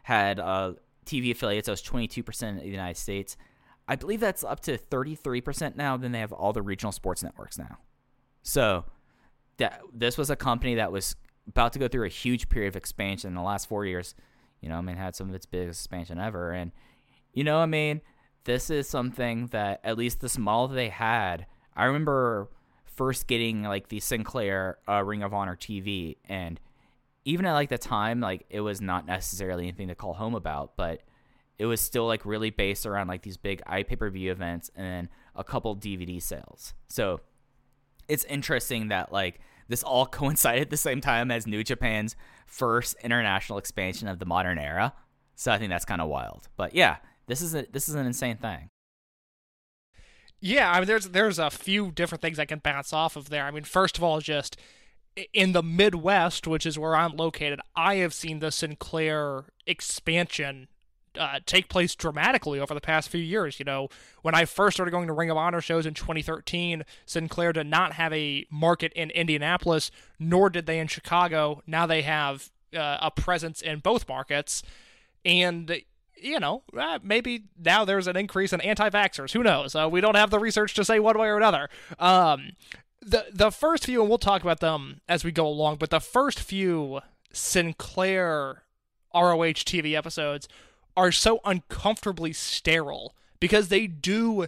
had 0.03 0.41
uh, 0.41 0.72
TV 1.07 1.30
affiliates 1.30 1.66
that 1.66 1.72
was 1.72 1.83
22 1.83 2.24
percent 2.24 2.59
in 2.59 2.64
the 2.64 2.70
United 2.70 2.99
States. 2.99 3.37
I 3.87 3.95
believe 3.95 4.18
that's 4.18 4.43
up 4.43 4.59
to 4.61 4.76
33 4.76 5.41
percent 5.41 5.76
now. 5.76 5.97
Then 5.97 6.11
they 6.11 6.18
have 6.18 6.33
all 6.33 6.53
the 6.53 6.62
regional 6.62 6.91
sports 6.91 7.22
networks 7.22 7.59
now. 7.59 7.78
So 8.43 8.85
that 9.59 9.80
this 9.95 10.18
was 10.18 10.28
a 10.28 10.35
company 10.35 10.74
that 10.74 10.91
was 10.91 11.14
about 11.47 11.72
to 11.74 11.78
go 11.78 11.87
through 11.87 12.07
a 12.07 12.09
huge 12.09 12.49
period 12.49 12.70
of 12.70 12.76
expansion 12.76 13.28
in 13.28 13.35
the 13.37 13.43
last 13.43 13.68
four 13.68 13.87
years. 13.87 14.16
You 14.61 14.70
know, 14.70 14.76
I 14.76 14.80
mean, 14.80 14.97
had 14.97 15.14
some 15.14 15.28
of 15.28 15.37
its 15.37 15.47
biggest 15.47 15.83
expansion 15.83 16.18
ever, 16.18 16.51
and 16.51 16.72
you 17.33 17.45
know, 17.45 17.59
I 17.59 17.66
mean, 17.66 18.01
this 18.45 18.70
is 18.70 18.88
something 18.88 19.47
that 19.49 19.80
at 19.84 19.97
least 19.97 20.20
the 20.20 20.28
small 20.28 20.68
they 20.68 20.88
had. 20.88 21.47
I 21.76 21.84
remember 21.84 22.49
first 22.84 23.26
getting 23.26 23.62
like 23.62 23.88
the 23.88 24.01
Sinclair 24.01 24.78
uh, 24.88 25.03
Ring 25.03 25.22
of 25.22 25.32
Honor 25.32 25.57
TV, 25.57 26.16
and 26.28 26.61
even 27.24 27.47
at 27.47 27.53
like 27.55 27.68
the 27.68 27.78
time, 27.78 28.20
like 28.20 28.45
it 28.51 28.61
was 28.61 28.80
not 28.80 29.07
necessarily 29.07 29.64
anything 29.64 29.88
to 29.88 29.95
call 29.95 30.14
home 30.14 30.34
about, 30.34 30.76
but 30.76 31.03
it 31.59 31.66
was 31.66 31.80
still 31.80 32.07
like 32.07 32.24
really 32.26 32.51
based 32.51 32.86
around 32.86 33.07
like 33.07 33.22
these 33.22 33.36
big 33.36 33.62
i 33.66 33.82
pay 33.82 33.95
per 33.95 34.11
view 34.11 34.32
events 34.32 34.70
and 34.74 35.09
a 35.36 35.45
couple 35.45 35.76
DVD 35.76 36.20
sales. 36.20 36.74
So 36.88 37.20
it's 38.09 38.24
interesting 38.24 38.88
that 38.88 39.12
like 39.12 39.40
this 39.68 39.82
all 39.82 40.07
coincided 40.20 40.62
at 40.62 40.70
the 40.70 40.76
same 40.76 41.01
time 41.01 41.30
as 41.30 41.47
New 41.47 41.62
Japan's 41.62 42.16
first 42.47 42.97
international 43.03 43.59
expansion 43.59 44.09
of 44.09 44.18
the 44.18 44.26
modern 44.26 44.59
era. 44.59 44.93
So 45.34 45.51
I 45.51 45.59
think 45.59 45.70
that's 45.70 45.84
kind 45.84 46.01
of 46.01 46.09
wild. 46.09 46.49
But 46.57 46.74
yeah, 46.74 46.97
this 47.27 47.41
is 47.41 47.55
a 47.55 47.66
this 47.70 47.89
is 47.89 47.95
an 47.95 48.07
insane 48.07 48.37
thing. 48.37 48.70
Yeah, 50.41 50.73
I 50.73 50.79
mean, 50.79 50.87
there's 50.87 51.09
there's 51.11 51.39
a 51.39 51.51
few 51.51 51.93
different 51.93 52.20
things 52.23 52.39
I 52.39 52.45
can 52.45 52.59
bounce 52.59 52.93
off 52.93 53.16
of 53.16 53.31
there. 53.31 53.45
I 53.45 53.51
mean, 53.51 53.64
first 53.64 53.97
of 53.97 54.03
all, 54.03 54.20
just 54.20 54.57
in 55.33 55.53
the 55.53 55.62
Midwest, 55.62 56.47
which 56.47 56.66
is 56.66 56.79
where 56.79 56.97
I'm 56.97 57.16
located, 57.16 57.61
I 57.77 57.97
have 57.97 58.14
seen 58.14 58.41
the 58.41 58.51
Sinclair 58.51 59.45
expansion 59.66 60.68
uh, 61.18 61.41
take 61.45 61.68
place 61.68 61.95
dramatically 61.95 62.59
over 62.59 62.75
the 62.75 62.81
past 62.81 63.09
few 63.09 63.20
years. 63.20 63.59
You 63.59 63.64
know, 63.64 63.89
when 64.23 64.35
I 64.35 64.45
first 64.45 64.77
started 64.77 64.91
going 64.91 65.07
to 65.09 65.12
Ring 65.12 65.31
of 65.31 65.37
Honor 65.37 65.61
shows 65.61 65.87
in 65.87 65.95
2013, 65.95 66.85
Sinclair 67.07 67.53
did 67.53 67.66
not 67.66 67.93
have 67.93 68.12
a 68.12 68.47
market 68.51 68.93
in 68.95 69.11
Indianapolis, 69.11 69.91
nor 70.18 70.51
did 70.51 70.66
they 70.66 70.79
in 70.79 70.89
Chicago. 70.89 71.62
Now 71.66 71.87
they 71.87 72.03
have 72.03 72.51
uh, 72.75 72.99
a 73.01 73.11
presence 73.11 73.61
in 73.61 73.81
both 73.81 74.09
markets, 74.09 74.62
and 75.25 75.83
you 76.23 76.41
know, 76.41 76.62
uh, 76.77 76.99
maybe 77.03 77.45
now 77.62 77.85
there's 77.85 78.07
an 78.07 78.16
increase 78.16 78.53
in 78.53 78.61
anti-vaxxers. 78.61 79.33
Who 79.33 79.43
knows? 79.43 79.75
Uh, 79.75 79.89
we 79.91 80.01
don't 80.01 80.14
have 80.14 80.31
the 80.31 80.39
research 80.39 80.75
to 80.75 80.85
say 80.85 80.99
one 80.99 81.18
way 81.18 81.29
or 81.29 81.37
another. 81.37 81.68
Um, 81.99 82.53
the 83.01 83.27
the 83.33 83.51
first 83.51 83.87
few, 83.87 84.01
and 84.01 84.09
we'll 84.09 84.18
talk 84.18 84.43
about 84.43 84.61
them 84.61 85.01
as 85.09 85.25
we 85.25 85.33
go 85.33 85.47
along. 85.47 85.77
But 85.77 85.91
the 85.91 86.01
first 86.01 86.41
few 86.41 87.01
Sinclair 87.33 88.62
ROH 89.14 89.64
TV 89.64 89.95
episodes 89.95 90.49
are 90.97 91.12
so 91.12 91.41
uncomfortably 91.45 92.33
sterile 92.33 93.14
because 93.41 93.68
they 93.68 93.87
do 93.87 94.47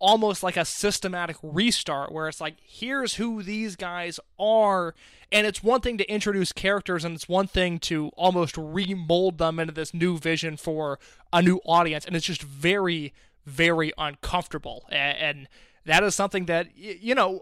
almost 0.00 0.42
like 0.42 0.56
a 0.56 0.64
systematic 0.64 1.36
restart 1.42 2.10
where 2.10 2.26
it's 2.26 2.40
like 2.40 2.56
here's 2.62 3.14
who 3.14 3.42
these 3.42 3.76
guys 3.76 4.18
are. 4.38 4.94
And 5.30 5.46
it's 5.46 5.62
one 5.62 5.80
thing 5.80 5.98
to 5.98 6.10
introduce 6.10 6.52
characters 6.52 7.04
and 7.04 7.14
it's 7.14 7.28
one 7.28 7.46
thing 7.46 7.78
to 7.80 8.08
almost 8.16 8.56
remold 8.56 9.38
them 9.38 9.60
into 9.60 9.72
this 9.72 9.94
new 9.94 10.18
vision 10.18 10.56
for 10.56 10.98
a 11.32 11.40
new 11.40 11.60
audience. 11.64 12.04
And 12.04 12.16
it's 12.16 12.26
just 12.26 12.42
very 12.42 13.12
very 13.46 13.92
uncomfortable. 13.96 14.86
And, 14.90 15.48
that 15.86 16.04
is 16.04 16.14
something 16.14 16.44
that 16.44 16.76
you 16.76 17.14
know 17.14 17.40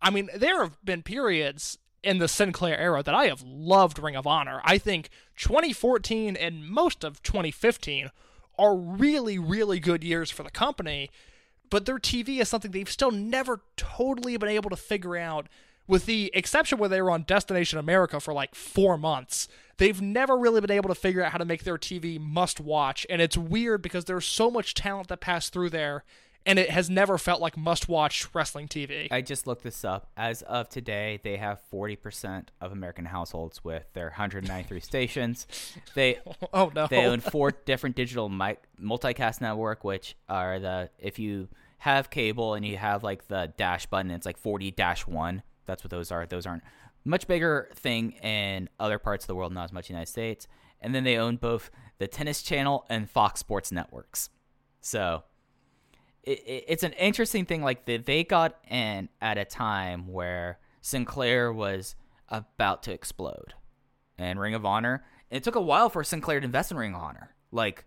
i 0.00 0.08
mean 0.08 0.30
there 0.34 0.62
have 0.62 0.82
been 0.82 1.02
periods 1.02 1.78
in 2.04 2.18
the 2.18 2.28
Sinclair 2.28 2.78
era 2.78 3.02
that 3.02 3.14
I 3.14 3.26
have 3.26 3.42
loved 3.42 3.98
Ring 3.98 4.14
of 4.14 4.26
Honor. 4.26 4.60
I 4.62 4.78
think 4.78 5.08
2014 5.38 6.36
and 6.36 6.68
most 6.68 7.02
of 7.02 7.22
2015 7.22 8.10
are 8.58 8.76
really, 8.76 9.38
really 9.38 9.80
good 9.80 10.04
years 10.04 10.30
for 10.30 10.42
the 10.42 10.50
company, 10.50 11.10
but 11.70 11.86
their 11.86 11.98
TV 11.98 12.40
is 12.40 12.48
something 12.48 12.70
they've 12.70 12.90
still 12.90 13.10
never 13.10 13.60
totally 13.76 14.36
been 14.36 14.48
able 14.48 14.70
to 14.70 14.76
figure 14.76 15.16
out, 15.16 15.48
with 15.86 16.06
the 16.06 16.30
exception 16.34 16.78
where 16.78 16.88
they 16.88 17.02
were 17.02 17.10
on 17.10 17.24
Destination 17.24 17.78
America 17.78 18.20
for 18.20 18.32
like 18.32 18.54
four 18.54 18.96
months. 18.96 19.48
They've 19.76 20.00
never 20.00 20.36
really 20.36 20.60
been 20.60 20.70
able 20.70 20.88
to 20.88 20.94
figure 20.94 21.22
out 21.22 21.32
how 21.32 21.38
to 21.38 21.44
make 21.44 21.64
their 21.64 21.78
TV 21.78 22.20
must 22.20 22.60
watch, 22.60 23.06
and 23.10 23.20
it's 23.20 23.36
weird 23.36 23.82
because 23.82 24.04
there's 24.04 24.24
so 24.24 24.50
much 24.50 24.74
talent 24.74 25.08
that 25.08 25.20
passed 25.20 25.52
through 25.52 25.70
there, 25.70 26.04
and 26.46 26.58
it 26.58 26.70
has 26.70 26.90
never 26.90 27.18
felt 27.18 27.40
like 27.40 27.56
must 27.56 27.88
watch 27.88 28.26
wrestling 28.34 28.68
TV. 28.68 29.08
I 29.10 29.22
just 29.22 29.46
looked 29.46 29.62
this 29.62 29.84
up. 29.84 30.10
As 30.16 30.42
of 30.42 30.68
today, 30.68 31.20
they 31.22 31.36
have 31.36 31.60
40% 31.72 32.48
of 32.60 32.72
American 32.72 33.06
households 33.06 33.64
with 33.64 33.84
their 33.94 34.06
193 34.06 34.80
stations. 34.80 35.46
They 35.94 36.18
oh 36.52 36.70
no. 36.74 36.86
they 36.86 37.06
own 37.06 37.20
four 37.20 37.50
different 37.50 37.96
digital 37.96 38.28
mi- 38.28 38.56
multicast 38.80 39.40
network, 39.40 39.84
which 39.84 40.16
are 40.28 40.58
the 40.58 40.90
if 40.98 41.18
you 41.18 41.48
have 41.78 42.10
cable 42.10 42.54
and 42.54 42.64
you 42.64 42.76
have 42.76 43.02
like 43.02 43.28
the 43.28 43.52
dash 43.56 43.86
button, 43.86 44.10
it's 44.10 44.26
like 44.26 44.38
40 44.38 44.70
dash 44.70 45.06
one. 45.06 45.42
That's 45.66 45.82
what 45.82 45.90
those 45.90 46.10
are. 46.10 46.26
Those 46.26 46.46
aren't 46.46 46.62
much 47.04 47.26
bigger 47.26 47.70
thing 47.74 48.12
in 48.22 48.68
other 48.80 48.98
parts 48.98 49.24
of 49.24 49.28
the 49.28 49.34
world, 49.34 49.52
not 49.52 49.64
as 49.64 49.72
much 49.72 49.90
in 49.90 49.94
the 49.94 49.98
United 49.98 50.10
States. 50.10 50.46
And 50.80 50.94
then 50.94 51.04
they 51.04 51.16
own 51.16 51.36
both 51.36 51.70
the 51.98 52.06
Tennis 52.06 52.42
Channel 52.42 52.84
and 52.88 53.08
Fox 53.08 53.40
Sports 53.40 53.72
networks. 53.72 54.30
So 54.80 55.24
it, 56.26 56.40
it, 56.40 56.64
it's 56.68 56.82
an 56.82 56.92
interesting 56.92 57.44
thing. 57.44 57.62
Like 57.62 57.84
they, 57.84 57.98
they 57.98 58.24
got 58.24 58.56
in 58.68 59.08
at 59.20 59.38
a 59.38 59.44
time 59.44 60.08
where 60.08 60.58
Sinclair 60.80 61.52
was 61.52 61.94
about 62.28 62.82
to 62.84 62.92
explode, 62.92 63.54
and 64.18 64.38
Ring 64.38 64.54
of 64.54 64.64
Honor. 64.64 65.04
It 65.30 65.42
took 65.42 65.56
a 65.56 65.60
while 65.60 65.88
for 65.88 66.04
Sinclair 66.04 66.40
to 66.40 66.44
invest 66.44 66.70
in 66.70 66.76
Ring 66.76 66.94
of 66.94 67.02
Honor. 67.02 67.34
Like, 67.50 67.84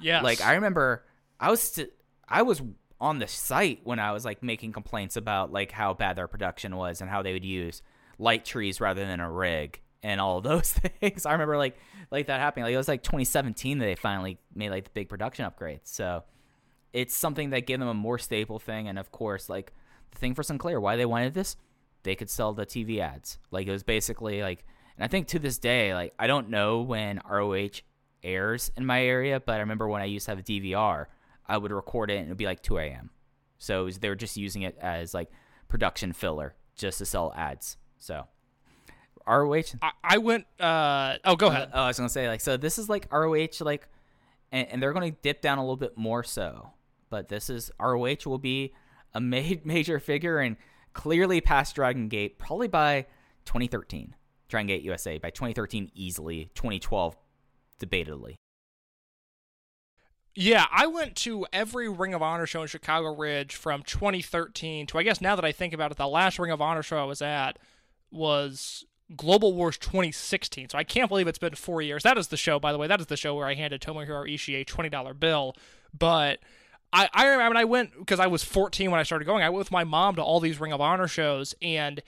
yeah, 0.00 0.20
like 0.20 0.40
I 0.40 0.54
remember, 0.54 1.04
I 1.40 1.50
was 1.50 1.62
st- 1.62 1.90
I 2.28 2.42
was 2.42 2.62
on 3.00 3.18
the 3.18 3.28
site 3.28 3.80
when 3.84 3.98
I 3.98 4.12
was 4.12 4.24
like 4.24 4.42
making 4.42 4.72
complaints 4.72 5.16
about 5.16 5.52
like 5.52 5.70
how 5.70 5.94
bad 5.94 6.16
their 6.16 6.28
production 6.28 6.76
was 6.76 7.00
and 7.00 7.10
how 7.10 7.22
they 7.22 7.32
would 7.32 7.44
use 7.44 7.82
light 8.18 8.44
trees 8.44 8.80
rather 8.80 9.04
than 9.04 9.20
a 9.20 9.30
rig 9.30 9.80
and 10.02 10.20
all 10.20 10.40
those 10.42 10.72
things. 10.72 11.26
I 11.26 11.32
remember 11.32 11.56
like 11.56 11.76
like 12.10 12.26
that 12.28 12.40
happening. 12.40 12.64
Like 12.64 12.74
it 12.74 12.78
was 12.78 12.88
like 12.88 13.02
2017 13.02 13.78
that 13.78 13.84
they 13.84 13.94
finally 13.94 14.38
made 14.54 14.70
like 14.70 14.84
the 14.84 14.90
big 14.90 15.08
production 15.08 15.44
upgrades. 15.44 15.84
So 15.84 16.24
it's 16.92 17.14
something 17.14 17.50
that 17.50 17.66
gave 17.66 17.78
them 17.78 17.88
a 17.88 17.94
more 17.94 18.18
stable 18.18 18.58
thing. 18.58 18.88
And 18.88 18.98
of 18.98 19.12
course, 19.12 19.48
like 19.48 19.72
the 20.10 20.18
thing 20.18 20.34
for 20.34 20.42
Sinclair, 20.42 20.80
why 20.80 20.96
they 20.96 21.06
wanted 21.06 21.34
this, 21.34 21.56
they 22.02 22.14
could 22.14 22.30
sell 22.30 22.52
the 22.52 22.66
TV 22.66 23.00
ads. 23.00 23.38
Like 23.50 23.66
it 23.66 23.72
was 23.72 23.82
basically 23.82 24.42
like 24.42 24.64
And 24.96 25.04
I 25.04 25.08
think 25.08 25.28
to 25.28 25.38
this 25.38 25.58
day, 25.58 25.94
like 25.94 26.14
I 26.18 26.26
don't 26.26 26.50
know 26.50 26.80
when 26.80 27.20
ROH 27.28 27.80
airs 28.22 28.70
in 28.76 28.86
my 28.86 29.02
area, 29.02 29.40
but 29.40 29.56
I 29.56 29.58
remember 29.58 29.88
when 29.88 30.02
I 30.02 30.06
used 30.06 30.26
to 30.26 30.32
have 30.32 30.38
a 30.38 30.42
DVR, 30.42 31.06
I 31.46 31.58
would 31.58 31.72
record 31.72 32.10
it 32.10 32.16
and 32.16 32.26
it 32.26 32.28
would 32.30 32.38
be 32.38 32.46
like 32.46 32.62
2 32.62 32.78
a.m. 32.78 33.10
So 33.58 33.84
was, 33.84 33.98
they 33.98 34.08
were 34.08 34.14
just 34.14 34.36
using 34.36 34.62
it 34.62 34.76
as 34.80 35.14
like 35.14 35.30
production 35.68 36.12
filler 36.12 36.54
just 36.76 36.98
to 36.98 37.06
sell 37.06 37.32
ads. 37.36 37.76
So 37.98 38.26
ROH. 39.26 39.62
I, 39.82 39.90
I 40.02 40.18
went. 40.18 40.46
Uh, 40.60 41.16
oh, 41.24 41.36
go 41.36 41.48
ahead. 41.48 41.70
Oh, 41.72 41.82
I 41.82 41.86
was 41.88 41.96
gonna 41.96 42.08
say 42.08 42.28
like 42.28 42.40
so. 42.40 42.56
This 42.56 42.78
is 42.78 42.88
like 42.88 43.12
ROH 43.12 43.48
like, 43.60 43.88
and, 44.52 44.68
and 44.68 44.82
they're 44.82 44.92
gonna 44.92 45.10
dip 45.10 45.40
down 45.40 45.58
a 45.58 45.62
little 45.62 45.76
bit 45.76 45.96
more 45.96 46.22
so. 46.22 46.70
But 47.16 47.28
this 47.28 47.48
is 47.48 47.70
ROH 47.80 48.26
will 48.26 48.36
be 48.36 48.74
a 49.14 49.22
ma- 49.22 49.40
major 49.64 49.98
figure 49.98 50.38
and 50.38 50.58
clearly 50.92 51.40
past 51.40 51.74
Dragon 51.74 52.08
Gate 52.08 52.38
probably 52.38 52.68
by 52.68 53.06
2013. 53.46 54.14
Dragon 54.48 54.66
Gate 54.66 54.82
USA 54.82 55.16
by 55.16 55.30
2013 55.30 55.92
easily. 55.94 56.50
2012 56.54 57.16
debatedly. 57.80 58.34
Yeah, 60.34 60.66
I 60.70 60.88
went 60.88 61.16
to 61.16 61.46
every 61.54 61.88
Ring 61.88 62.12
of 62.12 62.20
Honor 62.20 62.44
show 62.44 62.60
in 62.60 62.68
Chicago 62.68 63.14
Ridge 63.14 63.54
from 63.54 63.82
2013 63.82 64.86
to 64.88 64.98
I 64.98 65.02
guess 65.02 65.22
now 65.22 65.36
that 65.36 65.44
I 65.46 65.52
think 65.52 65.72
about 65.72 65.92
it, 65.92 65.96
the 65.96 66.06
last 66.06 66.38
Ring 66.38 66.52
of 66.52 66.60
Honor 66.60 66.82
show 66.82 66.98
I 66.98 67.04
was 67.04 67.22
at 67.22 67.58
was 68.10 68.84
Global 69.16 69.54
Wars 69.54 69.78
2016. 69.78 70.68
So 70.68 70.76
I 70.76 70.84
can't 70.84 71.08
believe 71.08 71.28
it's 71.28 71.38
been 71.38 71.54
four 71.54 71.80
years. 71.80 72.02
That 72.02 72.18
is 72.18 72.28
the 72.28 72.36
show, 72.36 72.60
by 72.60 72.72
the 72.72 72.78
way. 72.78 72.86
That 72.86 73.00
is 73.00 73.06
the 73.06 73.16
show 73.16 73.34
where 73.34 73.46
I 73.46 73.54
handed 73.54 73.80
Tomohiro 73.80 74.30
Ishii 74.30 74.60
a 74.60 74.64
$20 74.66 75.18
bill. 75.18 75.56
But 75.98 76.40
I, 76.92 77.08
I 77.12 77.26
remember 77.26 77.58
I 77.58 77.64
went 77.64 77.98
because 77.98 78.20
I 78.20 78.26
was 78.26 78.42
14 78.42 78.90
when 78.90 79.00
I 79.00 79.02
started 79.02 79.24
going. 79.24 79.42
I 79.42 79.50
went 79.50 79.58
with 79.58 79.72
my 79.72 79.84
mom 79.84 80.16
to 80.16 80.22
all 80.22 80.40
these 80.40 80.60
Ring 80.60 80.72
of 80.72 80.80
Honor 80.80 81.08
shows, 81.08 81.54
and 81.60 82.02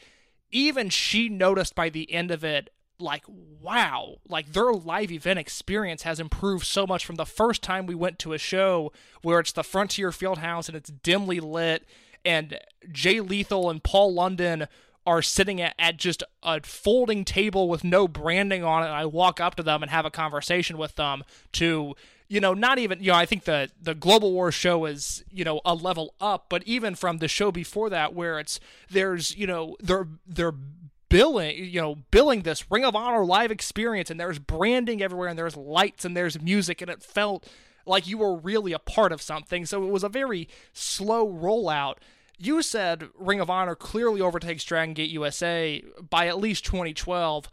even 0.51 0.89
she 0.89 1.29
noticed 1.29 1.75
by 1.75 1.89
the 1.89 2.11
end 2.13 2.31
of 2.31 2.45
it 2.45 2.71
like 3.01 3.25
wow 3.61 4.17
like 4.29 4.53
their 4.53 4.73
live 4.73 5.13
event 5.13 5.39
experience 5.39 6.03
has 6.03 6.19
improved 6.19 6.67
so 6.67 6.87
much 6.87 7.07
from 7.07 7.15
the 7.17 7.27
first 7.27 7.63
time 7.63 7.87
we 7.87 7.95
went 7.95 8.19
to 8.19 8.33
a 8.33 8.39
show 8.39 8.93
where 9.23 9.39
it's 9.39 9.53
the 9.53 9.63
frontier 9.63 10.11
fieldhouse 10.11 10.67
and 10.67 10.77
it's 10.77 10.91
dimly 10.91 11.39
lit 11.39 11.87
and 12.25 12.59
jay 12.91 13.21
lethal 13.21 13.71
and 13.71 13.85
paul 13.85 14.13
london 14.13 14.67
are 15.07 15.23
sitting 15.23 15.61
at, 15.61 15.75
at 15.79 15.97
just 15.97 16.25
a 16.43 16.61
folding 16.63 17.25
table 17.25 17.69
with 17.69 17.85
no 17.85 18.09
branding 18.09 18.65
on 18.65 18.83
it 18.83 18.87
and 18.87 18.95
i 18.97 19.07
walk 19.07 19.41
up 19.41 19.55
to 19.55 19.63
them 19.63 19.81
and 19.81 19.93
have 19.93 20.05
a 20.05 20.11
conversation 20.11 20.77
with 20.77 20.97
them 20.97 21.23
to 21.53 21.95
you 22.29 22.41
know 22.41 22.55
not 22.55 22.79
even 22.79 23.01
you 23.01 23.11
know 23.11 23.17
i 23.17 23.27
think 23.27 23.45
the 23.45 23.71
the 23.81 23.95
global 23.95 24.33
war 24.33 24.53
show 24.53 24.85
is 24.85 25.25
you 25.31 25.45
know 25.45 25.61
a 25.65 25.75
level 25.75 26.15
up 26.21 26.47
but 26.49 26.63
even 26.65 26.95
from 26.95 27.19
the 27.19 27.29
show 27.29 27.51
before 27.51 27.91
that 27.91 28.15
where 28.15 28.39
it's 28.39 28.61
there's 28.91 29.37
you 29.37 29.47
know 29.47 29.77
they're 29.81 30.07
they're 30.27 30.55
billing 31.09 31.65
you 31.65 31.81
know 31.81 31.97
billing 32.11 32.43
this 32.43 32.71
ring 32.71 32.85
of 32.85 32.95
honor 32.95 33.25
live 33.25 33.51
experience 33.51 34.11
and 34.11 34.21
there's 34.21 34.39
branding 34.39 35.03
everywhere 35.03 35.29
and 35.29 35.39
there's 35.39 35.57
lights 35.57 36.05
and 36.05 36.17
there's 36.17 36.41
music 36.41 36.83
and 36.83 36.91
it 36.91 37.03
felt 37.03 37.49
like 37.89 38.07
you 38.07 38.19
were 38.19 38.37
really 38.37 38.73
a 38.73 38.79
part 38.79 39.13
of 39.13 39.23
something. 39.23 39.67
So 39.67 39.83
it 39.85 39.91
was 39.91 40.05
a 40.05 40.09
very 40.09 40.49
slow 40.73 41.27
rollout. 41.27 41.95
You 42.37 42.63
said 42.63 43.09
ring 43.19 43.41
of 43.41 43.51
honor 43.51 43.75
clearly 43.75 44.21
overtakes 44.21 44.63
dragon 44.63 44.95
gate 44.95 45.11
usa 45.11 45.83
by 46.09 46.29
at 46.29 46.39
least 46.39 46.65
2012 46.67 47.49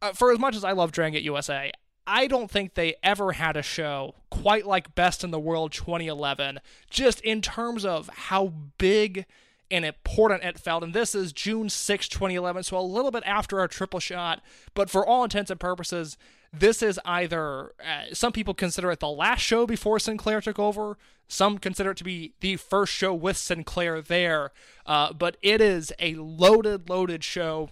uh, 0.00 0.12
for 0.12 0.32
as 0.32 0.38
much 0.38 0.56
as 0.56 0.64
i 0.64 0.72
love 0.72 0.90
dragon 0.90 1.12
gate 1.12 1.22
usa 1.22 1.70
I 2.06 2.26
don't 2.26 2.50
think 2.50 2.74
they 2.74 2.94
ever 3.02 3.32
had 3.32 3.56
a 3.56 3.62
show 3.62 4.14
quite 4.30 4.66
like 4.66 4.94
Best 4.94 5.22
in 5.22 5.30
the 5.30 5.38
World 5.38 5.72
2011, 5.72 6.60
just 6.90 7.20
in 7.20 7.40
terms 7.40 7.84
of 7.84 8.08
how 8.08 8.52
big 8.78 9.26
and 9.70 9.84
important 9.84 10.44
it 10.44 10.58
felt. 10.58 10.82
And 10.82 10.92
this 10.92 11.14
is 11.14 11.32
June 11.32 11.68
6, 11.68 12.08
2011, 12.08 12.64
so 12.64 12.78
a 12.78 12.80
little 12.80 13.10
bit 13.10 13.22
after 13.24 13.58
our 13.58 13.68
triple 13.68 14.00
shot. 14.00 14.42
But 14.74 14.90
for 14.90 15.06
all 15.06 15.24
intents 15.24 15.50
and 15.50 15.58
purposes, 15.58 16.18
this 16.52 16.82
is 16.82 17.00
either, 17.04 17.72
uh, 17.80 18.12
some 18.12 18.32
people 18.32 18.52
consider 18.52 18.90
it 18.90 19.00
the 19.00 19.08
last 19.08 19.40
show 19.40 19.66
before 19.66 19.98
Sinclair 19.98 20.40
took 20.42 20.58
over. 20.58 20.98
Some 21.26 21.56
consider 21.56 21.92
it 21.92 21.96
to 21.98 22.04
be 22.04 22.34
the 22.40 22.56
first 22.56 22.92
show 22.92 23.14
with 23.14 23.38
Sinclair 23.38 24.02
there. 24.02 24.50
Uh, 24.84 25.14
but 25.14 25.38
it 25.40 25.62
is 25.62 25.92
a 25.98 26.14
loaded, 26.16 26.90
loaded 26.90 27.24
show 27.24 27.70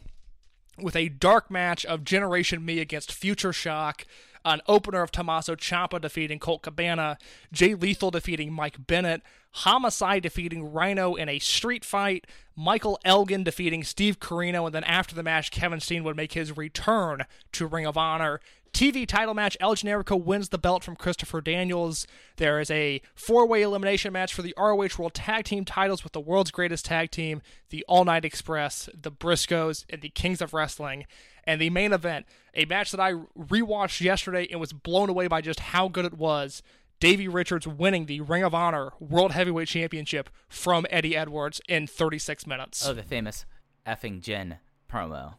with 0.83 0.97
a 0.97 1.09
dark 1.09 1.51
match 1.51 1.85
of 1.85 2.05
Generation 2.05 2.65
Me 2.65 2.79
against 2.79 3.13
Future 3.13 3.53
Shock, 3.53 4.07
an 4.45 4.61
opener 4.67 5.03
of 5.03 5.13
Tommaso 5.13 5.55
Ciampa 5.55 6.01
defeating 6.01 6.39
Colt 6.39 6.63
Cabana, 6.63 7.19
Jay 7.53 7.75
Lethal 7.75 8.11
defeating 8.11 8.53
Mike 8.53 8.87
Bennett, 8.87 9.23
Homicide 9.53 10.23
defeating 10.23 10.73
Rhino 10.73 11.15
in 11.17 11.29
a 11.29 11.39
street 11.41 11.85
fight, 11.85 12.27
Michael 12.57 12.99
Elgin 13.05 13.43
defeating 13.43 13.83
Steve 13.83 14.21
Corino, 14.21 14.67
and 14.67 14.75
then 14.75 14.85
after 14.85 15.15
the 15.15 15.23
match, 15.23 15.51
Kevin 15.51 15.81
Steen 15.81 16.05
would 16.05 16.17
make 16.17 16.33
his 16.33 16.57
return 16.57 17.25
to 17.53 17.67
Ring 17.67 17.87
of 17.87 17.97
Honor. 17.97 18.41
TV 18.73 19.07
title 19.07 19.35
match, 19.35 19.57
El 19.61 19.75
Generico 19.75 20.23
wins 20.23 20.49
the 20.49 20.59
belt 20.59 20.85
from 20.85 20.97
Christopher 20.97 21.41
Daniels. 21.41 22.07
There 22.37 22.61
is 22.61 22.71
a 22.71 23.03
four 23.15 23.47
way 23.47 23.63
elimination 23.63 24.13
match 24.13 24.33
for 24.33 24.43
the 24.43 24.55
ROH 24.57 24.97
World 24.99 25.15
Tag 25.15 25.45
Team 25.45 25.65
titles 25.65 26.05
with 26.05 26.13
the 26.13 26.21
world's 26.21 26.51
greatest 26.51 26.85
tag 26.85 27.11
team, 27.11 27.43
the 27.71 27.85
All 27.89 28.05
Night 28.05 28.25
Express, 28.25 28.89
the 28.99 29.11
Briscoes, 29.11 29.85
and 29.91 30.01
the 30.01 30.09
Kings 30.09 30.41
of 30.41 30.55
Wrestling. 30.55 31.07
And 31.45 31.61
the 31.61 31.71
main 31.71 31.93
event, 31.93 32.27
a 32.55 32.65
match 32.65 32.91
that 32.93 33.01
I 33.01 33.15
rewatched 33.39 34.01
yesterday 34.01 34.47
and 34.51 34.61
was 34.61 34.73
blown 34.73 35.09
away 35.09 35.27
by 35.27 35.41
just 35.41 35.61
how 35.61 35.89
good 35.89 36.05
it 36.05 36.15
was. 36.15 36.63
Davey 37.01 37.29
Richards 37.29 37.67
winning 37.67 38.07
the 38.07 38.21
Ring 38.21 38.45
of 38.45 38.55
Honor 38.55 38.93
World 39.01 39.33
Heavyweight 39.33 39.69
Championship 39.69 40.29
from 40.49 40.87
Eddie 40.91 41.17
Edwards 41.17 41.61
in 41.67 41.87
36 41.87 42.47
minutes. 42.47 42.87
Oh, 42.87 42.93
the 42.93 43.03
famous 43.03 43.47
effing 43.87 44.21
Jen 44.21 44.59
promo. 44.91 45.35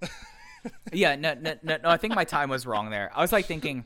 yeah, 0.92 1.16
no, 1.16 1.34
no, 1.34 1.54
no, 1.62 1.78
no. 1.82 1.88
I 1.90 1.96
think 1.96 2.14
my 2.14 2.24
time 2.24 2.48
was 2.50 2.66
wrong 2.66 2.90
there. 2.90 3.10
I 3.14 3.20
was 3.20 3.32
like 3.32 3.46
thinking 3.46 3.84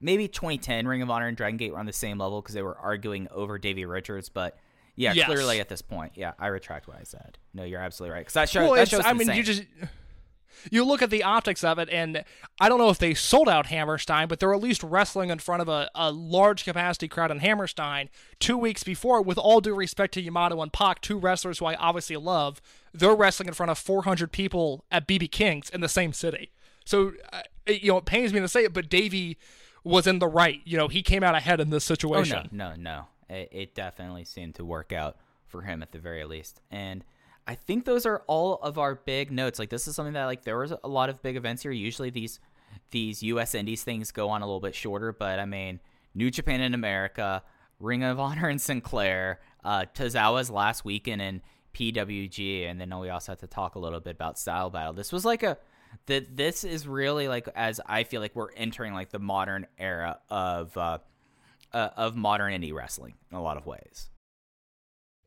maybe 0.00 0.28
2010 0.28 0.86
Ring 0.86 1.02
of 1.02 1.10
Honor 1.10 1.28
and 1.28 1.36
Dragon 1.36 1.56
Gate 1.56 1.72
were 1.72 1.78
on 1.78 1.86
the 1.86 1.92
same 1.92 2.18
level 2.18 2.40
because 2.42 2.54
they 2.54 2.62
were 2.62 2.76
arguing 2.78 3.28
over 3.30 3.58
Davey 3.58 3.84
Richards, 3.84 4.28
but 4.28 4.58
yeah, 4.96 5.12
Yes. 5.12 5.26
clearly 5.26 5.60
at 5.60 5.68
this 5.68 5.80
point, 5.82 6.12
yeah, 6.16 6.32
I 6.38 6.48
retract 6.48 6.86
what 6.88 6.98
I 6.98 7.04
said. 7.04 7.38
No, 7.54 7.64
you're 7.64 7.80
absolutely 7.80 8.14
right 8.14 8.20
because 8.20 8.34
that 8.34 8.48
show, 8.48 8.62
Well, 8.62 8.74
that 8.74 8.88
show's 8.88 9.04
I 9.04 9.12
mean, 9.12 9.22
insane. 9.22 9.36
you 9.36 9.42
just 9.42 9.62
you 10.70 10.84
look 10.84 11.02
at 11.02 11.10
the 11.10 11.22
optics 11.22 11.62
of 11.64 11.78
it, 11.78 11.88
and 11.90 12.24
I 12.60 12.68
don't 12.68 12.78
know 12.78 12.90
if 12.90 12.98
they 12.98 13.14
sold 13.14 13.48
out 13.48 13.66
Hammerstein, 13.66 14.28
but 14.28 14.38
they're 14.40 14.54
at 14.54 14.60
least 14.60 14.82
wrestling 14.82 15.30
in 15.30 15.38
front 15.38 15.62
of 15.62 15.68
a, 15.68 15.90
a 15.94 16.10
large 16.12 16.64
capacity 16.64 17.08
crowd 17.08 17.30
in 17.30 17.38
Hammerstein 17.40 18.08
two 18.38 18.56
weeks 18.58 18.82
before. 18.84 19.22
With 19.22 19.38
all 19.38 19.60
due 19.60 19.74
respect 19.74 20.14
to 20.14 20.20
Yamato 20.22 20.60
and 20.62 20.72
Pac, 20.72 21.00
two 21.00 21.18
wrestlers 21.18 21.58
who 21.58 21.66
I 21.66 21.74
obviously 21.76 22.16
love, 22.16 22.60
they're 22.94 23.14
wrestling 23.14 23.48
in 23.48 23.54
front 23.54 23.70
of 23.70 23.78
400 23.78 24.32
people 24.32 24.84
at 24.90 25.06
BB 25.08 25.30
King's 25.30 25.70
in 25.70 25.80
the 25.80 25.88
same 25.88 26.12
city. 26.12 26.50
So, 26.84 27.12
uh, 27.32 27.42
you 27.66 27.92
know, 27.92 27.98
it 27.98 28.04
pains 28.04 28.32
me 28.32 28.40
to 28.40 28.48
say 28.48 28.64
it, 28.64 28.72
but 28.72 28.88
Davey 28.88 29.38
was 29.84 30.06
in 30.06 30.18
the 30.18 30.28
right. 30.28 30.60
You 30.64 30.76
know, 30.76 30.88
he 30.88 31.02
came 31.02 31.22
out 31.22 31.34
ahead 31.34 31.60
in 31.60 31.70
this 31.70 31.90
Oh 31.90 31.94
situation. 31.94 32.48
no, 32.52 32.70
no, 32.70 32.74
no! 32.76 33.06
It, 33.28 33.48
it 33.52 33.74
definitely 33.74 34.24
seemed 34.24 34.54
to 34.56 34.64
work 34.64 34.92
out 34.92 35.16
for 35.46 35.62
him 35.62 35.82
at 35.82 35.92
the 35.92 35.98
very 35.98 36.24
least, 36.24 36.60
and 36.70 37.04
I 37.46 37.54
think 37.54 37.84
those 37.84 38.06
are 38.06 38.22
all 38.26 38.54
of 38.56 38.78
our 38.78 38.94
big 38.94 39.32
notes. 39.32 39.58
Like 39.58 39.70
this 39.70 39.88
is 39.88 39.96
something 39.96 40.14
that 40.14 40.26
like 40.26 40.44
there 40.44 40.58
was 40.58 40.72
a 40.72 40.88
lot 40.88 41.08
of 41.08 41.22
big 41.22 41.36
events 41.36 41.62
here. 41.62 41.72
Usually 41.72 42.10
these 42.10 42.40
these 42.90 43.22
U.S. 43.22 43.54
Indies 43.54 43.82
things 43.82 44.10
go 44.12 44.30
on 44.30 44.42
a 44.42 44.46
little 44.46 44.60
bit 44.60 44.74
shorter, 44.74 45.12
but 45.12 45.38
I 45.38 45.46
mean 45.46 45.80
New 46.14 46.30
Japan 46.30 46.60
in 46.60 46.74
America, 46.74 47.42
Ring 47.80 48.02
of 48.04 48.20
Honor 48.20 48.48
and 48.48 48.60
Sinclair, 48.60 49.40
uh, 49.64 49.86
Tozawa's 49.94 50.50
last 50.50 50.84
weekend 50.84 51.22
in 51.22 51.42
PWG, 51.74 52.70
and 52.70 52.80
then 52.80 52.96
we 52.98 53.08
also 53.08 53.32
have 53.32 53.40
to 53.40 53.46
talk 53.46 53.74
a 53.74 53.78
little 53.78 54.00
bit 54.00 54.14
about 54.14 54.38
Style 54.38 54.70
Battle. 54.70 54.92
This 54.92 55.12
was 55.12 55.24
like 55.24 55.42
a 55.42 55.58
that 56.06 56.36
this 56.36 56.64
is 56.64 56.86
really 56.86 57.28
like 57.28 57.48
as 57.54 57.80
I 57.86 58.04
feel 58.04 58.20
like 58.20 58.34
we're 58.34 58.52
entering 58.52 58.94
like 58.94 59.10
the 59.10 59.18
modern 59.18 59.66
era 59.78 60.20
of 60.30 60.76
uh, 60.76 60.98
uh, 61.72 61.88
of 61.96 62.16
modern 62.16 62.52
indie 62.52 62.72
wrestling 62.72 63.14
in 63.30 63.36
a 63.36 63.42
lot 63.42 63.56
of 63.56 63.66
ways. 63.66 64.10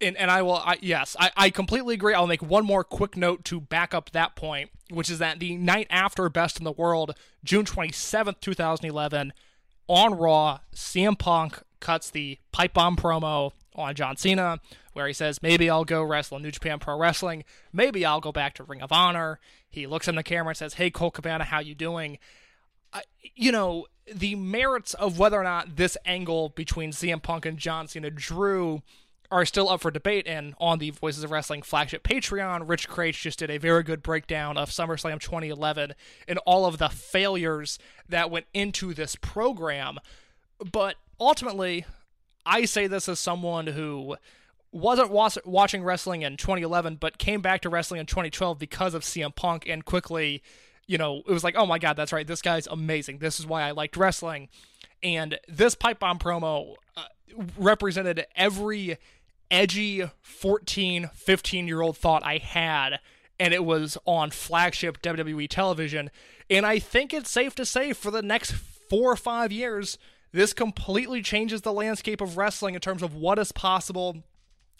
And 0.02 0.18
and 0.18 0.30
I 0.30 0.42
will 0.42 0.56
I, 0.56 0.78
yes 0.82 1.16
I, 1.20 1.32
I 1.38 1.50
completely 1.50 1.94
agree. 1.94 2.14
I'll 2.14 2.28
make 2.28 2.42
one 2.42 2.66
more 2.66 2.84
quick 2.84 3.16
note 3.16 3.46
to 3.46 3.62
back 3.62 3.94
up 3.94 4.12
that 4.12 4.36
point, 4.36 4.70
which 4.90 5.10
is 5.10 5.20
that 5.20 5.40
the 5.40 5.56
night 5.56 5.88
after 5.90 6.28
Best 6.30 6.58
in 6.58 6.66
the 6.66 6.72
World, 6.72 7.16
June 7.44 7.66
twenty 7.66 7.94
seventh, 7.94 8.42
two 8.42 8.54
thousand 8.54 8.88
eleven, 8.88 9.32
on 9.88 10.18
Raw, 10.18 10.60
CM 10.74 11.18
Punk 11.18 11.62
cuts 11.80 12.10
the 12.10 12.40
pipe 12.52 12.74
bomb 12.74 12.98
promo 12.98 13.52
on 13.74 13.96
John 13.96 14.18
Cena, 14.18 14.60
where 14.94 15.08
he 15.08 15.14
says 15.14 15.42
maybe 15.42 15.70
I'll 15.70 15.86
go 15.86 16.04
wrestle 16.04 16.38
in 16.38 16.44
New 16.44 16.52
Japan 16.52 16.80
Pro 16.80 16.98
Wrestling, 16.98 17.44
maybe 17.72 18.06
I'll 18.06 18.22
go 18.22 18.32
back 18.32 18.54
to 18.56 18.64
Ring 18.64 18.82
of 18.82 18.92
Honor. 18.92 19.40
He 19.70 19.88
looks 19.88 20.08
in 20.08 20.16
the 20.16 20.24
camera 20.24 20.50
and 20.50 20.58
says, 20.58 20.74
"Hey 20.76 20.90
Colt 20.90 21.14
Cabana, 21.14 21.46
how 21.46 21.60
you 21.60 21.76
doing?" 21.76 22.18
You 23.34 23.52
know, 23.52 23.88
the 24.14 24.36
merits 24.36 24.94
of 24.94 25.20
whether 25.20 25.40
or 25.40 25.44
not 25.44 25.76
this 25.76 25.98
angle 26.06 26.50
between 26.50 26.92
CM 26.92 27.22
Punk 27.22 27.46
and 27.46 27.58
John 27.58 27.88
Cena 27.88 28.10
drew 28.10 28.84
are 29.32 29.46
still 29.46 29.70
up 29.70 29.82
for 29.82 29.92
debate. 29.92 30.28
And 30.28 30.56
on 30.60 30.80
the 30.80 30.92
Voices 30.92 31.24
of 31.24 31.32
Wrestling 31.32 31.62
flagship 31.62 32.04
Patreon, 32.04 32.68
Rich 32.68 32.90
Kraetsch 32.90 33.22
just 33.22 33.40
did 33.40 33.50
a 33.50 33.58
very 33.58 33.84
good 33.84 34.02
breakdown 34.02 34.58
of 34.58 34.70
SummerSlam 34.70 35.20
2011 35.20 35.94
and 36.28 36.40
all 36.46 36.66
of 36.66 36.78
the 36.78 36.90
failures 36.90 37.80
that 38.08 38.32
went 38.32 38.46
into 38.54 38.94
this 38.94 39.16
program. 39.16 40.00
But 40.72 40.96
ultimately, 41.20 41.86
I 42.46 42.66
say 42.66 42.88
this 42.88 43.10
as 43.10 43.20
someone 43.20 43.68
who 43.68 44.18
wasn't 44.72 45.10
was- 45.10 45.38
watching 45.46 45.84
wrestling 45.84 46.22
in 46.22 46.38
2011, 46.38 46.98
but 46.98 47.18
came 47.18 47.42
back 47.42 47.62
to 47.62 47.70
wrestling 47.70 48.00
in 48.02 48.06
2012 48.06 48.60
because 48.60 48.94
of 48.94 49.04
CM 49.04 49.34
Punk, 49.34 49.68
and 49.68 49.86
quickly, 49.86 50.44
you 50.86 50.98
know, 50.98 51.24
it 51.28 51.32
was 51.32 51.44
like, 51.44 51.56
oh 51.56 51.66
my 51.66 51.80
god, 51.80 51.96
that's 51.96 52.14
right, 52.14 52.28
this 52.28 52.42
guy's 52.42 52.68
amazing. 52.68 53.20
This 53.20 53.40
is 53.40 53.48
why 53.48 53.64
I 53.64 53.72
liked 53.72 53.98
wrestling. 53.98 54.50
And 55.02 55.40
this 55.48 55.76
pipe 55.76 56.00
bomb 56.00 56.20
promo 56.20 56.76
uh, 56.98 57.04
represented 57.58 58.26
every 58.36 58.98
edgy 59.52 60.10
14, 60.22 61.10
15 61.14 61.68
year 61.68 61.82
old 61.82 61.98
thought 61.98 62.24
I 62.24 62.38
had, 62.38 63.00
and 63.40 63.54
it 63.54 63.66
was 63.66 63.98
on 64.06 64.32
flagship 64.32 65.02
WWE 65.02 65.50
television. 65.50 66.10
And 66.50 66.66
I 66.66 66.80
think 66.80 67.14
it's 67.14 67.30
safe 67.30 67.56
to 67.56 67.66
say 67.66 67.94
for 67.94 68.12
the 68.12 68.22
next 68.22 68.52
four 68.52 69.12
or 69.12 69.18
five 69.18 69.52
years, 69.52 69.98
this 70.32 70.54
completely 70.54 71.22
changes 71.22 71.62
the 71.62 71.74
landscape 71.74 72.22
of 72.22 72.38
wrestling 72.38 72.76
in 72.76 72.82
terms 72.82 73.02
of 73.02 73.16
what 73.16 73.40
is 73.40 73.52
possible, 73.52 74.24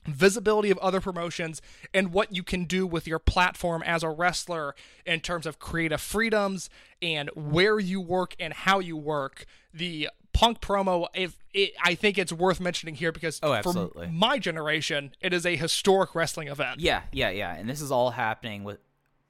visibility 0.06 0.70
of 0.70 0.78
other 0.80 1.00
promotions, 1.00 1.62
and 1.94 2.12
what 2.12 2.36
you 2.36 2.44
can 2.44 2.66
do 2.66 2.86
with 2.86 3.08
your 3.08 3.20
platform 3.20 3.82
as 3.84 4.04
a 4.04 4.10
wrestler 4.10 4.76
in 5.06 5.22
terms 5.22 5.46
of 5.46 5.60
creative 5.60 6.02
freedoms 6.02 6.70
and 7.02 7.30
where 7.36 7.80
you 7.80 8.02
work 8.02 8.36
and 8.40 8.54
how 8.54 8.80
you 8.80 8.98
work. 8.98 9.46
The 9.74 10.10
punk 10.36 10.60
promo, 10.62 11.08
if 11.16 11.38
it, 11.54 11.72
I 11.84 11.96
think 11.96 12.18
it's 12.18 12.32
worth 12.34 12.60
mentioning 12.60 12.96
here 12.96 13.12
because 13.12 13.40
Oh, 13.42 13.50
for 13.50 13.56
absolutely. 13.58 14.08
my 14.08 14.38
generation, 14.40 15.14
it 15.22 15.34
is 15.34 15.46
a 15.46 15.56
historic 15.56 16.14
wrestling 16.14 16.50
event. 16.50 16.80
Yeah, 16.80 17.04
yeah, 17.12 17.30
yeah. 17.30 17.56
And 17.56 17.70
this 17.70 17.82
is 17.82 17.92
all 17.92 18.12
happening 18.12 18.64
with 18.64 18.80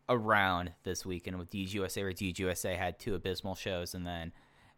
around 0.10 0.72
this 0.84 1.06
weekend 1.06 1.38
with 1.39 1.49
DG 1.49 1.74
USA, 1.74 2.03
where 2.03 2.12
DG 2.12 2.38
USA 2.39 2.76
had 2.76 2.99
two 2.99 3.16
abysmal 3.16 3.56
shows 3.56 3.93
and 3.95 4.06
then 4.06 4.32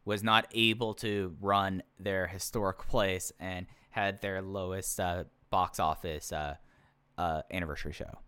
was 0.05 0.23
not 0.23 0.47
able 0.53 0.93
to 0.95 1.36
run 1.41 1.84
their 1.99 2.28
historic 2.28 2.80
place 2.88 3.32
and 3.39 3.65
had 3.89 4.21
their 4.21 4.41
lowest 4.41 4.99
uh, 4.99 5.23
box 5.49 5.80
office 5.80 6.32
uh, 6.32 6.55
uh, 7.17 7.41
anniversary 7.51 7.91
show. 7.91 8.19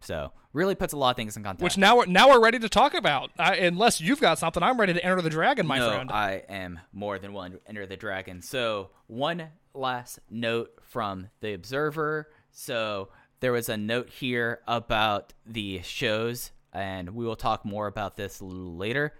So 0.00 0.32
really 0.52 0.74
puts 0.74 0.92
a 0.92 0.96
lot 0.96 1.10
of 1.10 1.16
things 1.16 1.36
in 1.36 1.42
context. 1.42 1.62
Which 1.62 1.78
now 1.78 1.98
we're 1.98 2.06
now 2.06 2.30
we're 2.30 2.42
ready 2.42 2.58
to 2.58 2.68
talk 2.68 2.94
about. 2.94 3.30
I, 3.38 3.56
unless 3.56 4.00
you've 4.00 4.20
got 4.20 4.38
something, 4.38 4.62
I'm 4.62 4.80
ready 4.80 4.94
to 4.94 5.04
enter 5.04 5.20
the 5.20 5.30
dragon, 5.30 5.66
my 5.66 5.78
no, 5.78 5.90
friend. 5.90 6.10
I 6.10 6.42
am 6.48 6.80
more 6.92 7.18
than 7.18 7.32
willing 7.32 7.52
to 7.52 7.60
enter 7.66 7.86
the 7.86 7.96
dragon. 7.96 8.42
So, 8.42 8.90
one 9.06 9.48
last 9.74 10.18
note 10.30 10.72
from 10.82 11.28
the 11.40 11.52
Observer. 11.52 12.28
So, 12.50 13.10
there 13.40 13.52
was 13.52 13.68
a 13.68 13.76
note 13.76 14.08
here 14.08 14.60
about 14.66 15.34
the 15.44 15.82
shows, 15.82 16.50
and 16.72 17.10
we 17.10 17.24
will 17.24 17.36
talk 17.36 17.64
more 17.64 17.86
about 17.86 18.16
this 18.16 18.40
a 18.40 18.44
little 18.44 18.76
later. 18.76 19.14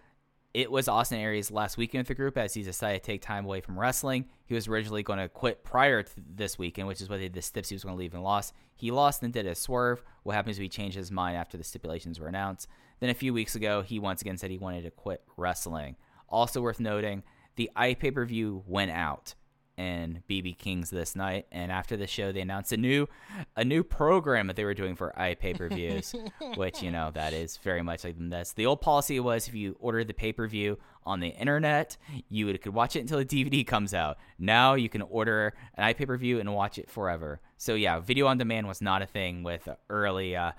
It 0.56 0.70
was 0.70 0.88
Austin 0.88 1.18
Aries 1.18 1.50
last 1.50 1.76
weekend 1.76 2.00
with 2.00 2.08
the 2.08 2.14
group 2.14 2.38
as 2.38 2.54
he 2.54 2.62
decided 2.62 3.02
to 3.02 3.06
take 3.06 3.20
time 3.20 3.44
away 3.44 3.60
from 3.60 3.78
wrestling. 3.78 4.24
He 4.46 4.54
was 4.54 4.68
originally 4.68 5.02
going 5.02 5.18
to 5.18 5.28
quit 5.28 5.62
prior 5.62 6.02
to 6.02 6.12
this 6.34 6.58
weekend, 6.58 6.88
which 6.88 7.02
is 7.02 7.10
what 7.10 7.20
the 7.20 7.42
steps 7.42 7.68
he 7.68 7.74
was 7.74 7.84
going 7.84 7.94
to 7.94 7.98
leave 7.98 8.14
and 8.14 8.22
lost. 8.22 8.54
He 8.74 8.90
lost 8.90 9.22
and 9.22 9.34
did 9.34 9.46
a 9.46 9.54
swerve. 9.54 10.02
What 10.22 10.34
happens 10.34 10.56
if 10.56 10.62
he 10.62 10.70
changed 10.70 10.96
his 10.96 11.10
mind 11.10 11.36
after 11.36 11.58
the 11.58 11.62
stipulations 11.62 12.18
were 12.18 12.28
announced? 12.28 12.68
Then 13.00 13.10
a 13.10 13.14
few 13.14 13.34
weeks 13.34 13.54
ago, 13.54 13.82
he 13.82 13.98
once 13.98 14.22
again 14.22 14.38
said 14.38 14.50
he 14.50 14.56
wanted 14.56 14.84
to 14.84 14.90
quit 14.90 15.22
wrestling. 15.36 15.96
Also 16.26 16.62
worth 16.62 16.80
noting, 16.80 17.22
the 17.56 17.70
iPay 17.76 18.14
per 18.14 18.24
view 18.24 18.64
went 18.66 18.92
out 18.92 19.34
in 19.76 20.22
BB 20.28 20.58
Kings 20.58 20.90
this 20.90 21.14
night, 21.14 21.46
and 21.52 21.70
after 21.70 21.96
the 21.96 22.06
show, 22.06 22.32
they 22.32 22.40
announced 22.40 22.72
a 22.72 22.76
new 22.76 23.08
a 23.56 23.64
new 23.64 23.82
program 23.82 24.46
that 24.46 24.56
they 24.56 24.64
were 24.64 24.74
doing 24.74 24.96
for 24.96 25.12
iPay 25.18 25.56
per 25.56 25.68
views, 25.68 26.14
which 26.56 26.82
you 26.82 26.90
know 26.90 27.10
that 27.14 27.32
is 27.32 27.58
very 27.58 27.82
much 27.82 28.04
like 28.04 28.16
that's 28.18 28.52
the 28.52 28.66
old 28.66 28.80
policy 28.80 29.20
was 29.20 29.48
if 29.48 29.54
you 29.54 29.76
ordered 29.78 30.08
the 30.08 30.14
pay 30.14 30.32
per 30.32 30.46
view 30.46 30.78
on 31.04 31.20
the 31.20 31.28
internet, 31.28 31.96
you 32.28 32.46
would, 32.46 32.60
could 32.60 32.74
watch 32.74 32.96
it 32.96 33.00
until 33.00 33.18
the 33.18 33.24
DVD 33.24 33.66
comes 33.66 33.94
out. 33.94 34.18
Now 34.38 34.74
you 34.74 34.88
can 34.88 35.02
order 35.02 35.54
an 35.74 35.92
iPay 35.94 36.06
per 36.06 36.16
view 36.16 36.40
and 36.40 36.54
watch 36.54 36.78
it 36.78 36.90
forever. 36.90 37.40
So 37.56 37.74
yeah, 37.74 38.00
video 38.00 38.26
on 38.26 38.38
demand 38.38 38.66
was 38.66 38.80
not 38.82 39.02
a 39.02 39.06
thing 39.06 39.42
with 39.42 39.68
early. 39.88 40.36
Uh, 40.36 40.52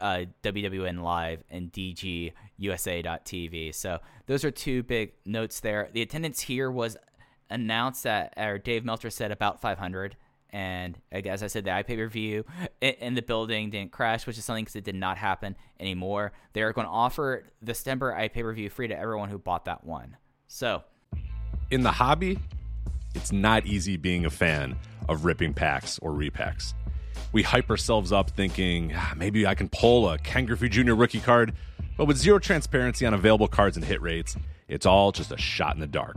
uh, 0.00 0.24
WWN 0.42 1.02
Live 1.02 1.44
and 1.50 1.70
DGUSA.tv. 1.72 2.34
So 3.74 3.98
those 4.26 4.44
are 4.44 4.50
two 4.50 4.82
big 4.82 5.12
notes 5.24 5.60
there. 5.60 5.88
The 5.92 6.02
attendance 6.02 6.40
here 6.40 6.70
was 6.70 6.96
announced 7.50 8.04
that, 8.04 8.34
or 8.36 8.58
Dave 8.58 8.84
Meltzer 8.84 9.10
said 9.10 9.32
about 9.32 9.60
500. 9.60 10.16
And 10.52 10.98
as 11.12 11.42
I 11.42 11.46
said, 11.46 11.64
the 11.64 11.70
iPay 11.70 11.98
review 11.98 12.44
in 12.80 13.14
the 13.14 13.22
building 13.22 13.70
didn't 13.70 13.92
crash, 13.92 14.26
which 14.26 14.36
is 14.36 14.44
something 14.44 14.64
because 14.64 14.76
it 14.76 14.84
did 14.84 14.96
not 14.96 15.16
happen 15.16 15.54
anymore. 15.78 16.32
They're 16.54 16.72
going 16.72 16.86
to 16.86 16.92
offer 16.92 17.44
the 17.62 17.72
Stemper 17.72 18.16
iPay 18.16 18.42
review 18.42 18.68
free 18.68 18.88
to 18.88 18.98
everyone 18.98 19.28
who 19.28 19.38
bought 19.38 19.66
that 19.66 19.84
one. 19.84 20.16
So 20.48 20.82
in 21.70 21.82
the 21.82 21.92
hobby, 21.92 22.38
it's 23.14 23.30
not 23.30 23.66
easy 23.66 23.96
being 23.96 24.24
a 24.24 24.30
fan 24.30 24.76
of 25.08 25.24
ripping 25.24 25.54
packs 25.54 25.98
or 26.00 26.12
repacks. 26.12 26.74
We 27.32 27.44
hype 27.44 27.70
ourselves 27.70 28.10
up 28.10 28.30
thinking 28.30 28.92
ah, 28.94 29.14
maybe 29.16 29.46
I 29.46 29.54
can 29.54 29.68
pull 29.68 30.08
a 30.08 30.18
Ken 30.18 30.46
Griffey 30.46 30.68
Jr. 30.68 30.94
rookie 30.94 31.20
card, 31.20 31.54
but 31.96 32.06
with 32.06 32.16
zero 32.16 32.40
transparency 32.40 33.06
on 33.06 33.14
available 33.14 33.46
cards 33.46 33.76
and 33.76 33.84
hit 33.84 34.02
rates, 34.02 34.36
it's 34.66 34.86
all 34.86 35.12
just 35.12 35.30
a 35.30 35.36
shot 35.36 35.74
in 35.74 35.80
the 35.80 35.86
dark. 35.86 36.16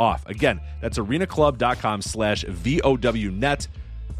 off. 0.00 0.26
Again, 0.26 0.60
that's 0.80 0.98
arenaclub.com 0.98 2.02
slash 2.02 2.44
VOWnet, 2.44 3.68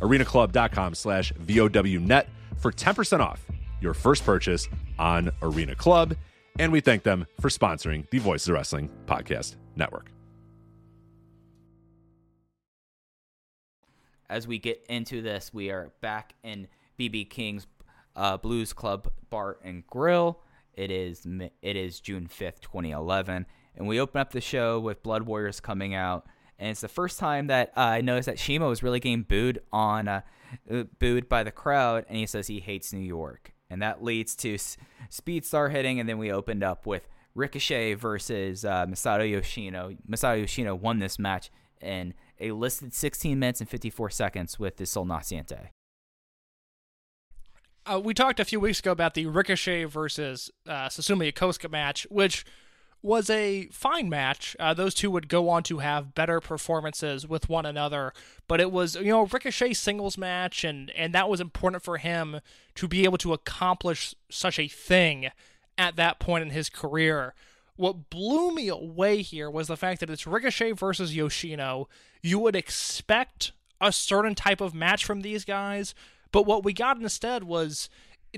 arenaclub.com 0.01 0.95
slash 0.95 1.33
VOWnet 1.33 2.27
for 2.59 2.71
10% 2.71 3.21
off 3.21 3.45
your 3.81 3.95
first 3.95 4.25
purchase 4.25 4.69
on 4.99 5.31
Arena 5.43 5.75
Club. 5.75 6.15
And 6.59 6.71
we 6.71 6.81
thank 6.81 7.03
them 7.03 7.27
for 7.41 7.49
sponsoring 7.49 8.09
the 8.11 8.19
Voices 8.19 8.49
of 8.49 8.55
Wrestling 8.55 8.91
Podcast 9.07 9.57
Network. 9.75 10.11
as 14.31 14.47
we 14.47 14.59
get 14.59 14.87
into 14.89 15.21
this, 15.21 15.53
we 15.53 15.71
are 15.71 15.91
back 16.01 16.35
in 16.45 16.69
BB 16.99 17.29
King's 17.29 17.67
uh, 18.17 18.37
Blues 18.37 18.73
Club 18.73 19.11
Bar 19.29 19.59
and 19.63 19.85
Grill. 19.89 20.39
It 20.75 20.91
is 20.91 21.27
it 21.61 21.77
is 21.77 22.01
June 22.01 22.29
fifth, 22.29 22.61
twenty 22.61 22.93
eleven, 22.93 23.45
and 23.77 23.87
we 23.87 24.01
open 24.01 24.21
up 24.21 24.33
the 24.33 24.41
show 24.41 24.79
with 24.79 25.03
Blood 25.03 25.23
Warriors 25.23 25.61
coming 25.61 25.95
out, 25.95 26.27
and 26.59 26.71
it's 26.71 26.81
the 26.81 26.89
first 26.89 27.19
time 27.19 27.47
that 27.49 27.73
uh, 27.77 27.81
I 27.81 28.01
noticed 28.01 28.27
that 28.27 28.37
Shiima 28.37 28.69
was 28.69 28.83
really 28.83 29.01
getting 29.01 29.23
booed 29.23 29.61
on, 29.73 30.09
uh, 30.09 30.23
booed 30.99 31.29
by 31.29 31.43
the 31.43 31.51
crowd, 31.51 32.05
and 32.09 32.19
he 32.19 32.27
says 32.27 32.47
he 32.47 32.61
hates 32.61 32.93
New 32.93 33.01
York, 33.01 33.53
and 33.69 33.81
that 33.83 34.03
leads 34.03 34.35
to 34.37 34.55
S- 34.55 34.77
Speed 35.09 35.45
Star 35.45 35.71
hitting, 35.71 35.99
and 35.99 36.09
then 36.09 36.19
we 36.19 36.31
opened 36.31 36.63
up 36.63 36.87
with 36.87 37.09
Ricochet 37.35 37.95
versus 37.95 38.65
uh, 38.65 38.87
Masato 38.87 39.29
Yoshino. 39.29 39.97
Masato 40.09 40.41
Yoshino 40.41 40.75
won 40.75 40.99
this 40.99 41.19
match 41.19 41.51
in 41.81 42.15
a 42.41 42.53
listed 42.53 42.93
16 42.93 43.39
minutes 43.39 43.61
and 43.61 43.69
54 43.69 44.11
seconds 44.11 44.59
with 44.59 44.77
the 44.77 44.87
Sol 44.87 45.07
Naciente. 45.07 45.69
Uh, 47.87 47.99
we 47.99 48.13
talked 48.13 48.39
a 48.39 48.45
few 48.45 48.61
weeks 48.61 48.79
ago 48.81 48.93
about 48.93 49.15
the 49.15 49.27
Ricochet 49.27 49.85
versus 49.85 50.51
uh, 50.67 50.89
Susumu 50.89 51.33
Yokosuka 51.33 51.71
match, 51.71 52.07
which 52.11 52.45
was 53.03 53.31
a 53.31 53.67
fine 53.69 54.09
match. 54.09 54.57
Uh, 54.59 54.75
those 54.75 54.95
two 54.95 55.11
would 55.11 55.29
go 55.29 55.49
on 55.49 55.63
to 55.65 55.79
have 55.79 56.15
better 56.15 56.41
performances 56.41 57.27
with 57.27 57.49
one 57.49 57.65
another, 57.65 58.13
but 58.47 58.61
it 58.61 58.71
was 58.71 58.97
you 58.97 59.05
know 59.05 59.27
Ricochet 59.27 59.75
singles 59.75 60.19
match, 60.19 60.65
and 60.65 60.91
and 60.91 61.15
that 61.15 61.29
was 61.29 61.41
important 61.41 61.83
for 61.83 61.99
him 61.99 62.41
to 62.75 62.89
be 62.89 63.05
able 63.05 63.19
to 63.19 63.33
accomplish 63.33 64.15
such 64.31 64.59
a 64.59 64.69
thing 64.69 65.31
at 65.79 65.97
that 65.97 66.19
point 66.19 66.43
in 66.43 66.51
his 66.51 66.69
career. 66.69 67.35
What 67.77 68.11
blew 68.11 68.55
me 68.55 68.69
away 68.69 69.23
here 69.23 69.51
was 69.51 69.69
the 69.69 69.77
fact 69.77 70.01
that 70.01 70.11
it's 70.11 70.27
Ricochet 70.27 70.73
versus 70.73 71.17
Yoshino. 71.17 71.89
You 72.21 72.39
would 72.39 72.55
expect 72.55 73.53
a 73.81 73.91
certain 73.91 74.35
type 74.35 74.61
of 74.61 74.75
match 74.75 75.07
from 75.07 75.23
these 75.23 75.47
guys, 75.47 75.95
but 76.33 76.45
what 76.45 76.63
we 76.63 76.75
got 76.75 77.01
instead 77.01 77.45
was, 77.45 77.89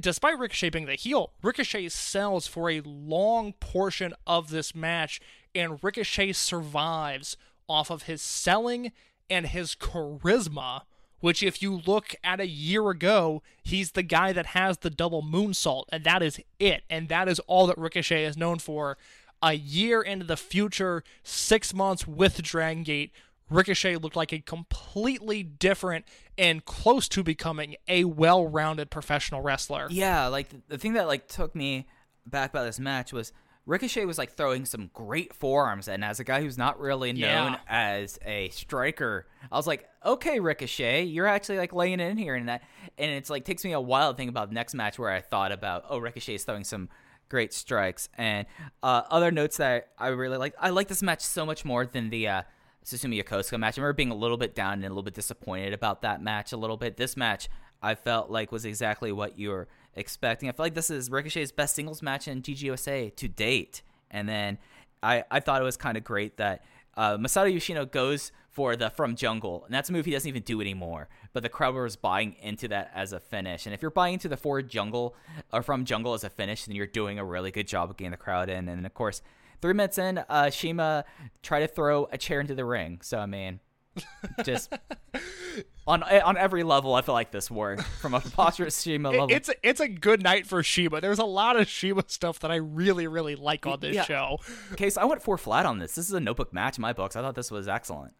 despite 0.00 0.38
Ricochet 0.38 0.70
being 0.70 0.86
the 0.86 0.94
heel, 0.94 1.32
Ricochet 1.42 1.88
sells 1.90 2.46
for 2.46 2.70
a 2.70 2.80
long 2.80 3.52
portion 3.54 4.14
of 4.26 4.50
this 4.50 4.74
match, 4.74 5.20
and 5.54 5.82
Ricochet 5.82 6.32
survives 6.32 7.36
off 7.68 7.90
of 7.90 8.04
his 8.04 8.22
selling 8.22 8.92
and 9.28 9.46
his 9.46 9.74
charisma. 9.74 10.82
Which, 11.20 11.44
if 11.44 11.62
you 11.62 11.80
look 11.86 12.16
at 12.24 12.40
a 12.40 12.48
year 12.48 12.90
ago, 12.90 13.42
he's 13.62 13.92
the 13.92 14.02
guy 14.02 14.32
that 14.32 14.46
has 14.46 14.78
the 14.78 14.90
double 14.90 15.22
moonsault, 15.22 15.84
and 15.90 16.02
that 16.02 16.20
is 16.20 16.40
it. 16.58 16.82
And 16.90 17.08
that 17.10 17.28
is 17.28 17.38
all 17.40 17.68
that 17.68 17.78
Ricochet 17.78 18.24
is 18.24 18.36
known 18.36 18.58
for. 18.58 18.98
A 19.40 19.52
year 19.52 20.02
into 20.02 20.26
the 20.26 20.36
future, 20.36 21.04
six 21.22 21.72
months 21.72 22.08
with 22.08 22.42
Dragon 22.42 22.82
Gate, 22.82 23.12
Ricochet 23.52 23.96
looked 23.96 24.16
like 24.16 24.32
a 24.32 24.40
completely 24.40 25.42
different 25.42 26.04
and 26.38 26.64
close 26.64 27.08
to 27.10 27.22
becoming 27.22 27.76
a 27.86 28.04
well-rounded 28.04 28.90
professional 28.90 29.40
wrestler. 29.42 29.86
Yeah, 29.90 30.26
like 30.28 30.48
the, 30.68 30.78
thing 30.78 30.94
that 30.94 31.06
like 31.06 31.28
took 31.28 31.54
me 31.54 31.86
back 32.26 32.50
about 32.50 32.64
this 32.64 32.80
match 32.80 33.12
was 33.12 33.32
Ricochet 33.64 34.06
was 34.06 34.18
like 34.18 34.32
throwing 34.32 34.64
some 34.64 34.90
great 34.92 35.32
forearms, 35.34 35.86
and 35.86 36.04
as 36.04 36.18
a 36.18 36.24
guy 36.24 36.40
who's 36.40 36.58
not 36.58 36.80
really 36.80 37.12
known 37.12 37.52
Yeah. 37.52 37.58
as 37.68 38.18
a 38.26 38.48
striker, 38.48 39.28
I 39.52 39.56
was 39.56 39.68
like, 39.68 39.88
okay, 40.04 40.40
Ricochet, 40.40 41.04
you're 41.04 41.28
actually 41.28 41.58
like 41.58 41.72
laying 41.72 42.00
it 42.00 42.10
in 42.10 42.16
here, 42.16 42.34
and 42.34 42.48
that, 42.48 42.62
and 42.98 43.10
it's 43.12 43.30
like 43.30 43.44
takes 43.44 43.64
me 43.64 43.72
a 43.72 43.80
while 43.80 44.12
to 44.12 44.16
think 44.16 44.30
about 44.30 44.48
the 44.48 44.54
next 44.54 44.74
match 44.74 44.98
where 44.98 45.10
I 45.10 45.20
thought 45.20 45.52
about, 45.52 45.84
oh, 45.88 45.98
Ricochet 45.98 46.34
is 46.34 46.44
throwing 46.44 46.64
some 46.64 46.88
great 47.28 47.52
strikes, 47.52 48.08
and 48.18 48.46
uh, 48.82 49.02
other 49.10 49.30
notes 49.30 49.58
that 49.58 49.90
I 49.96 50.08
really 50.08 50.38
like. 50.38 50.54
I 50.58 50.70
like 50.70 50.88
this 50.88 51.02
match 51.02 51.20
so 51.20 51.46
much 51.46 51.64
more 51.64 51.86
than 51.86 52.10
the. 52.10 52.28
Uh, 52.28 52.42
Susumu 52.84 53.22
Yokosuka 53.22 53.58
match. 53.58 53.78
I 53.78 53.80
remember 53.80 53.94
being 53.94 54.10
a 54.10 54.14
little 54.16 54.36
bit 54.36 54.54
down 54.54 54.74
and 54.74 54.84
a 54.84 54.88
little 54.88 55.02
bit 55.02 55.14
disappointed 55.14 55.72
about 55.72 56.02
that 56.02 56.22
match 56.22 56.52
a 56.52 56.56
little 56.56 56.76
bit. 56.76 56.96
This 56.96 57.16
match 57.16 57.48
I 57.82 57.94
felt 57.94 58.30
like 58.30 58.52
was 58.52 58.64
exactly 58.64 59.12
what 59.12 59.38
you 59.38 59.50
were 59.50 59.68
expecting. 59.94 60.48
I 60.48 60.52
feel 60.52 60.64
like 60.64 60.74
this 60.74 60.90
is 60.90 61.10
Ricochet's 61.10 61.52
best 61.52 61.74
singles 61.74 62.02
match 62.02 62.28
in 62.28 62.42
DGUSA 62.42 63.16
to 63.16 63.28
date. 63.28 63.82
And 64.10 64.28
then 64.28 64.58
I, 65.02 65.24
I 65.30 65.40
thought 65.40 65.60
it 65.60 65.64
was 65.64 65.76
kind 65.76 65.96
of 65.96 66.04
great 66.04 66.36
that 66.36 66.64
uh, 66.96 67.16
Masato 67.16 67.52
Yoshino 67.52 67.84
goes 67.86 68.32
for 68.50 68.76
the 68.76 68.90
From 68.90 69.16
Jungle, 69.16 69.64
and 69.64 69.74
that's 69.74 69.88
a 69.88 69.92
move 69.92 70.04
he 70.04 70.10
doesn't 70.12 70.28
even 70.28 70.42
do 70.42 70.60
anymore. 70.60 71.08
But 71.32 71.42
the 71.42 71.48
crowd 71.48 71.74
was 71.74 71.96
buying 71.96 72.36
into 72.42 72.68
that 72.68 72.90
as 72.94 73.14
a 73.14 73.18
finish. 73.18 73.64
And 73.64 73.74
if 73.74 73.80
you're 73.80 73.90
buying 73.90 74.14
into 74.14 74.28
the 74.28 74.36
For 74.36 74.60
Jungle 74.60 75.16
or 75.52 75.62
From 75.62 75.86
Jungle 75.86 76.12
as 76.12 76.22
a 76.22 76.30
finish, 76.30 76.66
then 76.66 76.76
you're 76.76 76.86
doing 76.86 77.18
a 77.18 77.24
really 77.24 77.50
good 77.50 77.66
job 77.66 77.88
of 77.88 77.96
getting 77.96 78.10
the 78.10 78.18
crowd 78.18 78.50
in. 78.50 78.68
And 78.68 78.84
of 78.84 78.92
course, 78.92 79.22
three 79.62 79.72
minutes 79.72 79.96
in, 79.96 80.18
uh, 80.18 80.24
Shiima 80.46 81.04
tried 81.42 81.60
to 81.60 81.68
throw 81.68 82.08
a 82.12 82.18
chair 82.18 82.40
into 82.40 82.54
the 82.54 82.64
ring. 82.64 82.98
So 83.02 83.18
I 83.18 83.26
mean, 83.26 83.60
just 84.44 84.72
on 85.86 86.02
on 86.02 86.36
every 86.36 86.62
level, 86.62 86.94
I 86.94 87.02
feel 87.02 87.14
like 87.14 87.30
this 87.30 87.50
worked 87.50 87.82
from 87.82 88.14
a 88.14 88.20
preposterous 88.20 88.84
Shiima 88.84 89.10
level. 89.12 89.28
It's 89.30 89.48
a, 89.48 89.54
it's 89.62 89.80
a 89.80 89.88
good 89.88 90.22
night 90.22 90.46
for 90.46 90.62
Shiima. 90.62 91.00
There's 91.00 91.18
a 91.18 91.24
lot 91.24 91.56
of 91.56 91.66
Shiima 91.66 92.10
stuff 92.10 92.40
that 92.40 92.50
I 92.50 92.56
really 92.56 93.06
really 93.06 93.36
like 93.36 93.66
on 93.66 93.80
this 93.80 93.94
Yeah. 93.94 94.04
show. 94.04 94.38
Okay, 94.72 94.90
so 94.90 95.00
I 95.00 95.04
went 95.04 95.22
four 95.22 95.38
flat 95.38 95.64
on 95.66 95.78
this. 95.78 95.94
This 95.94 96.06
is 96.08 96.14
a 96.14 96.20
notebook 96.20 96.52
match 96.52 96.76
in 96.78 96.82
my 96.82 96.92
books. 96.92 97.16
I 97.16 97.22
thought 97.22 97.34
this 97.34 97.50
was 97.50 97.68
excellent. 97.68 98.12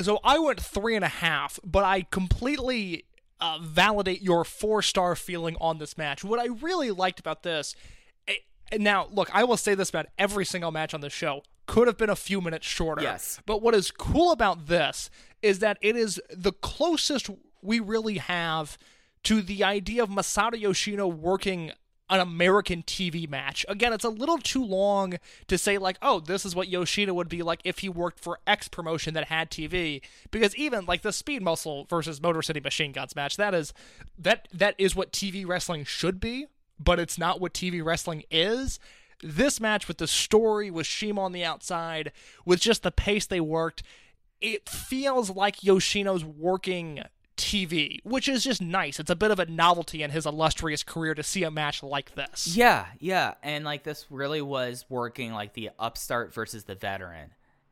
So 0.00 0.20
I 0.22 0.38
went 0.38 0.60
three 0.60 0.94
and 0.94 1.04
a 1.04 1.08
half, 1.08 1.58
but 1.64 1.84
I 1.84 2.02
completely 2.02 3.04
uh, 3.40 3.58
validate 3.60 4.22
your 4.22 4.44
four 4.44 4.80
star 4.80 5.16
feeling 5.16 5.56
on 5.60 5.78
this 5.78 5.98
match. 5.98 6.22
What 6.22 6.38
I 6.38 6.46
really 6.46 6.92
liked 6.92 7.18
about 7.18 7.42
this, 7.42 7.74
eh, 7.76 7.80
now 8.76 9.08
look, 9.10 9.30
I 9.34 9.44
will 9.44 9.56
say 9.56 9.74
this 9.74 9.90
about 9.90 10.06
every 10.18 10.44
single 10.44 10.70
match 10.70 10.94
on 10.94 11.00
the 11.00 11.10
show. 11.10 11.42
Could 11.66 11.86
have 11.86 11.98
been 11.98 12.10
a 12.10 12.16
few 12.16 12.40
minutes 12.40 12.66
shorter. 12.66 13.02
Yes. 13.02 13.40
But 13.44 13.62
what 13.62 13.74
is 13.74 13.90
cool 13.90 14.32
about 14.32 14.66
this 14.66 15.10
is 15.42 15.58
that 15.58 15.78
it 15.82 15.96
is 15.96 16.20
the 16.34 16.52
closest 16.52 17.28
we 17.62 17.80
really 17.80 18.18
have 18.18 18.78
to 19.24 19.42
the 19.42 19.64
idea 19.64 20.02
of 20.02 20.08
Masato 20.08 20.58
Yoshino 20.58 21.06
working 21.06 21.72
an 22.10 22.20
American 22.20 22.82
TV 22.82 23.28
match. 23.28 23.66
Again, 23.68 23.92
it's 23.92 24.04
a 24.04 24.08
little 24.08 24.38
too 24.38 24.64
long 24.64 25.14
to 25.46 25.58
say 25.58 25.78
like, 25.78 25.98
oh, 26.00 26.20
this 26.20 26.46
is 26.46 26.54
what 26.54 26.68
Yoshino 26.68 27.12
would 27.14 27.28
be 27.28 27.42
like 27.42 27.60
if 27.64 27.80
he 27.80 27.88
worked 27.88 28.18
for 28.18 28.38
X 28.46 28.68
promotion 28.68 29.14
that 29.14 29.24
had 29.24 29.50
TV. 29.50 30.00
Because 30.30 30.56
even 30.56 30.86
like 30.86 31.02
the 31.02 31.12
Speed 31.12 31.42
Muscle 31.42 31.86
versus 31.90 32.22
Motor 32.22 32.42
City 32.42 32.60
Machine 32.60 32.92
Guns 32.92 33.14
match, 33.14 33.36
that 33.36 33.54
is 33.54 33.74
that 34.18 34.48
that 34.52 34.74
is 34.78 34.96
what 34.96 35.12
TV 35.12 35.46
wrestling 35.46 35.84
should 35.84 36.18
be, 36.18 36.46
but 36.78 36.98
it's 36.98 37.18
not 37.18 37.40
what 37.40 37.54
TV 37.54 37.84
wrestling 37.84 38.24
is. 38.30 38.78
This 39.22 39.60
match 39.60 39.88
with 39.88 39.98
the 39.98 40.06
story 40.06 40.70
with 40.70 40.86
Shiima 40.86 41.18
on 41.18 41.32
the 41.32 41.44
outside, 41.44 42.12
with 42.44 42.60
just 42.60 42.82
the 42.82 42.90
pace 42.90 43.26
they 43.26 43.40
worked, 43.40 43.82
it 44.40 44.68
feels 44.68 45.30
like 45.30 45.60
Yoshino's 45.60 46.24
working 46.24 47.02
TV, 47.36 48.00
which 48.04 48.28
is 48.28 48.44
just 48.44 48.60
nice. 48.60 49.00
It's 49.00 49.10
a 49.10 49.16
bit 49.16 49.30
of 49.30 49.38
a 49.38 49.46
novelty 49.46 50.02
in 50.02 50.10
his 50.10 50.26
illustrious 50.26 50.82
career 50.82 51.14
to 51.14 51.22
see 51.22 51.44
a 51.44 51.50
match 51.50 51.82
like 51.82 52.14
this. 52.14 52.48
Yeah, 52.48 52.86
yeah, 52.98 53.34
and 53.42 53.64
like 53.64 53.84
this 53.84 54.06
really 54.10 54.42
was 54.42 54.84
working 54.88 55.32
like 55.32 55.54
the 55.54 55.70
upstart 55.78 56.34
versus 56.34 56.64
the 56.64 56.74
veteran, 56.74 57.30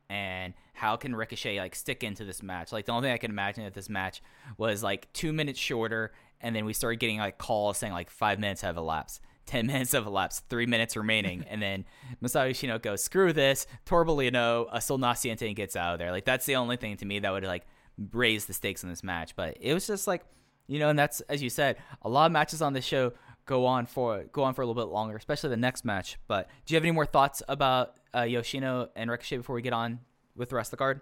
and 0.09 0.55
how 0.73 0.97
can 0.97 1.15
Ricochet 1.15 1.59
like 1.59 1.75
stick 1.75 2.05
into 2.05 2.25
this 2.25 2.43
match? 2.43 2.73
Like 2.73 2.87
the 2.87 2.93
only 2.93 3.09
thing 3.09 3.15
I 3.15 3.19
can 3.19 3.31
imagine 3.31 3.65
if 3.65 3.75
this 3.75 3.89
match 3.89 4.23
was 4.57 4.83
like 4.83 5.13
two 5.13 5.33
minutes 5.33 5.59
shorter, 5.59 6.13
and 6.41 6.55
then 6.55 6.64
we 6.64 6.72
started 6.72 7.01
getting 7.01 7.18
like 7.18 7.39
calls 7.39 7.78
saying 7.78 7.93
like 7.93 8.11
five 8.11 8.39
minutes 8.39 8.62
have 8.62 8.76
elapsed. 8.76 9.20
10 9.47 9.66
minutes 9.68 9.93
have 9.93 10.07
elapsed, 10.07 10.49
three 10.49 10.66
minutes 10.66 10.97
remaining, 10.97 11.45
and 11.49 11.62
then 11.62 11.84
Masato 12.22 12.49
Yoshino 12.49 12.78
goes, 12.78 13.03
screw 13.03 13.32
this, 13.32 13.66
Torbellino, 13.87 14.66
a 14.72 14.80
Sol 14.80 14.99
Naciente 14.99 15.55
gets 15.55 15.76
out 15.76 15.93
of 15.93 15.99
there. 16.01 16.11
Like, 16.11 16.24
that's 16.24 16.47
the 16.47 16.57
only 16.57 16.76
thing 16.76 16.97
to 16.97 17.05
me 17.05 17.20
that 17.20 17.30
would, 17.30 17.45
like, 17.45 17.64
raise 18.12 18.47
the 18.47 18.53
stakes 18.53 18.82
in 18.82 18.91
this 18.91 19.05
match. 19.05 19.37
But 19.37 19.57
it 19.61 19.72
was 19.72 19.87
just 19.87 20.07
like, 20.07 20.24
you 20.66 20.80
know, 20.80 20.89
and 20.89 20.99
that's, 20.99 21.20
as 21.22 21.43
you 21.43 21.51
said, 21.51 21.76
a 22.03 22.09
lot 22.09 22.26
of 22.26 22.32
matches 22.32 22.61
on 22.61 22.72
this 22.72 22.84
show 22.84 23.12
go 23.47 23.64
on 23.64 23.87
for 23.87 24.24
go 24.32 24.43
on 24.43 24.53
for 24.55 24.62
a 24.62 24.66
little 24.66 24.80
bit 24.80 24.93
longer, 24.93 25.16
especially 25.16 25.51
the 25.51 25.57
next 25.57 25.84
match. 25.84 26.18
But 26.26 26.49
do 26.66 26.74
you 26.74 26.76
have 26.76 26.84
any 26.84 26.93
more 26.93 27.07
thoughts 27.07 27.43
about 27.49 27.95
uh, 28.14 28.22
Yoshino 28.22 28.91
and 28.97 29.11
Ricochet 29.11 29.39
before 29.39 29.55
we 29.55 29.62
get 29.62 29.72
on 29.72 30.01
with 30.34 30.51
the 30.51 30.57
rest 30.57 30.68
of 30.68 30.70
the 30.72 30.76
card? 30.78 31.01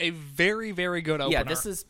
A 0.00 0.10
very, 0.10 0.72
very 0.72 1.02
good 1.02 1.20
opener. 1.20 1.38
Yeah, 1.38 1.42
this 1.44 1.66
is 1.66 1.84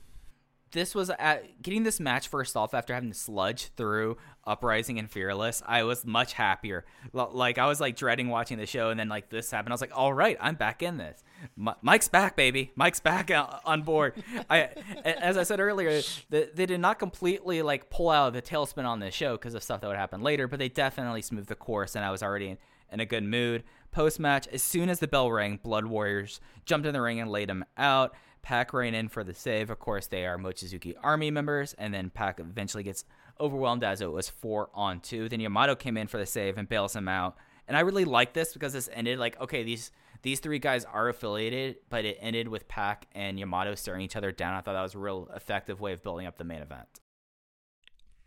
this 0.72 0.94
was 0.94 1.10
at, 1.10 1.62
getting 1.62 1.82
this 1.82 1.98
match 2.00 2.28
first 2.28 2.56
off 2.56 2.74
after 2.74 2.94
having 2.94 3.10
to 3.10 3.18
sludge 3.18 3.70
through 3.76 4.16
Uprising 4.46 4.98
and 4.98 5.10
Fearless. 5.10 5.62
I 5.66 5.82
was 5.82 6.04
much 6.06 6.32
happier. 6.34 6.84
L- 7.14 7.30
Like 7.32 7.58
I 7.58 7.66
was 7.66 7.80
like 7.80 7.96
dreading 7.96 8.28
watching 8.28 8.58
the 8.58 8.66
show, 8.66 8.90
and 8.90 8.98
then 8.98 9.08
like 9.08 9.30
this 9.30 9.50
happened. 9.50 9.72
I 9.72 9.74
was 9.74 9.80
like, 9.80 9.92
all 9.96 10.12
right, 10.12 10.36
I'm 10.40 10.54
back 10.54 10.82
in 10.82 10.96
this. 10.96 11.22
M- 11.58 11.74
Mike's 11.82 12.08
back, 12.08 12.36
baby. 12.36 12.70
Mike's 12.76 13.00
back 13.00 13.30
o- 13.30 13.58
on 13.64 13.82
board. 13.82 14.14
I, 14.48 14.68
as 15.04 15.36
I 15.36 15.42
said 15.42 15.60
earlier, 15.60 16.00
the, 16.30 16.50
they 16.54 16.66
did 16.66 16.80
not 16.80 16.98
completely 16.98 17.62
like 17.62 17.90
pull 17.90 18.08
out 18.10 18.28
of 18.28 18.34
the 18.34 18.42
tailspin 18.42 18.84
on 18.84 19.00
this 19.00 19.14
show 19.14 19.32
because 19.36 19.54
of 19.54 19.62
stuff 19.62 19.80
that 19.80 19.88
would 19.88 19.96
happen 19.96 20.22
later, 20.22 20.46
but 20.48 20.58
they 20.58 20.68
definitely 20.68 21.22
smoothed 21.22 21.48
the 21.48 21.54
course, 21.54 21.96
and 21.96 22.04
I 22.04 22.10
was 22.10 22.22
already 22.22 22.48
in, 22.50 22.58
in 22.92 23.00
a 23.00 23.06
good 23.06 23.24
mood. 23.24 23.64
Post 23.92 24.20
match, 24.20 24.46
as 24.48 24.62
soon 24.62 24.88
as 24.88 25.00
the 25.00 25.08
bell 25.08 25.30
rang, 25.32 25.58
Blood 25.60 25.84
Warriors 25.84 26.40
jumped 26.64 26.86
in 26.86 26.92
the 26.92 27.00
ring 27.00 27.18
and 27.18 27.28
laid 27.28 27.50
him 27.50 27.64
out. 27.76 28.14
Pac 28.42 28.72
ran 28.72 28.94
in 28.94 29.08
for 29.08 29.24
the 29.24 29.34
save. 29.34 29.70
Of 29.70 29.78
course, 29.78 30.06
they 30.06 30.26
are 30.26 30.38
Mochizuki 30.38 30.94
Army 31.02 31.30
members, 31.30 31.74
and 31.74 31.92
then 31.92 32.10
Pac 32.10 32.40
eventually 32.40 32.82
gets 32.82 33.04
overwhelmed 33.38 33.84
as 33.84 34.00
it 34.00 34.10
was 34.10 34.28
four 34.28 34.70
on 34.74 35.00
two. 35.00 35.28
Then 35.28 35.40
Yamato 35.40 35.74
came 35.74 35.96
in 35.96 36.06
for 36.06 36.18
the 36.18 36.26
save 36.26 36.58
and 36.58 36.68
bails 36.68 36.94
him 36.94 37.08
out. 37.08 37.36
And 37.66 37.76
I 37.76 37.80
really 37.80 38.04
like 38.04 38.32
this 38.32 38.52
because 38.52 38.72
this 38.72 38.88
ended 38.92 39.18
like 39.18 39.40
okay, 39.40 39.62
these 39.62 39.92
these 40.22 40.40
three 40.40 40.58
guys 40.58 40.84
are 40.84 41.08
affiliated, 41.08 41.76
but 41.88 42.04
it 42.04 42.18
ended 42.20 42.48
with 42.48 42.68
Pac 42.68 43.06
and 43.14 43.38
Yamato 43.38 43.74
staring 43.74 44.02
each 44.02 44.16
other 44.16 44.32
down. 44.32 44.54
I 44.54 44.60
thought 44.60 44.74
that 44.74 44.82
was 44.82 44.94
a 44.94 44.98
real 44.98 45.30
effective 45.34 45.80
way 45.80 45.92
of 45.92 46.02
building 46.02 46.26
up 46.26 46.36
the 46.36 46.44
main 46.44 46.60
event. 46.60 47.00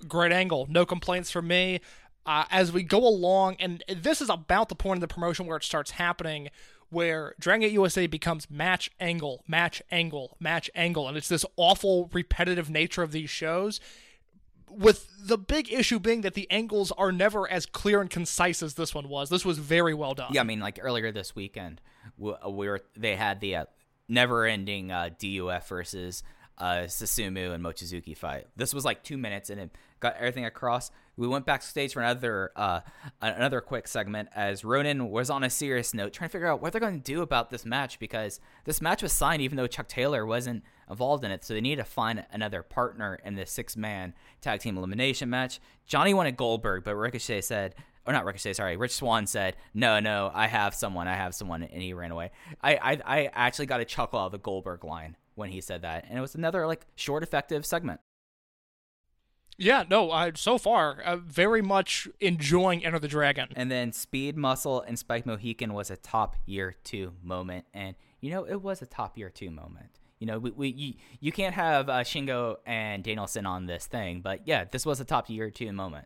Great 0.07 0.32
angle. 0.32 0.66
No 0.70 0.86
complaints 0.86 1.30
from 1.30 1.47
me. 1.47 1.82
Uh, 2.26 2.45
as 2.51 2.72
we 2.72 2.84
go 2.84 3.05
along, 3.05 3.57
and 3.59 3.84
this 3.93 4.22
is 4.22 4.30
about 4.30 4.70
the 4.70 4.76
point 4.76 4.97
of 4.97 5.01
the 5.01 5.14
promotion 5.14 5.45
where 5.45 5.57
it 5.57 5.64
starts 5.64 5.91
happening, 5.91 6.49
where 6.94 7.36
Dragon 7.39 7.62
Gate 7.62 7.74
USA 7.74 8.08
becomes 8.08 8.50
match 8.50 8.89
angle, 9.00 9.44
match 9.48 9.82
angle, 9.91 10.38
match 10.39 10.70
angle, 10.76 11.08
and 11.08 11.18
it's 11.18 11.28
this 11.28 11.46
awful 11.58 12.10
repetitive 12.14 12.70
nature 12.70 13.04
of 13.04 13.12
these 13.12 13.30
shows. 13.30 13.80
With 14.70 15.08
the 15.28 15.38
big 15.38 15.72
issue 15.72 16.00
being 16.00 16.22
that 16.22 16.34
the 16.34 16.50
angles 16.50 16.91
are 16.94 17.12
never 17.12 17.50
as 17.50 17.66
clear 17.68 18.02
and 18.02 18.10
concise 18.10 18.64
as 18.64 18.74
this 18.74 18.96
one 18.96 19.08
was. 19.08 19.30
This 19.30 19.46
was 19.46 19.60
very 19.60 19.94
well 19.94 20.16
done. 20.16 20.32
Yeah, 20.34 20.41
I 20.41 20.46
mean, 20.46 20.60
like 20.60 20.80
earlier 20.82 21.12
this 21.12 21.36
weekend, 21.36 21.80
we, 22.18 22.34
we 22.50 22.68
were 22.68 22.82
they 22.96 23.16
had 23.16 23.39
the 23.39 23.56
uh, 23.58 23.66
never-ending 24.08 24.91
uh, 24.91 25.10
DUF 25.20 25.68
versus 25.68 26.24
uh, 26.58 26.84
Susumu 26.86 27.54
and 27.54 27.64
Mochizuki 27.64 28.16
fight. 28.16 28.47
This 28.56 28.74
was 28.74 28.86
like 28.86 29.04
two 29.04 29.18
minutes, 29.18 29.49
and 29.49 29.60
it 29.60 29.72
got 29.99 30.16
everything 30.18 30.45
across. 30.45 30.91
We 31.16 31.28
went 31.28 31.45
backstage 31.45 31.93
for 31.93 32.01
another 32.01 32.51
uh, 32.56 32.82
another 33.22 33.62
quick 33.62 33.88
segment 33.88 34.30
as 34.36 34.64
Ronin 34.64 35.10
was 35.10 35.30
on 35.30 35.43
a 35.43 35.49
serious 35.49 35.93
note, 35.93 36.14
trying 36.14 36.30
to 36.30 36.32
figure 36.32 36.47
out 36.47 36.62
what 36.62 36.72
they're 36.72 36.82
going 36.82 36.99
to 36.99 37.12
do 37.12 37.22
about 37.22 37.49
this 37.49 37.66
match 37.66 37.99
because 37.99 38.39
this 38.66 38.82
match 38.82 39.01
was 39.01 39.14
signed 39.14 39.41
even 39.41 39.58
though 39.58 39.68
Chuck 39.68 39.88
Taylor 39.88 40.26
wasn't 40.26 40.64
involved 40.89 41.24
in 41.24 41.32
it, 41.32 41.43
so 41.43 41.54
they 41.54 41.62
need 41.62 41.78
to 41.78 41.84
find 41.84 42.26
another 42.32 42.62
partner 42.62 43.20
in 43.24 43.36
this 43.36 43.51
six-man 43.51 44.14
tag 44.41 44.60
team 44.60 44.78
elimination 44.78 45.30
match. 45.30 45.60
Johnny 45.86 46.14
wanted 46.14 46.38
Goldberg, 46.38 46.84
but 46.84 46.95
Ricochet 46.95 47.41
said 47.41 47.76
or 48.06 48.12
not 48.12 48.26
Ricochet, 48.26 48.54
sorry, 48.54 48.76
Rich 48.76 48.95
Swann 48.95 49.28
said, 49.28 49.56
"No, 49.74 49.99
no, 49.99 50.30
I 50.34 50.47
have 50.47 50.76
someone, 50.76 51.08
I 51.08 51.16
have 51.16 51.34
someone," 51.34 51.64
and 51.64 51.82
he 51.82 51.93
ran 51.93 52.12
away. 52.12 52.32
I, 52.62 52.76
I, 52.76 52.99
I 53.06 53.30
actually 53.34 53.68
got 53.68 53.80
a 53.80 53.86
chuckle 53.86 54.20
out 54.20 54.28
of 54.28 54.32
the 54.34 54.39
Goldberg 54.39 54.84
line 54.84 55.16
when 55.36 55.52
he 55.52 55.62
said 55.62 55.82
that, 55.82 56.06
and 56.08 56.18
it 56.18 56.22
was 56.22 56.36
another 56.36 56.68
like 56.68 56.86
short, 56.96 57.24
effective 57.24 57.66
segment. 57.66 58.00
Yeah, 59.58 59.84
no, 59.88 60.10
uh, 60.10 60.32
so 60.36 60.58
far, 60.58 61.00
uh, 61.02 61.18
very 61.18 61.62
much 61.62 62.08
enjoying 62.20 62.84
Enter 62.84 62.98
the 62.98 63.08
Dragon. 63.08 63.50
And 63.56 63.70
then 63.70 63.92
Speed, 63.92 64.36
Muscle, 64.36 64.82
and 64.82 64.98
Spike 64.98 65.26
Mohican 65.26 65.74
was 65.74 65.92
a 65.92 65.96
top 65.96 66.36
year 66.46 66.76
two 66.84 67.14
moment, 67.22 67.66
and 67.74 67.96
you 68.20 68.32
know 68.32 68.46
it 68.46 68.62
was 68.62 68.82
a 68.82 68.86
top 68.86 69.18
year 69.18 69.30
two 69.30 69.52
moment. 69.52 70.00
You 70.20 70.28
know, 70.28 70.40
we, 70.40 70.52
we 70.52 70.68
you, 70.70 70.94
you 71.20 71.32
can't 71.32 71.54
have 71.54 71.90
uh, 71.90 72.00
Shingo 72.00 72.56
and 72.66 73.04
Danielson 73.04 73.46
on 73.46 73.66
this 73.66 73.86
thing, 73.86 74.22
but 74.22 74.48
yeah, 74.48 74.64
this 74.64 74.86
was 74.86 75.00
a 75.00 75.06
top 75.06 75.30
year 75.30 75.50
two 75.52 75.72
moment. 75.72 76.06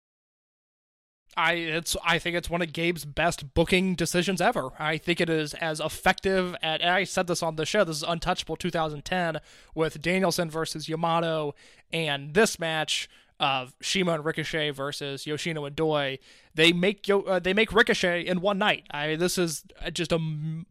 I 1.36 1.53
it's 1.53 1.95
I 2.03 2.19
think 2.19 2.36
it's 2.36 2.49
one 2.49 2.61
of 2.61 2.73
Gabe's 2.73 3.05
best 3.05 3.53
booking 3.53 3.95
decisions 3.95 4.41
ever. 4.41 4.69
I 4.80 4.97
think 4.97 5.21
it 5.21 5.30
is 5.30 5.53
as 5.55 5.80
effective 5.80 6.55
at 6.61 6.84
I 6.84 7.03
said 7.03 7.28
this 7.28 7.43
on 7.43 7.55
the 7.55 7.65
show. 7.65 7.84
This 7.84 7.97
is 7.97 8.03
Untouchable 8.03 8.55
2010 8.55 9.39
with 9.75 10.01
Danielson 10.01 10.49
versus 10.49 10.89
Yamato, 10.89 11.53
and 11.91 12.34
this 12.34 12.59
match 12.59 13.09
of 13.39 13.75
CIMA 13.82 14.13
and 14.13 14.25
Ricochet 14.25 14.71
versus 14.71 15.28
Yoshino 15.28 15.65
and 15.65 15.75
Doi. 15.75 16.17
They 16.55 16.73
make 16.73 17.07
Yo, 17.07 17.21
uh, 17.21 17.39
they 17.39 17.53
make 17.53 17.71
Ricochet 17.71 18.25
in 18.25 18.41
one 18.41 18.57
night. 18.57 18.86
I 18.91 19.15
this 19.15 19.38
is 19.38 19.63
just 19.93 20.11
a, 20.11 20.19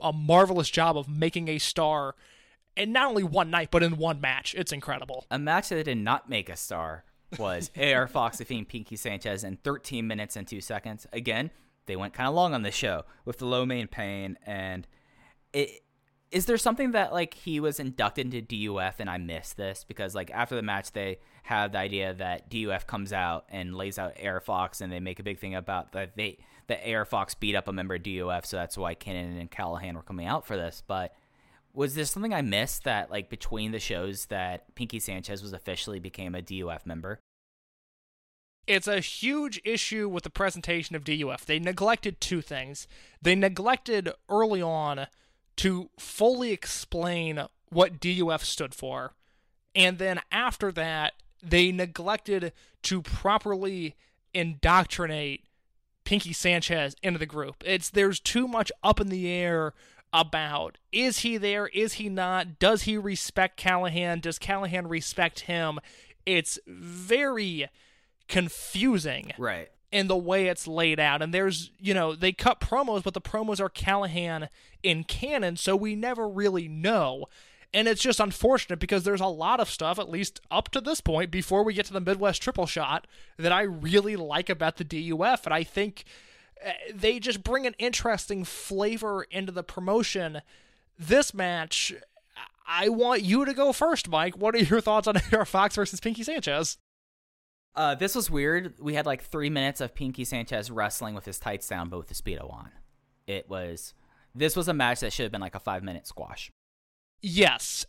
a 0.00 0.12
marvelous 0.12 0.70
job 0.70 0.96
of 0.96 1.08
making 1.08 1.48
a 1.48 1.58
star, 1.58 2.16
and 2.76 2.92
not 2.92 3.08
only 3.08 3.22
one 3.22 3.50
night 3.50 3.70
but 3.70 3.82
in 3.82 3.96
one 3.96 4.20
match. 4.20 4.54
It's 4.56 4.72
incredible. 4.72 5.26
A 5.30 5.38
match 5.38 5.68
that 5.68 5.84
did 5.84 5.98
not 5.98 6.28
make 6.28 6.48
a 6.48 6.56
star 6.56 7.04
was 7.38 7.70
AR 7.76 8.06
Fox 8.06 8.38
defeating 8.38 8.64
Pinkie 8.64 8.96
Sanchez 8.96 9.44
in 9.44 9.56
13 9.58 10.06
minutes 10.06 10.36
and 10.36 10.46
2 10.46 10.60
seconds. 10.60 11.06
Again, 11.12 11.50
they 11.86 11.96
went 11.96 12.12
kind 12.12 12.28
of 12.28 12.34
long 12.34 12.54
on 12.54 12.62
the 12.62 12.70
show 12.70 13.04
with 13.24 13.38
the 13.38 13.46
low 13.46 13.64
main 13.64 13.86
pain 13.88 14.38
and 14.44 14.86
it 15.52 15.82
is 16.32 16.46
there 16.46 16.58
something 16.58 16.90
that 16.90 17.12
like 17.12 17.34
he 17.34 17.60
was 17.60 17.78
inducted 17.78 18.34
into 18.34 18.68
DUF 18.68 18.98
and 18.98 19.08
I 19.08 19.16
missed 19.16 19.56
this 19.56 19.84
because 19.84 20.14
like 20.14 20.30
after 20.32 20.56
the 20.56 20.62
match 20.62 20.92
they 20.92 21.18
have 21.44 21.72
the 21.72 21.78
idea 21.78 22.14
that 22.14 22.50
DUF 22.50 22.86
comes 22.86 23.12
out 23.12 23.46
and 23.48 23.76
lays 23.76 23.98
out 23.98 24.14
AR 24.22 24.40
Fox 24.40 24.80
and 24.80 24.92
they 24.92 25.00
make 25.00 25.20
a 25.20 25.22
big 25.22 25.38
thing 25.38 25.54
about 25.54 25.92
that 25.92 26.16
they 26.16 26.38
that 26.66 26.80
AR 26.86 27.04
Fox 27.04 27.34
beat 27.34 27.54
up 27.54 27.68
a 27.68 27.72
member 27.72 27.94
of 27.94 28.02
DUF 28.02 28.44
so 28.44 28.56
that's 28.56 28.76
why 28.76 28.94
Cannon 28.94 29.38
and 29.38 29.50
Callihan 29.50 29.94
were 29.94 30.02
coming 30.02 30.26
out 30.26 30.46
for 30.46 30.56
this 30.56 30.82
but 30.86 31.14
was 31.76 31.94
there 31.94 32.06
something 32.06 32.32
I 32.32 32.40
missed 32.42 32.84
that 32.84 33.10
like 33.10 33.28
between 33.28 33.70
the 33.70 33.78
shows 33.78 34.26
that 34.26 34.74
Pinkie 34.74 34.98
Sanchez 34.98 35.42
was 35.42 35.52
officially 35.52 36.00
became 36.00 36.34
a 36.34 36.40
DUF 36.40 36.86
member? 36.86 37.20
It's 38.66 38.88
a 38.88 38.98
huge 38.98 39.60
issue 39.64 40.08
with 40.08 40.24
the 40.24 40.30
presentation 40.30 40.96
of 40.96 41.04
DUF. 41.04 41.44
They 41.44 41.60
neglected 41.60 42.20
two 42.20 42.40
things. 42.40 42.88
They 43.20 43.34
neglected 43.36 44.10
early 44.28 44.62
on 44.62 45.06
to 45.58 45.90
fully 45.98 46.50
explain 46.50 47.46
what 47.68 48.00
DUF 48.00 48.42
stood 48.42 48.74
for. 48.74 49.12
And 49.74 49.98
then 49.98 50.20
after 50.32 50.72
that, 50.72 51.12
they 51.42 51.70
neglected 51.70 52.54
to 52.84 53.02
properly 53.02 53.94
indoctrinate 54.32 55.44
Pinkie 56.04 56.32
Sanchez 56.32 56.96
into 57.02 57.18
the 57.18 57.26
group. 57.26 57.62
It's 57.66 57.90
there's 57.90 58.18
too 58.18 58.48
much 58.48 58.72
up 58.82 58.98
in 58.98 59.08
the 59.08 59.28
air 59.28 59.74
about 60.12 60.78
is 60.92 61.18
he 61.20 61.36
there? 61.36 61.66
Is 61.68 61.94
he 61.94 62.08
not? 62.08 62.58
Does 62.58 62.82
he 62.82 62.96
respect 62.96 63.60
Callihan? 63.60 64.20
Does 64.20 64.38
Callihan 64.38 64.88
respect 64.88 65.40
him? 65.40 65.78
It's 66.24 66.58
very 66.66 67.68
confusing. 68.28 69.32
Right. 69.38 69.68
In 69.92 70.08
the 70.08 70.16
way 70.16 70.46
it's 70.46 70.66
laid 70.66 70.98
out. 70.98 71.22
And 71.22 71.32
there's, 71.32 71.70
you 71.78 71.94
know, 71.94 72.14
they 72.14 72.32
cut 72.32 72.60
promos, 72.60 73.02
but 73.04 73.14
the 73.14 73.20
promos 73.20 73.60
are 73.60 73.70
Callihan 73.70 74.48
in 74.82 75.04
Cannon, 75.04 75.56
so 75.56 75.76
we 75.76 75.94
never 75.94 76.28
really 76.28 76.68
know. 76.68 77.26
And 77.72 77.88
it's 77.88 78.02
just 78.02 78.20
unfortunate 78.20 78.78
because 78.78 79.04
there's 79.04 79.20
a 79.20 79.26
lot 79.26 79.60
of 79.60 79.70
stuff, 79.70 79.98
at 79.98 80.10
least 80.10 80.40
up 80.50 80.70
to 80.70 80.80
this 80.80 81.00
point, 81.00 81.30
before 81.30 81.62
we 81.62 81.74
get 81.74 81.86
to 81.86 81.92
the 81.92 82.00
Midwest 82.00 82.42
triple 82.42 82.66
shot, 82.66 83.06
that 83.36 83.52
I 83.52 83.62
really 83.62 84.16
like 84.16 84.48
about 84.48 84.76
the 84.76 84.84
DUF. 84.84 85.44
And 85.44 85.54
I 85.54 85.62
think 85.62 86.04
they 86.94 87.18
just 87.18 87.42
bring 87.42 87.66
an 87.66 87.74
interesting 87.78 88.44
flavor 88.44 89.24
into 89.24 89.52
the 89.52 89.62
promotion. 89.62 90.42
This 90.98 91.34
match, 91.34 91.94
I 92.66 92.88
want 92.88 93.22
you 93.22 93.44
to 93.44 93.54
go 93.54 93.72
first, 93.72 94.08
Mike. 94.08 94.36
What 94.36 94.54
are 94.54 94.58
your 94.58 94.80
thoughts 94.80 95.06
on 95.06 95.16
AR 95.32 95.44
Fox 95.44 95.76
versus 95.76 96.00
Pinkie 96.00 96.22
Sanchez? 96.22 96.78
Uh, 97.74 97.94
this 97.94 98.14
was 98.14 98.30
weird. 98.30 98.74
We 98.80 98.94
had 98.94 99.04
like 99.04 99.22
three 99.22 99.50
minutes 99.50 99.80
of 99.80 99.94
Pinkie 99.94 100.24
Sanchez 100.24 100.70
wrestling 100.70 101.14
with 101.14 101.26
his 101.26 101.38
tights 101.38 101.68
down, 101.68 101.90
but 101.90 101.98
with 101.98 102.08
the 102.08 102.14
speedo 102.14 102.50
on. 102.52 102.70
It 103.26 103.50
was. 103.50 103.92
This 104.34 104.56
was 104.56 104.68
a 104.68 104.74
match 104.74 105.00
that 105.00 105.12
should 105.12 105.24
have 105.24 105.32
been 105.32 105.40
like 105.40 105.54
a 105.54 105.60
five 105.60 105.82
minute 105.82 106.06
squash. 106.06 106.50
Yes, 107.22 107.86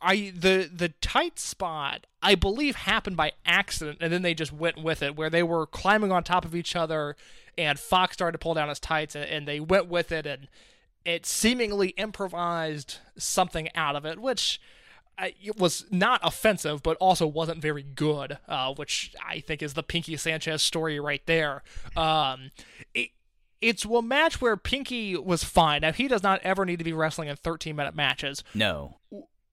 I 0.00 0.32
the 0.36 0.70
the 0.72 0.90
tight 1.00 1.38
spot 1.38 2.06
I 2.22 2.34
believe 2.34 2.76
happened 2.76 3.16
by 3.16 3.32
accident, 3.44 3.98
and 4.00 4.12
then 4.12 4.22
they 4.22 4.34
just 4.34 4.52
went 4.52 4.82
with 4.82 5.02
it, 5.02 5.16
where 5.16 5.30
they 5.30 5.42
were 5.42 5.66
climbing 5.66 6.12
on 6.12 6.22
top 6.22 6.44
of 6.44 6.54
each 6.54 6.76
other, 6.76 7.16
and 7.58 7.78
Fox 7.78 8.14
started 8.14 8.32
to 8.32 8.38
pull 8.38 8.54
down 8.54 8.68
his 8.68 8.78
tights, 8.78 9.14
and, 9.14 9.24
and 9.24 9.48
they 9.48 9.60
went 9.60 9.88
with 9.88 10.12
it, 10.12 10.26
and 10.26 10.48
it 11.04 11.26
seemingly 11.26 11.88
improvised 11.90 12.98
something 13.16 13.68
out 13.74 13.96
of 13.96 14.04
it, 14.04 14.18
which 14.18 14.60
it 15.18 15.56
was 15.58 15.84
not 15.90 16.20
offensive, 16.22 16.82
but 16.82 16.96
also 16.98 17.26
wasn't 17.26 17.60
very 17.60 17.82
good, 17.82 18.38
uh, 18.48 18.74
which 18.74 19.14
I 19.24 19.40
think 19.40 19.62
is 19.62 19.74
the 19.74 19.82
Pinkie 19.82 20.16
Sanchez 20.16 20.62
story 20.62 20.98
right 20.98 21.22
there. 21.26 21.62
Um, 21.96 22.50
it, 22.94 23.10
it's 23.64 23.84
a 23.86 24.02
match 24.02 24.40
where 24.40 24.56
Pinkie 24.56 25.16
was 25.16 25.42
fine. 25.42 25.80
Now 25.80 25.92
he 25.92 26.06
does 26.06 26.22
not 26.22 26.40
ever 26.42 26.66
need 26.66 26.78
to 26.78 26.84
be 26.84 26.92
wrestling 26.92 27.28
in 27.28 27.36
13 27.36 27.74
minute 27.74 27.94
matches. 27.94 28.44
No. 28.54 28.98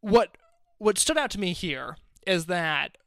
What 0.01 0.37
what 0.77 0.97
stood 0.97 1.17
out 1.17 1.31
to 1.31 1.39
me 1.39 1.53
here 1.53 1.95
is 2.27 2.47
that 2.47 2.97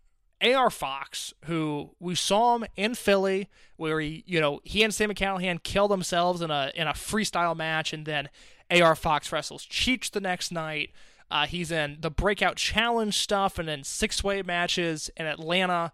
AR 0.43 0.71
Fox, 0.71 1.35
who 1.45 1.91
we 2.01 2.15
saw 2.15 2.57
him 2.57 2.67
in 2.77 2.95
Philly, 2.95 3.49
where 3.77 4.01
he, 4.01 4.25
you 4.27 4.41
know, 4.41 4.61
he 4.65 4.83
and 4.83 4.95
Sam 4.95 5.11
Callihan 5.11 5.63
killed 5.63 5.91
themselves 5.91 6.41
in 6.41 6.51
a 6.51 6.73
in 6.75 6.87
a 6.87 6.93
freestyle 6.93 7.57
match, 7.57 7.93
and 7.93 8.07
then 8.07 8.31
AR 8.71 8.97
Fox 8.97 9.31
wrestles 9.31 9.67
Cheech 9.67 10.11
the 10.11 10.21
next 10.21 10.53
night. 10.53 10.91
Uh, 11.31 11.47
he's 11.47 11.71
in 11.71 11.99
the 12.01 12.11
breakout 12.11 12.57
challenge 12.57 13.19
stuff 13.19 13.59
and 13.59 13.69
then 13.69 13.83
six 13.83 14.23
way 14.23 14.43
matches 14.43 15.11
in 15.17 15.27
Atlanta. 15.27 15.93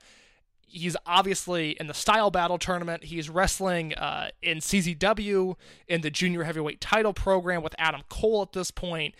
He's 0.70 0.96
obviously 1.04 1.70
in 1.80 1.86
the 1.86 1.94
style 1.94 2.30
battle 2.30 2.58
tournament. 2.58 3.04
He's 3.04 3.28
wrestling 3.28 3.94
uh, 3.94 4.30
in 4.42 4.58
CZW 4.58 5.56
in 5.88 6.00
the 6.00 6.10
junior 6.10 6.44
heavyweight 6.44 6.80
title 6.80 7.12
program 7.12 7.62
with 7.62 7.74
Adam 7.78 8.02
Cole 8.08 8.42
at 8.42 8.52
this 8.52 8.70
point. 8.70 9.14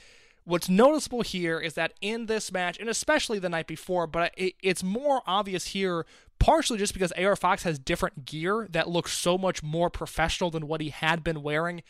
What's 0.45 0.69
noticeable 0.69 1.23
here 1.23 1.61
is 1.61 1.75
that 1.75 1.93
in 2.01 2.27
this 2.27 2.51
match, 2.51 2.79
and 2.79 2.89
especially 2.89 3.39
the 3.39 3.49
night 3.49 3.67
before, 3.67 4.07
but 4.07 4.33
it, 4.37 4.55
it's 4.63 4.83
more 4.83 5.23
obvious 5.27 5.67
here, 5.67 6.07
partially 6.39 6.79
just 6.79 6.95
because 6.95 7.13
AR 7.13 7.37
Fox 7.37 7.63
has 7.65 7.79
different 7.79 8.25
gear 8.25 8.67
that 8.71 8.89
looks 8.89 9.13
so 9.13 9.37
much 9.37 9.63
more 9.63 9.91
professional 9.91 10.51
than 10.51 10.67
what 10.67 10.81
he 10.81 10.89
had 10.89 11.23
been 11.23 11.43
wearing. 11.43 11.83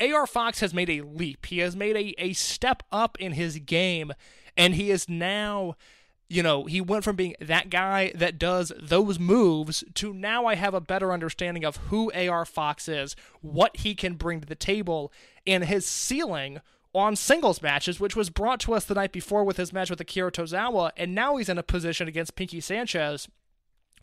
AR 0.00 0.26
Fox 0.26 0.60
has 0.60 0.72
made 0.72 0.88
a 0.88 1.02
leap. 1.02 1.46
He 1.46 1.58
has 1.58 1.76
made 1.76 1.96
a, 1.96 2.14
a 2.18 2.32
step 2.32 2.82
up 2.90 3.18
in 3.20 3.32
his 3.32 3.58
game, 3.58 4.12
and 4.56 4.74
he 4.74 4.90
is 4.90 5.08
now 5.08 5.76
you 6.30 6.44
know, 6.44 6.64
he 6.64 6.80
went 6.80 7.02
from 7.02 7.16
being 7.16 7.34
that 7.40 7.70
guy 7.70 8.12
that 8.14 8.38
does 8.38 8.72
those 8.80 9.18
moves 9.18 9.82
to 9.94 10.14
now 10.14 10.46
I 10.46 10.54
have 10.54 10.74
a 10.74 10.80
better 10.80 11.12
understanding 11.12 11.64
of 11.64 11.76
who 11.88 12.12
AR 12.12 12.44
Fox 12.44 12.88
is, 12.88 13.16
what 13.40 13.78
he 13.78 13.96
can 13.96 14.14
bring 14.14 14.40
to 14.40 14.46
the 14.46 14.54
table, 14.54 15.12
and 15.44 15.64
his 15.64 15.86
ceiling 15.86 16.60
on 16.94 17.16
singles 17.16 17.60
matches, 17.60 17.98
which 17.98 18.14
was 18.14 18.30
brought 18.30 18.60
to 18.60 18.74
us 18.74 18.84
the 18.84 18.94
night 18.94 19.10
before 19.10 19.42
with 19.42 19.56
his 19.56 19.72
match 19.72 19.90
with 19.90 20.00
Akira 20.00 20.30
Tozawa, 20.30 20.92
and 20.96 21.16
now 21.16 21.36
he's 21.36 21.48
in 21.48 21.58
a 21.58 21.64
position 21.64 22.06
against 22.06 22.36
Pinkie 22.36 22.60
Sanchez 22.60 23.28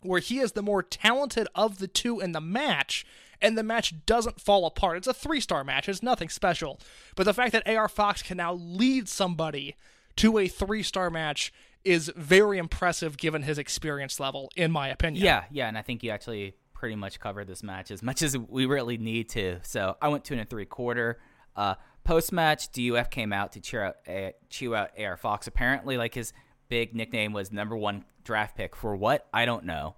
where 0.02 0.20
he 0.20 0.38
is 0.38 0.52
the 0.52 0.62
more 0.62 0.82
talented 0.82 1.48
of 1.54 1.78
the 1.78 1.88
two 1.88 2.20
in 2.20 2.32
the 2.32 2.40
match, 2.40 3.04
and 3.40 3.56
the 3.56 3.62
match 3.62 3.94
doesn't 4.06 4.40
fall 4.40 4.66
apart. 4.66 4.98
It's 4.98 5.06
a 5.06 5.14
three 5.14 5.40
star 5.40 5.64
match, 5.64 5.88
it's 5.88 6.02
nothing 6.02 6.28
special. 6.28 6.78
But 7.16 7.24
the 7.24 7.34
fact 7.34 7.52
that 7.52 7.68
AR 7.68 7.88
Fox 7.88 8.22
can 8.22 8.36
now 8.36 8.52
lead 8.54 9.08
somebody 9.08 9.76
to 10.16 10.38
a 10.38 10.48
three 10.48 10.82
star 10.82 11.10
match 11.10 11.52
is 11.84 12.10
very 12.16 12.58
impressive 12.58 13.16
given 13.16 13.42
his 13.42 13.58
experience 13.58 14.20
level, 14.20 14.50
in 14.56 14.70
my 14.70 14.88
opinion. 14.88 15.24
Yeah, 15.24 15.44
yeah, 15.50 15.68
and 15.68 15.78
I 15.78 15.82
think 15.82 16.02
you 16.02 16.10
actually 16.10 16.54
pretty 16.74 16.94
much 16.94 17.18
covered 17.18 17.46
this 17.46 17.62
match 17.62 17.90
as 17.90 18.02
much 18.02 18.22
as 18.22 18.36
we 18.36 18.66
really 18.66 18.98
need 18.98 19.28
to. 19.30 19.58
So 19.62 19.96
I 20.00 20.08
went 20.08 20.24
two 20.24 20.34
and 20.34 20.42
a 20.42 20.44
three 20.44 20.66
quarter. 20.66 21.18
Uh, 21.56 21.74
Post 22.08 22.32
match, 22.32 22.72
DUF 22.72 23.10
came 23.10 23.34
out 23.34 23.52
to 23.52 23.60
cheer 23.60 23.84
out, 23.84 23.96
uh, 24.08 24.30
chew 24.48 24.74
out 24.74 24.92
AR 24.98 25.18
Fox. 25.18 25.46
Apparently, 25.46 25.98
like 25.98 26.14
his 26.14 26.32
big 26.70 26.94
nickname 26.94 27.34
was 27.34 27.52
number 27.52 27.76
one 27.76 28.02
draft 28.24 28.56
pick 28.56 28.74
for 28.74 28.96
what 28.96 29.26
I 29.30 29.44
don't 29.44 29.64
know. 29.64 29.96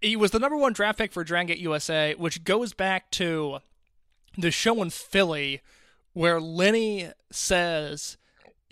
He 0.00 0.14
was 0.14 0.30
the 0.30 0.38
number 0.38 0.56
one 0.56 0.72
draft 0.72 0.98
pick 0.98 1.12
for 1.12 1.24
Dragon 1.24 1.48
Gate 1.48 1.58
USA, 1.58 2.14
which 2.16 2.44
goes 2.44 2.74
back 2.74 3.10
to 3.12 3.58
the 4.38 4.52
show 4.52 4.80
in 4.82 4.90
Philly 4.90 5.62
where 6.12 6.40
Lenny 6.40 7.10
says 7.32 8.16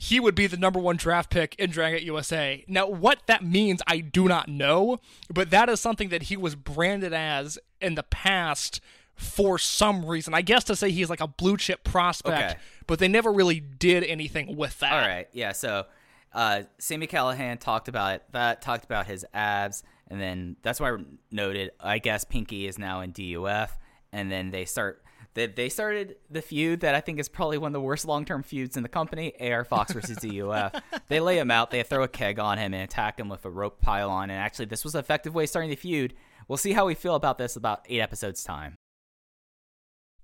he 0.01 0.21
would 0.21 0.37
be 0.37 0.47
the 0.47 0.57
number 0.57 0.79
one 0.79 0.97
draft 0.97 1.29
pick 1.29 1.57
in 1.57 1.71
Dragon 1.71 2.05
USA. 2.07 2.65
Now, 2.69 2.87
what 2.87 3.19
that 3.27 3.45
means, 3.45 3.83
I 3.87 3.99
do 3.99 4.29
not 4.29 4.47
know, 4.49 4.99
but 5.29 5.51
that 5.51 5.69
is 5.69 5.81
something 5.81 6.09
that 6.11 6.23
he 6.25 6.37
was 6.37 6.55
branded 6.55 7.13
as 7.13 7.59
in 7.81 7.97
the 7.97 8.05
past 8.05 8.81
for 9.17 9.59
some 9.59 10.07
reason. 10.07 10.35
I 10.35 10.43
guess 10.43 10.63
to 10.65 10.77
say 10.77 10.93
he's 10.93 11.11
like 11.11 11.21
a 11.21 11.27
blue 11.27 11.57
chip 11.57 11.83
prospect, 11.83 12.53
Okay. 12.53 12.61
but 12.87 13.01
they 13.01 13.09
never 13.09 13.33
really 13.33 13.59
did 13.59 14.05
anything 14.05 14.57
with 14.57 14.79
that. 14.79 14.93
All 14.93 15.01
right, 15.01 15.27
yeah. 15.33 15.51
So, 15.51 15.87
uh, 16.33 16.63
Sami 16.79 17.09
Callihan 17.09 17.59
talked 17.59 17.89
about 17.89 18.15
it. 18.15 18.23
That 18.31 18.63
talked 18.63 18.85
about 18.85 19.07
his 19.09 19.27
abs, 19.35 19.83
and 20.07 20.21
then 20.21 20.55
that's 20.63 20.79
why 20.79 20.93
I 20.93 20.99
noted. 21.33 21.73
I 21.81 21.99
guess 21.99 22.23
Pinkie 22.23 22.69
is 22.69 22.79
now 22.79 23.01
in 23.01 23.11
DUF, 23.11 23.77
and 24.13 24.31
then 24.31 24.53
they 24.53 24.65
start. 24.65 25.03
They, 25.35 25.47
they 25.47 25.69
started 25.69 26.17
the 26.31 26.43
feud 26.43 26.81
that 26.81 26.95
I 26.95 27.01
think 27.01 27.19
is 27.19 27.29
probably 27.29 27.59
one 27.59 27.69
of 27.69 27.73
the 27.75 27.81
worst 27.81 28.05
long 28.07 28.25
term 28.25 28.43
feuds 28.43 28.77
in 28.77 28.83
the 28.83 28.89
company. 28.89 29.35
AR 29.41 29.65
Fox 29.65 29.93
versus 29.95 30.19
DUF. 30.19 30.81
they 31.09 31.21
lay 31.21 31.39
him 31.39 31.51
out. 31.51 31.71
They 31.71 31.83
throw 31.83 32.03
a 32.03 32.09
keg 32.09 32.39
on 32.39 32.59
him 32.59 32.75
and 32.75 32.83
attack 32.83 33.19
him 33.21 33.29
with 33.29 33.45
a 33.45 33.51
rope 33.51 33.81
pylon. 33.81 34.31
And 34.31 34.39
actually, 34.41 34.67
this 34.67 34.85
was 34.85 34.95
an 34.95 35.01
effective 35.01 35.35
way 35.35 35.45
of 35.45 35.51
starting 35.51 35.71
the 35.71 35.77
feud. 35.77 36.15
We'll 36.49 36.57
see 36.57 36.73
how 36.73 36.87
we 36.87 36.95
feel 36.95 37.15
about 37.15 37.39
this 37.39 37.57
about 37.57 37.85
eight 37.89 38.01
episodes 38.01 38.43
time. 38.43 38.77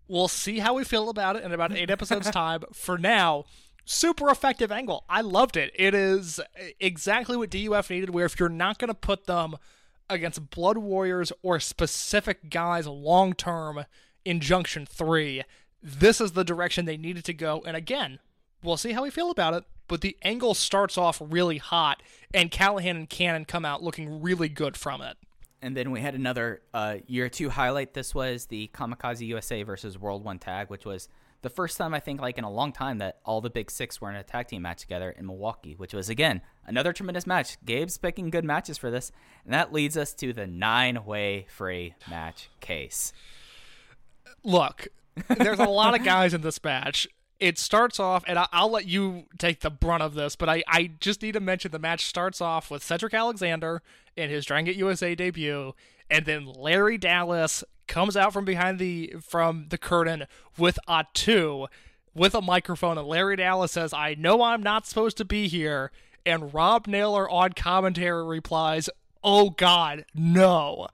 We'll 0.09 0.29
see 0.29 0.59
how 0.59 0.75
we 0.75 0.85
feel 0.85 1.09
about 1.09 1.37
it 1.37 1.45
in 1.45 1.53
about 1.53 1.73
eight 1.73 1.91
episodes' 1.91 2.31
time. 2.33 2.65
For 2.73 2.99
now, 2.99 3.45
super 3.85 4.31
effective 4.31 4.71
angle. 4.71 5.05
I 5.09 5.21
loved 5.21 5.57
it. 5.57 5.71
It 5.75 5.95
is 5.95 6.41
exactly 6.81 7.37
what 7.37 7.51
DUF 7.51 7.91
needed, 7.91 8.11
where 8.11 8.27
if 8.27 8.39
you're 8.39 8.49
not 8.49 8.79
going 8.79 8.89
to 8.89 8.95
put 8.95 9.27
them 9.27 9.57
against 10.11 10.51
Blood 10.51 10.79
Warriors 10.79 11.33
or 11.43 11.59
specific 11.61 12.51
guys 12.51 12.87
long 12.87 13.35
term 13.35 13.85
in 14.25 14.41
Junction 14.41 14.87
3, 14.87 15.43
this 15.83 16.21
is 16.21 16.33
the 16.33 16.45
direction 16.45 16.85
they 16.85 16.97
needed 16.97 17.25
to 17.27 17.35
go. 17.35 17.63
And 17.67 17.77
again, 17.77 18.19
we'll 18.63 18.77
see 18.77 18.93
how 18.93 19.03
we 19.03 19.11
feel 19.11 19.31
about 19.31 19.55
it. 19.55 19.65
But 19.87 20.01
the 20.01 20.17
angle 20.23 20.55
starts 20.55 20.97
off 20.97 21.21
really 21.23 21.59
hot, 21.59 22.03
and 22.33 22.51
Callihan 22.51 22.97
and 22.97 23.09
Cannon 23.09 23.45
come 23.45 23.67
out 23.67 23.83
looking 23.83 24.23
really 24.23 24.49
good 24.49 24.79
from 24.79 25.03
it. 25.03 25.19
And 25.61 25.77
then 25.77 25.91
we 25.91 26.01
had 26.01 26.15
another 26.15 26.63
uh, 26.73 26.97
year 27.07 27.29
two 27.29 27.51
highlight. 27.51 27.93
This 27.93 28.15
was 28.15 28.47
the 28.47 28.71
Kamikaze 28.73 29.27
USA 29.27 29.63
versus 29.63 29.99
World 29.99 30.25
One 30.25 30.39
Tag, 30.39 30.71
which 30.71 30.87
was 30.87 31.09
the 31.45 31.51
first 31.51 31.77
time 31.77 31.93
I 31.93 32.01
think 32.01 32.23
like 32.23 32.39
in 32.39 32.45
a 32.45 32.51
long 32.51 32.73
time 32.73 32.99
that 32.99 33.19
all 33.25 33.43
the 33.43 33.51
big 33.51 33.71
six 33.71 34.01
were 34.01 34.09
in 34.09 34.17
a 34.17 34.23
tag 34.23 34.49
team 34.49 34.63
match 34.63 34.81
together 34.81 35.11
in 35.11 35.27
Milwaukee, 35.27 35.75
which 35.75 35.93
was 35.93 36.09
again 36.09 36.41
another 36.67 36.93
tremendous 36.95 37.27
match. 37.27 37.59
Gabe's 37.67 37.99
picking 37.99 38.31
good 38.31 38.45
matches 38.45 38.79
for 38.79 38.91
this, 38.91 39.13
and 39.45 39.53
that 39.53 39.73
leads 39.73 39.97
us 39.99 40.15
to 40.15 40.33
the 40.33 40.47
nine-way 40.47 41.47
free 41.51 41.95
match 42.09 42.49
case. 42.61 43.13
Look, 44.45 44.89
there's 45.39 45.59
a 45.59 45.65
lot 45.65 45.99
of 45.99 46.05
guys 46.05 46.35
in 46.35 46.43
this 46.43 46.63
match. 46.63 47.07
It 47.41 47.59
starts 47.59 47.99
off, 47.99 48.25
and 48.27 48.39
I- 48.39 48.49
I'll 48.53 48.71
let 48.71 48.87
you 48.87 49.25
take 49.39 49.61
the 49.61 49.71
brunt 49.71 50.03
of 50.03 50.15
this, 50.15 50.37
but 50.37 50.49
I, 50.49 50.63
I 50.69 50.91
just 51.01 51.21
need 51.23 51.33
to 51.33 51.41
mention 51.41 51.71
the 51.73 51.79
match 51.79 52.07
starts 52.07 52.41
off 52.41 52.71
with 52.71 52.83
Cedric 52.83 53.13
Alexander 53.13 53.83
in 54.17 54.31
his 54.31 54.45
Dragon 54.47 54.67
Gate 54.67 54.77
USA 54.77 55.15
debut, 55.15 55.75
and 56.11 56.25
then 56.27 56.47
Larry 56.47 56.97
Dallas 56.97 57.65
comes 57.87 58.17
out 58.17 58.33
from 58.33 58.45
behind 58.45 58.79
the 58.79 59.15
from 59.21 59.67
the 59.69 59.77
curtain 59.77 60.25
with 60.57 60.79
a 60.89 61.05
two 61.13 61.67
with 62.15 62.35
a 62.35 62.41
microphone, 62.41 62.97
and 62.97 63.07
Larry 63.09 63.37
Dallas 63.37 63.73
says, 63.73 63.93
"I 63.93 64.15
know 64.15 64.43
I'm 64.43 64.63
not 64.63 64.87
supposed 64.87 65.17
to 65.19 65.25
be 65.25 65.49
here," 65.49 65.91
and 66.25 66.55
Rob 66.55 66.87
Naylor 66.87 67.29
on 67.29 67.53
commentary 67.53 68.25
replies, 68.25 68.89
"Oh 69.25 69.51
God, 69.51 70.05
no." 70.15 70.87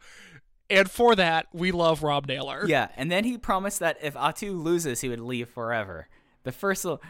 And 0.71 0.91
for 0.91 1.17
that, 1.17 1.49
we 1.53 1.73
love 1.73 2.03
Rob 2.03 2.27
Naylor. 2.29 2.65
Yeah, 2.67 2.89
and 2.97 3.11
then 3.11 3.25
he 3.25 3.37
promised 3.37 3.81
that 3.81 3.99
if 4.01 4.15
Atu 4.15 4.61
loses, 4.63 5.01
he 5.01 5.09
would 5.09 5.21
leave 5.21 5.49
forever. 5.49 6.07
The 6.43 6.53
first, 6.53 6.85
little- 6.87 7.03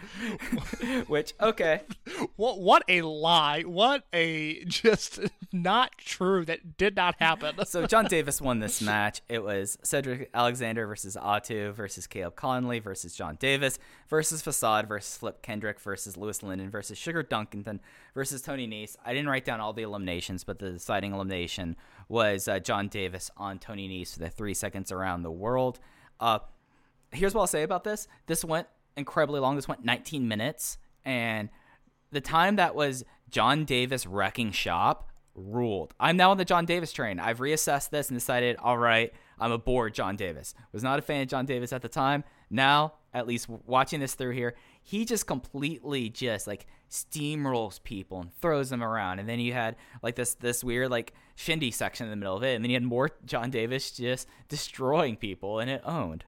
which 1.07 1.35
okay, 1.41 1.83
What 2.37 2.59
what 2.59 2.83
a 2.89 3.03
lie. 3.03 3.63
What 3.63 4.05
a 4.13 4.65
just 4.65 5.21
not 5.53 5.97
true. 5.99 6.45
That 6.45 6.77
did 6.77 6.97
not 6.97 7.15
happen. 7.21 7.55
so 7.67 7.87
John 7.87 8.07
Davis 8.07 8.41
won 8.41 8.59
this 8.59 8.83
match. 8.83 9.21
It 9.29 9.45
was 9.45 9.79
Cedric 9.85 10.31
Alexander 10.35 10.85
versus 10.87 11.17
Atu 11.17 11.73
versus 11.73 12.09
Caleb 12.09 12.35
Konley 12.35 12.83
versus 12.83 13.15
John 13.15 13.37
Davis 13.39 13.79
versus 14.09 14.43
Facade 14.43 14.89
versus 14.89 15.17
Flip 15.17 15.41
Kendrick 15.43 15.79
versus 15.81 16.17
Louis 16.17 16.43
Lyndon 16.43 16.69
versus 16.71 16.99
Sugar 16.99 17.23
Dunkerton 17.23 17.79
versus 18.15 18.43
Tony 18.43 18.67
Nese. 18.67 18.97
I 19.05 19.13
didn't 19.13 19.29
write 19.29 19.45
down 19.45 19.61
all 19.61 19.73
the 19.73 19.83
eliminations, 19.83 20.43
but 20.43 20.59
the 20.59 20.73
deciding 20.73 21.13
elimination 21.15 21.77
was 22.09 22.49
uh, 22.49 22.59
John 22.59 22.89
Davis 22.89 23.31
on 23.37 23.61
Tony 23.61 23.89
Nese 23.89 24.15
for 24.15 24.19
the 24.19 24.29
three 24.29 24.55
seconds 24.55 24.91
around 24.91 25.23
the 25.23 25.31
world. 25.31 25.79
Uh, 26.19 26.41
here's 27.13 27.33
what 27.33 27.43
I'll 27.43 27.47
say 27.47 27.63
about 27.63 27.85
this. 27.85 28.09
This 28.27 28.45
went 28.45 28.67
incredibly 28.97 29.41
long. 29.41 29.57
This 29.57 29.69
went 29.69 29.85
19 29.85 30.27
minutes, 30.27 30.79
and 31.05 31.49
the 32.13 32.21
time 32.21 32.57
that 32.57 32.75
was 32.75 33.05
John 33.29 33.65
Davis 33.65 34.07
wrecking 34.07 34.53
shop 34.53 35.11
ruled. 35.35 35.95
I'm 36.01 36.17
now 36.17 36.31
on 36.31 36.37
the 36.37 36.45
John 36.45 36.67
Davis 36.67 36.93
train. 36.93 37.19
I've 37.19 37.39
reassessed 37.39 37.91
this 37.91 38.09
and 38.09 38.17
decided, 38.17 38.57
all 38.57 38.79
right, 38.79 39.13
I'm 39.39 39.53
aboard 39.53 39.95
John 39.95 40.17
Davis. 40.17 40.55
Was 40.73 40.83
not 40.83 40.99
a 40.99 41.03
fan 41.03 41.23
of 41.23 41.29
John 41.29 41.47
Davis 41.47 41.73
at 41.73 41.83
the 41.83 41.89
time. 41.89 42.25
Now, 42.51 42.95
at 43.15 43.27
least 43.27 43.49
watching 43.49 44.01
this 44.01 44.15
through 44.15 44.33
here, 44.33 44.55
he 44.83 45.05
just 45.05 45.27
completely 45.27 46.09
just 46.09 46.47
like 46.47 46.67
steamrolls 46.91 47.83
people 47.83 48.21
and 48.21 48.35
throws 48.41 48.71
them 48.71 48.83
around. 48.83 49.19
And 49.19 49.29
then 49.29 49.41
you 49.41 49.53
had 49.53 49.77
like 50.03 50.17
this 50.17 50.35
this 50.35 50.63
weird 50.65 50.91
like 50.91 51.15
shindy 51.37 51.71
section 51.71 52.07
in 52.07 52.11
the 52.11 52.17
middle 52.17 52.37
of 52.37 52.43
it, 52.43 52.55
and 52.55 52.65
then 52.65 52.71
you 52.71 52.77
had 52.77 52.85
more 52.85 53.11
John 53.25 53.51
Davis 53.51 53.91
just 53.93 54.29
destroying 54.49 55.17
people, 55.17 55.59
and 55.59 55.71
it 55.71 55.83
owned. 55.85 56.25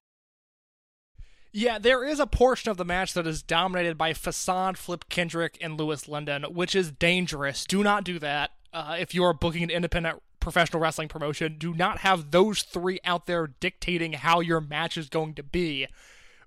Yeah, 1.55 1.77
there 1.77 2.03
is 2.03 2.19
a 2.19 2.25
portion 2.25 2.71
of 2.71 2.77
the 2.77 2.85
match 2.85 3.13
that 3.13 3.27
is 3.27 3.43
dominated 3.43 3.95
by 3.95 4.13
Facade, 4.13 4.75
Flip 4.75 5.05
Kendrick, 5.07 5.55
and 5.61 5.79
Louis 5.79 6.07
Lyndon, 6.07 6.43
which 6.45 6.73
is 6.73 6.91
dangerous. 6.91 7.63
Do 7.65 7.83
not 7.83 8.03
do 8.03 8.17
that. 8.17 8.51
Uh, 8.73 8.97
if 8.99 9.13
you 9.13 9.23
are 9.23 9.35
booking 9.35 9.61
an 9.61 9.69
independent 9.69 10.23
professional 10.39 10.81
wrestling 10.81 11.09
promotion, 11.09 11.57
do 11.59 11.75
not 11.75 11.99
have 11.99 12.31
those 12.31 12.63
three 12.63 12.99
out 13.05 13.27
there 13.27 13.45
dictating 13.45 14.13
how 14.13 14.39
your 14.39 14.59
match 14.59 14.97
is 14.97 15.09
going 15.09 15.35
to 15.35 15.43
be. 15.43 15.85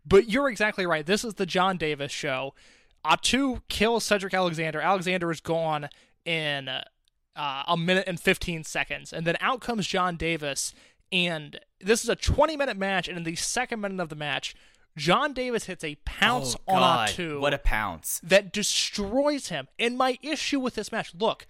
But 0.04 0.28
you're 0.28 0.48
exactly 0.48 0.86
right. 0.86 1.06
This 1.06 1.24
is 1.24 1.34
the 1.34 1.46
John 1.46 1.76
Davis 1.76 2.10
show. 2.10 2.54
Atu 3.04 3.62
kills 3.68 4.02
Cedric 4.02 4.34
Alexander. 4.34 4.80
Alexander 4.80 5.30
is 5.30 5.40
gone 5.40 5.88
in 6.24 6.68
uh, 6.68 7.62
a 7.68 7.76
minute 7.76 8.04
and 8.08 8.18
15 8.18 8.64
seconds. 8.64 9.12
And 9.12 9.24
then 9.24 9.36
out 9.40 9.60
comes 9.60 9.86
John 9.86 10.16
Davis. 10.16 10.74
And 11.12 11.60
this 11.80 12.02
is 12.02 12.08
a 12.08 12.16
20 12.16 12.56
minute 12.56 12.76
match. 12.76 13.06
And 13.06 13.16
in 13.16 13.22
the 13.22 13.36
second 13.36 13.80
minute 13.80 14.00
of 14.00 14.08
the 14.08 14.16
match, 14.16 14.56
John 14.96 15.32
Davis 15.32 15.66
hits 15.66 15.84
a 15.84 15.96
pounce 16.04 16.56
oh, 16.66 16.74
on 16.74 16.80
God, 16.80 17.08
Atu 17.10 17.40
What 17.40 17.54
a 17.54 17.58
pounce. 17.58 18.20
that 18.24 18.52
destroys 18.52 19.48
him. 19.48 19.68
And 19.78 19.98
my 19.98 20.18
issue 20.22 20.58
with 20.58 20.74
this 20.74 20.90
match, 20.90 21.14
look, 21.14 21.46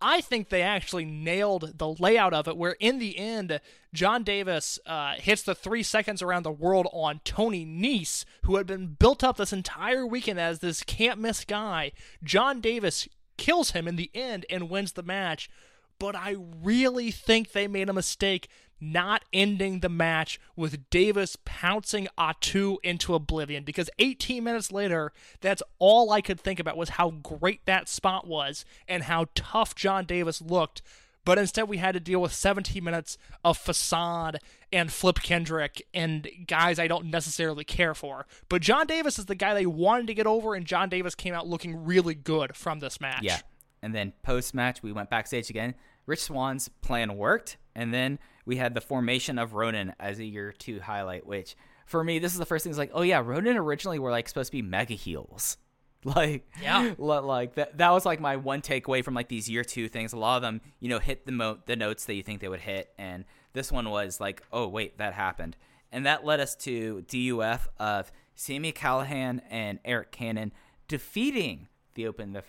I 0.00 0.20
think 0.20 0.48
they 0.48 0.62
actually 0.62 1.04
nailed 1.04 1.78
the 1.78 1.88
layout 1.88 2.32
of 2.32 2.46
it, 2.46 2.56
where 2.56 2.76
in 2.78 2.98
the 2.98 3.18
end, 3.18 3.60
John 3.92 4.22
Davis 4.22 4.78
uh, 4.86 5.14
hits 5.14 5.42
the 5.42 5.54
three 5.54 5.82
seconds 5.82 6.22
around 6.22 6.44
the 6.44 6.52
world 6.52 6.88
on 6.92 7.20
Tony 7.24 7.66
Nese, 7.66 8.24
who 8.44 8.56
had 8.56 8.66
been 8.66 8.96
built 8.98 9.24
up 9.24 9.36
this 9.36 9.52
entire 9.52 10.06
weekend 10.06 10.38
as 10.38 10.60
this 10.60 10.82
can't 10.84 11.18
miss 11.18 11.44
guy. 11.44 11.92
John 12.22 12.60
Davis 12.60 13.08
kills 13.36 13.72
him 13.72 13.88
in 13.88 13.96
the 13.96 14.10
end 14.14 14.46
and 14.50 14.70
wins 14.70 14.92
the 14.92 15.02
match. 15.02 15.50
But 15.98 16.14
I 16.14 16.36
really 16.62 17.10
think 17.10 17.50
they 17.50 17.66
made 17.66 17.88
a 17.88 17.92
mistake 17.92 18.48
not 18.80 19.24
ending 19.32 19.80
the 19.80 19.88
match 19.88 20.40
with 20.56 20.88
Davis 20.90 21.36
pouncing 21.44 22.08
Atu 22.18 22.76
into 22.82 23.14
oblivion 23.14 23.64
because 23.64 23.90
18 23.98 24.42
minutes 24.42 24.72
later, 24.72 25.12
that's 25.40 25.62
all 25.78 26.10
I 26.10 26.20
could 26.20 26.40
think 26.40 26.60
about 26.60 26.76
was 26.76 26.90
how 26.90 27.10
great 27.10 27.66
that 27.66 27.88
spot 27.88 28.26
was 28.26 28.64
and 28.86 29.04
how 29.04 29.26
tough 29.34 29.74
John 29.74 30.04
Davis 30.04 30.40
looked. 30.40 30.82
But 31.24 31.36
instead, 31.36 31.68
we 31.68 31.76
had 31.76 31.92
to 31.92 32.00
deal 32.00 32.22
with 32.22 32.32
17 32.32 32.82
minutes 32.82 33.18
of 33.44 33.58
facade 33.58 34.38
and 34.72 34.90
Flip 34.90 35.16
Kendrick 35.16 35.86
and 35.92 36.26
guys 36.46 36.78
I 36.78 36.88
don't 36.88 37.10
necessarily 37.10 37.64
care 37.64 37.94
for. 37.94 38.26
But 38.48 38.62
John 38.62 38.86
Davis 38.86 39.18
is 39.18 39.26
the 39.26 39.34
guy 39.34 39.52
they 39.52 39.66
wanted 39.66 40.06
to 40.06 40.14
get 40.14 40.26
over, 40.26 40.54
and 40.54 40.64
John 40.64 40.88
Davis 40.88 41.14
came 41.14 41.34
out 41.34 41.46
looking 41.46 41.84
really 41.84 42.14
good 42.14 42.56
from 42.56 42.80
this 42.80 42.98
match. 42.98 43.22
Yeah. 43.22 43.40
And 43.82 43.94
then 43.94 44.14
post 44.22 44.54
match, 44.54 44.82
we 44.82 44.90
went 44.90 45.10
backstage 45.10 45.50
again. 45.50 45.74
Rich 46.06 46.22
Swann's 46.22 46.70
plan 46.80 47.14
worked, 47.16 47.58
and 47.74 47.92
then 47.92 48.18
we 48.48 48.56
had 48.56 48.72
the 48.74 48.80
formation 48.80 49.38
of 49.38 49.52
Ronin 49.52 49.92
as 50.00 50.18
a 50.18 50.24
year 50.24 50.52
two 50.52 50.80
highlight. 50.80 51.26
Which 51.26 51.54
for 51.86 52.02
me, 52.02 52.18
this 52.18 52.32
is 52.32 52.38
the 52.38 52.46
first 52.46 52.64
thing. 52.64 52.70
Is 52.72 52.78
like, 52.78 52.90
oh 52.94 53.02
yeah, 53.02 53.22
Ronin 53.24 53.56
originally 53.58 53.98
were 53.98 54.10
like 54.10 54.26
supposed 54.26 54.48
to 54.50 54.56
be 54.56 54.62
mega 54.62 54.94
heels. 54.94 55.56
Like 56.04 56.48
Yeah. 56.62 56.94
li- 56.98 57.18
like 57.18 57.56
that. 57.56 57.76
That 57.78 57.90
was 57.90 58.06
like 58.06 58.20
my 58.20 58.36
one 58.36 58.62
takeaway 58.62 59.02
from 59.04 59.14
like 59.14 59.26
these 59.28 59.50
year 59.50 59.64
two 59.64 59.88
things. 59.88 60.12
A 60.12 60.16
lot 60.16 60.36
of 60.36 60.42
them, 60.42 60.60
you 60.78 60.88
know, 60.88 61.00
hit 61.00 61.26
the 61.26 61.32
mo- 61.32 61.58
the 61.66 61.74
notes 61.74 62.04
that 62.04 62.14
you 62.14 62.22
think 62.22 62.40
they 62.40 62.48
would 62.48 62.60
hit, 62.60 62.90
and 62.98 63.24
this 63.52 63.72
one 63.72 63.90
was 63.90 64.20
like, 64.20 64.42
oh 64.52 64.68
wait, 64.68 64.98
that 64.98 65.12
happened, 65.14 65.56
and 65.90 66.06
that 66.06 66.24
led 66.24 66.38
us 66.38 66.54
to 66.54 67.02
DUF 67.08 67.66
of 67.80 68.12
Sami 68.36 68.70
Callihan 68.70 69.40
and 69.50 69.82
Arik 69.82 70.12
Cannon 70.12 70.52
defeating 70.86 71.66
the 71.94 72.06
Open 72.06 72.32
the 72.32 72.44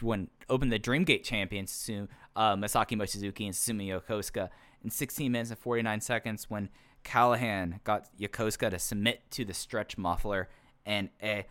when 0.00 0.28
Open 0.48 0.68
the 0.68 0.78
Dreamgate 0.78 1.24
champions 1.24 1.90
uh, 2.36 2.54
Masaaki 2.54 2.96
Mochizuki 2.96 3.46
and 3.46 3.54
Sumi 3.54 3.88
Yokosuka 3.88 4.48
in 4.84 4.90
16 4.90 5.30
minutes 5.30 5.50
and 5.50 5.58
49 5.58 6.00
seconds 6.00 6.50
when 6.50 6.68
Callihan 7.04 7.82
got 7.84 8.08
Yokosuka 8.18 8.70
to 8.70 8.78
submit 8.78 9.30
to 9.32 9.44
the 9.44 9.54
stretch 9.54 9.98
muffler 9.98 10.48
and 10.86 11.08
a 11.22 11.46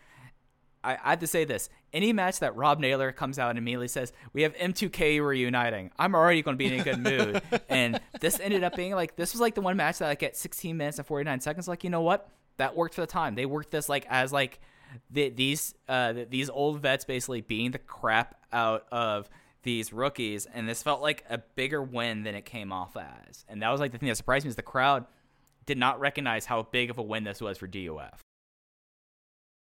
I, 0.83 0.97
I 1.03 1.09
have 1.11 1.19
to 1.19 1.27
say 1.27 1.45
this. 1.45 1.69
Any 1.93 2.13
match 2.13 2.39
that 2.39 2.55
Rob 2.55 2.79
Naylor 2.79 3.11
comes 3.11 3.37
out 3.37 3.49
and 3.51 3.59
immediately 3.59 3.87
says, 3.87 4.13
We 4.33 4.43
have 4.43 4.55
M2K 4.55 5.23
reuniting, 5.23 5.91
I'm 5.99 6.15
already 6.15 6.41
going 6.41 6.57
to 6.57 6.57
be 6.57 6.73
in 6.73 6.79
a 6.79 6.83
good 6.83 6.99
mood. 6.99 7.41
and 7.69 7.99
this 8.19 8.39
ended 8.39 8.63
up 8.63 8.75
being 8.75 8.93
like, 8.93 9.15
this 9.15 9.33
was 9.33 9.41
like 9.41 9.55
the 9.55 9.61
one 9.61 9.77
match 9.77 9.99
that, 9.99 10.07
like, 10.07 10.23
at 10.23 10.35
16 10.35 10.75
minutes 10.75 10.97
and 10.97 11.05
49 11.07 11.39
seconds, 11.41 11.67
like, 11.67 11.83
you 11.83 11.89
know 11.89 12.01
what? 12.01 12.29
That 12.57 12.75
worked 12.75 12.95
for 12.95 13.01
the 13.01 13.07
time. 13.07 13.35
They 13.35 13.45
worked 13.45 13.71
this, 13.71 13.89
like, 13.89 14.05
as, 14.09 14.31
like, 14.31 14.59
the, 15.09 15.29
these 15.29 15.73
uh, 15.87 16.13
these 16.29 16.49
old 16.49 16.81
vets 16.81 17.05
basically 17.05 17.41
beating 17.41 17.71
the 17.71 17.79
crap 17.79 18.35
out 18.51 18.85
of 18.91 19.29
these 19.63 19.93
rookies. 19.93 20.45
And 20.53 20.67
this 20.67 20.83
felt 20.83 21.01
like 21.01 21.25
a 21.29 21.38
bigger 21.38 21.81
win 21.81 22.23
than 22.23 22.35
it 22.35 22.45
came 22.45 22.71
off 22.71 22.97
as. 22.97 23.45
And 23.47 23.61
that 23.61 23.69
was, 23.69 23.79
like, 23.79 23.91
the 23.91 23.97
thing 23.97 24.09
that 24.09 24.17
surprised 24.17 24.45
me 24.45 24.49
is 24.49 24.55
the 24.55 24.61
crowd 24.61 25.05
did 25.65 25.77
not 25.77 25.99
recognize 25.99 26.45
how 26.45 26.63
big 26.63 26.89
of 26.89 26.97
a 26.97 27.03
win 27.03 27.23
this 27.23 27.41
was 27.41 27.57
for 27.57 27.67
DUF. 27.67 28.21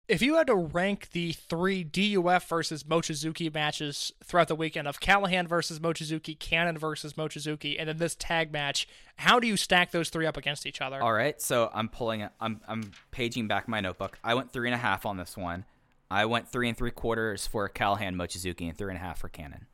If 0.07 0.23
you 0.23 0.37
had 0.37 0.47
to 0.47 0.55
rank 0.55 1.11
the 1.11 1.33
three 1.33 1.83
DUF 1.83 2.49
versus 2.49 2.83
Mochizuki 2.83 3.53
matches 3.53 4.11
throughout 4.23 4.47
the 4.47 4.55
weekend 4.55 4.87
of 4.87 4.99
Callihan 4.99 5.47
versus 5.47 5.79
Mochizuki, 5.79 6.37
Cannon 6.37 6.79
versus 6.79 7.13
Mochizuki, 7.13 7.75
and 7.77 7.87
then 7.87 7.97
this 7.97 8.15
tag 8.15 8.51
match, 8.51 8.87
how 9.17 9.39
do 9.39 9.45
you 9.45 9.55
stack 9.55 9.91
those 9.91 10.09
three 10.09 10.25
up 10.25 10.35
against 10.35 10.65
each 10.65 10.81
other? 10.81 10.99
All 10.99 11.13
right, 11.13 11.39
so 11.39 11.69
I'm 11.75 11.89
pulling. 11.89 12.27
I'm 12.39 12.59
I'm 12.67 12.89
paging 13.11 13.47
back 13.47 13.67
my 13.67 13.81
notebook. 13.81 14.17
I 14.23 14.33
went 14.33 14.51
three 14.51 14.67
and 14.67 14.73
a 14.73 14.79
half 14.79 15.05
on 15.05 15.17
this 15.17 15.37
one. 15.37 15.65
I 16.09 16.25
went 16.25 16.47
three 16.47 16.67
and 16.67 16.75
three 16.75 16.89
quarters 16.89 17.45
for 17.45 17.69
Callihan 17.69 18.15
Mochizuki 18.15 18.67
and 18.67 18.75
three 18.75 18.89
and 18.89 18.97
a 18.97 19.01
half 19.01 19.19
for 19.19 19.29
Cannon. 19.29 19.67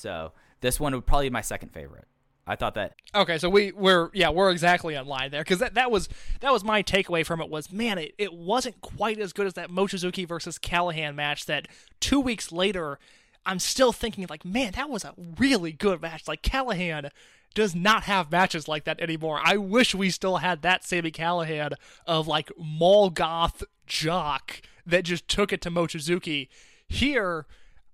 So 0.00 0.32
this 0.60 0.80
one 0.80 0.94
would 0.94 1.06
probably 1.06 1.28
be 1.28 1.32
my 1.32 1.40
second 1.40 1.70
favorite. 1.70 2.06
I 2.46 2.56
thought 2.56 2.74
that 2.74 2.94
Okay, 3.14 3.38
so 3.38 3.48
we 3.48 3.70
we're 3.72 4.10
yeah 4.12 4.30
we're 4.30 4.50
exactly 4.50 4.94
in 4.94 5.06
line 5.06 5.30
there 5.30 5.42
because 5.42 5.60
that, 5.60 5.74
that 5.74 5.90
was 5.90 6.08
that 6.40 6.52
was 6.52 6.64
my 6.64 6.82
takeaway 6.82 7.24
from 7.24 7.40
it 7.40 7.48
was 7.48 7.70
man 7.70 7.96
it, 7.98 8.14
it 8.18 8.32
wasn't 8.32 8.80
quite 8.80 9.20
as 9.20 9.32
good 9.32 9.46
as 9.46 9.54
that 9.54 9.70
Mochizuki 9.70 10.26
versus 10.26 10.58
Callihan 10.58 11.14
match 11.14 11.46
that 11.46 11.68
two 12.00 12.18
weeks 12.18 12.50
later 12.50 12.98
I'm 13.46 13.60
still 13.60 13.92
thinking 13.92 14.26
like 14.28 14.44
man 14.44 14.72
that 14.72 14.90
was 14.90 15.04
a 15.04 15.14
really 15.38 15.70
good 15.70 16.02
match. 16.02 16.26
Like 16.26 16.42
Callihan 16.42 17.10
does 17.54 17.74
not 17.74 18.04
have 18.04 18.32
matches 18.32 18.66
like 18.66 18.84
that 18.84 19.00
anymore. 19.00 19.40
I 19.42 19.56
wish 19.56 19.94
we 19.94 20.10
still 20.10 20.38
had 20.38 20.62
that 20.62 20.84
Sami 20.84 21.10
Callihan 21.12 21.74
of 22.06 22.26
like 22.26 22.50
mall 22.58 23.10
goth 23.10 23.62
jock 23.86 24.62
that 24.86 25.04
just 25.04 25.28
took 25.28 25.52
it 25.52 25.60
to 25.60 25.70
Mochizuki. 25.70 26.48
Here 26.88 27.46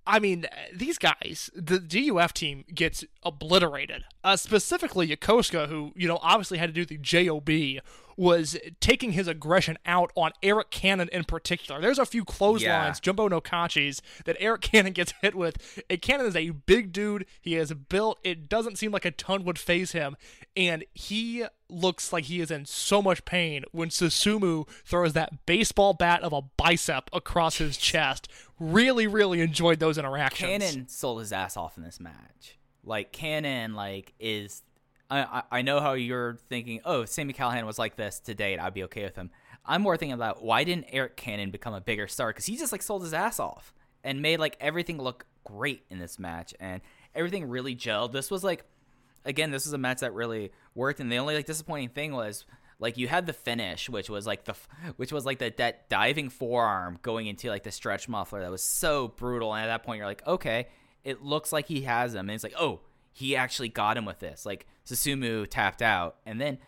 I 0.06 0.18
mean, 0.20 0.46
these 0.72 0.98
guys, 0.98 1.50
the 1.54 1.78
DUF 1.78 2.32
team 2.32 2.64
gets 2.72 3.04
obliterated. 3.24 4.04
Uh, 4.22 4.36
specifically, 4.36 5.08
Yokosuka, 5.08 5.68
who, 5.68 5.92
you 5.96 6.06
know, 6.06 6.18
obviously 6.22 6.58
had 6.58 6.72
to 6.72 6.72
do 6.72 6.84
the 6.84 6.98
JOB, 6.98 7.82
was 8.16 8.56
taking 8.80 9.12
his 9.12 9.28
aggression 9.28 9.76
out 9.84 10.10
on 10.14 10.30
Arik 10.42 10.70
Cannon 10.70 11.08
in 11.12 11.24
particular. 11.24 11.80
There's 11.82 11.98
a 11.98 12.06
few 12.06 12.24
clotheslines, 12.24 12.62
Yeah. 12.96 13.00
Jumbo 13.02 13.28
no 13.28 13.40
Kachis, 13.42 14.00
that 14.24 14.38
Arik 14.40 14.62
Cannon 14.62 14.92
gets 14.94 15.12
hit 15.20 15.34
with. 15.34 15.82
And 15.90 16.00
Cannon 16.00 16.26
is 16.26 16.36
a 16.36 16.50
big 16.50 16.92
dude. 16.92 17.26
He 17.42 17.56
is 17.56 17.72
built. 17.74 18.18
It 18.24 18.48
doesn't 18.48 18.76
seem 18.78 18.90
like 18.92 19.04
a 19.04 19.10
ton 19.10 19.44
would 19.44 19.58
phase 19.58 19.92
him. 19.92 20.16
And 20.56 20.84
he 20.94 21.44
looks 21.68 22.10
like 22.12 22.24
he 22.24 22.40
is 22.40 22.50
in 22.50 22.64
so 22.64 23.02
much 23.02 23.24
pain 23.26 23.64
when 23.72 23.90
Susumu 23.90 24.66
throws 24.84 25.12
that 25.12 25.44
baseball 25.44 25.92
bat 25.92 26.22
of 26.22 26.32
a 26.32 26.40
bicep 26.40 27.10
across 27.12 27.58
his 27.58 27.76
chest. 27.76 28.28
Really, 28.58 29.06
really 29.06 29.40
enjoyed 29.40 29.78
those 29.78 29.98
interactions. 29.98 30.48
Cannon 30.48 30.88
sold 30.88 31.20
his 31.20 31.32
ass 31.32 31.56
off 31.56 31.76
in 31.76 31.82
this 31.82 32.00
match. 32.00 32.58
Like 32.84 33.12
Cannon, 33.12 33.74
like 33.74 34.14
is. 34.18 34.62
I, 35.08 35.42
I 35.52 35.62
know 35.62 35.80
how 35.80 35.92
you're 35.92 36.36
thinking. 36.48 36.80
Oh, 36.84 37.04
Sami 37.04 37.32
Callihan 37.32 37.64
was 37.64 37.78
like 37.78 37.94
this 37.96 38.18
to 38.20 38.34
date. 38.34 38.58
I'd 38.58 38.74
be 38.74 38.82
okay 38.84 39.04
with 39.04 39.14
him. 39.14 39.30
I'm 39.64 39.82
more 39.82 39.96
thinking 39.96 40.14
about 40.14 40.42
why 40.42 40.64
didn't 40.64 40.88
Arik 40.88 41.16
Cannon 41.16 41.50
become 41.50 41.74
a 41.74 41.80
bigger 41.80 42.08
star? 42.08 42.30
Because 42.30 42.46
he 42.46 42.56
just 42.56 42.72
like 42.72 42.82
sold 42.82 43.02
his 43.02 43.14
ass 43.14 43.38
off 43.38 43.72
and 44.02 44.20
made 44.22 44.40
like 44.40 44.56
everything 44.60 44.98
look 44.98 45.26
great 45.44 45.84
in 45.90 45.98
this 45.98 46.18
match, 46.18 46.54
and 46.58 46.80
everything 47.14 47.48
really 47.48 47.76
gelled. 47.76 48.12
This 48.12 48.30
was 48.30 48.42
like, 48.42 48.64
again, 49.24 49.50
this 49.50 49.64
was 49.64 49.72
a 49.72 49.78
match 49.78 50.00
that 50.00 50.12
really 50.12 50.50
worked. 50.74 50.98
And 50.98 51.10
the 51.10 51.18
only 51.18 51.36
like 51.36 51.46
disappointing 51.46 51.90
thing 51.90 52.12
was 52.12 52.44
like 52.78 52.98
you 52.98 53.08
had 53.08 53.26
the 53.26 53.32
finish, 53.32 53.88
which 53.88 54.10
was 54.10 54.26
like 54.26 54.44
the 54.44 54.54
which 54.96 55.12
was 55.12 55.24
like 55.24 55.38
that 55.38 55.56
that 55.56 55.88
diving 55.88 56.28
forearm 56.28 56.98
going 57.02 57.26
into 57.26 57.48
like 57.48 57.62
the 57.62 57.70
stretch 57.70 58.08
muffler 58.08 58.40
that 58.40 58.50
was 58.50 58.62
so 58.62 59.08
brutal. 59.08 59.54
And 59.54 59.64
at 59.64 59.68
that 59.68 59.82
point, 59.82 59.98
you're 59.98 60.06
like, 60.06 60.26
okay, 60.26 60.68
it 61.04 61.22
looks 61.22 61.52
like 61.52 61.66
he 61.66 61.82
has 61.82 62.14
him, 62.14 62.28
and 62.28 62.32
it's 62.32 62.44
like, 62.44 62.54
oh, 62.58 62.80
he 63.12 63.34
actually 63.34 63.68
got 63.68 63.96
him 63.96 64.04
with 64.04 64.18
this. 64.18 64.44
Like 64.44 64.66
Susumu 64.84 65.46
tapped 65.48 65.80
out, 65.80 66.16
and 66.26 66.40
then 66.40 66.58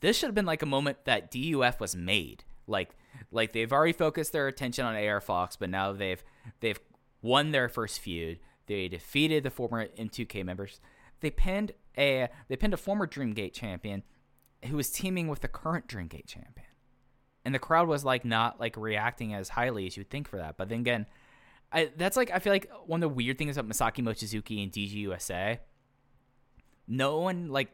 this 0.00 0.18
should 0.18 0.26
have 0.26 0.34
been 0.34 0.46
like 0.46 0.62
a 0.62 0.66
moment 0.66 1.04
that 1.04 1.30
DUF 1.30 1.78
was 1.80 1.94
made. 1.94 2.44
Like 2.66 2.90
like 3.30 3.52
they've 3.52 3.72
already 3.72 3.92
focused 3.92 4.32
their 4.32 4.48
attention 4.48 4.84
on 4.84 4.96
AR 4.96 5.20
Fox, 5.20 5.56
but 5.56 5.70
now 5.70 5.92
they've 5.92 6.22
they've 6.60 6.80
won 7.22 7.52
their 7.52 7.68
first 7.68 8.00
feud. 8.00 8.40
They 8.66 8.88
defeated 8.88 9.44
the 9.44 9.50
former 9.50 9.86
M2K 9.86 10.44
members. 10.44 10.80
They 11.20 11.30
pinned 11.30 11.72
a 11.96 12.28
they 12.48 12.56
pinned 12.56 12.74
a 12.74 12.78
former 12.78 13.06
Dreamgate 13.06 13.52
champion 13.52 14.02
who 14.66 14.76
was 14.76 14.90
teaming 14.90 15.28
with 15.28 15.40
the 15.40 15.48
current 15.48 15.88
Dreamgate 15.88 16.26
champion. 16.26 16.66
And 17.44 17.54
the 17.54 17.58
crowd 17.58 17.88
was 17.88 18.04
like 18.04 18.24
not 18.24 18.60
like 18.60 18.76
reacting 18.76 19.34
as 19.34 19.48
highly 19.48 19.86
as 19.86 19.96
you'd 19.96 20.10
think 20.10 20.28
for 20.28 20.36
that. 20.36 20.56
But 20.56 20.68
then 20.68 20.80
again, 20.80 21.06
I 21.72 21.90
that's 21.96 22.16
like 22.16 22.30
I 22.30 22.38
feel 22.38 22.52
like 22.52 22.70
one 22.86 23.02
of 23.02 23.10
the 23.10 23.14
weird 23.14 23.38
things 23.38 23.56
about 23.56 23.70
Masaaki 23.70 24.02
Mochizuki 24.02 24.62
and 24.62 24.70
DG 24.70 24.92
USA. 24.92 25.60
No 26.86 27.18
one 27.20 27.48
like 27.48 27.70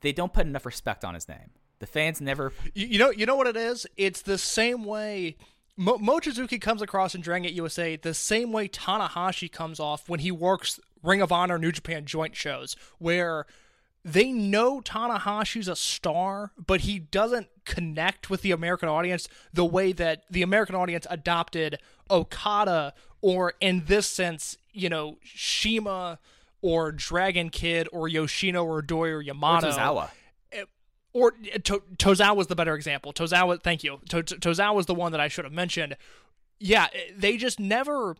they 0.00 0.12
don't 0.12 0.32
put 0.32 0.46
enough 0.46 0.66
respect 0.66 1.04
on 1.04 1.14
his 1.14 1.28
name. 1.28 1.50
The 1.78 1.86
fans 1.86 2.20
never 2.20 2.52
You, 2.74 2.86
you 2.86 2.98
know, 2.98 3.10
you 3.10 3.24
know 3.24 3.36
what 3.36 3.46
it 3.46 3.56
is. 3.56 3.86
It's 3.96 4.22
the 4.22 4.38
same 4.38 4.84
way 4.84 5.36
Mo- 5.76 5.98
Mochizuki 5.98 6.60
comes 6.60 6.82
across 6.82 7.14
in 7.14 7.20
Dragon 7.20 7.44
Gate 7.44 7.54
USA 7.54 7.94
the 7.94 8.14
same 8.14 8.50
way 8.50 8.66
Tanahashi 8.66 9.50
comes 9.50 9.78
off 9.78 10.08
when 10.08 10.20
he 10.20 10.32
works 10.32 10.80
Ring 11.04 11.20
of 11.20 11.30
Honor 11.30 11.56
New 11.56 11.70
Japan 11.70 12.04
joint 12.04 12.34
shows, 12.34 12.74
where 12.98 13.46
they 14.12 14.32
know 14.32 14.80
Tanahashi's 14.80 15.68
a 15.68 15.76
star, 15.76 16.52
but 16.56 16.82
he 16.82 16.98
doesn't 16.98 17.48
connect 17.64 18.30
with 18.30 18.42
the 18.42 18.52
American 18.52 18.88
audience 18.88 19.28
the 19.52 19.64
way 19.64 19.92
that 19.92 20.22
the 20.30 20.42
American 20.42 20.74
audience 20.74 21.06
adopted 21.10 21.78
Okada, 22.10 22.94
or 23.20 23.54
in 23.60 23.84
this 23.86 24.06
sense, 24.06 24.56
you 24.72 24.88
know, 24.88 25.18
CIMA 25.24 26.18
or 26.62 26.90
Dragon 26.92 27.50
Kid 27.50 27.88
or 27.92 28.08
Yoshino 28.08 28.64
or 28.64 28.80
Doi 28.80 29.08
or 29.10 29.20
Yamato 29.20 29.70
Tozawa. 29.70 30.10
Eh, 30.52 30.64
or 31.12 31.34
eh, 31.52 31.58
to- 31.64 31.82
Tozawa 31.98 32.34
was 32.34 32.46
the 32.46 32.56
better 32.56 32.74
example. 32.74 33.12
Tozawa, 33.12 33.62
thank 33.62 33.84
you. 33.84 34.00
To- 34.08 34.22
to- 34.22 34.36
Tozawa 34.36 34.74
was 34.74 34.86
the 34.86 34.94
one 34.94 35.12
that 35.12 35.20
I 35.20 35.28
should 35.28 35.44
have 35.44 35.52
mentioned. 35.52 35.96
Yeah, 36.58 36.86
eh, 36.94 37.12
they 37.16 37.36
just 37.36 37.60
never 37.60 38.16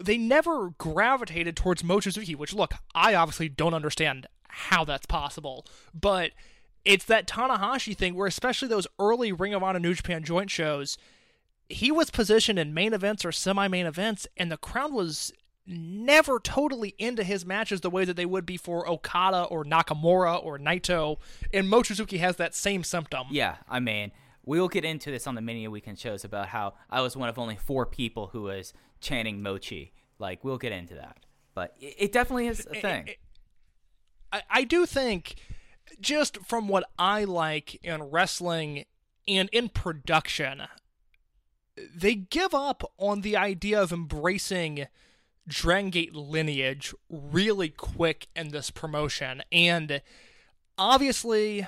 they 0.00 0.16
never 0.16 0.70
gravitated 0.78 1.56
towards 1.56 1.82
Mochizuki, 1.82 2.36
which 2.36 2.54
look, 2.54 2.72
I 2.94 3.14
obviously 3.14 3.48
don't 3.48 3.74
understand 3.74 4.28
how 4.48 4.84
that's 4.84 5.06
possible, 5.06 5.66
but 5.94 6.32
it's 6.84 7.04
that 7.06 7.26
Tanahashi 7.26 7.96
thing 7.96 8.14
where 8.14 8.26
especially 8.26 8.68
those 8.68 8.86
early 8.98 9.32
Ring 9.32 9.54
of 9.54 9.62
Honor 9.62 9.78
New 9.78 9.94
Japan 9.94 10.24
joint 10.24 10.50
shows, 10.50 10.96
he 11.68 11.90
was 11.90 12.10
positioned 12.10 12.58
in 12.58 12.72
main 12.72 12.92
events 12.92 13.24
or 13.24 13.32
semi-main 13.32 13.86
events 13.86 14.26
and 14.36 14.50
the 14.50 14.56
crowd 14.56 14.92
was 14.92 15.32
never 15.68 16.40
totally 16.40 16.94
into 16.98 17.22
his 17.22 17.44
matches 17.44 17.82
the 17.82 17.90
way 17.90 18.04
that 18.04 18.16
they 18.16 18.24
would 18.26 18.46
be 18.46 18.56
for 18.56 18.88
Okada 18.88 19.44
or 19.44 19.64
Nakamura 19.64 20.42
or 20.42 20.58
Naito, 20.58 21.18
and 21.52 21.70
Mochizuki 21.70 22.18
has 22.18 22.36
that 22.36 22.54
same 22.54 22.82
symptom. 22.82 23.26
Yeah, 23.30 23.56
I 23.68 23.80
mean, 23.80 24.12
we'll 24.44 24.68
get 24.68 24.84
into 24.84 25.10
this 25.10 25.26
on 25.26 25.34
the 25.34 25.42
mini 25.42 25.68
weekend 25.68 25.98
shows 25.98 26.24
about 26.24 26.48
how 26.48 26.74
I 26.88 27.02
was 27.02 27.16
one 27.16 27.28
of 27.28 27.38
only 27.38 27.56
four 27.56 27.84
people 27.84 28.28
who 28.28 28.42
was 28.42 28.72
chanting 29.00 29.42
Mochi. 29.42 29.92
Like, 30.18 30.42
we'll 30.42 30.58
get 30.58 30.72
into 30.72 30.94
that. 30.94 31.18
But 31.54 31.74
it, 31.78 31.94
it 31.98 32.12
definitely 32.12 32.46
is 32.46 32.66
a 32.66 32.74
thing. 32.74 33.10
I, 34.32 34.42
I 34.50 34.64
do 34.64 34.86
think, 34.86 35.36
just 36.00 36.38
from 36.46 36.68
what 36.68 36.88
I 36.98 37.24
like 37.24 37.74
in 37.84 38.02
wrestling 38.04 38.84
and 39.26 39.48
in 39.52 39.68
production, 39.68 40.62
they 41.94 42.14
give 42.14 42.54
up 42.54 42.90
on 42.98 43.20
the 43.20 43.36
idea 43.36 43.80
of 43.80 43.92
embracing 43.92 44.86
Dragon 45.46 45.90
Gate 45.90 46.14
lineage 46.14 46.94
really 47.08 47.68
quick 47.68 48.28
in 48.36 48.48
this 48.50 48.70
promotion. 48.70 49.42
And 49.50 50.02
obviously, 50.76 51.66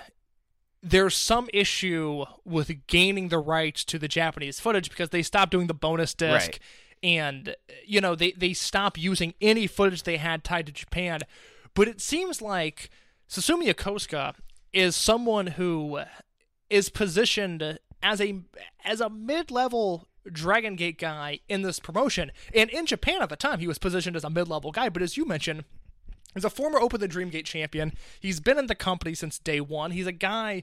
there's 0.82 1.15
some 1.15 1.49
issue 1.53 2.24
with 2.45 2.87
gaining 2.87 3.28
the 3.28 3.39
rights 3.39 3.85
to 3.85 3.99
the 3.99 4.09
Japanese 4.09 4.61
footage 4.61 4.91
because 4.91 5.11
they 5.11 5.23
stopped 5.23 5.53
doing 5.53 5.66
the 5.66 5.74
bonus 5.74 6.15
disc. 6.15 6.53
Right. 6.53 6.59
And, 7.03 7.57
you 7.87 8.01
know, 8.01 8.15
they, 8.15 8.32
they 8.32 8.53
stopped 8.53 8.99
using 8.99 9.35
any 9.41 9.66
footage 9.66 10.03
they 10.03 10.19
had 10.19 10.45
tied 10.45 10.66
to 10.66 10.73
Japan. 10.73 11.20
But 11.75 11.89
it 11.89 12.01
seems 12.01 12.43
like 12.43 12.91
Susumu 13.29 13.65
Yokosuka 13.65 14.35
is 14.73 14.97
someone 14.97 15.49
who 15.49 16.01
is 16.69 16.89
positioned 16.89 17.79
as 18.03 18.21
a 18.21 18.41
as 18.85 19.01
a 19.01 19.11
mid-level 19.11 20.09
Dragon 20.31 20.77
Gate 20.77 20.99
guy 20.99 21.41
in 21.49 21.63
this 21.63 21.79
promotion. 21.81 22.33
And 22.55 22.71
in 22.71 22.87
Japan 22.87 23.23
at 23.23 23.29
the 23.29 23.37
time, 23.37 23.59
he 23.59 23.67
was 23.67 23.79
positioned 23.79 24.17
as 24.17 24.25
a 24.25 24.31
mid-level 24.31 24.73
guy. 24.73 24.89
But 24.89 25.03
as 25.03 25.17
you 25.17 25.25
mentioned, 25.25 25.65
He's 26.35 26.45
a 26.45 26.51
former 26.51 26.79
Open 26.79 27.01
the 27.01 27.09
Dreamgate 27.09 27.45
champion. 27.45 27.93
He's 28.21 28.41
been 28.41 28.59
in 28.59 28.67
the 28.67 28.75
company 28.75 29.15
since 29.15 29.39
day 29.39 29.61
one. 29.61 29.91
He's 29.91 30.07
a 30.07 30.13
guy 30.13 30.63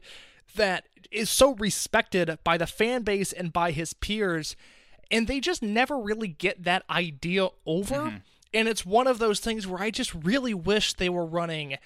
that 0.56 0.88
is 1.12 1.30
so 1.30 1.56
respected 1.56 2.38
by 2.44 2.58
the 2.58 2.68
fan 2.68 3.04
base 3.04 3.34
and 3.34 3.52
by 3.52 3.72
his 3.72 3.94
peers, 3.94 4.56
and 5.12 5.28
they 5.28 5.40
just 5.40 5.62
never 5.62 5.98
really 5.98 6.30
get 6.30 6.64
that 6.64 6.84
idea 6.90 7.50
over. 7.66 7.96
Mm-hmm. 7.96 8.18
And 8.58 8.68
it's 8.68 8.84
one 8.84 9.06
of 9.06 9.20
those 9.20 9.40
things 9.40 9.68
where 9.68 9.80
I 9.80 9.92
just 9.92 10.16
really 10.16 10.56
wish 10.56 10.94
they 10.94 11.10
were 11.10 11.28
running, 11.28 11.78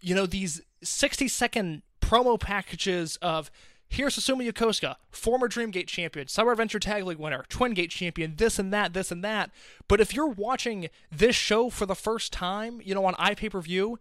you 0.00 0.14
know, 0.14 0.26
these 0.26 0.62
60 0.80 1.26
second 1.26 1.82
promo 2.00 2.38
packages 2.38 3.16
of 3.20 3.50
here's 3.88 4.16
Susumu 4.16 4.48
Yokosuka, 4.48 4.94
former 5.10 5.48
Dreamgate 5.48 5.88
champion, 5.88 6.28
Summer 6.28 6.52
Adventure 6.52 6.78
Tag 6.78 7.04
League 7.04 7.18
winner, 7.18 7.44
Twin 7.48 7.74
Gate 7.74 7.90
champion, 7.90 8.34
this 8.36 8.60
and 8.60 8.72
that, 8.72 8.92
this 8.92 9.10
and 9.10 9.24
that. 9.24 9.50
But 9.88 10.00
if 10.00 10.14
you're 10.14 10.28
watching 10.28 10.88
this 11.10 11.34
show 11.34 11.68
for 11.68 11.84
the 11.84 11.96
first 11.96 12.32
time, 12.32 12.80
you 12.84 12.94
know, 12.94 13.06
on 13.06 13.14
iPay-per-view, 13.14 13.98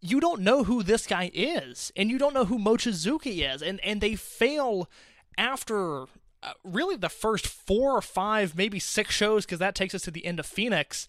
you 0.00 0.18
don't 0.18 0.40
know 0.40 0.64
who 0.64 0.82
this 0.82 1.06
guy 1.06 1.30
is, 1.32 1.92
and 1.94 2.10
you 2.10 2.18
don't 2.18 2.34
know 2.34 2.46
who 2.46 2.58
Mochizuki 2.58 3.48
is, 3.48 3.62
and 3.62 3.78
and 3.84 4.00
they 4.00 4.16
fail 4.16 4.90
after 5.38 6.02
uh, 6.42 6.54
really 6.64 6.96
the 6.96 7.08
first 7.08 7.46
four 7.46 7.92
or 7.92 8.02
five, 8.02 8.56
maybe 8.56 8.80
six 8.80 9.14
shows, 9.14 9.46
because 9.46 9.60
that 9.60 9.76
takes 9.76 9.94
us 9.94 10.02
to 10.02 10.10
the 10.10 10.26
end 10.26 10.40
of 10.40 10.46
Phoenix. 10.46 11.06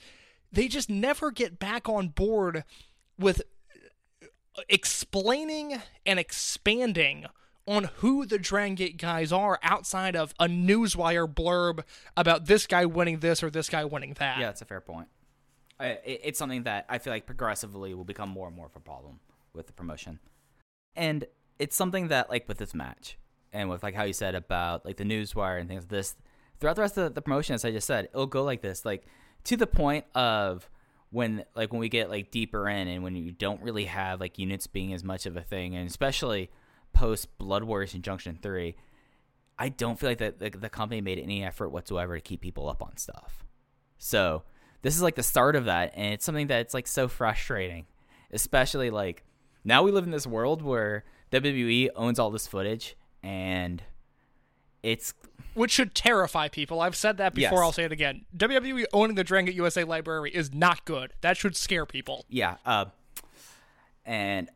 They 0.52 0.68
just 0.68 0.90
never 0.90 1.32
get 1.32 1.60
back 1.60 1.88
on 1.88 2.10
board 2.10 2.64
with 3.18 3.42
explaining 4.68 5.82
and 6.06 6.20
expanding 6.20 7.26
on 7.68 7.86
who 7.98 8.26
the 8.26 8.38
Dragon 8.38 8.76
Gate 8.76 8.98
guys 8.98 9.32
are 9.32 9.60
outside 9.64 10.16
of 10.16 10.34
a 10.40 10.48
newswire 10.48 11.32
blurb 11.32 11.84
about 12.18 12.48
this 12.48 12.68
guy 12.68 12.86
winning 12.86 13.20
this 13.20 13.44
or 13.44 13.50
this 13.50 13.70
guy 13.70 13.86
winning 13.86 14.14
that. 14.20 14.40
Yeah, 14.40 14.48
that's 14.48 14.62
a 14.62 14.66
fair 14.66 14.82
point. 14.82 15.08
It's 15.80 16.38
something 16.38 16.64
that 16.64 16.86
I 16.90 16.98
feel 16.98 17.14
like 17.14 17.26
progressively 17.26 17.94
will 17.94 18.04
become 18.04 18.30
more 18.30 18.48
and 18.48 18.56
more 18.56 18.66
of 18.66 18.76
a 18.76 18.80
problem 18.80 19.20
with 19.54 19.68
the 19.68 19.74
promotion, 19.74 20.20
and 20.96 21.26
it's 21.60 21.76
something 21.76 22.10
that 22.10 22.30
like 22.30 22.48
with 22.48 22.58
this 22.58 22.74
match 22.74 23.18
and 23.54 23.70
with 23.70 23.84
like 23.84 23.96
how 23.96 24.04
you 24.04 24.14
said 24.14 24.36
about 24.36 24.86
like 24.86 24.98
the 24.98 25.04
newswire 25.04 25.60
and 25.60 25.68
things 25.68 25.84
like 25.84 25.90
this 25.90 26.16
throughout 26.60 26.76
the 26.76 26.82
rest 26.82 26.98
of 26.98 27.16
the 27.16 27.22
promotion, 27.22 27.56
as 27.56 27.66
I 27.66 27.72
just 27.72 27.88
said, 27.88 28.06
it'll 28.14 28.28
go 28.28 28.44
like 28.44 28.62
this, 28.62 28.86
like 28.86 29.06
to 29.46 29.58
the 29.58 29.68
point 29.68 30.06
of 30.16 30.70
when 31.12 31.44
like 31.56 31.72
when 31.72 31.80
we 31.80 31.90
get 31.90 32.10
like 32.10 32.32
deeper 32.32 32.68
in 32.70 32.88
and 32.88 33.04
when 33.04 33.16
you 33.16 33.32
don't 33.32 33.62
really 33.62 33.86
have 33.86 34.20
like 34.20 34.40
units 34.40 34.68
being 34.68 34.94
as 34.94 35.04
much 35.04 35.26
of 35.26 35.36
a 35.38 35.42
thing, 35.42 35.76
and 35.76 35.88
especially 35.88 36.50
post 36.94 37.38
Blood 37.38 37.64
Warriors 37.64 37.94
Injunction 37.94 38.40
Three. 38.42 38.76
I 39.60 39.70
don't 39.70 40.00
feel 40.00 40.10
like 40.10 40.18
the, 40.18 40.34
the, 40.36 40.50
the 40.50 40.70
company 40.70 41.02
made 41.02 41.20
any 41.20 41.44
effort 41.44 41.70
whatsoever 41.70 42.16
to 42.16 42.22
keep 42.22 42.42
people 42.42 42.68
up 42.68 42.82
on 42.82 42.98
stuff. 42.98 43.46
So 44.00 44.42
this 44.82 44.96
is 44.96 45.04
like 45.04 45.14
the 45.14 45.22
start 45.22 45.56
of 45.56 45.66
that, 45.66 45.94
and 45.96 46.14
it's 46.14 46.26
something 46.26 46.48
that's 46.48 46.74
like 46.74 46.88
so 46.88 47.08
frustrating, 47.08 47.86
especially 48.32 48.90
like 48.90 49.24
now 49.64 49.84
we 49.84 49.92
live 49.92 50.06
in 50.06 50.12
this 50.12 50.26
world 50.26 50.64
where 50.64 51.04
WWE 51.32 51.90
owns 51.96 52.18
all 52.18 52.32
this 52.32 52.48
footage, 52.48 52.96
and 53.22 53.84
it's 54.84 55.14
Which 55.54 55.72
should 55.72 55.94
terrify 55.94 56.48
people. 56.48 56.82
I've 56.82 56.96
said 56.96 57.18
that 57.18 57.34
before, 57.34 57.60
Yes. 57.60 57.62
I'll 57.62 57.72
say 57.72 57.84
it 57.84 57.92
again. 57.92 58.26
WWE 58.36 58.86
owning 58.94 59.16
the 59.16 59.24
Dragon 59.24 59.46
Gate 59.48 59.56
USA 59.56 59.84
library 59.84 60.32
is 60.32 60.54
not 60.54 60.86
good. 60.86 61.14
That 61.22 61.38
should 61.38 61.56
scare 61.56 61.86
people. 61.86 62.26
yeah. 62.30 62.56
Uh, 62.66 62.86
and 64.06 64.50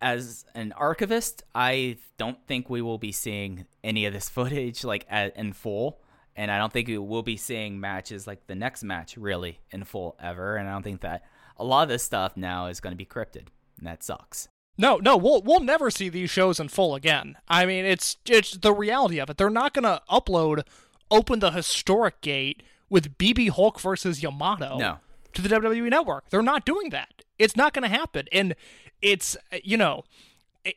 as 0.00 0.44
an 0.54 0.72
archivist, 0.72 1.42
I 1.54 1.98
don't 2.18 2.38
think 2.46 2.70
we 2.70 2.82
will 2.82 2.98
be 2.98 3.12
seeing 3.12 3.66
any 3.82 4.06
of 4.06 4.12
this 4.12 4.28
footage 4.28 4.84
like 4.84 5.06
at, 5.10 5.36
in 5.36 5.52
full. 5.52 6.00
And 6.36 6.50
I 6.52 6.58
don't 6.58 6.72
think 6.72 6.86
we 6.86 6.98
will 6.98 7.22
be 7.24 7.36
seeing 7.36 7.80
matches 7.80 8.26
like 8.26 8.46
the 8.46 8.54
next 8.54 8.84
match 8.84 9.16
really 9.16 9.58
in 9.70 9.82
full 9.84 10.16
ever. 10.20 10.56
And 10.56 10.68
I 10.68 10.72
don't 10.72 10.82
think 10.84 11.00
that 11.00 11.24
a 11.56 11.64
lot 11.64 11.82
of 11.82 11.88
this 11.88 12.04
stuff 12.04 12.36
now 12.36 12.66
is 12.66 12.78
going 12.80 12.92
to 12.92 12.96
be 12.96 13.04
crypted. 13.04 13.50
And 13.76 13.86
that 13.88 14.04
sucks. 14.04 14.48
No, 14.80 14.96
no, 14.98 15.16
we'll 15.16 15.42
we'll 15.42 15.60
never 15.60 15.90
see 15.90 16.08
these 16.08 16.30
shows 16.30 16.60
in 16.60 16.68
full 16.68 16.94
again. 16.94 17.36
I 17.48 17.66
mean, 17.66 17.84
it's 17.84 18.16
it's 18.26 18.52
the 18.52 18.72
reality 18.72 19.18
of 19.18 19.28
it. 19.28 19.36
They're 19.36 19.50
not 19.50 19.74
gonna 19.74 20.00
upload 20.08 20.62
Open 21.10 21.40
the 21.40 21.50
Historic 21.50 22.20
Gate 22.20 22.62
with 22.88 23.18
BB 23.18 23.50
Hulk 23.50 23.80
versus 23.80 24.22
Yamato 24.22 24.78
No. 24.78 24.98
to 25.34 25.42
the 25.42 25.48
WWE 25.48 25.90
Network. 25.90 26.30
They're 26.30 26.42
not 26.42 26.64
doing 26.64 26.90
that. 26.90 27.22
It's 27.38 27.56
not 27.56 27.72
gonna 27.74 27.88
happen. 27.88 28.26
And 28.30 28.54
it's 29.02 29.36
you 29.64 29.76
know, 29.76 30.04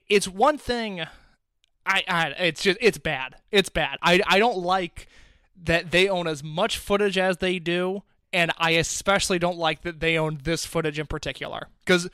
it's 0.10 0.28
one 0.28 0.58
thing. 0.58 1.02
I, 1.86 2.04
I 2.08 2.28
it's 2.40 2.64
just 2.64 2.80
it's 2.82 2.98
bad. 2.98 3.36
It's 3.52 3.70
bad. 3.70 3.98
I 4.02 4.22
I 4.28 4.40
don't 4.40 4.58
like 4.58 5.08
that 5.64 5.92
they 5.92 6.10
own 6.10 6.28
as 6.28 6.44
much 6.44 6.78
footage 6.80 7.18
as 7.20 7.38
they 7.38 7.60
do, 7.60 8.02
and 8.34 8.52
I 8.58 8.72
especially 8.72 9.38
don't 9.38 9.58
like 9.58 9.82
that 9.84 10.00
they 10.00 10.18
own 10.18 10.40
this 10.44 10.66
footage 10.66 10.98
in 10.98 11.06
particular 11.08 11.68
because 11.86 12.10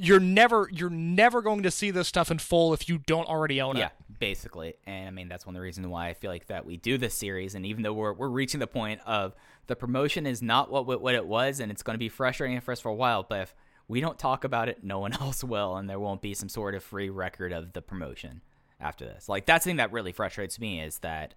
you're 0.00 0.20
never 0.20 0.68
you're 0.72 0.90
never 0.90 1.42
going 1.42 1.62
to 1.62 1.70
see 1.70 1.90
this 1.90 2.08
stuff 2.08 2.30
in 2.30 2.38
full 2.38 2.72
if 2.72 2.88
you 2.88 2.98
don't 2.98 3.28
already 3.28 3.60
own 3.60 3.76
Yeah, 3.76 3.86
it. 3.86 3.92
Yeah, 4.08 4.16
basically. 4.18 4.74
And 4.86 5.08
I 5.08 5.10
mean, 5.10 5.28
that's 5.28 5.46
one 5.46 5.54
of 5.54 5.58
the 5.58 5.62
reasons 5.62 5.86
why 5.86 6.08
I 6.08 6.14
feel 6.14 6.30
like 6.30 6.46
that 6.46 6.64
we 6.64 6.76
do 6.76 6.96
this 6.98 7.14
series. 7.14 7.54
And 7.54 7.66
even 7.66 7.82
though 7.82 7.92
we're, 7.92 8.12
we're 8.12 8.28
reaching 8.28 8.60
the 8.60 8.66
point 8.66 9.00
of 9.06 9.34
the 9.66 9.76
promotion 9.76 10.26
is 10.26 10.42
not 10.42 10.70
what 10.70 10.86
what 11.00 11.14
it 11.14 11.26
was, 11.26 11.60
and 11.60 11.70
it's 11.70 11.82
going 11.82 11.94
to 11.94 11.98
be 11.98 12.08
frustrating 12.08 12.60
for 12.60 12.72
us 12.72 12.80
for 12.80 12.88
a 12.88 12.94
while, 12.94 13.22
but 13.22 13.40
if 13.40 13.54
we 13.88 14.00
don't 14.00 14.18
talk 14.18 14.44
about 14.44 14.68
it, 14.68 14.82
no 14.82 14.98
one 15.00 15.12
else 15.20 15.44
will, 15.44 15.76
and 15.76 15.88
there 15.90 16.00
won't 16.00 16.22
be 16.22 16.34
some 16.34 16.48
sort 16.48 16.74
of 16.74 16.82
free 16.82 17.10
record 17.10 17.52
of 17.52 17.72
the 17.72 17.82
promotion 17.82 18.40
after 18.80 19.04
this. 19.04 19.28
Like, 19.28 19.46
that's 19.46 19.64
the 19.64 19.70
thing 19.70 19.76
that 19.76 19.92
really 19.92 20.12
frustrates 20.12 20.58
me 20.58 20.80
is 20.80 20.98
that 21.00 21.34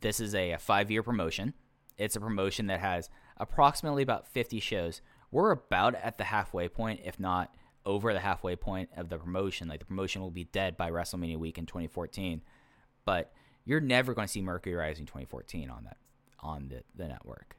this 0.00 0.18
is 0.18 0.34
a, 0.34 0.52
a 0.52 0.58
five 0.58 0.90
year 0.90 1.02
promotion. 1.02 1.54
It's 1.98 2.16
a 2.16 2.20
promotion 2.20 2.66
that 2.66 2.80
has 2.80 3.10
approximately 3.36 4.02
about 4.02 4.26
50 4.26 4.58
shows. 4.60 5.00
We're 5.30 5.52
about 5.52 5.94
at 5.94 6.18
the 6.18 6.24
halfway 6.24 6.68
point, 6.68 7.00
if 7.04 7.20
not 7.20 7.54
over 7.86 8.12
the 8.12 8.20
halfway 8.20 8.56
point 8.56 8.90
of 8.96 9.08
the 9.08 9.18
promotion. 9.18 9.68
Like 9.68 9.80
the 9.80 9.86
promotion 9.86 10.22
will 10.22 10.30
be 10.30 10.44
dead 10.44 10.76
by 10.76 10.90
WrestleMania 10.90 11.36
week 11.36 11.58
in 11.58 11.66
2014. 11.66 12.42
But 13.04 13.32
you're 13.64 13.80
never 13.80 14.14
going 14.14 14.26
to 14.26 14.32
see 14.32 14.42
Mercury 14.42 14.74
Rising 14.74 15.06
2014 15.06 15.70
on 15.70 15.84
that 15.84 15.96
on 16.40 16.68
the, 16.68 16.82
the 16.96 17.08
network. 17.08 17.56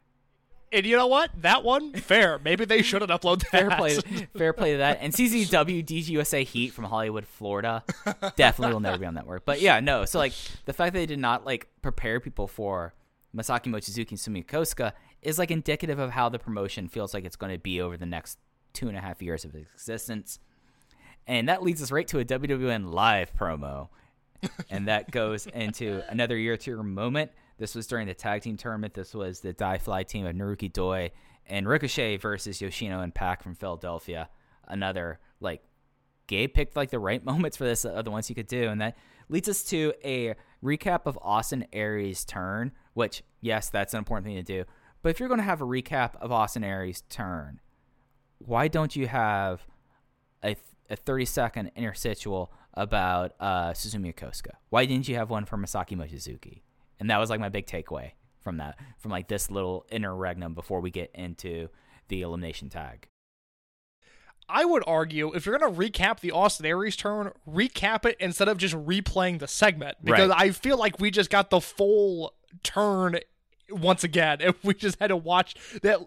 And 0.73 0.85
you 0.85 0.95
know 0.95 1.07
what? 1.07 1.29
That 1.41 1.63
one 1.63 1.93
fair. 1.93 2.39
Maybe 2.39 2.63
they 2.63 2.81
shouldn't 2.81 3.11
upload 3.11 3.39
that. 3.51 3.51
Fair 3.51 3.69
play, 3.71 3.95
fair 4.37 4.53
play 4.53 4.71
to 4.73 4.77
that. 4.77 4.99
And 5.01 5.13
CZW 5.13 5.85
DGUSA 5.85 6.43
Heat 6.43 6.73
from 6.73 6.85
Hollywood, 6.85 7.25
Florida, 7.25 7.83
definitely 8.37 8.73
will 8.73 8.79
never 8.79 8.97
be 8.97 9.05
on 9.05 9.15
that 9.15 9.21
network. 9.21 9.43
But 9.45 9.59
yeah, 9.59 9.79
no. 9.81 10.05
So 10.05 10.17
like 10.19 10.33
the 10.65 10.73
fact 10.73 10.93
that 10.93 10.99
they 10.99 11.05
did 11.05 11.19
not 11.19 11.45
like 11.45 11.67
prepare 11.81 12.19
people 12.19 12.47
for 12.47 12.93
Masaaki 13.35 13.67
Mochizuki 13.67 14.11
and 14.11 14.19
Sumi 14.19 14.43
Kosuka 14.43 14.93
is 15.21 15.37
like 15.37 15.51
indicative 15.51 15.99
of 15.99 16.11
how 16.11 16.29
the 16.29 16.39
promotion 16.39 16.87
feels 16.87 17.13
like 17.13 17.25
it's 17.25 17.35
going 17.35 17.51
to 17.51 17.59
be 17.59 17.81
over 17.81 17.97
the 17.97 18.05
next 18.05 18.39
two 18.73 18.87
and 18.87 18.97
a 18.97 19.01
half 19.01 19.21
years 19.21 19.45
of 19.45 19.55
existence. 19.55 20.39
And 21.27 21.47
that 21.49 21.61
leads 21.61 21.81
us 21.81 21.91
right 21.91 22.07
to 22.07 22.19
a 22.19 22.25
WWN 22.25 22.91
live 22.91 23.35
promo. 23.35 23.89
and 24.69 24.87
that 24.87 25.11
goes 25.11 25.45
into 25.47 26.01
another 26.09 26.37
year 26.37 26.57
two 26.57 26.81
moment. 26.81 27.31
This 27.57 27.75
was 27.75 27.85
during 27.85 28.07
the 28.07 28.13
tag 28.13 28.41
team 28.41 28.57
tournament. 28.57 28.95
This 28.95 29.13
was 29.13 29.41
the 29.41 29.53
Die 29.53 29.77
Fly 29.77 30.03
team 30.03 30.25
of 30.25 30.35
Naruki 30.35 30.71
Doi 30.71 31.11
and 31.45 31.67
Ricochet 31.67 32.17
versus 32.17 32.59
Yoshino 32.59 33.01
and 33.01 33.13
Pac 33.13 33.43
from 33.43 33.55
Philadelphia. 33.55 34.29
Another 34.67 35.19
like 35.39 35.61
Gabe 36.27 36.53
picked 36.53 36.75
like 36.75 36.89
the 36.89 36.99
right 36.99 37.23
moments 37.25 37.57
for 37.57 37.65
this 37.65 37.85
are 37.85 38.01
the 38.01 38.11
ones 38.11 38.27
he 38.27 38.33
could 38.33 38.47
do, 38.47 38.69
and 38.69 38.81
that 38.81 38.97
leads 39.29 39.47
us 39.47 39.63
to 39.65 39.93
a 40.03 40.35
recap 40.63 41.01
of 41.05 41.19
Austin 41.21 41.67
Aries' 41.71 42.25
turn. 42.25 42.71
Which 42.93 43.23
yes, 43.41 43.69
that's 43.69 43.93
an 43.93 43.99
important 43.99 44.25
thing 44.25 44.37
to 44.37 44.43
do, 44.43 44.63
But 45.01 45.09
if 45.09 45.19
you're 45.19 45.29
going 45.29 45.39
to 45.39 45.43
have 45.45 45.61
a 45.61 45.65
recap 45.65 46.15
of 46.17 46.31
Austin 46.31 46.63
Aries' 46.63 47.01
turn, 47.09 47.59
why 48.39 48.67
don't 48.67 48.95
you 48.95 49.07
have 49.07 49.61
a, 50.43 50.55
a 50.89 50.95
30 50.95 51.25
second 51.25 51.71
interstitial 51.75 52.51
about 52.73 53.33
uh, 53.39 53.71
Susumu 53.71 54.13
Yokosuka? 54.13 54.51
Why 54.69 54.85
didn't 54.85 55.07
you 55.07 55.15
have 55.15 55.29
one 55.29 55.45
for 55.45 55.57
Masaaki 55.57 55.97
Mochizuki? 55.97 56.61
And 56.99 57.09
that 57.09 57.17
was 57.19 57.29
like 57.29 57.39
my 57.39 57.49
big 57.49 57.65
takeaway 57.65 58.11
from 58.39 58.57
that, 58.57 58.77
from 58.99 59.11
like 59.11 59.27
this 59.27 59.49
little 59.51 59.85
interregnum 59.91 60.53
before 60.53 60.81
we 60.81 60.91
get 60.91 61.11
into 61.15 61.69
the 62.07 62.21
elimination 62.21 62.69
tag. 62.69 63.07
I 64.49 64.65
would 64.65 64.83
argue 64.85 65.33
if 65.33 65.45
you're 65.45 65.57
going 65.57 65.73
to 65.73 65.79
recap 65.79 66.19
the 66.19 66.31
Austin 66.31 66.65
Aries 66.65 66.95
turn, 66.97 67.31
recap 67.49 68.05
it 68.05 68.17
instead 68.19 68.49
of 68.49 68.57
just 68.57 68.75
replaying 68.75 69.39
the 69.39 69.47
segment 69.47 69.97
because 70.03 70.29
Right. 70.29 70.41
I 70.41 70.51
feel 70.51 70.77
like 70.77 70.99
we 70.99 71.09
just 71.09 71.29
got 71.29 71.49
the 71.49 71.61
full 71.61 72.33
turn 72.63 73.17
once 73.71 74.03
again. 74.03 74.39
If 74.41 74.63
we 74.63 74.73
just 74.73 74.99
had 74.99 75.07
to 75.07 75.17
watch 75.17 75.55
that 75.81 75.99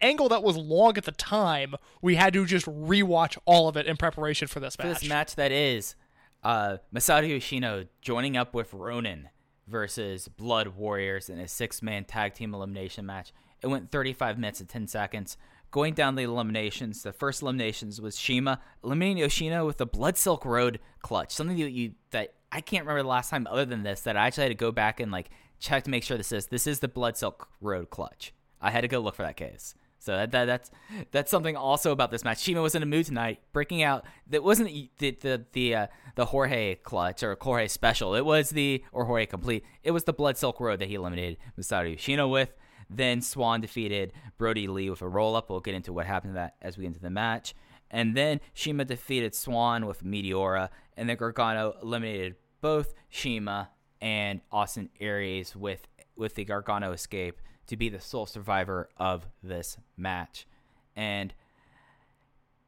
angle 0.00 0.28
that 0.30 0.42
was 0.42 0.56
long 0.56 0.96
at 0.96 1.04
the 1.04 1.12
time, 1.12 1.74
we 2.00 2.14
had 2.16 2.32
to 2.34 2.44
just 2.46 2.66
rewatch 2.66 3.36
all 3.44 3.68
of 3.68 3.76
it 3.76 3.86
in 3.86 3.96
preparation 3.96 4.48
for 4.48 4.60
this 4.60 4.76
For 4.76 4.86
match. 4.86 5.00
this 5.00 5.08
match 5.08 5.34
that 5.36 5.52
is 5.52 5.94
uh, 6.42 6.78
Masato 6.94 7.28
Yoshino 7.28 7.86
joining 8.00 8.36
up 8.36 8.54
with 8.54 8.72
Ronin 8.72 9.28
versus 9.66 10.28
Blood 10.28 10.68
Warriors 10.68 11.28
in 11.28 11.38
a 11.38 11.48
six 11.48 11.82
man 11.82 12.04
tag 12.04 12.34
team 12.34 12.54
elimination 12.54 13.06
match. 13.06 13.32
It 13.62 13.68
went 13.68 13.90
35 13.90 14.38
minutes 14.38 14.60
and 14.60 14.68
10 14.68 14.88
seconds. 14.88 15.36
Going 15.70 15.94
down 15.94 16.16
the 16.16 16.24
eliminations, 16.24 17.02
the 17.02 17.12
first 17.12 17.40
eliminations 17.40 18.00
was 18.00 18.14
CIMA 18.14 18.60
eliminating 18.84 19.18
Yoshino 19.18 19.64
with 19.64 19.78
the 19.78 19.86
Blood 19.86 20.18
Silk 20.18 20.44
Road 20.44 20.80
clutch. 21.00 21.30
Something 21.30 21.56
that 21.58 21.70
you 21.70 21.92
that 22.10 22.34
I 22.50 22.60
can't 22.60 22.84
remember 22.84 23.02
the 23.02 23.08
last 23.08 23.30
time 23.30 23.46
other 23.50 23.64
than 23.64 23.82
this 23.82 24.02
that 24.02 24.16
I 24.16 24.26
actually 24.26 24.42
had 24.42 24.48
to 24.50 24.54
go 24.56 24.70
back 24.72 25.00
and 25.00 25.10
like 25.10 25.30
check 25.62 25.84
to 25.84 25.90
make 25.90 26.02
sure 26.02 26.16
this 26.16 26.32
is 26.32 26.46
this 26.48 26.66
is 26.66 26.80
the 26.80 26.88
Blood 26.88 27.16
Silk 27.16 27.48
Road 27.60 27.88
clutch. 27.90 28.34
I 28.60 28.70
had 28.70 28.82
to 28.82 28.88
go 28.88 28.98
look 29.00 29.14
for 29.14 29.22
that 29.22 29.36
case. 29.36 29.74
So 29.98 30.16
that, 30.16 30.32
that 30.32 30.46
that's 30.46 30.70
that's 31.12 31.30
something 31.30 31.56
also 31.56 31.92
about 31.92 32.10
this 32.10 32.24
match. 32.24 32.38
CIMA 32.38 32.60
was 32.60 32.74
in 32.74 32.82
a 32.82 32.86
mood 32.86 33.06
tonight, 33.06 33.40
breaking 33.52 33.84
out. 33.84 34.04
That 34.28 34.42
wasn't 34.42 34.70
the 34.98 35.10
the 35.12 35.44
the 35.52 35.74
uh, 35.76 35.86
the 36.16 36.26
Jorge 36.26 36.74
clutch 36.74 37.22
or 37.22 37.38
Jorge 37.40 37.68
special. 37.68 38.14
It 38.16 38.24
was 38.24 38.50
the 38.50 38.84
or 38.90 39.04
Jorge 39.04 39.26
complete. 39.26 39.64
It 39.84 39.92
was 39.92 40.04
the 40.04 40.12
Blood 40.12 40.36
Silk 40.36 40.58
Road 40.58 40.80
that 40.80 40.88
he 40.88 40.96
eliminated 40.96 41.38
Masato 41.58 41.90
Yoshino 41.90 42.26
with. 42.26 42.52
Then 42.90 43.22
Swann 43.22 43.60
defeated 43.60 44.12
Brodie 44.36 44.66
Lee 44.66 44.90
with 44.90 45.02
a 45.02 45.08
roll 45.08 45.36
up. 45.36 45.48
We'll 45.48 45.60
get 45.60 45.74
into 45.74 45.92
what 45.92 46.06
happened 46.06 46.32
to 46.32 46.34
that 46.34 46.56
as 46.60 46.76
we 46.76 46.82
get 46.82 46.88
into 46.88 47.00
the 47.00 47.08
match. 47.08 47.54
And 47.90 48.16
then 48.16 48.40
CIMA 48.54 48.86
defeated 48.86 49.34
Swann 49.34 49.86
with 49.86 50.02
Meteora, 50.02 50.70
and 50.96 51.08
then 51.08 51.16
Gargano 51.16 51.74
eliminated 51.82 52.36
both 52.60 52.94
CIMA 53.10 53.70
and 54.02 54.40
Austin 54.50 54.90
Aries 55.00 55.56
with 55.56 55.86
with 56.16 56.34
the 56.34 56.44
Gargano 56.44 56.92
escape 56.92 57.40
to 57.68 57.76
be 57.76 57.88
the 57.88 58.00
sole 58.00 58.26
survivor 58.26 58.90
of 58.98 59.26
this 59.42 59.78
match. 59.96 60.46
And 60.94 61.32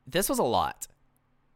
this 0.07 0.31
was 0.31 0.39
a 0.39 0.45
lot. 0.45 0.87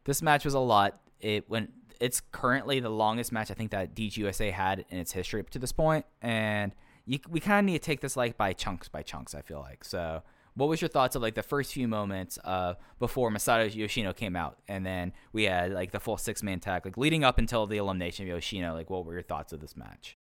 This 0.03 0.21
match 0.21 0.45
was 0.45 0.53
a 0.53 0.59
lot. 0.59 0.99
It 1.19 1.49
went 1.49 1.71
it's 1.99 2.21
currently 2.31 2.79
the 2.79 2.89
longest 2.89 3.31
match 3.31 3.49
I 3.49 3.53
think 3.53 3.71
that 3.71 3.95
DGUSA 3.95 4.51
had 4.51 4.85
in 4.89 4.99
its 4.99 5.13
history 5.13 5.41
up 5.41 5.49
to 5.49 5.59
this 5.59 5.71
point 5.71 6.05
and 6.21 6.73
you, 7.05 7.19
we 7.29 7.39
kind 7.39 7.59
of 7.59 7.65
need 7.65 7.79
to 7.79 7.85
take 7.85 8.01
this 8.01 8.15
like 8.15 8.37
by 8.37 8.53
chunks 8.53 8.89
by 8.89 9.01
chunks 9.01 9.33
I 9.33 9.41
feel 9.41 9.59
like. 9.61 9.83
So, 9.83 10.21
what 10.55 10.69
was 10.69 10.81
your 10.81 10.89
thoughts 10.89 11.15
of 11.15 11.21
like 11.21 11.35
the 11.35 11.43
first 11.43 11.73
few 11.73 11.87
moments 11.87 12.37
uh 12.43 12.75
before 12.99 13.31
Masato 13.31 13.73
Yoshino 13.73 14.13
came 14.13 14.35
out? 14.35 14.57
And 14.67 14.85
then 14.85 15.13
we 15.33 15.43
had 15.43 15.71
like 15.71 15.91
the 15.91 15.99
full 15.99 16.17
six-man 16.17 16.59
tag 16.59 16.85
like 16.85 16.97
leading 16.97 17.23
up 17.23 17.37
until 17.37 17.67
the 17.67 17.77
elimination 17.77 18.25
of 18.25 18.29
Yoshino. 18.29 18.73
Like 18.73 18.89
what 18.89 19.05
were 19.05 19.13
your 19.13 19.21
thoughts 19.23 19.53
of 19.53 19.59
this 19.59 19.75
match? 19.75 20.17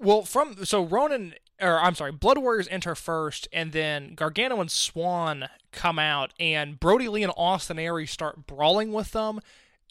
Well, 0.00 0.22
from 0.22 0.64
so 0.64 0.84
Ronin 0.84 1.34
or 1.60 1.80
I'm 1.80 1.94
sorry, 1.94 2.12
Blood 2.12 2.38
Warriors 2.38 2.68
enter 2.70 2.94
first, 2.94 3.48
and 3.52 3.72
then 3.72 4.14
Gargano 4.14 4.60
and 4.60 4.70
Swann 4.70 5.48
come 5.72 5.98
out, 5.98 6.32
and 6.38 6.78
Brodie 6.78 7.08
Lee 7.08 7.22
and 7.22 7.32
Austin 7.36 7.78
Aries 7.78 8.10
start 8.10 8.46
brawling 8.46 8.92
with 8.92 9.12
them, 9.12 9.40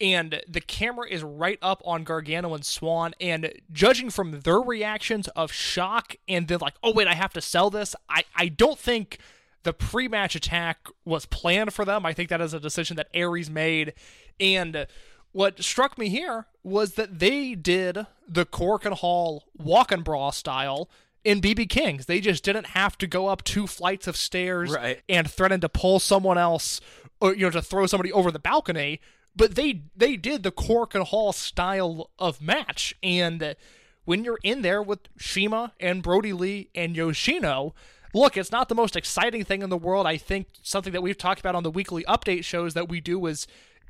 and 0.00 0.40
the 0.48 0.60
camera 0.60 1.08
is 1.08 1.22
right 1.22 1.58
up 1.62 1.82
on 1.84 2.04
Gargano 2.04 2.54
and 2.54 2.64
Swann, 2.64 3.14
and 3.20 3.52
judging 3.72 4.10
from 4.10 4.40
their 4.40 4.60
reactions 4.60 5.28
of 5.28 5.52
shock 5.52 6.16
and 6.28 6.48
then 6.48 6.58
like, 6.60 6.74
oh 6.82 6.92
wait, 6.92 7.08
I 7.08 7.14
have 7.14 7.32
to 7.34 7.40
sell 7.40 7.70
this. 7.70 7.94
I 8.08 8.24
I 8.36 8.48
don't 8.48 8.78
think 8.78 9.18
the 9.64 9.72
pre-match 9.72 10.34
attack 10.36 10.86
was 11.04 11.26
planned 11.26 11.74
for 11.74 11.84
them. 11.84 12.06
I 12.06 12.12
think 12.12 12.28
that 12.30 12.40
is 12.40 12.54
a 12.54 12.60
decision 12.60 12.96
that 12.96 13.08
Aries 13.12 13.50
made, 13.50 13.92
and 14.38 14.86
what 15.32 15.62
struck 15.62 15.98
me 15.98 16.08
here 16.08 16.46
was 16.62 16.94
that 16.94 17.18
they 17.18 17.54
did 17.54 18.06
the 18.26 18.44
Cork 18.46 18.84
and 18.84 18.94
Hall 18.94 19.44
walk 19.56 19.92
and 19.92 20.02
brawl 20.04 20.32
style 20.32 20.88
in 21.24 21.40
BB 21.40 21.68
Kings. 21.68 22.06
They 22.06 22.20
just 22.20 22.44
didn't 22.44 22.68
have 22.68 22.96
to 22.98 23.06
go 23.06 23.26
up 23.26 23.44
two 23.44 23.66
flights 23.66 24.06
of 24.06 24.16
stairs 24.16 24.70
Right. 24.70 25.02
and 25.08 25.30
threaten 25.30 25.60
to 25.60 25.68
pull 25.68 25.98
someone 25.98 26.38
else 26.38 26.80
or 27.20 27.34
you 27.34 27.42
know 27.42 27.50
to 27.50 27.60
throw 27.62 27.86
somebody 27.86 28.12
over 28.12 28.30
the 28.30 28.38
balcony. 28.38 29.00
But 29.38 29.54
they 29.54 29.82
they 29.96 30.16
did 30.16 30.42
the 30.42 30.50
Cork 30.50 30.96
and 30.96 31.04
Hall 31.04 31.32
style 31.32 32.10
of 32.18 32.42
match, 32.42 32.96
and 33.04 33.54
when 34.04 34.24
you're 34.24 34.40
in 34.42 34.62
there 34.62 34.82
with 34.82 34.98
CIMA 35.16 35.74
and 35.78 36.02
Brodie 36.02 36.32
Lee 36.32 36.70
and 36.74 36.96
Yoshino, 36.96 37.72
look, 38.12 38.36
it's 38.36 38.50
not 38.50 38.68
the 38.68 38.74
most 38.74 38.96
exciting 38.96 39.44
thing 39.44 39.62
in 39.62 39.70
the 39.70 39.76
world. 39.76 40.06
I 40.08 40.16
think 40.16 40.48
something 40.62 40.92
that 40.92 41.02
we've 41.02 41.16
talked 41.16 41.38
about 41.38 41.54
on 41.54 41.62
the 41.62 41.70
weekly 41.70 42.02
update 42.04 42.42
shows 42.42 42.74
that 42.74 42.88
we 42.88 43.00
do 43.00 43.24
is 43.26 43.46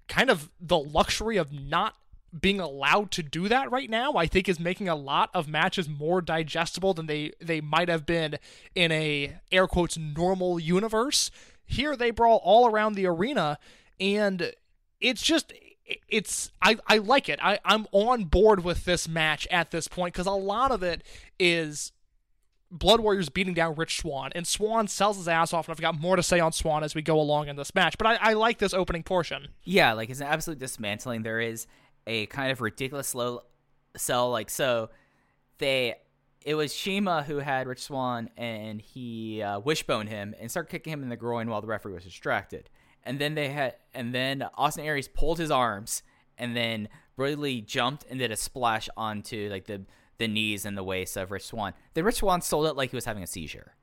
kind 0.06 0.28
of 0.28 0.50
the 0.60 0.78
luxury 0.78 1.38
of 1.38 1.50
not 1.50 1.94
being 2.38 2.60
allowed 2.60 3.10
to 3.10 3.22
do 3.22 3.48
that 3.48 3.70
right 3.72 3.88
now 3.88 4.12
i 4.12 4.26
think 4.26 4.50
is 4.50 4.60
making 4.60 4.86
a 4.86 4.94
lot 4.94 5.30
of 5.32 5.48
matches 5.48 5.88
more 5.88 6.20
digestible 6.20 6.92
than 6.92 7.06
they 7.06 7.32
they 7.40 7.58
might 7.58 7.88
have 7.88 8.04
been 8.04 8.36
in 8.74 8.92
a 8.92 9.34
air 9.50 9.66
quotes 9.66 9.96
normal 9.96 10.60
universe 10.60 11.30
here 11.64 11.96
they 11.96 12.10
brawl 12.10 12.38
all 12.44 12.70
around 12.70 12.92
the 12.92 13.06
arena 13.06 13.58
and 13.98 14.52
it's 15.00 15.22
just 15.22 15.52
it's 16.08 16.50
I, 16.60 16.76
I 16.86 16.98
like 16.98 17.28
it. 17.28 17.38
I, 17.42 17.58
I'm 17.64 17.86
on 17.92 18.24
board 18.24 18.64
with 18.64 18.84
this 18.84 19.08
match 19.08 19.46
at 19.50 19.70
this 19.70 19.88
point 19.88 20.14
because 20.14 20.26
a 20.26 20.32
lot 20.32 20.70
of 20.70 20.82
it 20.82 21.02
is 21.38 21.92
Blood 22.70 23.00
Warriors 23.00 23.28
beating 23.30 23.54
down 23.54 23.74
Rich 23.74 24.00
Swann, 24.00 24.30
and 24.34 24.46
Swann 24.46 24.88
sells 24.88 25.16
his 25.16 25.28
ass 25.28 25.54
off, 25.54 25.68
and 25.68 25.72
I've 25.72 25.80
got 25.80 25.98
more 25.98 26.16
to 26.16 26.22
say 26.22 26.38
on 26.40 26.52
Swann 26.52 26.84
as 26.84 26.94
we 26.94 27.00
go 27.00 27.18
along 27.18 27.48
in 27.48 27.56
this 27.56 27.74
match. 27.74 27.96
But 27.96 28.06
I, 28.06 28.30
I 28.30 28.32
like 28.34 28.58
this 28.58 28.74
opening 28.74 29.02
portion. 29.02 29.48
Yeah, 29.64 29.92
like 29.94 30.10
it's 30.10 30.20
an 30.20 30.26
absolute 30.26 30.58
dismantling. 30.58 31.22
There 31.22 31.40
is 31.40 31.66
a 32.06 32.26
kind 32.26 32.52
of 32.52 32.60
ridiculous 32.60 33.14
low 33.14 33.42
sell. 33.96 34.30
Like 34.30 34.50
so, 34.50 34.90
they 35.58 35.94
it 36.44 36.54
was 36.54 36.72
CIMA 36.72 37.24
who 37.24 37.38
had 37.38 37.66
Rich 37.66 37.82
Swann, 37.82 38.30
and 38.36 38.80
he 38.80 39.42
uh, 39.42 39.60
wishboned 39.60 40.08
him 40.08 40.34
and 40.38 40.50
started 40.50 40.70
kicking 40.70 40.92
him 40.92 41.02
in 41.02 41.08
the 41.08 41.16
groin 41.16 41.48
while 41.48 41.60
the 41.60 41.66
referee 41.66 41.94
was 41.94 42.04
distracted. 42.04 42.68
And 43.04 43.18
then 43.18 43.34
they 43.34 43.48
had, 43.48 43.76
and 43.94 44.14
then 44.14 44.44
Austin 44.54 44.84
Aries 44.84 45.08
pulled 45.08 45.38
his 45.38 45.50
arms, 45.50 46.02
and 46.36 46.56
then 46.56 46.88
Brodie 47.16 47.36
Lee 47.36 47.60
jumped 47.60 48.04
and 48.10 48.18
did 48.18 48.30
a 48.30 48.36
splash 48.36 48.88
onto 48.96 49.48
like 49.50 49.66
the 49.66 49.82
the 50.18 50.28
knees 50.28 50.64
and 50.64 50.76
the 50.76 50.82
waist 50.82 51.16
of 51.16 51.30
Rich 51.30 51.44
Swann. 51.46 51.74
Then 51.94 52.04
Rich 52.04 52.16
Swann 52.16 52.40
sold 52.42 52.66
it 52.66 52.74
like 52.76 52.90
he 52.90 52.96
was 52.96 53.04
having 53.04 53.22
a 53.22 53.26
seizure 53.26 53.74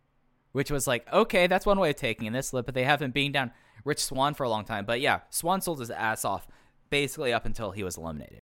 which 0.52 0.72
was 0.72 0.88
like, 0.88 1.06
okay, 1.12 1.48
that's 1.48 1.66
one 1.66 1.78
way 1.78 1.90
of 1.90 1.98
taking 1.98 2.32
this 2.32 2.48
slip, 2.48 2.66
but 2.66 2.74
they 2.74 2.86
haven't 2.86 3.14
beaten 3.14 3.34
down 3.34 3.52
Rich 3.84 4.02
Swann 4.06 4.34
for 4.36 4.44
a 4.46 4.50
long 4.50 4.64
time. 4.64 4.86
But 4.86 5.02
yeah, 5.02 5.20
Swann 5.30 5.60
sold 5.60 5.82
his 5.82 5.90
ass 5.92 6.24
off 6.24 6.48
basically 6.90 7.34
up 7.34 7.46
until 7.46 7.72
he 7.72 7.84
was 7.84 7.98
eliminated. 7.98 8.40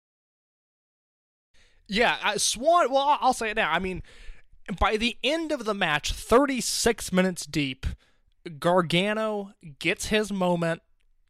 Yeah, 1.88 2.18
uh, 2.24 2.38
Swann. 2.38 2.92
Well, 2.92 3.02
I'll- 3.02 3.18
I'll 3.20 3.34
say 3.34 3.50
it 3.50 3.56
now. 3.56 3.72
I 3.72 3.80
mean, 3.80 4.04
by 4.80 4.96
the 4.98 5.18
end 5.24 5.52
of 5.52 5.66
the 5.66 5.74
match, 5.74 6.14
36 6.14 7.12
minutes 7.12 7.48
deep, 7.48 7.88
Gargano 8.60 9.54
gets 9.80 10.08
his 10.08 10.32
moment. 10.32 10.82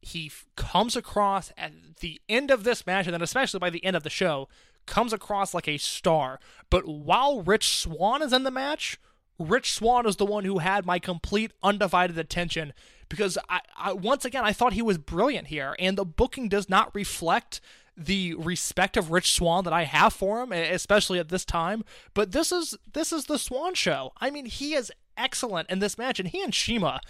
He 0.02 0.27
f- 0.27 0.45
comes 0.56 0.95
across 0.95 1.52
at 1.57 1.72
the 2.02 2.19
end 2.27 2.52
of 2.52 2.64
this 2.64 2.85
match, 2.85 3.06
and 3.06 3.14
then 3.14 3.22
especially 3.22 3.60
by 3.60 3.69
the 3.69 3.84
end 3.85 3.95
of 3.95 4.03
the 4.03 4.10
show, 4.10 4.49
comes 4.85 5.14
across 5.14 5.53
like 5.53 5.68
a 5.68 5.77
star. 5.77 6.40
But 6.69 6.88
while 6.88 7.41
Rich 7.41 7.77
Swann 7.77 8.22
is 8.22 8.34
in 8.34 8.44
the 8.44 8.52
match, 8.52 8.99
Rich 9.40 9.73
Swann 9.73 10.06
is 10.06 10.18
the 10.18 10.26
one 10.26 10.45
who 10.45 10.60
had 10.60 10.85
my 10.85 10.99
complete 10.99 11.52
undivided 11.64 12.18
attention 12.18 12.73
because 13.10 13.38
I, 13.49 13.61
I 13.77 13.94
once 13.94 14.26
again 14.26 14.44
I 14.44 14.53
thought 14.53 14.73
he 14.73 14.81
was 14.81 14.98
brilliant 14.98 15.48
here, 15.48 15.76
and 15.80 15.98
the 15.98 16.06
booking 16.06 16.49
does 16.49 16.69
not 16.69 16.94
reflect 16.95 17.61
the 17.95 18.34
respect 18.35 18.98
of 18.98 19.11
Rich 19.11 19.34
Swann 19.34 19.64
that 19.65 19.73
I 19.73 19.84
have 19.84 20.14
for 20.14 20.41
him, 20.41 20.52
especially 20.52 21.19
at 21.19 21.30
this 21.30 21.45
time. 21.45 21.84
But 22.14 22.31
this 22.31 22.52
is 22.52 22.76
this 22.91 23.14
is 23.14 23.26
the 23.26 23.38
Swann 23.38 23.76
show. 23.76 24.14
I 24.19 24.30
mean, 24.30 24.45
he 24.45 24.73
is 24.73 24.91
excellent 25.18 25.69
in 25.69 25.80
this 25.80 25.98
match, 25.98 26.19
and 26.19 26.30
he 26.30 26.41
and 26.41 26.53
CIMA 26.53 27.02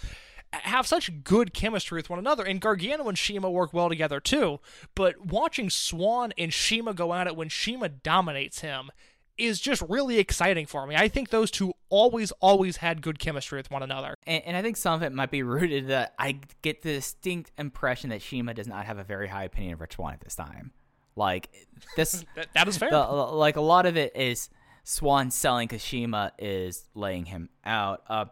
have 0.52 0.86
such 0.86 1.24
good 1.24 1.52
chemistry 1.52 1.96
with 1.96 2.10
one 2.10 2.18
another, 2.18 2.44
and 2.44 2.60
Gargano 2.60 3.08
and 3.08 3.18
CIMA 3.18 3.50
work 3.50 3.72
well 3.72 3.88
together 3.88 4.20
too. 4.20 4.60
But 4.94 5.26
watching 5.26 5.70
Swann 5.70 6.32
and 6.38 6.52
CIMA 6.52 6.94
go 6.94 7.12
at 7.12 7.26
it 7.26 7.36
when 7.36 7.50
CIMA 7.50 7.88
dominates 7.88 8.60
him 8.60 8.90
is 9.36 9.60
just 9.60 9.82
really 9.88 10.18
exciting 10.18 10.64
for 10.64 10.86
me. 10.86 10.94
I 10.94 11.08
think 11.08 11.30
those 11.30 11.50
two 11.50 11.72
always, 11.88 12.30
always 12.40 12.76
had 12.76 13.02
good 13.02 13.18
chemistry 13.18 13.58
with 13.58 13.70
one 13.70 13.82
another. 13.82 14.14
And, 14.26 14.44
and 14.46 14.56
I 14.56 14.62
think 14.62 14.76
some 14.76 14.94
of 14.94 15.02
it 15.02 15.12
might 15.12 15.30
be 15.32 15.42
rooted 15.42 15.88
that 15.88 16.14
I 16.18 16.38
get 16.62 16.82
the 16.82 16.94
distinct 16.94 17.50
impression 17.58 18.10
that 18.10 18.22
CIMA 18.22 18.54
does 18.54 18.68
not 18.68 18.84
have 18.84 18.98
a 18.98 19.04
very 19.04 19.26
high 19.26 19.44
opinion 19.44 19.74
of 19.74 19.80
Rich 19.80 19.94
Swann 19.94 20.14
at 20.14 20.20
this 20.20 20.36
time. 20.36 20.70
Like 21.16 21.50
this, 21.96 22.24
That, 22.36 22.46
that 22.54 22.68
is 22.68 22.78
fair. 22.78 22.90
the, 22.90 22.98
like 22.98 23.56
a 23.56 23.60
lot 23.60 23.86
of 23.86 23.96
it 23.96 24.16
is 24.16 24.50
Swann 24.84 25.30
selling 25.30 25.68
Kashima 25.68 26.32
is 26.38 26.84
laying 26.94 27.24
him 27.24 27.48
out. 27.64 28.02
Uh, 28.06 28.26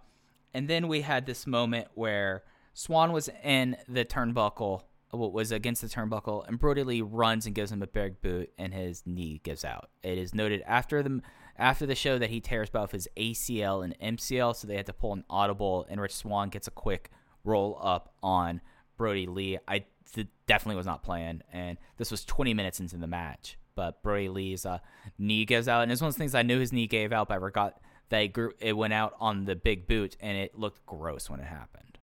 and 0.53 0.69
then 0.69 0.87
we 0.87 1.01
had 1.01 1.25
this 1.25 1.47
moment 1.47 1.89
where 1.95 2.45
Swann 2.75 3.13
was 3.13 3.31
in 3.43 3.77
the 3.89 4.05
turnbuckle, 4.05 4.83
what 5.11 5.33
was 5.33 5.51
against 5.51 5.81
the 5.81 5.89
turnbuckle, 5.89 6.47
and 6.47 6.59
Brodie 6.59 6.85
Lee 6.85 7.01
runs 7.01 7.47
and 7.47 7.55
gives 7.55 7.73
him 7.73 7.83
a 7.83 7.87
big 7.87 8.21
boot, 8.21 8.51
and 8.59 8.75
his 8.75 9.03
knee 9.07 9.41
gives 9.43 9.65
out. 9.65 9.89
It 10.03 10.19
is 10.19 10.35
noted 10.35 10.63
after 10.67 11.03
the 11.03 11.23
after 11.59 11.85
the 11.85 11.95
show 11.95 12.19
that 12.19 12.31
he 12.31 12.41
tears 12.41 12.71
both 12.71 12.93
his 12.93 13.09
ACL 13.17 13.85
and 13.85 14.19
MCL, 14.19 14.57
so 14.57 14.67
they 14.67 14.77
had 14.77 14.87
to 14.87 14.93
pull 14.93 15.13
an 15.13 15.25
audible, 15.29 15.87
and 15.89 16.01
Rich 16.01 16.17
Swann 16.17 16.49
gets 16.49 16.67
a 16.67 16.71
quick 16.71 17.11
roll 17.45 17.79
up 17.83 18.15
on 18.23 18.61
Brodie 18.97 19.27
Lee. 19.27 19.59
I 19.69 19.85
th- 20.13 20.29
definitely 20.47 20.77
was 20.77 20.87
not 20.87 21.03
playing, 21.03 21.43
and 21.53 21.79
this 21.97 22.11
was 22.11 22.25
20 22.25 22.55
minutes 22.55 22.81
into 22.81 22.97
the 22.97 23.07
match. 23.07 23.59
But 23.75 24.03
Brodie 24.03 24.29
Lee's 24.29 24.67
uh, 24.67 24.79
knee 25.19 25.45
gives 25.45 25.69
out, 25.69 25.83
and 25.83 25.91
it's 25.93 26.01
one 26.01 26.09
of 26.09 26.15
those 26.15 26.19
things 26.19 26.35
I 26.35 26.43
knew 26.43 26.59
his 26.59 26.73
knee 26.73 26.87
gave 26.87 27.13
out, 27.13 27.29
but 27.29 27.37
I 27.37 27.41
forgot 27.41 27.81
that 28.11 28.19
it, 28.19 28.29
grew, 28.29 28.53
it 28.61 28.77
went 28.77 28.93
out 28.93 29.15
on 29.19 29.45
the 29.47 29.57
big 29.57 29.87
boot, 29.87 30.17
and 30.21 30.37
it 30.37 30.59
looked 30.59 30.85
gross 30.87 31.31
when 31.31 31.41
it 31.41 31.47
happened. 31.47 31.99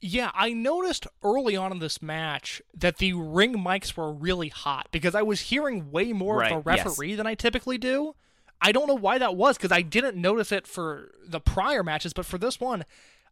Yeah, 0.00 0.32
I 0.34 0.52
noticed 0.52 1.06
early 1.22 1.54
on 1.56 1.70
in 1.70 1.78
this 1.78 2.02
match 2.02 2.60
that 2.76 2.98
the 2.98 3.12
ring 3.12 3.54
mics 3.54 3.96
were 3.96 4.12
really 4.12 4.48
hot 4.48 4.88
because 4.90 5.14
I 5.14 5.22
was 5.22 5.42
hearing 5.42 5.92
way 5.92 6.12
more 6.12 6.38
Right, 6.38 6.52
of 6.52 6.64
the 6.64 6.70
yes. 6.74 6.86
referee 6.86 7.14
than 7.14 7.26
I 7.26 7.34
typically 7.34 7.78
do. 7.78 8.16
I 8.60 8.72
don't 8.72 8.88
know 8.88 8.94
why 8.96 9.18
that 9.18 9.36
was 9.36 9.56
because 9.56 9.72
I 9.72 9.82
didn't 9.82 10.16
notice 10.16 10.50
it 10.52 10.66
for 10.66 11.12
the 11.26 11.40
prior 11.40 11.82
matches, 11.84 12.12
but 12.12 12.26
for 12.26 12.38
this 12.38 12.58
one, 12.60 12.84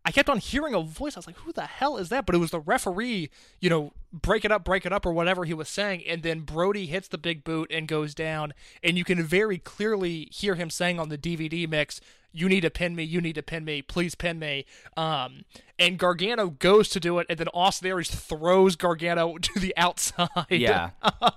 I 0.04 0.12
kept 0.12 0.30
on 0.30 0.38
hearing 0.38 0.74
a 0.74 0.80
voice. 0.80 1.16
I 1.16 1.18
was 1.18 1.26
like, 1.26 1.36
who 1.36 1.52
the 1.52 1.66
hell 1.66 1.98
is 1.98 2.08
that? 2.08 2.24
But 2.24 2.34
it 2.34 2.38
was 2.38 2.52
the 2.52 2.60
referee, 2.60 3.28
you 3.60 3.68
know, 3.68 3.92
break 4.12 4.44
it 4.44 4.52
up, 4.52 4.64
break 4.64 4.86
it 4.86 4.92
up, 4.92 5.04
or 5.04 5.12
whatever 5.12 5.44
he 5.44 5.52
was 5.52 5.68
saying. 5.68 6.02
And 6.08 6.22
then 6.22 6.40
Brodie 6.40 6.86
hits 6.86 7.08
the 7.08 7.18
big 7.18 7.44
boot 7.44 7.70
and 7.70 7.86
goes 7.86 8.14
down. 8.14 8.54
And 8.82 8.96
you 8.96 9.04
can 9.04 9.22
very 9.22 9.58
clearly 9.58 10.28
hear 10.32 10.54
him 10.54 10.70
saying 10.70 10.98
on 10.98 11.10
the 11.10 11.18
DVD 11.18 11.68
mix, 11.68 12.00
you 12.32 12.48
need 12.48 12.60
to 12.60 12.70
pin 12.70 12.94
me, 12.94 13.02
you 13.02 13.20
need 13.20 13.34
to 13.34 13.42
pin 13.42 13.64
me, 13.64 13.82
please 13.82 14.14
pin 14.14 14.38
me. 14.38 14.66
Um, 14.96 15.44
and 15.78 15.98
Gargano 15.98 16.50
goes 16.50 16.88
to 16.90 17.00
do 17.00 17.18
it, 17.18 17.26
and 17.28 17.38
then 17.38 17.48
Austin 17.54 17.88
Aries 17.88 18.10
throws 18.10 18.76
Gargano 18.76 19.38
to 19.42 19.58
the 19.58 19.74
outside. 19.76 20.28
Yeah. 20.50 20.90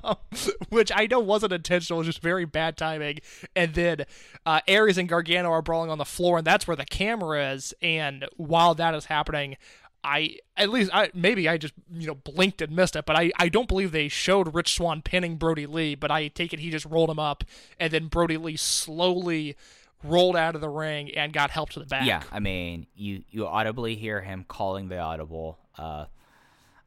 which 0.70 0.92
I 0.94 1.08
know 1.08 1.20
wasn't 1.20 1.54
intentional, 1.54 2.00
it 2.00 2.02
was 2.02 2.08
just 2.08 2.22
very 2.22 2.46
bad 2.46 2.78
timing. 2.78 3.20
And 3.56 3.74
then 3.74 4.06
uh, 4.46 4.62
Aries 4.68 4.98
and 4.98 5.08
Gargano 5.08 5.50
are 5.52 5.62
brawling 5.62 5.90
on 5.90 5.98
the 5.98 6.06
floor, 6.06 6.38
and 6.38 6.46
that's 6.48 6.68
where 6.68 6.78
the 6.78 6.86
camera 6.86 7.54
is. 7.54 7.74
And 7.82 8.26
while 8.38 8.76
that 8.76 8.94
is 8.94 9.06
happening, 9.06 9.58
I 10.04 10.38
at 10.58 10.70
least 10.70 10.92
I 10.94 11.10
maybe 11.14 11.48
I 11.48 11.58
just 11.58 11.74
you 11.92 12.08
know 12.08 12.16
blinked 12.16 12.62
and 12.62 12.76
missed 12.76 12.96
it, 12.96 13.06
but 13.06 13.16
I 13.16 13.32
I 13.40 13.48
don't 13.48 13.70
believe 13.70 13.92
they 13.92 14.10
showed 14.10 14.54
Rich 14.54 14.76
Swann 14.76 15.02
pinning 15.02 15.38
Brodie 15.38 15.66
Lee, 15.66 15.96
but 15.96 16.12
I 16.12 16.28
take 16.28 16.54
it 16.54 16.60
he 16.60 16.70
just 16.70 16.86
rolled 16.86 17.10
him 17.10 17.20
up, 17.20 17.44
and 17.80 17.94
then 17.94 18.08
Brodie 18.08 18.38
Lee 18.38 18.58
slowly 18.58 19.56
rolled 20.04 20.36
out 20.36 20.56
of 20.56 20.62
the 20.62 20.70
ring 20.70 21.12
and 21.16 21.32
got 21.34 21.50
help 21.52 21.70
to 21.72 21.80
the 21.80 21.86
back. 21.86 22.06
Yeah, 22.06 22.24
I 22.32 22.40
mean, 22.40 22.88
you 22.96 23.24
you 23.30 23.48
audibly 23.48 23.96
hear 23.96 24.22
him 24.22 24.46
calling 24.48 24.90
the 24.90 25.00
audible. 25.00 25.60
Uh, 25.78 26.06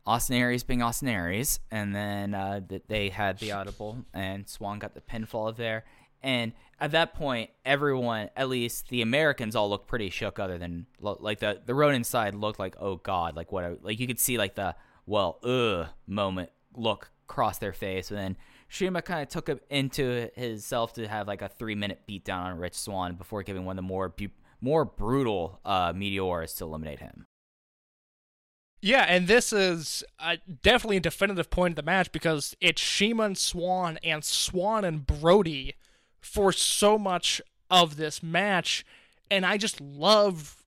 Austin 0.06 0.36
Aries 0.36 0.62
being 0.62 0.82
Austin 0.82 1.08
Aries, 1.08 1.58
and 1.70 1.94
then 1.94 2.32
uh, 2.34 2.60
they 2.86 3.08
had 3.08 3.38
the 3.38 3.52
audible, 3.52 4.04
and 4.14 4.48
Swann 4.48 4.78
got 4.78 4.94
the 4.94 5.00
pinfall 5.00 5.54
there. 5.56 5.84
And 6.22 6.52
at 6.80 6.92
that 6.92 7.14
point, 7.14 7.50
everyone, 7.64 8.30
at 8.36 8.48
least 8.48 8.88
the 8.88 9.02
Americans, 9.02 9.56
all 9.56 9.68
looked 9.68 9.88
pretty 9.88 10.10
shook. 10.10 10.38
Other 10.38 10.58
than 10.58 10.86
like 11.00 11.40
the 11.40 11.60
the 11.64 11.74
Ronin 11.74 12.04
side 12.04 12.34
looked 12.34 12.58
like, 12.58 12.76
oh 12.80 12.96
god, 12.96 13.34
like 13.36 13.50
what? 13.52 13.64
I- 13.64 13.76
Like 13.82 13.98
you 13.98 14.06
could 14.06 14.20
see 14.20 14.38
like 14.38 14.54
the 14.54 14.74
well, 15.06 15.38
ugh 15.42 15.88
moment 16.06 16.50
look 16.74 17.10
cross 17.26 17.58
their 17.58 17.72
face, 17.72 18.10
and 18.10 18.18
then 18.18 18.36
CIMA 18.68 19.02
kind 19.02 19.22
of 19.22 19.28
took 19.28 19.48
it 19.48 19.64
into 19.70 20.30
himself 20.34 20.92
to 20.94 21.06
have 21.06 21.28
like 21.28 21.42
a 21.42 21.48
three 21.48 21.74
minute 21.74 22.00
beatdown 22.08 22.44
on 22.44 22.58
Rich 22.58 22.74
Swann 22.74 23.14
before 23.14 23.42
giving 23.42 23.64
one 23.64 23.78
of 23.78 23.84
the 23.84 23.88
more 23.88 24.08
bu- 24.08 24.28
more 24.60 24.84
brutal 24.84 25.60
uh, 25.64 25.92
meteors 25.94 26.54
to 26.54 26.64
eliminate 26.64 27.00
him. 27.00 27.26
Yeah, 28.82 29.04
and 29.08 29.26
this 29.26 29.52
is 29.52 30.04
definitely 30.62 30.98
a 30.98 31.00
definitive 31.00 31.50
point 31.50 31.72
of 31.72 31.76
the 31.76 31.82
match 31.82 32.12
because 32.12 32.54
it's 32.60 32.82
CIMA 32.82 33.24
and 33.24 33.38
Swann 33.38 33.98
and 34.02 34.24
Swann 34.24 34.84
and 34.84 35.06
Brodie 35.06 35.74
for 36.20 36.52
so 36.52 36.98
much 36.98 37.40
of 37.70 37.96
this 37.96 38.22
match, 38.22 38.84
and 39.30 39.46
I 39.46 39.56
just 39.56 39.80
love 39.80 40.64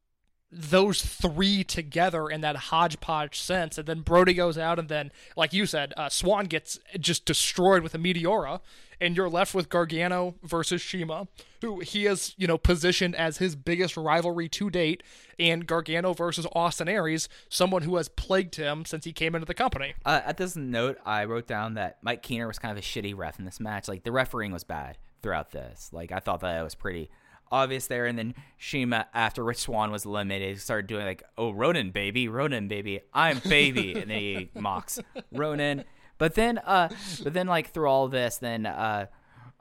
those 0.52 1.02
three 1.02 1.64
together 1.64 2.28
in 2.28 2.42
that 2.42 2.56
hodgepodge 2.56 3.40
sense. 3.40 3.78
And 3.78 3.88
then 3.88 4.02
Brodie 4.02 4.34
goes 4.34 4.58
out, 4.58 4.80
and 4.80 4.90
then, 4.90 5.12
like 5.36 5.54
you 5.54 5.66
said, 5.66 5.94
uh, 5.96 6.10
Swann 6.10 6.46
gets 6.46 6.80
just 7.00 7.26
destroyed 7.26 7.84
with 7.84 7.94
a 7.94 8.00
Meteora, 8.00 8.60
and 9.00 9.16
you're 9.16 9.30
left 9.30 9.54
with 9.54 9.70
Gargano 9.70 10.36
versus 10.44 10.84
CIMA, 10.84 11.28
who 11.62 11.80
he 11.80 12.06
is, 12.06 12.34
you 12.38 12.48
know, 12.48 12.58
positioned 12.58 13.16
as 13.16 13.38
his 13.38 13.56
biggest 13.56 13.96
rivalry 13.96 14.50
to 14.50 14.70
date, 14.70 15.04
and 15.38 15.68
Gargano 15.68 16.14
versus 16.14 16.48
Austin 16.54 16.90
Aries, 16.90 17.30
someone 17.48 17.84
who 17.84 17.96
has 17.98 18.10
plagued 18.10 18.56
him 18.56 18.86
since 18.86 19.06
he 19.06 19.14
came 19.14 19.36
into 19.36 19.46
the 19.46 19.54
company. 19.54 19.94
Uh, 20.06 20.22
at 20.26 20.38
this 20.38 20.56
note, 20.56 20.98
I 21.06 21.26
wrote 21.26 21.48
down 21.48 21.76
that 21.76 22.00
Mike 22.02 22.24
Keener 22.24 22.48
was 22.48 22.60
kind 22.60 22.72
of 22.72 22.84
a 22.84 22.86
shitty 22.86 23.16
ref 23.16 23.40
in 23.40 23.46
this 23.46 23.60
match. 23.60 23.88
Like 23.88 24.04
the 24.04 24.12
refereeing 24.12 24.52
was 24.52 24.64
bad 24.64 24.98
throughout 25.22 25.52
this. 25.52 25.90
Like 25.94 26.12
I 26.12 26.20
thought 26.20 26.42
that 26.42 26.60
it 26.60 26.64
was 26.64 26.76
pretty 26.76 27.10
obvious 27.52 27.88
there. 27.88 28.06
And 28.06 28.18
then 28.18 28.36
CIMA, 28.60 29.08
after 29.14 29.44
Rich 29.44 29.60
Swann 29.60 29.92
was 29.92 30.06
eliminated, 30.06 30.60
started 30.60 30.88
doing 30.88 31.06
like, 31.06 31.24
"Oh, 31.38 31.52
Ronin 31.52 31.92
baby, 31.92 32.28
Ronin 32.28 32.68
baby, 32.68 33.02
I'm 33.14 33.40
baby," 33.40 33.94
and 34.00 34.10
then 34.10 34.20
he 34.20 34.50
mocks 34.60 35.00
Ronin. 35.32 35.84
But 36.18 36.36
then, 36.36 36.58
uh, 36.60 36.90
but 37.24 37.34
then 37.34 37.48
like 37.48 37.72
through 37.72 37.88
all 37.88 38.08
this, 38.08 38.38
then 38.38 38.66
uh, 38.66 39.08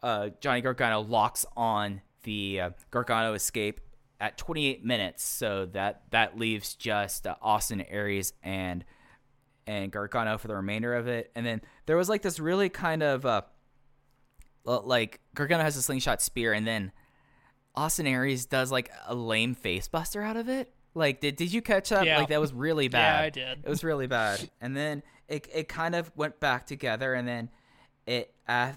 uh, 0.02 0.30
Johnny 0.40 0.60
Gargano 0.60 1.00
locks 1.00 1.46
on 1.56 2.02
the 2.24 2.60
uh, 2.60 2.70
Gargano 2.90 3.34
escape 3.34 3.80
at 4.20 4.36
28 4.36 4.84
minutes, 4.84 5.24
so 5.24 5.66
that 5.66 6.02
that 6.10 6.38
leaves 6.38 6.74
just 6.74 7.26
uh, 7.26 7.36
Austin 7.40 7.80
Aries 7.82 8.32
and 8.42 8.84
and 9.66 9.92
Gargano 9.92 10.38
for 10.38 10.48
the 10.48 10.56
remainder 10.56 10.94
of 10.94 11.06
it. 11.06 11.30
And 11.34 11.46
then 11.46 11.60
there 11.86 11.96
was 11.96 12.08
like 12.08 12.22
this 12.22 12.40
really 12.40 12.68
kind 12.68 13.02
of 13.02 13.24
uh, 13.24 13.42
like 14.64 15.20
Gargano 15.34 15.62
has 15.62 15.76
a 15.76 15.82
slingshot 15.82 16.20
spear, 16.20 16.52
and 16.52 16.66
then 16.66 16.92
Austin 17.78 18.08
Aries 18.08 18.44
does 18.44 18.72
like 18.72 18.90
a 19.06 19.14
lame 19.14 19.54
face 19.54 19.86
buster 19.86 20.20
out 20.20 20.36
of 20.36 20.48
it. 20.48 20.72
Like, 20.94 21.20
did 21.20 21.36
did 21.36 21.52
you 21.52 21.62
catch 21.62 21.90
that? 21.90 22.04
Yeah. 22.04 22.18
Like 22.18 22.28
that 22.28 22.40
was 22.40 22.52
really 22.52 22.88
bad. 22.88 23.36
Yeah, 23.36 23.44
I 23.50 23.52
did. 23.54 23.64
It 23.64 23.68
was 23.68 23.84
really 23.84 24.06
bad. 24.18 24.50
And 24.60 24.76
then 24.76 25.04
it 25.28 25.48
it 25.54 25.68
kind 25.68 25.94
of 25.94 26.10
went 26.16 26.40
back 26.40 26.66
together, 26.66 27.14
and 27.14 27.26
then 27.28 27.50
it 28.04 28.34
uh, 28.48 28.72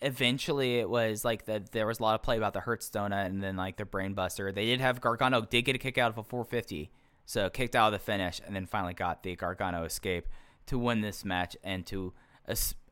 eventually 0.00 0.80
it 0.80 0.90
was 0.90 1.24
like 1.24 1.44
that 1.44 1.70
there 1.70 1.86
was 1.86 2.00
a 2.00 2.02
lot 2.02 2.16
of 2.16 2.22
play 2.22 2.36
about 2.36 2.54
the 2.54 2.60
Hertz 2.60 2.90
donut, 2.90 3.26
and 3.26 3.40
then 3.40 3.56
like 3.56 3.76
the 3.76 3.84
brain 3.84 4.14
buster. 4.14 4.50
They 4.50 4.66
did 4.66 4.80
have 4.80 5.00
Gargano 5.00 5.42
did 5.42 5.62
get 5.62 5.76
a 5.76 5.78
kick 5.78 5.96
out 5.96 6.10
of 6.10 6.18
a 6.18 6.24
450, 6.24 6.90
so 7.24 7.50
kicked 7.50 7.76
out 7.76 7.94
of 7.94 8.00
the 8.00 8.04
finish, 8.04 8.40
and 8.44 8.56
then 8.56 8.66
finally 8.66 8.94
got 8.94 9.22
the 9.22 9.36
Gargano 9.36 9.84
escape 9.84 10.26
to 10.66 10.76
win 10.76 11.02
this 11.02 11.24
match 11.24 11.56
and 11.62 11.86
to 11.86 12.12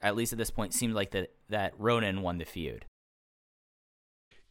at 0.00 0.14
least 0.14 0.32
at 0.32 0.38
this 0.38 0.50
point 0.50 0.72
seemed 0.72 0.94
like 0.94 1.10
that 1.10 1.32
that 1.48 1.74
Ronin 1.78 2.22
won 2.22 2.38
the 2.38 2.44
feud. 2.44 2.86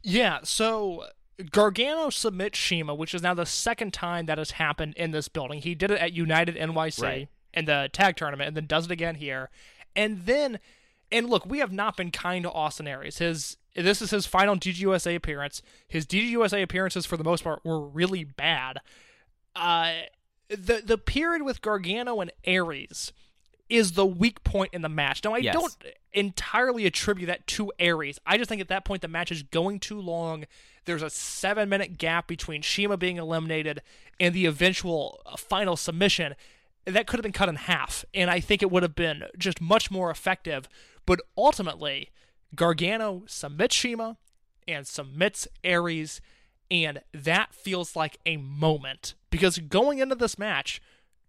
Yeah, 0.01 0.39
so 0.43 1.05
Gargano 1.51 2.09
submits 2.09 2.57
CIMA, 2.59 2.95
which 2.95 3.13
is 3.13 3.21
now 3.21 3.33
the 3.33 3.45
second 3.45 3.93
time 3.93 4.25
that 4.27 4.37
has 4.37 4.51
happened 4.51 4.93
in 4.95 5.11
this 5.11 5.27
building. 5.27 5.61
He 5.61 5.75
did 5.75 5.91
it 5.91 5.99
at 5.99 6.13
United 6.13 6.55
NYC 6.55 7.01
Right. 7.03 7.27
in 7.53 7.65
the 7.65 7.89
tag 7.91 8.15
tournament 8.15 8.47
and 8.49 8.57
then 8.57 8.65
does 8.65 8.85
it 8.85 8.91
again 8.91 9.15
here. 9.15 9.49
And 9.95 10.25
then 10.25 10.59
and 11.11 11.27
look, 11.27 11.43
we 11.45 11.57
have 11.57 11.71
not 11.71 11.97
been 11.97 12.11
kind 12.11 12.43
to 12.43 12.51
Austin 12.51 12.87
Aries. 12.87 13.17
His 13.17 13.57
this 13.75 14.01
is 14.01 14.11
his 14.11 14.25
final 14.27 14.55
DGUSA 14.55 15.15
appearance. 15.15 15.61
His 15.87 16.05
DGUSA 16.05 16.61
appearances 16.61 17.05
for 17.05 17.17
the 17.17 17.23
most 17.23 17.43
part 17.43 17.63
were 17.65 17.79
really 17.79 18.23
bad. 18.23 18.77
Uh 19.55 19.93
the 20.49 20.81
the 20.85 20.97
period 20.97 21.43
with 21.43 21.61
Gargano 21.61 22.21
and 22.21 22.31
Aries 22.45 23.11
is 23.69 23.91
the 23.93 24.05
weak 24.05 24.43
point 24.43 24.73
in 24.73 24.81
the 24.81 24.89
match. 24.89 25.23
Now 25.23 25.33
I 25.35 25.39
Yes. 25.39 25.53
don't 25.53 25.75
entirely 26.13 26.85
attribute 26.85 27.27
that 27.27 27.45
to 27.47 27.71
Aries. 27.79 28.19
I 28.25 28.37
just 28.37 28.49
think 28.49 28.61
at 28.61 28.67
that 28.69 28.83
point 28.83 29.01
the 29.01 29.07
match 29.07 29.31
is 29.31 29.43
going 29.43 29.79
too 29.79 29.99
long. 30.01 30.45
There's 30.85 31.03
a 31.03 31.09
seven 31.09 31.69
minute 31.69 31.97
gap 31.97 32.27
between 32.27 32.63
CIMA 32.63 32.97
being 32.97 33.17
eliminated 33.17 33.81
and 34.19 34.33
the 34.33 34.45
eventual 34.47 35.21
uh, 35.25 35.37
final 35.37 35.77
submission. 35.77 36.35
That 36.85 37.05
could 37.05 37.17
have 37.19 37.23
been 37.23 37.31
cut 37.31 37.49
in 37.49 37.55
half, 37.55 38.03
and 38.13 38.31
I 38.31 38.39
think 38.39 38.63
it 38.63 38.71
would 38.71 38.81
have 38.81 38.95
been 38.95 39.25
just 39.37 39.61
much 39.61 39.91
more 39.91 40.09
effective. 40.09 40.67
But 41.05 41.21
ultimately, 41.37 42.09
Gargano 42.55 43.23
submits 43.27 43.75
CIMA 43.75 44.17
and 44.67 44.87
submits 44.87 45.47
Aries, 45.63 46.21
and 46.71 47.01
that 47.13 47.53
feels 47.53 47.95
like 47.95 48.17
a 48.25 48.37
moment 48.37 49.13
because 49.29 49.59
going 49.59 49.99
into 49.99 50.15
this 50.15 50.39
match, 50.39 50.81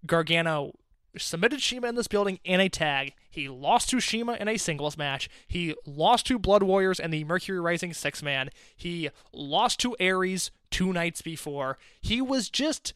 Gargano 0.06 0.72
submitted 1.16 1.60
CIMA 1.60 1.88
in 1.88 1.94
this 1.94 2.08
building 2.08 2.40
in 2.44 2.60
a 2.60 2.68
tag. 2.68 3.14
He 3.30 3.48
lost 3.48 3.90
to 3.90 4.00
CIMA 4.00 4.34
in 4.34 4.48
a 4.48 4.56
singles 4.56 4.96
match. 4.96 5.28
He 5.46 5.74
lost 5.86 6.26
to 6.26 6.38
Blood 6.38 6.62
Warriors 6.62 7.00
and 7.00 7.12
the 7.12 7.24
Mercury 7.24 7.60
Rising 7.60 7.92
six 7.92 8.22
man. 8.22 8.50
He 8.76 9.10
lost 9.32 9.80
to 9.80 9.96
Aries 9.98 10.50
two 10.70 10.92
nights 10.92 11.22
before. 11.22 11.78
He 12.00 12.20
was 12.20 12.48
just 12.48 12.92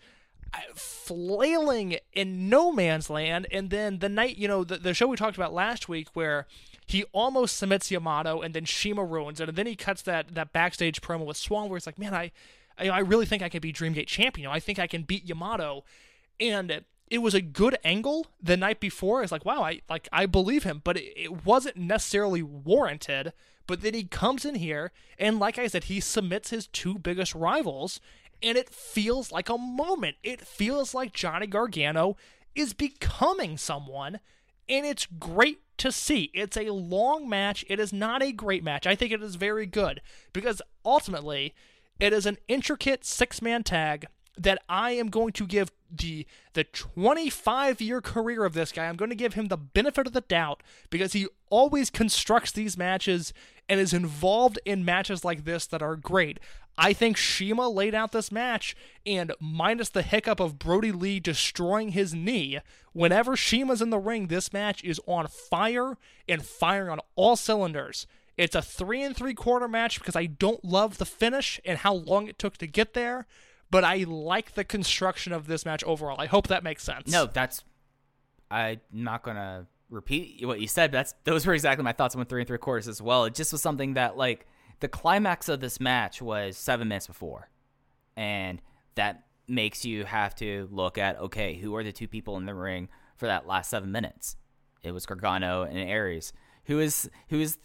uh, 0.52 0.58
flailing 0.74 1.98
in 2.12 2.48
no 2.48 2.72
man's 2.72 3.10
land. 3.10 3.46
And 3.50 3.70
then 3.70 3.98
the 3.98 4.08
night, 4.08 4.36
you 4.36 4.48
know, 4.48 4.64
the, 4.64 4.76
the 4.76 4.94
show 4.94 5.08
we 5.08 5.16
talked 5.16 5.36
about 5.36 5.52
last 5.52 5.88
week 5.88 6.08
where 6.14 6.46
he 6.86 7.04
almost 7.12 7.56
submits 7.56 7.90
Yamato, 7.90 8.42
and 8.42 8.54
then 8.54 8.66
CIMA 8.66 9.04
ruins 9.04 9.40
it, 9.40 9.48
and 9.48 9.56
then 9.56 9.66
he 9.66 9.74
cuts 9.74 10.02
that 10.02 10.34
that 10.34 10.52
backstage 10.52 11.00
promo 11.00 11.24
with 11.24 11.38
Swann, 11.38 11.70
where 11.70 11.78
it's 11.78 11.86
like, 11.86 11.98
man, 11.98 12.12
I, 12.12 12.30
I, 12.78 12.90
I 12.90 12.98
really 12.98 13.24
think 13.24 13.42
I 13.42 13.48
can 13.48 13.60
be 13.60 13.72
Dreamgate 13.72 14.06
champion. 14.06 14.50
I 14.50 14.60
think 14.60 14.78
I 14.78 14.86
can 14.86 15.02
beat 15.02 15.24
Yamato, 15.24 15.84
and 16.38 16.84
it 17.08 17.18
was 17.18 17.34
a 17.34 17.40
good 17.40 17.76
angle 17.84 18.26
the 18.42 18.56
night 18.56 18.80
before. 18.80 19.22
It's 19.22 19.32
like, 19.32 19.44
wow, 19.44 19.62
I 19.62 19.80
like 19.88 20.08
I 20.12 20.26
believe 20.26 20.64
him, 20.64 20.80
but 20.84 20.96
it, 20.96 21.12
it 21.16 21.44
wasn't 21.44 21.76
necessarily 21.76 22.42
warranted. 22.42 23.32
But 23.66 23.80
then 23.80 23.94
he 23.94 24.04
comes 24.04 24.44
in 24.44 24.56
here, 24.56 24.92
and 25.18 25.38
like 25.38 25.58
I 25.58 25.68
said, 25.68 25.84
he 25.84 26.00
submits 26.00 26.50
his 26.50 26.66
two 26.66 26.98
biggest 26.98 27.34
rivals, 27.34 27.98
and 28.42 28.58
it 28.58 28.68
feels 28.68 29.32
like 29.32 29.48
a 29.48 29.56
moment. 29.56 30.16
It 30.22 30.42
feels 30.42 30.92
like 30.92 31.14
Johnny 31.14 31.46
Gargano 31.46 32.16
is 32.54 32.74
becoming 32.74 33.56
someone, 33.56 34.20
and 34.68 34.84
it's 34.84 35.06
great 35.06 35.60
to 35.78 35.90
see. 35.90 36.30
It's 36.34 36.56
a 36.56 36.70
long 36.72 37.28
match. 37.28 37.64
It 37.68 37.80
is 37.80 37.92
not 37.92 38.22
a 38.22 38.32
great 38.32 38.62
match. 38.62 38.86
I 38.86 38.94
think 38.94 39.12
it 39.12 39.22
is 39.22 39.36
very 39.36 39.66
good 39.66 40.02
because 40.32 40.60
ultimately, 40.84 41.54
it 41.98 42.12
is 42.12 42.26
an 42.26 42.38
intricate 42.48 43.04
six 43.04 43.40
man 43.40 43.62
tag 43.62 44.06
that 44.36 44.62
I 44.68 44.92
am 44.92 45.08
going 45.08 45.32
to 45.32 45.46
give 45.46 45.70
the 45.90 46.26
the 46.54 46.64
25 46.64 47.80
year 47.80 48.00
career 48.00 48.44
of 48.44 48.54
this 48.54 48.72
guy. 48.72 48.86
I'm 48.86 48.96
going 48.96 49.10
to 49.10 49.16
give 49.16 49.34
him 49.34 49.48
the 49.48 49.56
benefit 49.56 50.06
of 50.06 50.12
the 50.12 50.20
doubt 50.22 50.62
because 50.90 51.12
he 51.12 51.28
always 51.50 51.90
constructs 51.90 52.52
these 52.52 52.76
matches 52.76 53.32
and 53.68 53.80
is 53.80 53.92
involved 53.92 54.58
in 54.64 54.84
matches 54.84 55.24
like 55.24 55.44
this 55.44 55.66
that 55.66 55.82
are 55.82 55.96
great. 55.96 56.38
I 56.76 56.92
think 56.92 57.16
CIMA 57.16 57.68
laid 57.68 57.94
out 57.94 58.10
this 58.10 58.32
match, 58.32 58.74
and 59.06 59.32
minus 59.38 59.90
the 59.90 60.02
hiccup 60.02 60.40
of 60.40 60.58
Brodie 60.58 60.90
Lee 60.90 61.20
destroying 61.20 61.90
his 61.90 62.14
knee, 62.14 62.58
whenever 62.92 63.36
CIMA's 63.36 63.80
in 63.80 63.90
the 63.90 63.98
ring, 63.98 64.26
this 64.26 64.52
match 64.52 64.82
is 64.82 65.00
on 65.06 65.28
fire 65.28 65.96
and 66.28 66.44
firing 66.44 66.90
on 66.90 67.00
all 67.14 67.36
cylinders. 67.36 68.08
It's 68.36 68.56
a 68.56 68.62
three 68.62 69.02
and 69.02 69.16
three 69.16 69.34
quarter 69.34 69.68
match 69.68 70.00
because 70.00 70.16
I 70.16 70.26
don't 70.26 70.64
love 70.64 70.98
the 70.98 71.04
finish 71.04 71.60
and 71.64 71.78
how 71.78 71.94
long 71.94 72.26
it 72.26 72.38
took 72.38 72.56
to 72.58 72.66
get 72.66 72.94
there, 72.94 73.26
but 73.70 73.84
I 73.84 74.04
like 74.06 74.54
the 74.54 74.64
construction 74.64 75.32
of 75.32 75.46
this 75.46 75.64
match 75.64 75.82
overall. 75.84 76.20
I 76.20 76.26
hope 76.26 76.48
that 76.48 76.62
makes 76.62 76.82
sense. 76.82 77.10
No, 77.10 77.26
that's. 77.26 77.64
I'm 78.50 78.80
not 78.92 79.22
gonna 79.22 79.66
repeat 79.90 80.44
what 80.46 80.60
you 80.60 80.68
said. 80.68 80.92
That's 80.92 81.14
those 81.24 81.46
were 81.46 81.54
exactly 81.54 81.84
my 81.84 81.92
thoughts 81.92 82.14
on 82.14 82.24
three 82.26 82.40
and 82.40 82.48
three 82.48 82.58
quarters 82.58 82.88
as 82.88 83.00
well. 83.00 83.24
It 83.24 83.34
just 83.34 83.52
was 83.52 83.62
something 83.62 83.94
that 83.94 84.16
like 84.16 84.46
the 84.80 84.88
climax 84.88 85.48
of 85.48 85.60
this 85.60 85.80
match 85.80 86.20
was 86.20 86.56
seven 86.56 86.88
minutes 86.88 87.06
before, 87.06 87.48
and 88.16 88.60
that 88.96 89.24
makes 89.46 89.84
you 89.84 90.04
have 90.04 90.34
to 90.36 90.68
look 90.70 90.98
at 90.98 91.18
okay, 91.18 91.54
who 91.54 91.74
are 91.76 91.84
the 91.84 91.92
two 91.92 92.08
people 92.08 92.36
in 92.36 92.46
the 92.46 92.54
ring 92.54 92.88
for 93.16 93.26
that 93.26 93.46
last 93.46 93.70
seven 93.70 93.90
minutes? 93.92 94.36
It 94.82 94.92
was 94.92 95.06
Gargano 95.06 95.62
and 95.62 95.78
Aries. 95.78 96.32
Who 96.66 96.80
is 96.80 97.10
who 97.28 97.40
is 97.40 97.58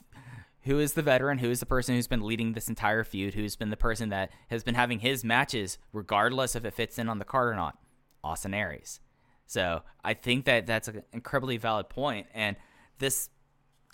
who 0.69 0.77
is 0.77 0.93
the 0.93 1.01
veteran? 1.01 1.39
Who 1.39 1.49
is 1.49 1.59
the 1.59 1.65
person 1.65 1.95
who's 1.95 2.05
been 2.05 2.21
leading 2.21 2.53
this 2.53 2.69
entire 2.69 3.03
feud? 3.03 3.33
Who's 3.33 3.55
been 3.55 3.71
the 3.71 3.75
person 3.75 4.09
that 4.09 4.29
has 4.51 4.63
been 4.63 4.75
having 4.75 4.99
his 4.99 5.23
matches, 5.23 5.79
regardless 5.93 6.55
if 6.55 6.63
it 6.63 6.75
fits 6.75 6.99
in 6.99 7.09
on 7.09 7.17
the 7.17 7.25
card 7.25 7.51
or 7.51 7.55
not? 7.55 7.79
Austin 8.23 8.53
Aries. 8.53 8.99
So 9.47 9.81
I 10.03 10.13
think 10.13 10.45
that 10.45 10.67
that's 10.67 10.87
an 10.87 11.01
incredibly 11.11 11.57
valid 11.57 11.89
point, 11.89 12.27
and 12.35 12.55
this 12.99 13.31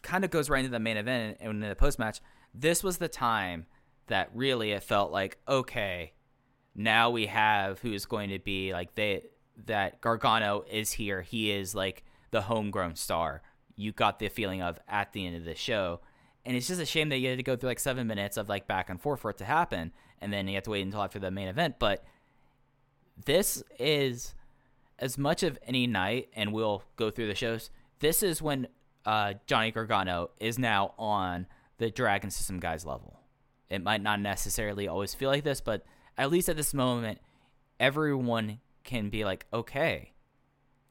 kind 0.01 0.25
of 0.25 0.31
goes 0.31 0.49
right 0.49 0.59
into 0.59 0.71
the 0.71 0.81
main 0.81 0.97
event 0.97 1.37
and 1.39 1.63
in 1.63 1.69
the 1.69 1.75
post 1.77 1.97
match. 1.97 2.19
This 2.53 2.83
was 2.83 2.97
the 2.97 3.07
time 3.07 3.67
that 4.07 4.29
really 4.33 4.71
it 4.71 4.83
felt 4.83 5.13
like 5.13 5.37
okay, 5.47 6.11
now 6.75 7.09
we 7.09 7.27
have 7.27 7.79
who's 7.79 8.05
going 8.05 8.31
to 8.31 8.39
be 8.39 8.73
like 8.73 8.95
they 8.95 9.23
that 9.67 10.01
Gargano 10.01 10.65
is 10.69 10.91
here. 10.91 11.21
He 11.21 11.51
is 11.51 11.73
like 11.73 12.03
the 12.31 12.41
homegrown 12.41 12.95
star. 12.95 13.43
You 13.77 13.93
got 13.93 14.19
the 14.19 14.27
feeling 14.27 14.61
of 14.61 14.77
at 14.89 15.13
the 15.13 15.25
end 15.25 15.37
of 15.37 15.45
the 15.45 15.55
show 15.55 16.01
and 16.45 16.55
it's 16.55 16.67
just 16.67 16.81
a 16.81 16.85
shame 16.85 17.09
that 17.09 17.17
you 17.17 17.29
had 17.29 17.37
to 17.37 17.43
go 17.43 17.55
through 17.55 17.69
like 17.69 17.79
seven 17.79 18.07
minutes 18.07 18.37
of 18.37 18.49
like 18.49 18.67
back 18.67 18.89
and 18.89 19.01
forth 19.01 19.21
for 19.21 19.31
it 19.31 19.37
to 19.37 19.45
happen, 19.45 19.91
and 20.21 20.31
then 20.31 20.47
you 20.47 20.55
have 20.55 20.63
to 20.63 20.69
wait 20.69 20.83
until 20.83 21.01
after 21.01 21.19
the 21.19 21.31
main 21.31 21.47
event. 21.47 21.75
But 21.79 22.03
this 23.25 23.63
is 23.79 24.35
as 24.99 25.17
much 25.17 25.43
of 25.43 25.57
any 25.65 25.87
night, 25.87 26.29
and 26.35 26.53
we'll 26.53 26.83
go 26.95 27.09
through 27.09 27.27
the 27.27 27.35
shows. 27.35 27.69
This 27.99 28.23
is 28.23 28.41
when 28.41 28.67
uh, 29.05 29.33
Johnny 29.47 29.71
Gargano 29.71 30.31
is 30.39 30.59
now 30.59 30.93
on 30.97 31.47
the 31.77 31.89
Dragon 31.89 32.29
System 32.29 32.59
guys 32.59 32.85
level. 32.85 33.19
It 33.69 33.83
might 33.83 34.01
not 34.01 34.19
necessarily 34.19 34.87
always 34.87 35.13
feel 35.13 35.29
like 35.29 35.43
this, 35.43 35.61
but 35.61 35.83
at 36.17 36.31
least 36.31 36.49
at 36.49 36.55
this 36.55 36.73
moment, 36.73 37.19
everyone 37.79 38.59
can 38.83 39.09
be 39.09 39.25
like, 39.25 39.45
okay, 39.51 40.13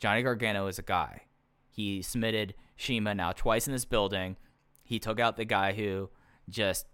Johnny 0.01 0.23
Gargano 0.23 0.67
is 0.67 0.79
a 0.79 0.83
guy. 0.83 1.23
He 1.71 2.03
submitted 2.03 2.55
Shiima 2.79 3.17
now 3.17 3.33
twice 3.33 3.67
in 3.67 3.73
this 3.73 3.85
building. 3.85 4.37
He 4.85 4.99
took 4.99 5.19
out 5.19 5.37
the 5.37 5.45
guy 5.45 5.73
who 5.73 6.11
just 6.49 6.87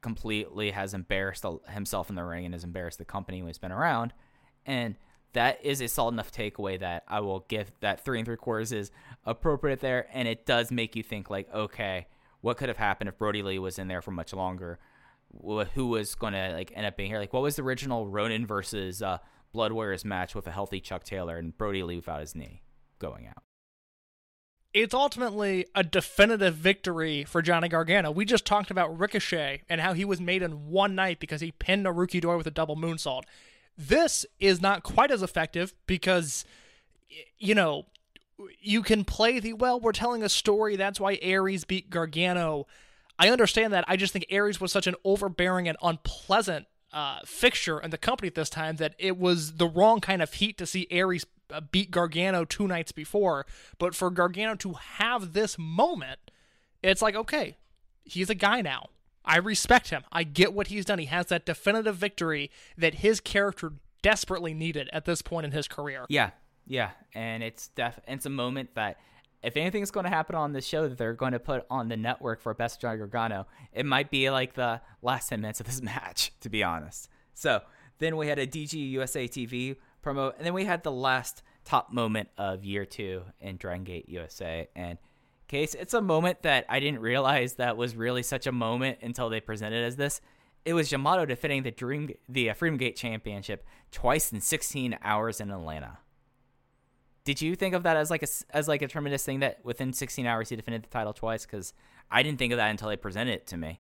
completely 0.00 0.70
has 0.70 0.94
embarrassed 0.94 1.44
himself 1.68 2.08
in 2.10 2.16
the 2.16 2.24
ring 2.24 2.44
and 2.44 2.54
has 2.54 2.64
embarrassed 2.64 2.98
the 2.98 3.04
company 3.04 3.42
when 3.42 3.48
he's 3.48 3.58
been 3.58 3.72
around. 3.72 4.12
And 4.64 4.96
that 5.32 5.62
is 5.64 5.80
a 5.80 5.88
solid 5.88 6.12
enough 6.14 6.32
takeaway 6.32 6.80
that 6.80 7.04
I 7.06 7.20
will 7.20 7.40
give 7.48 7.70
that 7.80 8.04
three 8.04 8.18
and 8.18 8.26
three 8.26 8.36
quarters 8.36 8.72
is 8.72 8.90
appropriate 9.24 9.80
there. 9.80 10.08
And 10.12 10.26
it 10.26 10.46
does 10.46 10.70
make 10.70 10.96
you 10.96 11.02
think, 11.02 11.28
like, 11.28 11.52
okay, 11.52 12.06
what 12.40 12.56
could 12.56 12.68
have 12.68 12.78
happened 12.78 13.08
if 13.08 13.18
Brodie 13.18 13.42
Lee 13.42 13.58
was 13.58 13.78
in 13.78 13.88
there 13.88 14.00
for 14.00 14.12
much 14.12 14.32
longer? 14.32 14.78
Who 15.74 15.88
was 15.88 16.14
going 16.14 16.32
to 16.32 16.52
like 16.52 16.72
end 16.74 16.86
up 16.86 16.96
being 16.96 17.10
here? 17.10 17.18
Like, 17.18 17.32
what 17.32 17.42
was 17.42 17.56
the 17.56 17.62
original 17.62 18.06
Ronin 18.06 18.46
versus 18.46 19.02
uh, 19.02 19.18
Blood 19.52 19.72
Warriors 19.72 20.04
match 20.04 20.34
with 20.34 20.46
a 20.46 20.52
healthy 20.52 20.80
Chuck 20.80 21.04
Taylor 21.04 21.36
and 21.36 21.56
Brodie 21.56 21.82
Lee 21.82 21.96
without 21.96 22.20
his 22.20 22.34
knee 22.34 22.62
going 22.98 23.26
out? 23.26 23.45
It's 24.76 24.92
ultimately 24.92 25.64
a 25.74 25.82
definitive 25.82 26.54
victory 26.54 27.24
for 27.24 27.40
Johnny 27.40 27.66
Gargano. 27.66 28.10
We 28.10 28.26
just 28.26 28.44
talked 28.44 28.70
about 28.70 28.96
Ricochet 28.98 29.62
and 29.70 29.80
how 29.80 29.94
he 29.94 30.04
was 30.04 30.20
made 30.20 30.42
in 30.42 30.68
one 30.68 30.94
night 30.94 31.18
because 31.18 31.40
he 31.40 31.50
pinned 31.50 31.86
a 31.86 31.90
Naruki 31.90 32.20
Doi 32.20 32.36
with 32.36 32.46
a 32.46 32.50
double 32.50 32.76
moonsault. 32.76 33.22
This 33.78 34.26
is 34.38 34.60
not 34.60 34.82
quite 34.82 35.10
as 35.10 35.22
effective 35.22 35.72
because, 35.86 36.44
you 37.38 37.54
know, 37.54 37.86
you 38.60 38.82
can 38.82 39.04
play 39.04 39.40
the, 39.40 39.54
well, 39.54 39.80
we're 39.80 39.92
telling 39.92 40.22
a 40.22 40.28
story, 40.28 40.76
that's 40.76 41.00
why 41.00 41.18
Aries 41.22 41.64
beat 41.64 41.88
Gargano. 41.88 42.66
I 43.18 43.30
understand 43.30 43.72
that. 43.72 43.86
I 43.88 43.96
just 43.96 44.12
think 44.12 44.26
Aries 44.28 44.60
was 44.60 44.72
such 44.72 44.86
an 44.86 44.94
overbearing 45.04 45.68
and 45.68 45.78
unpleasant 45.82 46.66
uh, 46.92 47.20
fixture 47.24 47.80
in 47.80 47.90
the 47.90 47.98
company 47.98 48.28
at 48.28 48.34
this 48.34 48.50
time 48.50 48.76
that 48.76 48.94
it 48.98 49.16
was 49.16 49.54
the 49.54 49.68
wrong 49.68 50.02
kind 50.02 50.20
of 50.20 50.34
heat 50.34 50.58
to 50.58 50.66
see 50.66 50.86
Aries 50.90 51.24
Uh, 51.52 51.60
beat 51.60 51.90
Gargano 51.90 52.44
two 52.44 52.66
nights 52.66 52.92
before. 52.92 53.46
But 53.78 53.94
for 53.94 54.10
Gargano 54.10 54.56
to 54.56 54.72
have 54.72 55.32
this 55.32 55.56
moment, 55.58 56.18
it's 56.82 57.02
like, 57.02 57.14
okay, 57.14 57.56
he's 58.04 58.30
a 58.30 58.34
guy 58.34 58.62
now. 58.62 58.88
I 59.24 59.38
respect 59.38 59.90
him. 59.90 60.04
I 60.12 60.22
get 60.22 60.52
what 60.52 60.68
he's 60.68 60.84
done. 60.84 60.98
He 60.98 61.06
has 61.06 61.26
that 61.26 61.44
definitive 61.44 61.96
victory 61.96 62.50
that 62.78 62.96
his 62.96 63.20
character 63.20 63.72
desperately 64.02 64.54
needed 64.54 64.88
at 64.92 65.04
this 65.04 65.20
point 65.20 65.46
in 65.46 65.52
his 65.52 65.66
career. 65.66 66.06
Yeah, 66.08 66.30
yeah, 66.66 66.90
and 67.12 67.42
it's 67.42 67.68
def 67.68 67.98
it's 68.06 68.26
a 68.26 68.30
moment 68.30 68.70
that 68.74 68.98
if 69.42 69.56
anything's 69.56 69.90
going 69.90 70.04
to 70.04 70.10
happen 70.10 70.36
on 70.36 70.52
this 70.52 70.64
show 70.64 70.88
that 70.88 70.96
they're 70.96 71.12
going 71.12 71.32
to 71.32 71.40
put 71.40 71.66
on 71.70 71.88
the 71.88 71.96
network 71.96 72.40
for 72.40 72.54
Best 72.54 72.80
Johnny 72.80 72.98
Gargano, 72.98 73.46
it 73.72 73.84
might 73.84 74.10
be 74.10 74.30
like 74.30 74.54
the 74.54 74.80
last 75.02 75.28
ten 75.28 75.40
minutes 75.40 75.60
of 75.60 75.66
this 75.66 75.82
match, 75.82 76.32
to 76.40 76.48
be 76.48 76.62
honest. 76.62 77.08
So 77.34 77.62
then 77.98 78.16
we 78.16 78.28
had 78.28 78.38
a 78.38 78.46
DG 78.46 78.72
USA 78.74 79.26
TV 79.26 79.76
promo, 80.06 80.36
and 80.36 80.46
then 80.46 80.54
we 80.54 80.64
had 80.64 80.82
the 80.82 80.92
last 80.92 81.42
top 81.64 81.92
moment 81.92 82.28
of 82.38 82.64
year 82.64 82.84
two 82.84 83.22
in 83.40 83.56
Dragon 83.56 83.84
Gate 83.84 84.08
USA. 84.08 84.68
And 84.76 84.98
case, 85.48 85.74
it's 85.74 85.94
a 85.94 86.00
moment 86.00 86.42
that 86.42 86.64
I 86.68 86.80
didn't 86.80 87.00
realize 87.00 87.54
that 87.54 87.76
was 87.76 87.96
really 87.96 88.22
such 88.22 88.46
a 88.46 88.52
moment 88.52 88.98
until 89.02 89.28
they 89.28 89.40
presented 89.40 89.84
as 89.84 89.96
this. 89.96 90.20
It 90.64 90.74
was 90.74 90.90
Yamato 90.90 91.24
defending 91.24 91.62
the 91.62 91.70
Dream, 91.70 92.10
the 92.28 92.50
uh, 92.50 92.54
Freedom 92.54 92.76
Gate 92.76 92.96
Championship 92.96 93.64
twice 93.92 94.32
in 94.32 94.40
16 94.40 94.98
hours 95.02 95.40
in 95.40 95.50
Atlanta. 95.50 95.98
Did 97.24 97.40
you 97.40 97.54
think 97.56 97.74
of 97.74 97.84
that 97.84 97.96
as 97.96 98.10
like 98.10 98.22
a 98.22 98.28
as 98.50 98.68
like 98.68 98.82
a 98.82 98.88
tremendous 98.88 99.24
thing 99.24 99.40
that 99.40 99.58
within 99.64 99.92
16 99.92 100.26
hours 100.26 100.48
he 100.48 100.56
defended 100.56 100.84
the 100.84 100.88
title 100.88 101.12
twice? 101.12 101.44
Because 101.44 101.72
I 102.10 102.22
didn't 102.22 102.38
think 102.38 102.52
of 102.52 102.56
that 102.58 102.70
until 102.70 102.88
they 102.88 102.96
presented 102.96 103.32
it 103.32 103.46
to 103.48 103.56
me. 103.56 103.80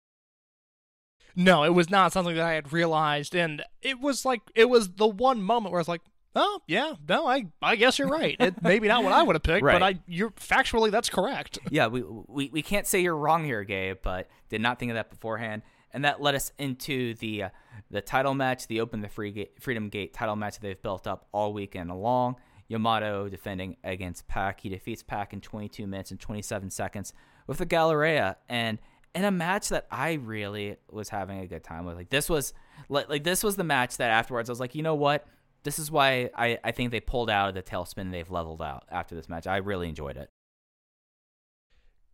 No, 1.35 1.63
it 1.63 1.73
was 1.73 1.89
not 1.89 2.11
something 2.11 2.35
that 2.35 2.45
I 2.45 2.53
had 2.53 2.73
realized, 2.73 3.35
and 3.35 3.63
it 3.81 3.99
was 3.99 4.25
like 4.25 4.41
it 4.55 4.69
was 4.69 4.89
the 4.93 5.07
one 5.07 5.41
moment 5.41 5.71
where 5.71 5.79
I 5.79 5.81
was 5.81 5.87
like, 5.87 6.01
"Oh, 6.35 6.61
yeah, 6.67 6.93
no, 7.07 7.27
I 7.27 7.45
I 7.61 7.75
guess 7.75 7.99
you're 7.99 8.07
right. 8.09 8.35
It 8.39 8.61
maybe 8.61 8.87
not 8.87 9.03
what 9.03 9.13
I 9.13 9.23
would 9.23 9.35
have 9.35 9.43
picked, 9.43 9.63
Right. 9.63 9.73
but 9.79 9.83
I 9.83 9.99
you're 10.07 10.31
factually 10.31 10.91
that's 10.91 11.09
correct." 11.09 11.59
yeah, 11.69 11.87
we, 11.87 12.01
we 12.01 12.49
we 12.49 12.61
can't 12.61 12.85
say 12.87 13.01
you're 13.01 13.15
wrong 13.17 13.45
here, 13.45 13.63
Gabe, 13.63 13.97
but 14.01 14.27
did 14.49 14.61
not 14.61 14.79
think 14.79 14.91
of 14.91 14.95
that 14.95 15.09
beforehand, 15.09 15.61
and 15.93 16.03
that 16.05 16.21
led 16.21 16.35
us 16.35 16.51
into 16.57 17.13
the 17.15 17.43
uh, 17.43 17.49
the 17.91 18.01
title 18.01 18.33
match, 18.33 18.67
the 18.67 18.81
Open 18.81 19.01
the 19.01 19.09
Free 19.09 19.31
Gate, 19.31 19.51
Freedom 19.61 19.89
Gate 19.89 20.13
title 20.13 20.35
match 20.35 20.55
that 20.55 20.61
they've 20.61 20.81
built 20.81 21.07
up 21.07 21.27
all 21.31 21.53
weekend 21.53 21.89
long. 21.91 22.35
Yamato 22.67 23.27
defending 23.29 23.77
against 23.83 24.27
Pac. 24.27 24.59
He 24.61 24.69
defeats 24.69 25.01
Pac 25.01 25.33
in 25.33 25.41
22 25.41 25.87
minutes 25.87 26.11
and 26.11 26.19
27 26.19 26.69
seconds 26.69 27.13
with 27.47 27.57
the 27.57 27.65
Galleria, 27.65 28.37
and 28.47 28.77
in 29.15 29.25
a 29.25 29.31
match 29.31 29.69
that 29.69 29.87
I 29.91 30.13
really 30.13 30.77
was 30.89 31.09
having 31.09 31.39
a 31.39 31.47
good 31.47 31.63
time 31.63 31.85
with. 31.85 31.95
Like 31.95 32.09
this 32.09 32.29
was 32.29 32.53
like, 32.89 33.09
like 33.09 33.23
this 33.23 33.43
was 33.43 33.55
the 33.55 33.63
match 33.63 33.97
that 33.97 34.09
afterwards 34.09 34.49
I 34.49 34.51
was 34.51 34.59
like, 34.59 34.75
you 34.75 34.83
know 34.83 34.95
what? 34.95 35.25
This 35.63 35.79
is 35.79 35.91
why 35.91 36.29
I, 36.35 36.57
I 36.63 36.71
think 36.71 36.91
they 36.91 37.01
pulled 37.01 37.29
out 37.29 37.49
of 37.49 37.55
the 37.55 37.63
tailspin 37.63 38.11
they've 38.11 38.29
leveled 38.29 38.61
out 38.61 38.83
after 38.89 39.15
this 39.15 39.27
match. 39.27 39.47
I 39.47 39.57
really 39.57 39.89
enjoyed 39.89 40.17
it. 40.17 40.29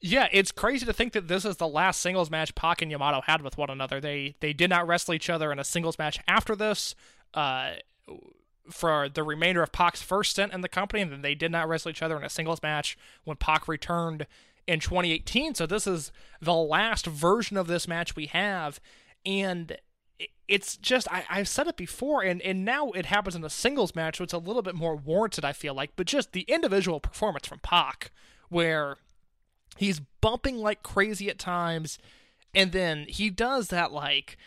Yeah, 0.02 0.28
it's 0.32 0.52
crazy 0.52 0.86
to 0.86 0.94
think 0.94 1.14
that 1.14 1.28
this 1.28 1.46
is 1.46 1.58
the 1.58 1.68
last 1.68 2.02
singles 2.02 2.30
match 2.30 2.54
Pac 2.56 2.82
and 2.82 2.92
Yamato 2.92 3.22
had 3.22 3.42
with 3.42 3.58
one 3.58 3.70
another. 3.70 4.00
They 4.00 4.36
they 4.40 4.54
did 4.54 4.70
not 4.70 4.88
wrestle 4.88 5.14
each 5.14 5.30
other 5.30 5.52
in 5.52 5.60
a 5.60 5.64
singles 5.64 5.98
match 5.98 6.20
after 6.28 6.56
this. 6.56 6.96
Uh, 7.34 7.74
for 8.70 9.10
the 9.10 9.24
remainder 9.24 9.62
of 9.62 9.72
Pac's 9.72 10.02
first 10.02 10.32
stint 10.32 10.54
in 10.54 10.62
the 10.62 10.70
company, 10.70 11.02
and 11.02 11.12
then 11.12 11.22
they 11.22 11.36
did 11.36 11.52
not 11.52 11.68
wrestle 11.68 11.92
each 11.92 12.02
other 12.02 12.18
in 12.18 12.24
a 12.24 12.30
singles 12.30 12.62
match 12.64 12.98
when 13.24 13.38
Pac 13.38 13.68
returned 13.68 14.26
in 14.68 14.80
2018. 14.80 15.56
So 15.56 15.66
this 15.66 15.88
is 15.88 16.12
the 16.42 16.54
last 16.54 17.06
version 17.06 17.58
of 17.58 17.68
this 17.68 17.88
match 17.88 18.16
we 18.16 18.28
have, 18.28 18.80
and 19.26 19.78
it's 20.48 20.78
just 20.78 21.08
I, 21.12 21.26
I've 21.30 21.48
said 21.48 21.68
it 21.68 21.78
before, 21.78 22.22
and 22.22 22.42
and 22.42 22.66
now 22.66 22.92
it 22.92 23.08
happens 23.08 23.36
in 23.36 23.44
a 23.44 23.50
singles 23.50 23.96
match, 23.96 24.18
so 24.18 24.24
it's 24.24 24.34
a 24.34 24.38
little 24.38 24.62
bit 24.62 24.76
more 24.76 24.96
warranted. 24.96 25.46
I 25.46 25.54
feel 25.54 25.74
like, 25.74 25.92
but 25.96 26.08
just 26.08 26.32
the 26.32 26.42
individual 26.42 27.00
performance 27.00 27.48
from 27.48 27.60
Pac, 27.60 28.12
where 28.50 28.98
he's 29.78 30.02
bumping 30.22 30.58
like 30.58 30.84
crazy 30.84 31.30
at 31.30 31.40
times, 31.40 31.98
and 32.54 32.72
then 32.72 33.06
he 33.08 33.30
does 33.30 33.70
that 33.70 33.92
like. 33.92 34.38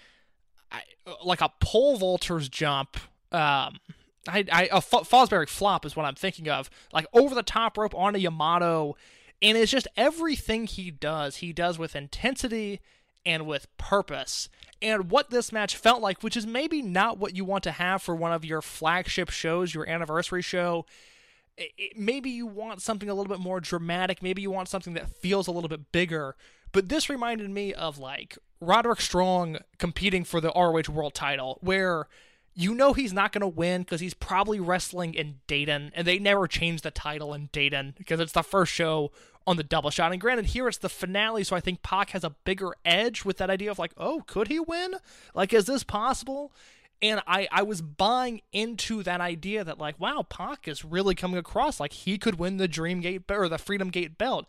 Like 1.24 1.40
a 1.40 1.50
pole 1.58 1.96
vaulter's 1.96 2.50
jump 2.50 2.98
um, 3.32 3.80
I, 4.26 4.44
I 4.50 4.68
a 4.70 4.76
F- 4.76 4.90
Fosbury 4.90 5.48
flop 5.48 5.84
is 5.84 5.96
what 5.96 6.06
I'm 6.06 6.14
thinking 6.14 6.48
of, 6.48 6.70
like 6.92 7.06
over 7.12 7.34
the 7.34 7.42
top 7.42 7.76
rope 7.78 7.94
onto 7.94 8.18
Yamato, 8.18 8.96
and 9.40 9.56
it's 9.56 9.70
just 9.70 9.88
everything 9.96 10.66
he 10.66 10.90
does, 10.90 11.36
he 11.36 11.52
does 11.52 11.78
with 11.78 11.94
intensity 11.94 12.80
and 13.24 13.46
with 13.46 13.66
purpose. 13.76 14.48
And 14.80 15.10
what 15.10 15.30
this 15.30 15.52
match 15.52 15.76
felt 15.76 16.00
like, 16.00 16.22
which 16.22 16.36
is 16.36 16.46
maybe 16.46 16.82
not 16.82 17.18
what 17.18 17.36
you 17.36 17.44
want 17.44 17.64
to 17.64 17.72
have 17.72 18.02
for 18.02 18.14
one 18.14 18.32
of 18.32 18.44
your 18.44 18.62
flagship 18.62 19.30
shows, 19.30 19.74
your 19.74 19.88
anniversary 19.88 20.42
show. 20.42 20.86
It, 21.56 21.96
maybe 21.96 22.30
you 22.30 22.46
want 22.46 22.82
something 22.82 23.08
a 23.08 23.14
little 23.14 23.32
bit 23.32 23.42
more 23.42 23.60
dramatic. 23.60 24.22
Maybe 24.22 24.42
you 24.42 24.50
want 24.50 24.68
something 24.68 24.94
that 24.94 25.10
feels 25.10 25.46
a 25.46 25.52
little 25.52 25.68
bit 25.68 25.92
bigger. 25.92 26.36
But 26.72 26.88
this 26.88 27.10
reminded 27.10 27.50
me 27.50 27.74
of 27.74 27.98
like 27.98 28.38
Roderick 28.60 29.00
Strong 29.00 29.58
competing 29.78 30.24
for 30.24 30.40
the 30.40 30.52
ROH 30.54 30.92
World 30.92 31.14
title, 31.14 31.58
where 31.60 32.06
you 32.58 32.74
know 32.74 32.92
he's 32.92 33.12
not 33.12 33.30
going 33.30 33.42
to 33.42 33.46
win 33.46 33.82
because 33.82 34.00
he's 34.00 34.14
probably 34.14 34.58
wrestling 34.58 35.14
in 35.14 35.36
Dayton, 35.46 35.92
and 35.94 36.04
they 36.04 36.18
never 36.18 36.48
change 36.48 36.80
the 36.82 36.90
title 36.90 37.32
in 37.32 37.50
Dayton 37.52 37.94
because 37.96 38.18
it's 38.18 38.32
the 38.32 38.42
first 38.42 38.72
show 38.72 39.12
on 39.46 39.56
the 39.56 39.62
double 39.62 39.90
shot. 39.90 40.10
And 40.10 40.20
granted, 40.20 40.46
here 40.46 40.66
it's 40.66 40.76
the 40.76 40.88
finale, 40.88 41.44
so 41.44 41.54
I 41.54 41.60
think 41.60 41.84
Pac 41.84 42.10
has 42.10 42.24
a 42.24 42.30
bigger 42.30 42.72
edge 42.84 43.24
with 43.24 43.36
that 43.36 43.48
idea 43.48 43.70
of 43.70 43.78
like, 43.78 43.92
oh, 43.96 44.24
could 44.26 44.48
he 44.48 44.58
win? 44.58 44.96
Like, 45.34 45.52
is 45.52 45.66
this 45.66 45.84
possible? 45.84 46.52
And 47.00 47.22
I, 47.28 47.46
I 47.52 47.62
was 47.62 47.80
buying 47.80 48.42
into 48.52 49.04
that 49.04 49.20
idea 49.20 49.62
that 49.62 49.78
like, 49.78 50.00
wow, 50.00 50.26
Pac 50.28 50.66
is 50.66 50.84
really 50.84 51.14
coming 51.14 51.38
across 51.38 51.78
like 51.78 51.92
he 51.92 52.18
could 52.18 52.40
win 52.40 52.56
the 52.56 52.66
Dream 52.66 53.00
Gate 53.00 53.22
or 53.30 53.48
the 53.48 53.56
Freedom 53.56 53.90
Gate 53.90 54.18
belt. 54.18 54.46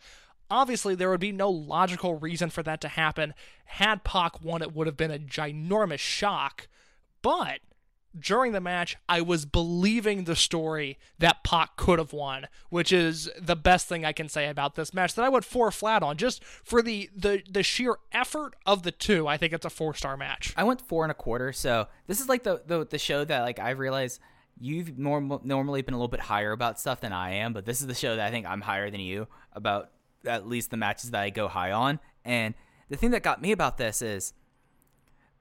Obviously, 0.49 0.95
there 0.95 1.11
would 1.11 1.19
be 1.19 1.31
no 1.31 1.52
logical 1.52 2.15
reason 2.15 2.49
for 2.49 2.64
that 2.64 2.81
to 2.81 2.88
happen. 2.88 3.36
Had 3.65 4.03
Pac 4.03 4.44
won, 4.44 4.64
it 4.64 4.73
would 4.73 4.88
have 4.88 4.98
been 4.98 5.11
a 5.11 5.19
ginormous 5.19 5.99
shock. 5.99 6.68
But 7.22 7.60
during 8.19 8.51
the 8.51 8.61
match, 8.61 8.97
I 9.07 9.21
was 9.21 9.45
believing 9.45 10.23
the 10.23 10.35
story 10.35 10.97
that 11.19 11.43
Pac 11.43 11.75
could 11.75 11.99
have 11.99 12.13
won, 12.13 12.47
which 12.69 12.91
is 12.91 13.29
the 13.39 13.55
best 13.55 13.87
thing 13.87 14.05
I 14.05 14.11
can 14.11 14.29
say 14.29 14.47
about 14.47 14.75
this 14.75 14.93
match 14.93 15.15
that 15.15 15.25
I 15.25 15.29
went 15.29 15.45
four 15.45 15.71
flat 15.71 16.03
on. 16.03 16.17
Just 16.17 16.43
for 16.43 16.81
the 16.81 17.09
the 17.15 17.41
the 17.49 17.63
sheer 17.63 17.97
effort 18.11 18.55
of 18.65 18.83
the 18.83 18.91
two, 18.91 19.27
I 19.27 19.37
think 19.37 19.53
it's 19.53 19.65
a 19.65 19.69
four 19.69 19.93
star 19.93 20.17
match. 20.17 20.53
I 20.57 20.63
went 20.63 20.81
four 20.81 21.03
and 21.03 21.11
a 21.11 21.15
quarter. 21.15 21.53
So 21.53 21.87
this 22.07 22.21
is 22.21 22.29
like 22.29 22.43
the 22.43 22.61
the, 22.65 22.85
the 22.85 22.99
show 22.99 23.23
that 23.25 23.41
like 23.41 23.59
I 23.59 23.71
realize 23.71 24.19
you've 24.59 24.97
norm- 24.97 25.39
normally 25.43 25.81
been 25.81 25.93
a 25.93 25.97
little 25.97 26.09
bit 26.09 26.19
higher 26.19 26.51
about 26.51 26.79
stuff 26.79 27.01
than 27.01 27.13
I 27.13 27.35
am, 27.35 27.53
but 27.53 27.65
this 27.65 27.79
is 27.81 27.87
the 27.87 27.95
show 27.95 28.15
that 28.15 28.27
I 28.27 28.31
think 28.31 28.45
I'm 28.45 28.61
higher 28.61 28.89
than 28.89 28.99
you 28.99 29.27
about 29.53 29.91
at 30.25 30.47
least 30.47 30.69
the 30.69 30.77
matches 30.77 31.11
that 31.11 31.21
I 31.21 31.29
go 31.29 31.47
high 31.47 31.71
on. 31.71 31.99
And 32.25 32.53
the 32.89 32.97
thing 32.97 33.11
that 33.11 33.23
got 33.23 33.41
me 33.41 33.51
about 33.51 33.77
this 33.77 34.01
is 34.01 34.33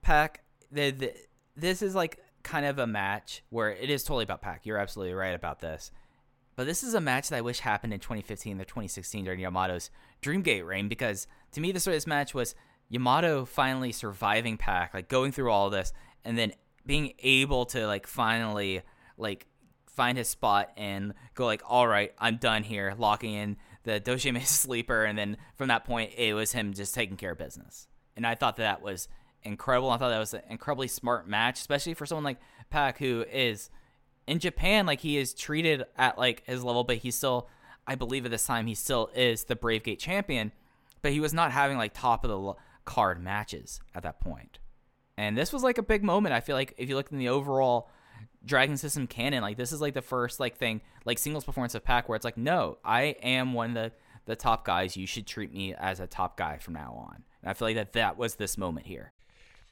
Pac. 0.02 0.44
The, 0.70 0.90
the 0.90 1.14
this 1.56 1.82
is 1.82 1.94
like 1.94 2.18
kind 2.48 2.64
of 2.64 2.78
a 2.78 2.86
match 2.86 3.42
where 3.50 3.70
it 3.70 3.90
is 3.90 4.02
totally 4.02 4.24
about 4.24 4.40
Pac. 4.40 4.64
You're 4.64 4.78
absolutely 4.78 5.12
right 5.12 5.34
about 5.34 5.60
this. 5.60 5.90
But 6.56 6.66
this 6.66 6.82
is 6.82 6.94
a 6.94 7.00
match 7.00 7.28
that 7.28 7.36
I 7.36 7.40
wish 7.42 7.60
happened 7.60 7.92
in 7.92 8.00
2015 8.00 8.60
or 8.60 8.64
2016 8.64 9.24
during 9.24 9.40
Yamato's 9.40 9.90
Dreamgate 10.22 10.66
reign 10.66 10.88
because 10.88 11.26
to 11.52 11.60
me, 11.60 11.72
the 11.72 11.78
story 11.78 11.96
of 11.96 11.98
this 11.98 12.06
match 12.06 12.32
was 12.32 12.54
Yamato 12.88 13.44
finally 13.44 13.92
surviving 13.92 14.56
Pac, 14.56 14.94
like 14.94 15.08
going 15.08 15.30
through 15.30 15.50
all 15.50 15.68
this, 15.68 15.92
and 16.24 16.38
then 16.38 16.52
being 16.86 17.12
able 17.18 17.66
to 17.66 17.86
like 17.86 18.06
finally 18.06 18.80
like 19.18 19.46
find 19.86 20.16
his 20.16 20.28
spot 20.28 20.70
and 20.76 21.12
go 21.34 21.44
like, 21.44 21.62
all 21.66 21.86
right, 21.86 22.14
I'm 22.18 22.36
done 22.36 22.62
here, 22.62 22.94
locking 22.96 23.34
in 23.34 23.56
the 23.84 24.00
Dojime 24.00 24.42
sleeper, 24.46 25.04
and 25.04 25.18
then 25.18 25.36
from 25.56 25.68
that 25.68 25.84
point, 25.84 26.12
it 26.16 26.32
was 26.32 26.52
him 26.52 26.72
just 26.72 26.94
taking 26.94 27.16
care 27.16 27.32
of 27.32 27.38
business. 27.38 27.86
And 28.16 28.26
I 28.26 28.34
thought 28.34 28.56
that, 28.56 28.62
that 28.62 28.82
was 28.82 29.06
incredible. 29.42 29.90
I 29.90 29.96
thought 29.96 30.10
that 30.10 30.18
was 30.18 30.34
an 30.34 30.42
incredibly 30.48 30.88
smart 30.88 31.28
match, 31.28 31.58
especially 31.60 31.94
for 31.94 32.06
someone 32.06 32.24
like 32.24 32.38
Pac, 32.70 32.98
who 32.98 33.24
is 33.30 33.70
in 34.26 34.38
Japan, 34.38 34.86
like 34.86 35.00
he 35.00 35.16
is 35.16 35.34
treated 35.34 35.84
at 35.96 36.18
like 36.18 36.42
his 36.46 36.62
level, 36.62 36.84
but 36.84 36.98
he's 36.98 37.14
still, 37.14 37.48
I 37.86 37.94
believe 37.94 38.24
at 38.24 38.30
this 38.30 38.46
time, 38.46 38.66
he 38.66 38.74
still 38.74 39.10
is 39.14 39.44
the 39.44 39.56
Brave 39.56 39.82
Gate 39.82 39.98
champion, 39.98 40.52
but 41.02 41.12
he 41.12 41.20
was 41.20 41.32
not 41.32 41.52
having 41.52 41.78
like 41.78 41.94
top 41.94 42.24
of 42.24 42.30
the 42.30 42.54
card 42.84 43.22
matches 43.22 43.80
at 43.94 44.02
that 44.02 44.20
point. 44.20 44.58
And 45.16 45.36
this 45.36 45.52
was 45.52 45.62
like 45.62 45.78
a 45.78 45.82
big 45.82 46.04
moment. 46.04 46.34
I 46.34 46.40
feel 46.40 46.56
like 46.56 46.74
if 46.76 46.88
you 46.88 46.94
look 46.94 47.10
in 47.10 47.18
the 47.18 47.30
overall 47.30 47.90
Dragon 48.44 48.76
System 48.76 49.06
canon, 49.06 49.42
like 49.42 49.56
this 49.56 49.72
is 49.72 49.80
like 49.80 49.94
the 49.94 50.02
first 50.02 50.38
like 50.38 50.56
thing, 50.56 50.80
like 51.04 51.18
singles 51.18 51.44
performance 51.44 51.74
of 51.74 51.84
Pac, 51.84 52.08
where 52.08 52.16
it's 52.16 52.24
like, 52.24 52.36
no, 52.36 52.78
I 52.84 53.16
am 53.22 53.52
one 53.52 53.70
of 53.70 53.74
the 53.74 53.92
the 54.26 54.36
top 54.36 54.64
guys. 54.64 54.96
You 54.96 55.06
should 55.06 55.26
treat 55.26 55.52
me 55.52 55.74
as 55.74 56.00
a 56.00 56.06
top 56.06 56.36
guy 56.36 56.58
from 56.58 56.74
now 56.74 56.92
on. 56.92 57.24
And 57.42 57.50
I 57.50 57.54
feel 57.54 57.66
like 57.66 57.76
that 57.76 57.94
that 57.94 58.18
was 58.18 58.34
this 58.34 58.58
moment 58.58 58.86
here. 58.86 59.12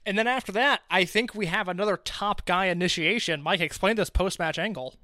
And 0.07 0.17
then 0.17 0.29
after 0.29 0.53
that, 0.53 0.83
I 0.89 1.05
think 1.05 1.35
we 1.35 1.47
have 1.47 1.67
another 1.67 1.97
top 1.97 2.47
guy 2.47 2.67
initiation. 2.67 3.43
Mike, 3.43 3.61
explain 3.61 3.97
this 3.97 4.09
post 4.09 4.39
match 4.39 4.57
angle. 4.57 4.95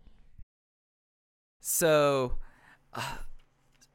So, 1.61 2.39
uh, 2.95 3.17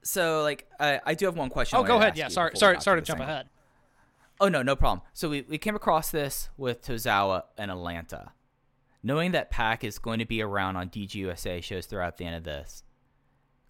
so 0.03 0.43
like 0.43 0.67
I, 0.81 0.99
I 1.05 1.13
do 1.13 1.25
have 1.25 1.38
one 1.38 1.49
question. 1.49 1.79
Oh, 1.79 1.84
go 1.84 1.97
ahead. 1.97 2.17
Yeah, 2.17 2.27
sorry, 2.27 2.57
sorry, 2.57 2.81
sorry 2.81 3.01
to 3.01 3.05
jump 3.05 3.21
angle. 3.21 3.34
ahead. 3.34 3.49
Oh 4.41 4.49
no, 4.49 4.61
no 4.61 4.75
problem. 4.75 5.01
So 5.13 5.29
we, 5.29 5.43
we 5.43 5.57
came 5.57 5.75
across 5.75 6.11
this 6.11 6.49
with 6.57 6.85
Tozawa 6.85 7.43
and 7.57 7.71
Atlanta. 7.71 8.34
Knowing 9.01 9.31
that 9.31 9.49
Pac 9.49 9.85
is 9.85 9.99
going 9.99 10.19
to 10.19 10.25
be 10.25 10.41
around 10.41 10.75
on 10.75 10.89
DGUSA 10.89 11.63
shows 11.63 11.85
throughout 11.85 12.17
the 12.17 12.25
end 12.25 12.35
of 12.35 12.43
this, 12.43 12.84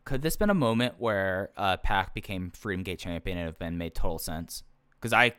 could 0.06 0.24
this 0.24 0.36
been 0.36 0.50
a 0.50 0.56
moment 0.56 0.96
where 0.98 1.52
uh, 1.56 1.78
Pac 1.78 2.16
became 2.16 2.50
Freedom 2.52 2.82
Gate 2.82 2.98
champion 2.98 3.38
and 3.38 3.46
have 3.46 3.60
been 3.60 3.78
made 3.78 3.94
total 3.94 4.18
sense? 4.18 4.64
Because 4.96 5.14
I 5.14 5.34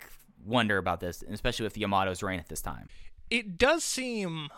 wonder 0.45 0.79
about 0.79 1.01
this, 1.01 1.23
especially 1.29 1.65
with 1.65 1.77
Yamato's 1.77 2.23
reign 2.23 2.41
at 2.41 2.49
this 2.49 2.63
time. 2.63 2.89
It 3.31 3.59
does 3.59 3.85
seem 3.85 4.49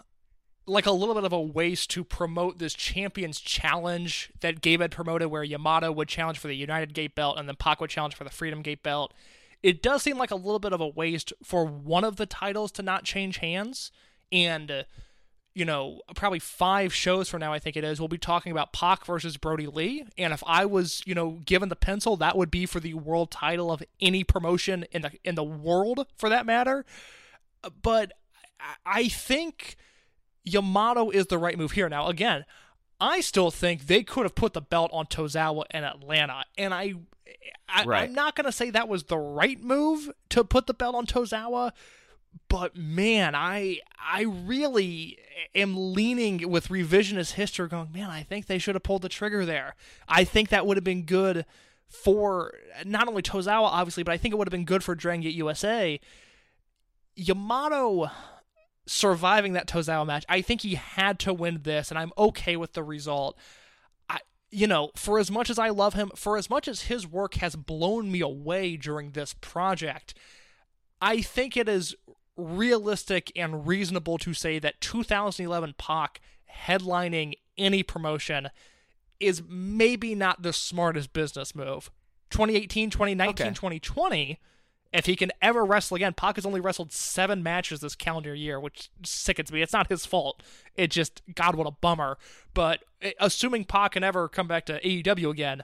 like 0.66 0.86
a 0.86 0.92
little 0.92 1.14
bit 1.14 1.24
of 1.24 1.32
a 1.32 1.40
waste 1.40 1.90
to 1.90 2.04
promote 2.04 2.58
this 2.58 2.74
Champions 2.74 3.40
Challenge 3.40 4.30
that 4.40 4.60
Gabe 4.60 4.80
had 4.80 4.92
promoted, 4.92 5.28
where 5.28 5.42
Yamato 5.42 5.90
would 5.90 6.08
challenge 6.08 6.38
for 6.38 6.48
the 6.48 6.56
United 6.56 6.94
Gate 6.94 7.14
belt 7.14 7.38
and 7.38 7.48
then 7.48 7.56
Pac 7.56 7.80
would 7.80 7.90
challenge 7.90 8.14
for 8.14 8.24
the 8.24 8.30
Freedom 8.30 8.62
Gate 8.62 8.82
belt. 8.82 9.12
It 9.62 9.82
does 9.82 10.02
seem 10.02 10.16
like 10.16 10.30
a 10.30 10.36
little 10.36 10.58
bit 10.58 10.72
of 10.72 10.80
a 10.80 10.86
waste 10.86 11.32
for 11.42 11.66
one 11.66 12.04
of 12.04 12.16
the 12.16 12.26
titles 12.26 12.70
to 12.72 12.82
not 12.82 13.04
change 13.04 13.38
hands. 13.38 13.90
And, 14.32 14.70
uh, 14.70 14.82
you 15.60 15.66
know, 15.66 16.00
probably 16.16 16.38
five 16.38 16.94
shows 16.94 17.28
from 17.28 17.40
now, 17.40 17.52
I 17.52 17.58
think 17.58 17.76
it 17.76 17.84
is, 17.84 18.00
we'll 18.00 18.08
be 18.08 18.16
talking 18.16 18.50
about 18.50 18.72
Pac 18.72 19.04
versus 19.04 19.36
Brodie 19.36 19.66
Lee. 19.66 20.06
And 20.16 20.32
if 20.32 20.42
I 20.46 20.64
was, 20.64 21.02
you 21.04 21.14
know, 21.14 21.32
given 21.44 21.68
the 21.68 21.76
pencil, 21.76 22.16
that 22.16 22.34
would 22.34 22.50
be 22.50 22.64
for 22.64 22.80
the 22.80 22.94
world 22.94 23.30
title 23.30 23.70
of 23.70 23.82
any 24.00 24.24
promotion 24.24 24.86
in 24.90 25.02
the 25.02 25.10
in 25.22 25.34
the 25.34 25.44
world, 25.44 26.06
for 26.16 26.30
that 26.30 26.46
matter. 26.46 26.86
But 27.82 28.12
I- 28.86 29.08
think 29.08 29.76
Yamato 30.44 31.10
is 31.10 31.26
the 31.26 31.36
right 31.36 31.58
move 31.58 31.72
here. 31.72 31.90
Now, 31.90 32.08
again, 32.08 32.46
I 32.98 33.20
still 33.20 33.50
think 33.50 33.86
they 33.86 34.02
could 34.02 34.22
have 34.24 34.34
put 34.34 34.54
the 34.54 34.62
belt 34.62 34.90
on 34.94 35.04
Tozawa 35.06 35.64
and 35.70 35.84
Atlanta, 35.84 36.44
and 36.56 36.72
I, 36.72 36.94
I 37.68 37.84
Right. 37.84 38.04
I'm 38.04 38.14
not 38.14 38.34
gonna 38.34 38.50
say 38.50 38.70
that 38.70 38.88
was 38.88 39.04
the 39.04 39.18
right 39.18 39.60
move 39.62 40.10
to 40.30 40.42
put 40.42 40.66
the 40.66 40.74
belt 40.74 40.94
on 40.94 41.04
Tozawa, 41.04 41.72
but 42.48 42.76
man, 42.76 43.34
I 43.34 43.80
I 43.98 44.22
really 44.22 45.18
am 45.54 45.94
leaning 45.94 46.50
with 46.50 46.68
revisionist 46.68 47.32
history, 47.32 47.68
going, 47.68 47.92
man, 47.92 48.10
I 48.10 48.22
think 48.22 48.46
they 48.46 48.58
should 48.58 48.74
have 48.74 48.82
pulled 48.82 49.02
the 49.02 49.08
trigger 49.08 49.44
there. 49.44 49.74
I 50.08 50.24
think 50.24 50.48
that 50.48 50.66
would 50.66 50.76
have 50.76 50.84
been 50.84 51.04
good 51.04 51.46
for 51.88 52.52
not 52.84 53.08
only 53.08 53.22
Tozawa, 53.22 53.64
obviously, 53.64 54.02
but 54.02 54.12
I 54.12 54.16
think 54.16 54.32
it 54.32 54.38
would 54.38 54.46
have 54.46 54.52
been 54.52 54.64
good 54.64 54.84
for 54.84 54.94
Dragon 54.94 55.22
Gate 55.22 55.34
USA. 55.34 56.00
Yamato 57.16 58.10
surviving 58.86 59.52
that 59.52 59.68
Tozawa 59.68 60.06
match, 60.06 60.24
I 60.28 60.40
think 60.40 60.62
he 60.62 60.74
had 60.74 61.18
to 61.20 61.34
win 61.34 61.60
this, 61.62 61.90
and 61.90 61.98
I'm 61.98 62.12
okay 62.16 62.56
with 62.56 62.72
the 62.72 62.82
result. 62.82 63.36
I, 64.08 64.18
you 64.50 64.66
know, 64.66 64.90
for 64.96 65.18
as 65.18 65.30
much 65.30 65.50
as 65.50 65.58
I 65.58 65.68
love 65.68 65.94
him, 65.94 66.10
for 66.16 66.36
as 66.36 66.50
much 66.50 66.66
as 66.66 66.82
his 66.82 67.06
work 67.06 67.34
has 67.34 67.56
blown 67.56 68.10
me 68.10 68.20
away 68.20 68.76
during 68.76 69.12
this 69.12 69.34
project, 69.34 70.14
I 71.00 71.22
think 71.22 71.56
it 71.56 71.68
is 71.68 71.94
realistic 72.40 73.30
and 73.36 73.66
reasonable 73.66 74.18
to 74.18 74.34
say 74.34 74.58
that 74.58 74.80
2011 74.80 75.74
Pac 75.78 76.20
headlining 76.66 77.34
any 77.58 77.82
promotion 77.82 78.48
is 79.18 79.42
maybe 79.48 80.14
not 80.14 80.42
the 80.42 80.52
smartest 80.52 81.12
business 81.12 81.54
move. 81.54 81.90
2018, 82.30 82.90
2019, 82.90 83.46
Okay. 83.46 83.54
2020. 83.54 84.38
If 84.92 85.06
he 85.06 85.14
can 85.14 85.30
ever 85.40 85.64
wrestle 85.64 85.94
again, 85.94 86.14
Pac 86.14 86.34
has 86.34 86.44
only 86.46 86.60
wrestled 86.60 86.92
seven 86.92 87.44
matches 87.44 87.80
this 87.80 87.94
calendar 87.94 88.34
year, 88.34 88.58
which 88.58 88.90
sickens 89.04 89.52
me. 89.52 89.62
It's 89.62 89.72
not 89.72 89.88
his 89.88 90.04
fault. 90.04 90.42
It 90.74 90.90
just, 90.90 91.22
God, 91.34 91.54
what 91.54 91.68
a 91.68 91.70
bummer. 91.70 92.18
But 92.54 92.84
eh, 93.00 93.12
assuming 93.20 93.64
Pac 93.66 93.92
can 93.92 94.02
ever 94.02 94.28
come 94.28 94.48
back 94.48 94.66
to 94.66 94.80
AEW 94.80 95.30
again, 95.30 95.62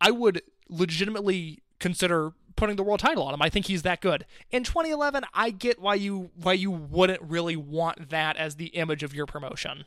I 0.00 0.12
would 0.12 0.42
legitimately 0.68 1.62
consider 1.80 2.32
putting 2.60 2.76
the 2.76 2.82
world 2.82 3.00
title 3.00 3.22
on 3.24 3.32
him. 3.32 3.40
I 3.40 3.48
think 3.48 3.66
he's 3.66 3.82
that 3.82 4.02
good. 4.02 4.26
In 4.50 4.64
2011, 4.64 5.24
I 5.32 5.48
get 5.48 5.80
why 5.80 5.94
you 5.94 6.30
why 6.36 6.52
you 6.52 6.70
wouldn't 6.70 7.22
really 7.22 7.56
want 7.56 8.10
that 8.10 8.36
as 8.36 8.56
the 8.56 8.66
image 8.66 9.02
of 9.02 9.14
your 9.14 9.24
promotion. 9.24 9.86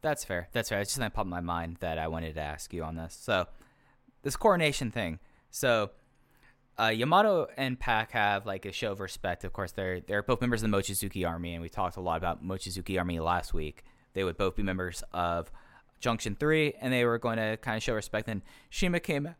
That's 0.00 0.24
fair. 0.24 0.48
That's 0.52 0.70
fair. 0.70 0.80
It's 0.80 0.90
just 0.90 1.00
that 1.00 1.12
popped 1.12 1.26
in 1.26 1.30
my 1.30 1.40
mind 1.40 1.76
that 1.80 1.98
I 1.98 2.08
wanted 2.08 2.34
to 2.34 2.40
ask 2.40 2.72
you 2.72 2.82
on 2.82 2.96
this. 2.96 3.16
So, 3.20 3.46
this 4.22 4.36
coronation 4.36 4.90
thing. 4.90 5.18
So, 5.50 5.90
uh, 6.80 6.86
Yamato 6.86 7.46
and 7.58 7.78
Pac 7.78 8.12
have 8.12 8.46
like 8.46 8.64
a 8.64 8.72
show 8.72 8.92
of 8.92 9.00
respect. 9.00 9.44
Of 9.44 9.52
course, 9.52 9.72
they're 9.72 10.00
they're 10.00 10.22
both 10.22 10.40
members 10.40 10.62
of 10.62 10.70
the 10.70 10.76
Mochizuki 10.76 11.28
Army, 11.28 11.52
and 11.52 11.62
we 11.62 11.68
talked 11.68 11.98
a 11.98 12.00
lot 12.00 12.16
about 12.16 12.42
Mochizuki 12.42 12.98
Army 12.98 13.20
last 13.20 13.52
week. 13.52 13.84
They 14.14 14.24
would 14.24 14.38
both 14.38 14.56
be 14.56 14.62
members 14.62 15.04
of 15.12 15.52
Junction 16.00 16.36
Three, 16.40 16.72
and 16.80 16.90
they 16.90 17.04
were 17.04 17.18
going 17.18 17.36
to 17.36 17.58
kind 17.58 17.76
of 17.76 17.82
show 17.82 17.92
respect. 17.92 18.28
And 18.28 18.40
Shiima 18.72 19.02
came, 19.02 19.34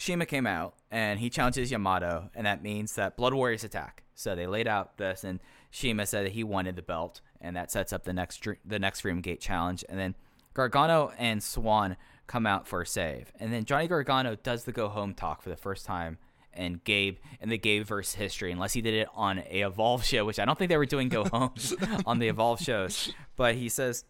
Shiima 0.00 0.26
came 0.26 0.46
out, 0.46 0.74
and 0.90 1.20
he 1.20 1.28
challenges 1.28 1.70
Yamato, 1.70 2.30
and 2.34 2.46
that 2.46 2.62
means 2.62 2.94
that 2.94 3.18
Blood 3.18 3.34
Warriors 3.34 3.64
attack. 3.64 4.02
So 4.14 4.34
they 4.34 4.46
laid 4.46 4.66
out 4.66 4.96
this, 4.96 5.24
and 5.24 5.40
Shiima 5.70 6.08
said 6.08 6.24
that 6.24 6.32
he 6.32 6.42
wanted 6.42 6.76
the 6.76 6.82
belt, 6.82 7.20
and 7.38 7.54
that 7.54 7.70
sets 7.70 7.92
up 7.92 8.04
the 8.04 8.14
next 8.14 8.46
the 8.64 8.78
next 8.78 9.00
Freedom 9.00 9.20
Gate 9.20 9.40
challenge. 9.40 9.84
And 9.90 9.98
then 9.98 10.14
Gargano 10.54 11.12
and 11.18 11.42
Swann 11.42 11.98
come 12.26 12.46
out 12.46 12.66
for 12.66 12.80
a 12.80 12.86
save, 12.86 13.30
and 13.38 13.52
then 13.52 13.66
Johnny 13.66 13.88
Gargano 13.88 14.36
does 14.36 14.64
the 14.64 14.72
go 14.72 14.88
home 14.88 15.12
talk 15.12 15.42
for 15.42 15.50
the 15.50 15.56
first 15.56 15.84
time. 15.84 16.16
And 16.52 16.82
Gabe 16.82 17.18
in 17.40 17.48
the 17.48 17.58
Gabe 17.58 17.86
verse 17.86 18.14
history, 18.14 18.50
unless 18.50 18.72
he 18.72 18.80
did 18.80 18.94
it 18.94 19.08
on 19.14 19.38
a 19.38 19.60
Evolve 19.60 20.04
show, 20.04 20.24
which 20.24 20.40
I 20.40 20.44
don't 20.44 20.58
think 20.58 20.68
they 20.68 20.76
were 20.76 20.84
doing 20.84 21.08
go 21.08 21.24
homes 21.24 21.74
on 22.06 22.18
the 22.18 22.26
Evolve 22.26 22.60
shows. 22.60 23.12
But 23.36 23.54
he 23.54 23.68
says 23.68 24.04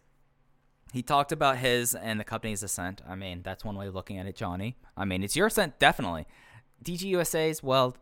he 0.91 1.01
talked 1.01 1.31
about 1.31 1.57
his 1.57 1.95
and 1.95 2.19
the 2.19 2.23
company's 2.23 2.63
ascent. 2.63 3.01
I 3.07 3.15
mean, 3.15 3.41
that's 3.43 3.63
one 3.63 3.77
way 3.77 3.87
of 3.87 3.95
looking 3.95 4.17
at 4.17 4.25
it, 4.25 4.35
Johnny. 4.35 4.77
I 4.97 5.05
mean, 5.05 5.23
it's 5.23 5.35
your 5.35 5.47
ascent, 5.47 5.79
definitely. 5.79 6.27
DGUSA's, 6.83 7.63
well, 7.63 7.95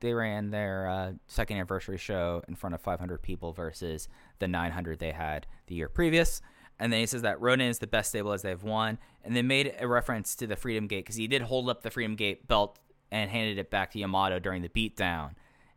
they 0.00 0.12
ran 0.12 0.50
their 0.50 0.88
uh, 0.88 1.12
second 1.26 1.56
anniversary 1.56 1.96
show 1.96 2.42
in 2.46 2.54
front 2.54 2.74
of 2.74 2.82
500 2.82 3.22
people 3.22 3.52
versus 3.52 4.08
the 4.38 4.46
900 4.46 4.98
they 4.98 5.12
had 5.12 5.46
the 5.66 5.74
year 5.74 5.88
previous. 5.88 6.42
And 6.78 6.92
then 6.92 7.00
he 7.00 7.06
says 7.06 7.22
that 7.22 7.40
Ronin 7.40 7.68
is 7.68 7.78
the 7.78 7.86
best 7.86 8.10
stable 8.10 8.32
as 8.32 8.42
they've 8.42 8.62
won. 8.62 8.98
And 9.22 9.34
they 9.34 9.42
made 9.42 9.74
a 9.78 9.88
reference 9.88 10.34
to 10.36 10.46
the 10.46 10.56
Freedom 10.56 10.86
Gate 10.86 11.04
because 11.04 11.16
he 11.16 11.26
did 11.26 11.42
hold 11.42 11.70
up 11.70 11.82
the 11.82 11.90
Freedom 11.90 12.16
Gate 12.16 12.46
belt 12.46 12.78
and 13.10 13.30
handed 13.30 13.58
it 13.58 13.70
back 13.70 13.92
to 13.92 13.98
Yamato 13.98 14.38
during 14.38 14.60
the 14.60 14.68
beatdown. 14.68 15.30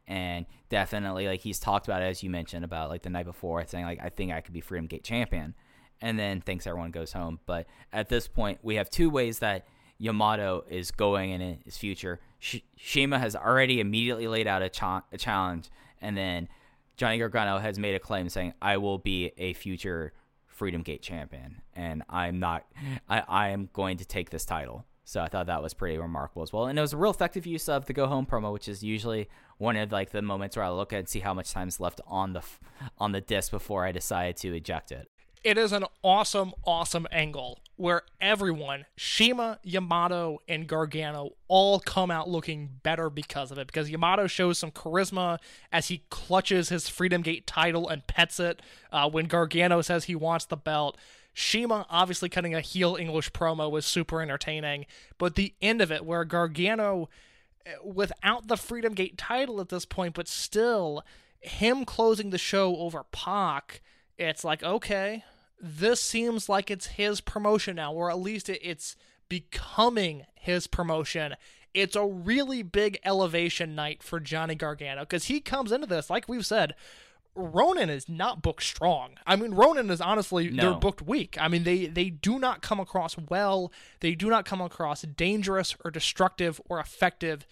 And 0.08 0.46
definitely, 0.70 1.28
like 1.28 1.42
he's 1.42 1.60
talked 1.60 1.88
about, 1.88 2.02
it, 2.02 2.06
as 2.06 2.24
you 2.24 2.30
mentioned, 2.30 2.66
about 2.66 2.90
like 2.90 3.04
the 3.04 3.10
night 3.10 3.26
before, 3.26 3.66
saying 3.68 3.86
like 3.86 4.00
I 4.02 4.10
think 4.10 4.32
I 4.32 4.42
could 4.42 4.54
be 4.54 4.62
Freedom 4.62 4.88
Gate 4.88 5.04
champion, 5.04 5.54
and 6.02 6.18
then 6.18 6.42
thinks 6.42 6.68
everyone 6.68 6.92
goes 6.92 7.14
home. 7.14 7.40
But 7.46 7.68
at 7.92 8.10
this 8.10 8.28
point, 8.28 8.60
we 8.62 8.76
have 8.76 8.90
two 8.90 9.10
ways 9.10 9.40
that 9.40 9.66
Yamato 9.98 10.64
is 10.70 10.92
going 10.92 11.32
in 11.32 11.60
his 11.66 11.78
future. 11.78 12.20
Sh- 12.40 12.58
Shiima 12.80 13.20
has 13.20 13.36
already 13.36 13.80
immediately 13.80 14.28
laid 14.28 14.48
out 14.48 14.62
a, 14.62 14.70
cha- 14.70 15.04
a 15.12 15.18
challenge, 15.18 15.70
and 16.02 16.16
then 16.16 16.48
Johnny 16.98 17.18
Gargano 17.18 17.58
has 17.60 17.80
made 17.80 17.96
a 17.96 18.00
claim 18.00 18.30
saying, 18.30 18.54
"I 18.62 18.78
will 18.78 18.98
be 19.00 19.32
a 19.38 19.54
future 19.54 20.14
Freedom 20.46 20.82
Gate 20.84 21.02
champion, 21.02 21.62
and 21.76 22.04
I'm 22.10 22.40
not. 22.40 22.66
I, 23.10 23.24
I 23.28 23.48
am 23.50 23.70
going 23.74 23.98
to 23.98 24.06
take 24.06 24.30
this 24.30 24.46
title." 24.46 24.86
So 25.04 25.22
I 25.22 25.30
thought 25.30 25.46
that 25.48 25.64
was 25.64 25.74
pretty 25.74 25.98
remarkable 25.98 26.44
as 26.44 26.52
well, 26.52 26.66
and 26.66 26.78
it 26.78 26.82
was 26.82 26.92
a 26.94 26.98
real 26.98 27.12
effective 27.12 27.48
use 27.48 27.70
of 27.70 27.86
the 27.86 27.94
go 27.94 28.08
home 28.08 28.26
promo, 28.26 28.52
which 28.52 28.68
is 28.68 28.84
usually 28.84 29.30
one 29.58 29.78
of 29.78 29.92
like 29.92 30.12
the 30.12 30.22
moments 30.22 30.58
where 30.58 30.66
I 30.66 30.70
look 30.70 30.92
at 30.92 31.00
and 31.00 31.10
see 31.10 31.22
how 31.22 31.34
much 31.34 31.52
time's 31.54 31.80
left 31.80 32.02
on 32.06 32.34
the 32.34 32.40
f- 32.40 32.60
on 32.98 33.14
the 33.14 33.22
disc 33.22 33.50
before 33.50 33.86
I 33.86 33.92
decide 33.94 34.36
to 34.38 34.54
eject 34.54 34.92
it. 34.92 35.10
It 35.48 35.58
is 35.58 35.72
an 35.72 35.86
awesome, 36.04 36.52
awesome 36.66 37.08
angle 37.10 37.62
where 37.78 38.02
everyone, 38.20 38.86
Shiima, 38.98 39.60
Yamato, 39.64 40.42
and 40.46 40.68
Gargano, 40.68 41.36
all 41.48 41.80
come 41.80 42.12
out 42.12 42.28
looking 42.28 42.82
better 42.84 43.10
because 43.10 43.50
of 43.50 43.58
it. 43.58 43.68
Because 43.68 43.90
Yamato 43.90 44.28
shows 44.28 44.60
some 44.60 44.72
charisma 44.72 45.38
as 45.72 45.88
he 45.88 46.04
clutches 46.10 46.68
his 46.68 46.90
Freedom 46.90 47.22
Gate 47.22 47.48
title 47.48 47.88
and 47.88 48.06
pets 48.08 48.42
it. 48.42 48.62
Uh, 48.92 49.10
when 49.10 49.28
Gargano 49.28 49.82
says 49.82 50.04
he 50.04 50.16
wants 50.16 50.44
the 50.44 50.58
belt, 50.58 50.98
Shiima 51.34 51.86
obviously 51.90 52.28
cutting 52.28 52.54
a 52.54 52.60
heel 52.60 52.98
English 52.98 53.32
promo 53.32 53.72
was 53.72 53.86
super 53.86 54.22
entertaining. 54.22 54.86
But 55.18 55.36
the 55.36 55.54
end 55.62 55.80
of 55.80 55.94
it, 55.94 56.06
where 56.06 56.26
Gargano, 56.26 57.08
eh, 57.66 57.72
without 57.86 58.50
the 58.50 58.58
Freedom 58.58 58.94
Gate 58.94 59.18
title 59.18 59.62
at 59.62 59.70
this 59.70 59.86
point, 59.86 60.14
but 60.14 60.28
still 60.28 61.06
him 61.40 61.86
closing 61.86 62.32
the 62.32 62.38
show 62.38 62.76
over 62.76 63.06
Pac, 63.14 63.82
it's 64.18 64.44
like, 64.44 64.62
okay, 64.62 65.24
this 65.60 66.00
seems 66.02 66.48
like 66.50 66.70
it's 66.70 66.86
his 66.88 67.22
promotion 67.22 67.76
now, 67.78 67.92
or 67.94 68.10
at 68.12 68.20
least 68.20 68.50
it- 68.50 68.62
it's 68.64 68.96
becoming 69.30 70.26
his 70.36 70.68
promotion. 70.68 71.36
It's 71.74 71.96
a 71.96 72.06
really 72.06 72.64
big 72.64 73.00
elevation 73.04 73.76
night 73.76 74.02
for 74.02 74.20
Johnny 74.20 74.56
Gargano 74.56 75.02
because 75.02 75.26
he 75.26 75.40
comes 75.42 75.72
into 75.72 75.88
this, 75.88 76.10
like 76.10 76.28
we've 76.28 76.46
said, 76.46 76.76
Ronin 77.36 77.90
is 77.90 78.10
not 78.10 78.42
booked 78.42 78.64
strong. 78.64 79.12
I 79.28 79.36
mean, 79.36 79.52
Ronin 79.54 79.92
is 79.92 80.02
honestly 80.02 80.48
they're 80.50 80.80
booked 80.80 81.04
weak. 81.04 81.38
I 81.40 81.48
mean, 81.48 81.66
they 81.66 81.86
they 81.86 82.10
do 82.10 82.40
not 82.40 82.64
come 82.64 82.80
across 82.80 83.16
well. 83.16 83.72
They 84.00 84.16
do 84.16 84.28
not 84.30 84.44
come 84.46 84.60
across 84.60 85.04
dangerous 85.04 85.76
or 85.86 85.92
destructive 85.92 86.60
or 86.68 86.80
effective. 86.80 87.46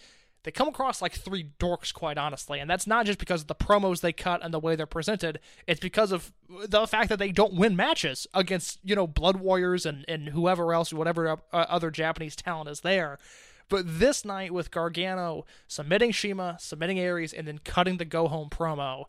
They 0.46 0.52
come 0.52 0.68
across 0.68 1.02
like 1.02 1.14
three 1.14 1.50
dorks, 1.60 1.92
quite 1.92 2.20
honestly, 2.20 2.60
and 2.60 2.70
that's 2.70 2.86
not 2.86 3.08
just 3.08 3.18
because 3.18 3.42
of 3.42 3.48
the 3.48 3.56
promos 3.56 4.02
they 4.02 4.14
cut 4.14 4.44
and 4.44 4.54
the 4.54 4.60
way 4.60 4.76
they're 4.76 4.86
presented. 4.86 5.40
It's 5.66 5.80
because 5.80 6.12
of 6.12 6.32
the 6.68 6.86
fact 6.86 7.10
that 7.10 7.18
they 7.18 7.32
don't 7.32 7.56
win 7.56 7.76
matches 7.76 8.28
against 8.32 8.78
you 8.84 8.96
know 8.96 9.08
Blood 9.08 9.38
Warriors 9.38 9.88
and 9.88 10.06
and 10.08 10.30
whoever 10.30 10.72
else, 10.72 10.94
whatever 10.94 11.28
uh, 11.32 11.38
other 11.52 11.90
Japanese 11.90 12.36
talent 12.36 12.70
is 12.70 12.82
there. 12.82 13.18
But 13.70 14.00
this 14.00 14.24
night 14.24 14.54
with 14.54 14.70
Gargano 14.70 15.46
submitting 15.68 16.12
Shiima, 16.12 16.62
submitting 16.62 17.00
Aries, 17.00 17.34
and 17.34 17.48
then 17.48 17.58
cutting 17.64 17.98
the 17.98 18.06
go 18.06 18.28
home 18.28 18.52
promo, 18.52 19.06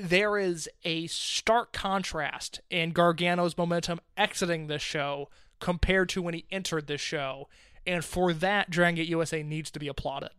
there 0.00 0.38
is 0.38 0.66
a 0.82 1.08
stark 1.08 1.74
contrast 1.74 2.62
in 2.70 2.92
Gargano's 2.92 3.58
momentum 3.58 4.00
exiting 4.16 4.66
this 4.66 4.80
show 4.80 5.28
compared 5.60 6.08
to 6.08 6.22
when 6.22 6.32
he 6.32 6.46
entered 6.50 6.86
this 6.86 7.02
show. 7.02 7.48
And 7.86 8.04
for 8.04 8.32
that, 8.34 8.70
Dragon 8.70 8.96
Gate 8.96 9.08
USA 9.08 9.42
needs 9.42 9.70
to 9.70 9.78
be 9.78 9.88
applauded. 9.88 10.30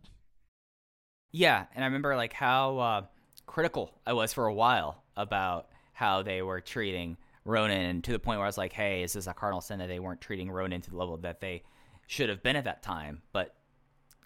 Yeah, 1.32 1.66
and 1.74 1.84
I 1.84 1.86
remember 1.86 2.16
like 2.16 2.32
how 2.32 2.78
uh, 2.78 3.02
critical 3.46 3.92
I 4.06 4.12
was 4.12 4.32
for 4.32 4.46
a 4.46 4.54
while 4.54 5.02
about 5.16 5.68
how 5.92 6.22
they 6.22 6.42
were 6.42 6.60
treating 6.60 7.16
Ronin, 7.44 7.80
and 7.80 8.04
to 8.04 8.12
the 8.12 8.18
point 8.18 8.38
where 8.38 8.46
I 8.46 8.48
was 8.48 8.58
like, 8.58 8.72
"Hey, 8.72 9.02
is 9.02 9.14
this 9.14 9.26
a 9.26 9.34
cardinal 9.34 9.60
sin 9.60 9.78
that 9.78 9.88
they 9.88 9.98
weren't 9.98 10.20
treating 10.20 10.50
Ronin 10.50 10.80
to 10.82 10.90
the 10.90 10.96
level 10.96 11.16
that 11.18 11.40
they 11.40 11.62
should 12.06 12.28
have 12.28 12.42
been 12.42 12.56
at 12.56 12.64
that 12.64 12.82
time?" 12.82 13.22
But 13.32 13.54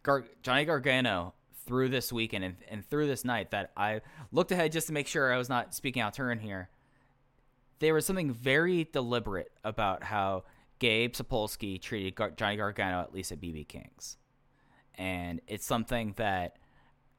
Gar- 0.03 0.27
Johnny 0.43 0.65
Gargano 0.65 1.35
through 1.65 1.89
this 1.89 2.13
weekend 2.13 2.45
and, 2.45 2.57
and 2.69 2.85
through 2.85 3.07
this 3.07 3.25
night 3.25 3.53
that 3.53 3.71
I 3.77 4.01
looked 4.33 4.51
ahead 4.51 4.73
just 4.73 4.89
to 4.89 4.93
make 4.93 5.07
sure 5.07 5.33
I 5.33 5.39
was 5.39 5.49
not 5.49 5.75
speaking 5.75 6.03
out 6.03 6.15
turn 6.15 6.39
here. 6.39 6.69
There 7.79 7.95
was 7.95 8.07
something 8.07 8.33
very 8.33 8.85
deliberate 8.93 9.53
about 9.65 10.03
how 10.05 10.45
Gabe 10.83 11.13
Sapolsky 11.13 11.81
treated 11.81 12.17
Gar- 12.17 12.33
Johnny 12.33 12.57
Gargano 12.57 13.01
at 13.01 13.15
least 13.15 13.31
at 13.31 13.41
BB 13.41 13.69
Kings, 13.69 14.17
and 14.97 15.41
it's 15.47 15.65
something 15.65 16.13
that 16.17 16.57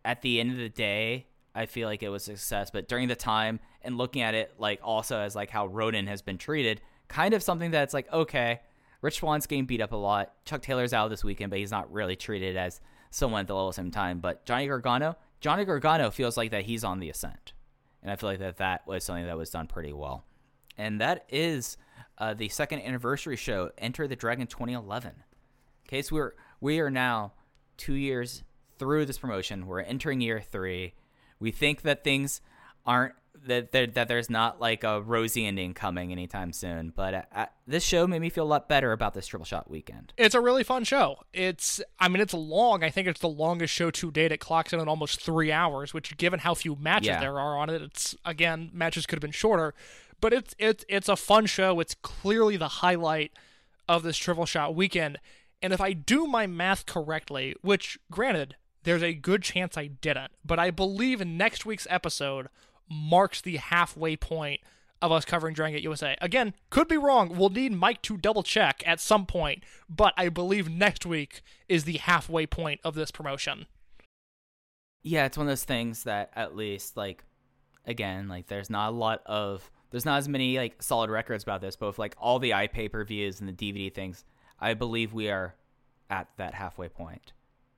at 0.04 0.22
the 0.22 0.42
end 0.42 0.52
of 0.52 0.58
the 0.58 0.68
day, 0.68 1.28
I 1.56 1.66
feel 1.66 1.88
like 1.88 2.04
it 2.04 2.10
was 2.10 2.28
a 2.28 2.36
success. 2.36 2.72
But 2.72 2.90
during 2.90 3.08
the 3.08 3.16
time 3.16 3.62
and 3.82 3.98
looking 3.98 4.22
at 4.22 4.36
it, 4.36 4.56
like 4.58 4.82
also 4.84 5.18
as 5.18 5.34
like 5.34 5.50
how 5.50 5.68
Ronin 5.68 6.08
has 6.08 6.22
been 6.22 6.38
treated, 6.38 6.82
kind 7.08 7.34
of 7.34 7.42
something 7.42 7.72
that's 7.72 7.94
like 7.94 8.12
okay, 8.12 8.60
Rich 9.02 9.20
Swann's 9.20 9.48
getting 9.48 9.66
beat 9.66 9.80
up 9.80 9.94
a 9.94 9.96
lot. 9.96 10.34
Chuck 10.44 10.62
Taylor's 10.62 10.92
out 10.92 11.08
this 11.08 11.24
weekend, 11.24 11.50
but 11.50 11.60
he's 11.60 11.72
not 11.72 11.90
really 11.90 12.18
treated 12.18 12.58
as 12.58 12.82
someone 13.12 13.40
at 13.40 13.48
the 13.48 13.56
level 13.56 13.72
same 13.72 13.92
time. 13.92 14.20
But 14.20 14.46
Johnny 14.46 14.68
Gargano, 14.68 15.16
Johnny 15.40 15.64
Gargano 15.64 16.12
feels 16.12 16.36
like 16.36 16.52
that 16.52 16.66
he's 16.66 16.84
on 16.84 17.00
the 17.00 17.10
ascent, 17.10 17.54
and 18.02 18.12
I 18.12 18.18
feel 18.18 18.28
like 18.28 18.40
that 18.40 18.58
that 18.58 18.86
was 18.86 19.06
something 19.06 19.26
that 19.26 19.38
was 19.38 19.52
done 19.52 19.68
pretty 19.68 19.94
well. 19.94 20.26
And 20.78 21.00
that 21.00 21.26
is 21.30 21.78
uh, 22.18 22.34
the 22.34 22.50
second 22.50 22.82
anniversary 22.82 23.36
show, 23.36 23.72
Enter 23.78 24.08
the 24.08 24.16
Dragon 24.16 24.48
2011. 24.48 25.12
Okay, 25.88 26.02
so 26.02 26.16
we're 26.16 26.34
we 26.62 26.80
are 26.80 26.90
now 26.90 27.34
two 27.78 27.94
years 27.94 28.44
through 28.80 29.06
this 29.06 29.18
promotion. 29.18 29.68
We're 29.68 29.82
entering 29.82 30.22
year 30.22 30.40
three. 30.42 30.94
We 31.40 31.52
think 31.52 31.82
that 31.82 32.04
things 32.04 32.42
aren't 32.86 33.14
that 33.46 33.72
that, 33.74 33.94
that 33.96 34.08
there's 34.08 34.30
not 34.30 34.62
like 34.62 34.84
a 34.86 35.02
rosy 35.02 35.46
ending 35.46 35.74
coming 35.74 36.12
anytime 36.12 36.54
soon. 36.54 36.94
But 36.96 37.14
uh, 37.14 37.22
uh, 37.36 37.46
this 37.68 37.84
show 37.84 38.08
made 38.08 38.20
me 38.20 38.30
feel 38.30 38.46
a 38.46 38.48
lot 38.48 38.70
better 38.70 38.94
about 38.94 39.14
this 39.14 39.28
triple 39.28 39.46
shot 39.46 39.70
weekend. 39.70 40.14
It's 40.18 40.36
a 40.36 40.40
really 40.40 40.64
fun 40.64 40.86
show. 40.86 41.18
It's, 41.34 41.82
I 42.00 42.08
mean, 42.08 42.22
it's 42.22 42.34
long. 42.34 42.84
I 42.84 42.90
think 42.90 43.08
it's 43.08 43.20
the 43.20 43.28
longest 43.28 43.74
show 43.74 43.92
to 43.92 44.12
date. 44.12 44.32
It 44.32 44.40
clocks 44.40 44.72
in 44.72 44.80
at 44.80 44.88
almost 44.88 45.22
three 45.22 45.52
hours, 45.52 45.94
which, 45.94 46.16
given 46.18 46.40
how 46.40 46.54
few 46.54 46.78
matches 46.78 47.08
Yeah. 47.08 47.20
there 47.20 47.38
are 47.38 47.58
on 47.58 47.70
it, 47.70 47.82
it's 47.82 48.16
again 48.24 48.70
matches 48.74 49.06
could 49.06 49.18
have 49.18 49.22
been 49.22 49.32
shorter. 49.32 49.74
But 50.24 50.32
it's 50.32 50.56
it's 50.58 50.86
it's 50.88 51.10
a 51.10 51.18
fun 51.18 51.48
show. 51.48 51.82
It's 51.82 51.96
clearly 51.96 52.56
the 52.56 52.80
highlight 52.80 53.34
of 53.90 54.04
this 54.04 54.16
triple 54.16 54.46
shot 54.46 54.74
weekend. 54.74 55.20
And 55.62 55.74
if 55.74 55.82
I 55.82 55.92
do 55.92 56.28
my 56.28 56.48
math 56.48 56.86
correctly, 56.86 57.56
which 57.62 58.00
granted, 58.10 58.56
there's 58.84 59.04
a 59.04 59.14
good 59.14 59.44
chance 59.44 59.78
I 59.78 59.88
didn't, 59.88 60.32
but 60.46 60.60
I 60.60 60.72
believe 60.72 61.26
next 61.28 61.66
week's 61.66 61.88
episode 61.90 62.48
marks 62.90 63.42
the 63.42 63.58
halfway 63.58 64.16
point 64.16 64.62
of 65.02 65.12
us 65.12 65.26
covering 65.26 65.56
Dragon 65.56 65.76
Gate 65.76 65.84
USA. 65.84 66.16
Again, 66.22 66.54
could 66.70 66.88
be 66.88 66.96
wrong. 66.96 67.36
We'll 67.36 67.50
need 67.50 67.74
Mike 67.74 68.02
to 68.04 68.16
double 68.16 68.44
check 68.44 68.82
at 68.86 69.02
some 69.02 69.26
point, 69.26 69.66
but 69.90 70.14
I 70.16 70.30
believe 70.30 70.70
next 70.70 71.06
week 71.06 71.42
is 71.68 71.84
the 71.84 71.98
halfway 71.98 72.46
point 72.46 72.80
of 72.86 72.96
this 72.96 73.12
promotion. 73.12 73.66
Yeah, 75.02 75.26
it's 75.26 75.38
one 75.38 75.48
of 75.48 75.52
those 75.52 75.66
things 75.66 76.04
that 76.04 76.32
at 76.34 76.56
least 76.56 76.96
like 76.96 77.26
again, 77.86 78.30
like 78.30 78.48
there's 78.48 78.70
not 78.70 78.88
a 78.88 78.96
lot 78.96 79.22
of 79.26 79.70
there's 79.94 80.06
not 80.06 80.18
as 80.18 80.28
many 80.28 80.58
like 80.58 80.82
solid 80.82 81.12
records 81.12 81.44
about 81.44 81.62
this, 81.62 81.76
but 81.76 81.86
with 81.86 82.00
like 82.00 82.16
all 82.18 82.40
the 82.40 82.50
iPay 82.50 82.92
per 82.92 83.04
views 83.04 83.40
and 83.40 83.48
the 83.48 83.54
DVD 83.54 83.94
things, 83.94 84.26
I 84.60 84.74
believe 84.74 85.14
we 85.14 85.30
are 85.30 85.54
at 86.10 86.30
that 86.38 86.56
halfway 86.56 86.90
point. 86.90 87.32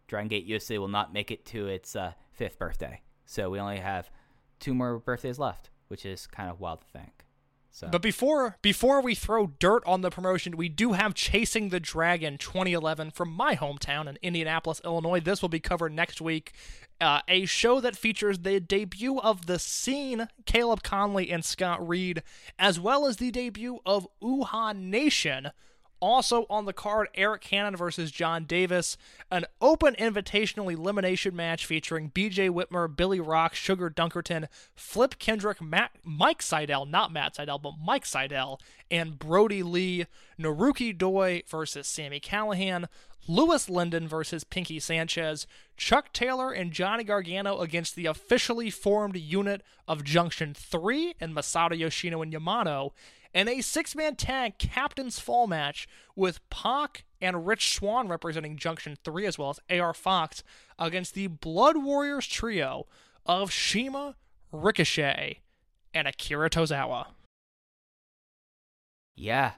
Dragon 0.08 0.30
Gate 0.30 0.46
USA 0.46 0.78
will 0.78 0.88
not 0.88 1.12
make 1.12 1.30
it 1.30 1.46
to 1.48 1.68
its 1.68 1.94
uh, 1.94 2.14
fifth 2.32 2.58
birthday, 2.58 3.02
so 3.26 3.50
we 3.50 3.60
only 3.60 3.80
have 3.80 4.10
two 4.62 4.74
more 4.74 4.98
birthdays 4.98 5.38
left, 5.38 5.72
which 5.90 6.06
is 6.06 6.26
kind 6.26 6.50
of 6.50 6.62
wild 6.62 6.82
to 6.82 6.88
think. 6.88 7.25
So, 7.76 7.90
But 7.92 8.02
before 8.02 8.56
before 8.62 9.02
we 9.02 9.16
throw 9.16 9.48
dirt 9.48 9.84
on 9.86 10.00
the 10.00 10.10
promotion, 10.10 10.56
we 10.56 10.70
do 10.70 10.94
have 10.94 11.14
Chasing 11.14 11.68
the 11.68 11.80
Dragon 11.82 12.38
2011 12.38 13.12
from 13.12 13.30
my 13.30 13.58
hometown 13.58 14.08
in 14.08 14.18
Indianapolis, 14.22 14.80
Illinois. 14.86 15.20
This 15.20 15.42
will 15.42 15.50
be 15.50 15.60
covered 15.60 15.92
next 15.92 16.22
week. 16.22 16.54
Uh, 17.02 17.20
a 17.28 17.44
show 17.44 17.82
that 17.82 17.98
features 17.98 18.40
the 18.40 18.62
debut 18.62 19.20
of 19.20 19.48
the 19.48 19.60
scene, 19.60 20.30
Caleb 20.46 20.84
Konley 20.84 21.30
and 21.30 21.44
Scott 21.44 21.86
Reed, 21.86 22.24
as 22.58 22.80
well 22.80 23.06
as 23.06 23.18
the 23.18 23.30
debut 23.30 23.80
of 23.86 24.08
Uhaa 24.24 24.74
Nation. 24.74 25.52
Also 26.06 26.46
on 26.52 26.66
the 26.66 26.72
card, 26.72 27.08
Arik 27.18 27.42
Cannon 27.42 27.76
versus 27.76 28.12
Jon 28.12 28.44
Davis, 28.44 28.96
an 29.32 29.46
open 29.60 29.96
invitational 29.96 30.72
elimination 30.72 31.36
match 31.36 31.66
featuring 31.66 32.12
BJ 32.12 32.48
Whitmer, 32.48 32.96
Billy 32.96 33.20
Rock, 33.20 33.56
Sugar 33.56 33.90
Dunkerton, 33.90 34.48
Flip 34.76 35.18
Kendrick, 35.18 35.60
Matt, 35.60 35.94
Mike 36.04 36.44
Seidel, 36.44 36.86
not 36.86 37.12
Matt 37.12 37.36
Seidel, 37.36 37.58
but 37.58 37.74
Mike 37.84 38.06
Seidel, 38.06 38.62
and 38.92 39.18
Brodie 39.18 39.64
Lee, 39.64 40.06
Naruki 40.40 40.96
Doi 40.96 41.42
versus 41.48 41.88
Sami 41.88 42.20
Callihan, 42.20 42.86
Louis 43.28 43.68
Lyndon 43.68 44.08
versus 44.08 44.44
Pinkie 44.44 44.80
Sanchez, 44.80 45.48
Chuck 45.76 46.14
Taylor 46.14 46.52
and 46.52 46.72
Johnny 46.72 47.04
Gargano 47.04 47.62
against 47.62 47.96
the 47.96 48.06
officially 48.06 48.70
formed 48.70 49.18
unit 49.18 49.64
of 49.88 50.04
Junction 50.04 50.54
3 50.54 51.16
and 51.20 51.34
Masato 51.36 51.76
Yoshino 51.76 52.22
and 52.22 52.32
Yamato, 52.32 52.94
and 53.36 53.50
a 53.50 53.62
six 53.62 53.96
man 53.96 54.16
tag 54.16 54.58
captain's 54.58 55.20
fall 55.20 55.46
match 55.46 55.88
with 56.16 56.40
Pac 56.50 57.04
and 57.22 57.46
Rich 57.46 57.76
Swann 57.76 58.08
representing 58.08 58.58
Junction 58.58 58.98
3 59.04 59.28
as 59.28 59.38
well 59.38 59.52
as 59.52 59.80
AR 59.80 59.94
Fox 59.94 60.42
against 60.80 61.14
the 61.14 61.28
Blood 61.28 61.78
Warriors 61.78 62.26
trio 62.26 62.88
of 63.26 63.52
Shiima, 63.52 64.16
Ricochet, 64.52 65.42
and 65.94 66.08
Akira 66.08 66.50
Tozawa. 66.50 67.08
yeah, 69.16 69.52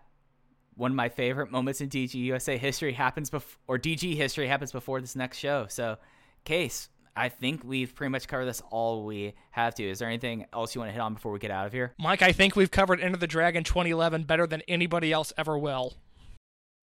one 0.75 0.91
of 0.91 0.95
my 0.95 1.09
favorite 1.09 1.51
moments 1.51 1.81
in 1.81 1.89
DG 1.89 2.13
USA 2.13 2.57
history 2.57 2.93
happens 2.93 3.29
before, 3.29 3.59
or 3.67 3.79
DG 3.79 4.15
history 4.15 4.47
happens 4.47 4.71
before 4.71 5.01
this 5.01 5.15
next 5.15 5.37
show. 5.37 5.65
So, 5.69 5.97
case, 6.45 6.89
I 7.18 7.30
think 7.30 7.64
we've 7.64 7.94
pretty 7.95 8.11
much 8.11 8.27
covered 8.27 8.45
this 8.45 8.61
all 8.69 9.06
we 9.06 9.34
have 9.52 9.73
to. 9.76 9.89
Is 9.89 9.99
there 9.99 10.07
anything 10.07 10.45
else 10.53 10.76
you 10.76 10.80
want 10.80 10.89
to 10.89 10.94
hit 10.94 11.02
on 11.02 11.15
before 11.15 11.31
we 11.31 11.39
get 11.39 11.52
out 11.52 11.65
of 11.65 11.73
here? 11.73 11.94
Mike, 11.98 12.22
I 12.22 12.31
think 12.31 12.56
we've 12.56 12.72
covered 12.72 13.02
Enter 13.02 13.18
the 13.18 13.27
Dragon 13.27 13.64
2011 13.64 14.23
better 14.23 14.45
than 14.45 14.61
anybody 14.68 15.11
else 15.11 15.34
ever 15.38 15.57
will. 15.57 15.95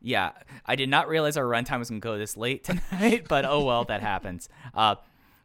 Yeah, 0.01 0.33
I 0.67 0.77
did 0.77 0.89
not 0.89 1.09
realize 1.09 1.37
our 1.37 1.45
runtime 1.45 1.79
was 1.79 1.89
going 1.89 2.01
to 2.01 2.05
go 2.05 2.19
this 2.19 2.37
late 2.37 2.65
tonight, 2.91 3.27
but 3.29 3.45
oh 3.45 3.65
well, 3.65 3.85
that 3.85 4.03
happens. 4.03 4.49
Uh, 4.75 4.97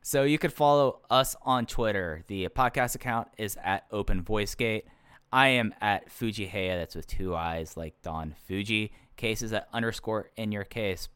so 0.02 0.24
you 0.24 0.38
could 0.38 0.52
follow 0.54 1.02
us 1.10 1.36
on 1.44 1.66
Twitter. 1.66 2.24
The 2.28 2.48
podcast 2.50 2.96
account 2.96 3.28
is 3.38 3.58
at 3.64 3.86
Open 3.92 4.22
Voice 4.22 4.56
Gate. 4.56 4.86
I 5.32 5.50
am 5.50 5.74
at 5.82 6.10
Fujiheya. 6.10 6.78
That's 6.78 6.96
with 6.96 7.06
two 7.06 7.36
eyes, 7.36 7.78
like 7.78 8.02
Don 8.02 8.36
Fuji. 8.48 8.92
Case 9.16 9.42
is 9.42 9.54
at 9.54 9.68
underscore 9.72 10.32
in 10.36 10.52
your 10.52 10.64
case. 10.64 11.10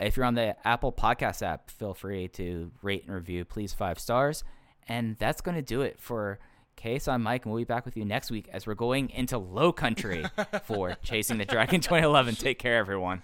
If 0.00 0.16
you're 0.16 0.24
on 0.24 0.34
the 0.34 0.56
Apple 0.66 0.92
Podcast 0.92 1.42
app, 1.42 1.70
feel 1.70 1.92
free 1.92 2.28
to 2.28 2.70
rate 2.80 3.04
and 3.04 3.14
review, 3.14 3.44
please 3.44 3.74
five 3.74 3.98
stars. 3.98 4.42
And 4.88 5.16
that's 5.18 5.42
going 5.42 5.56
to 5.56 5.62
do 5.62 5.82
it 5.82 6.00
for 6.00 6.38
Case. 6.76 7.06
I'm 7.06 7.22
Mike, 7.22 7.44
and 7.44 7.52
we'll 7.52 7.60
be 7.60 7.66
back 7.66 7.84
with 7.84 7.98
you 7.98 8.06
next 8.06 8.30
week 8.30 8.48
as 8.50 8.66
we're 8.66 8.74
going 8.74 9.10
into 9.10 9.36
Low 9.36 9.72
Country 9.72 10.24
for 10.64 10.96
Chasing 11.02 11.36
the 11.36 11.44
Dragon 11.44 11.82
2011. 11.82 12.36
Take 12.36 12.58
care, 12.58 12.78
everyone. 12.78 13.22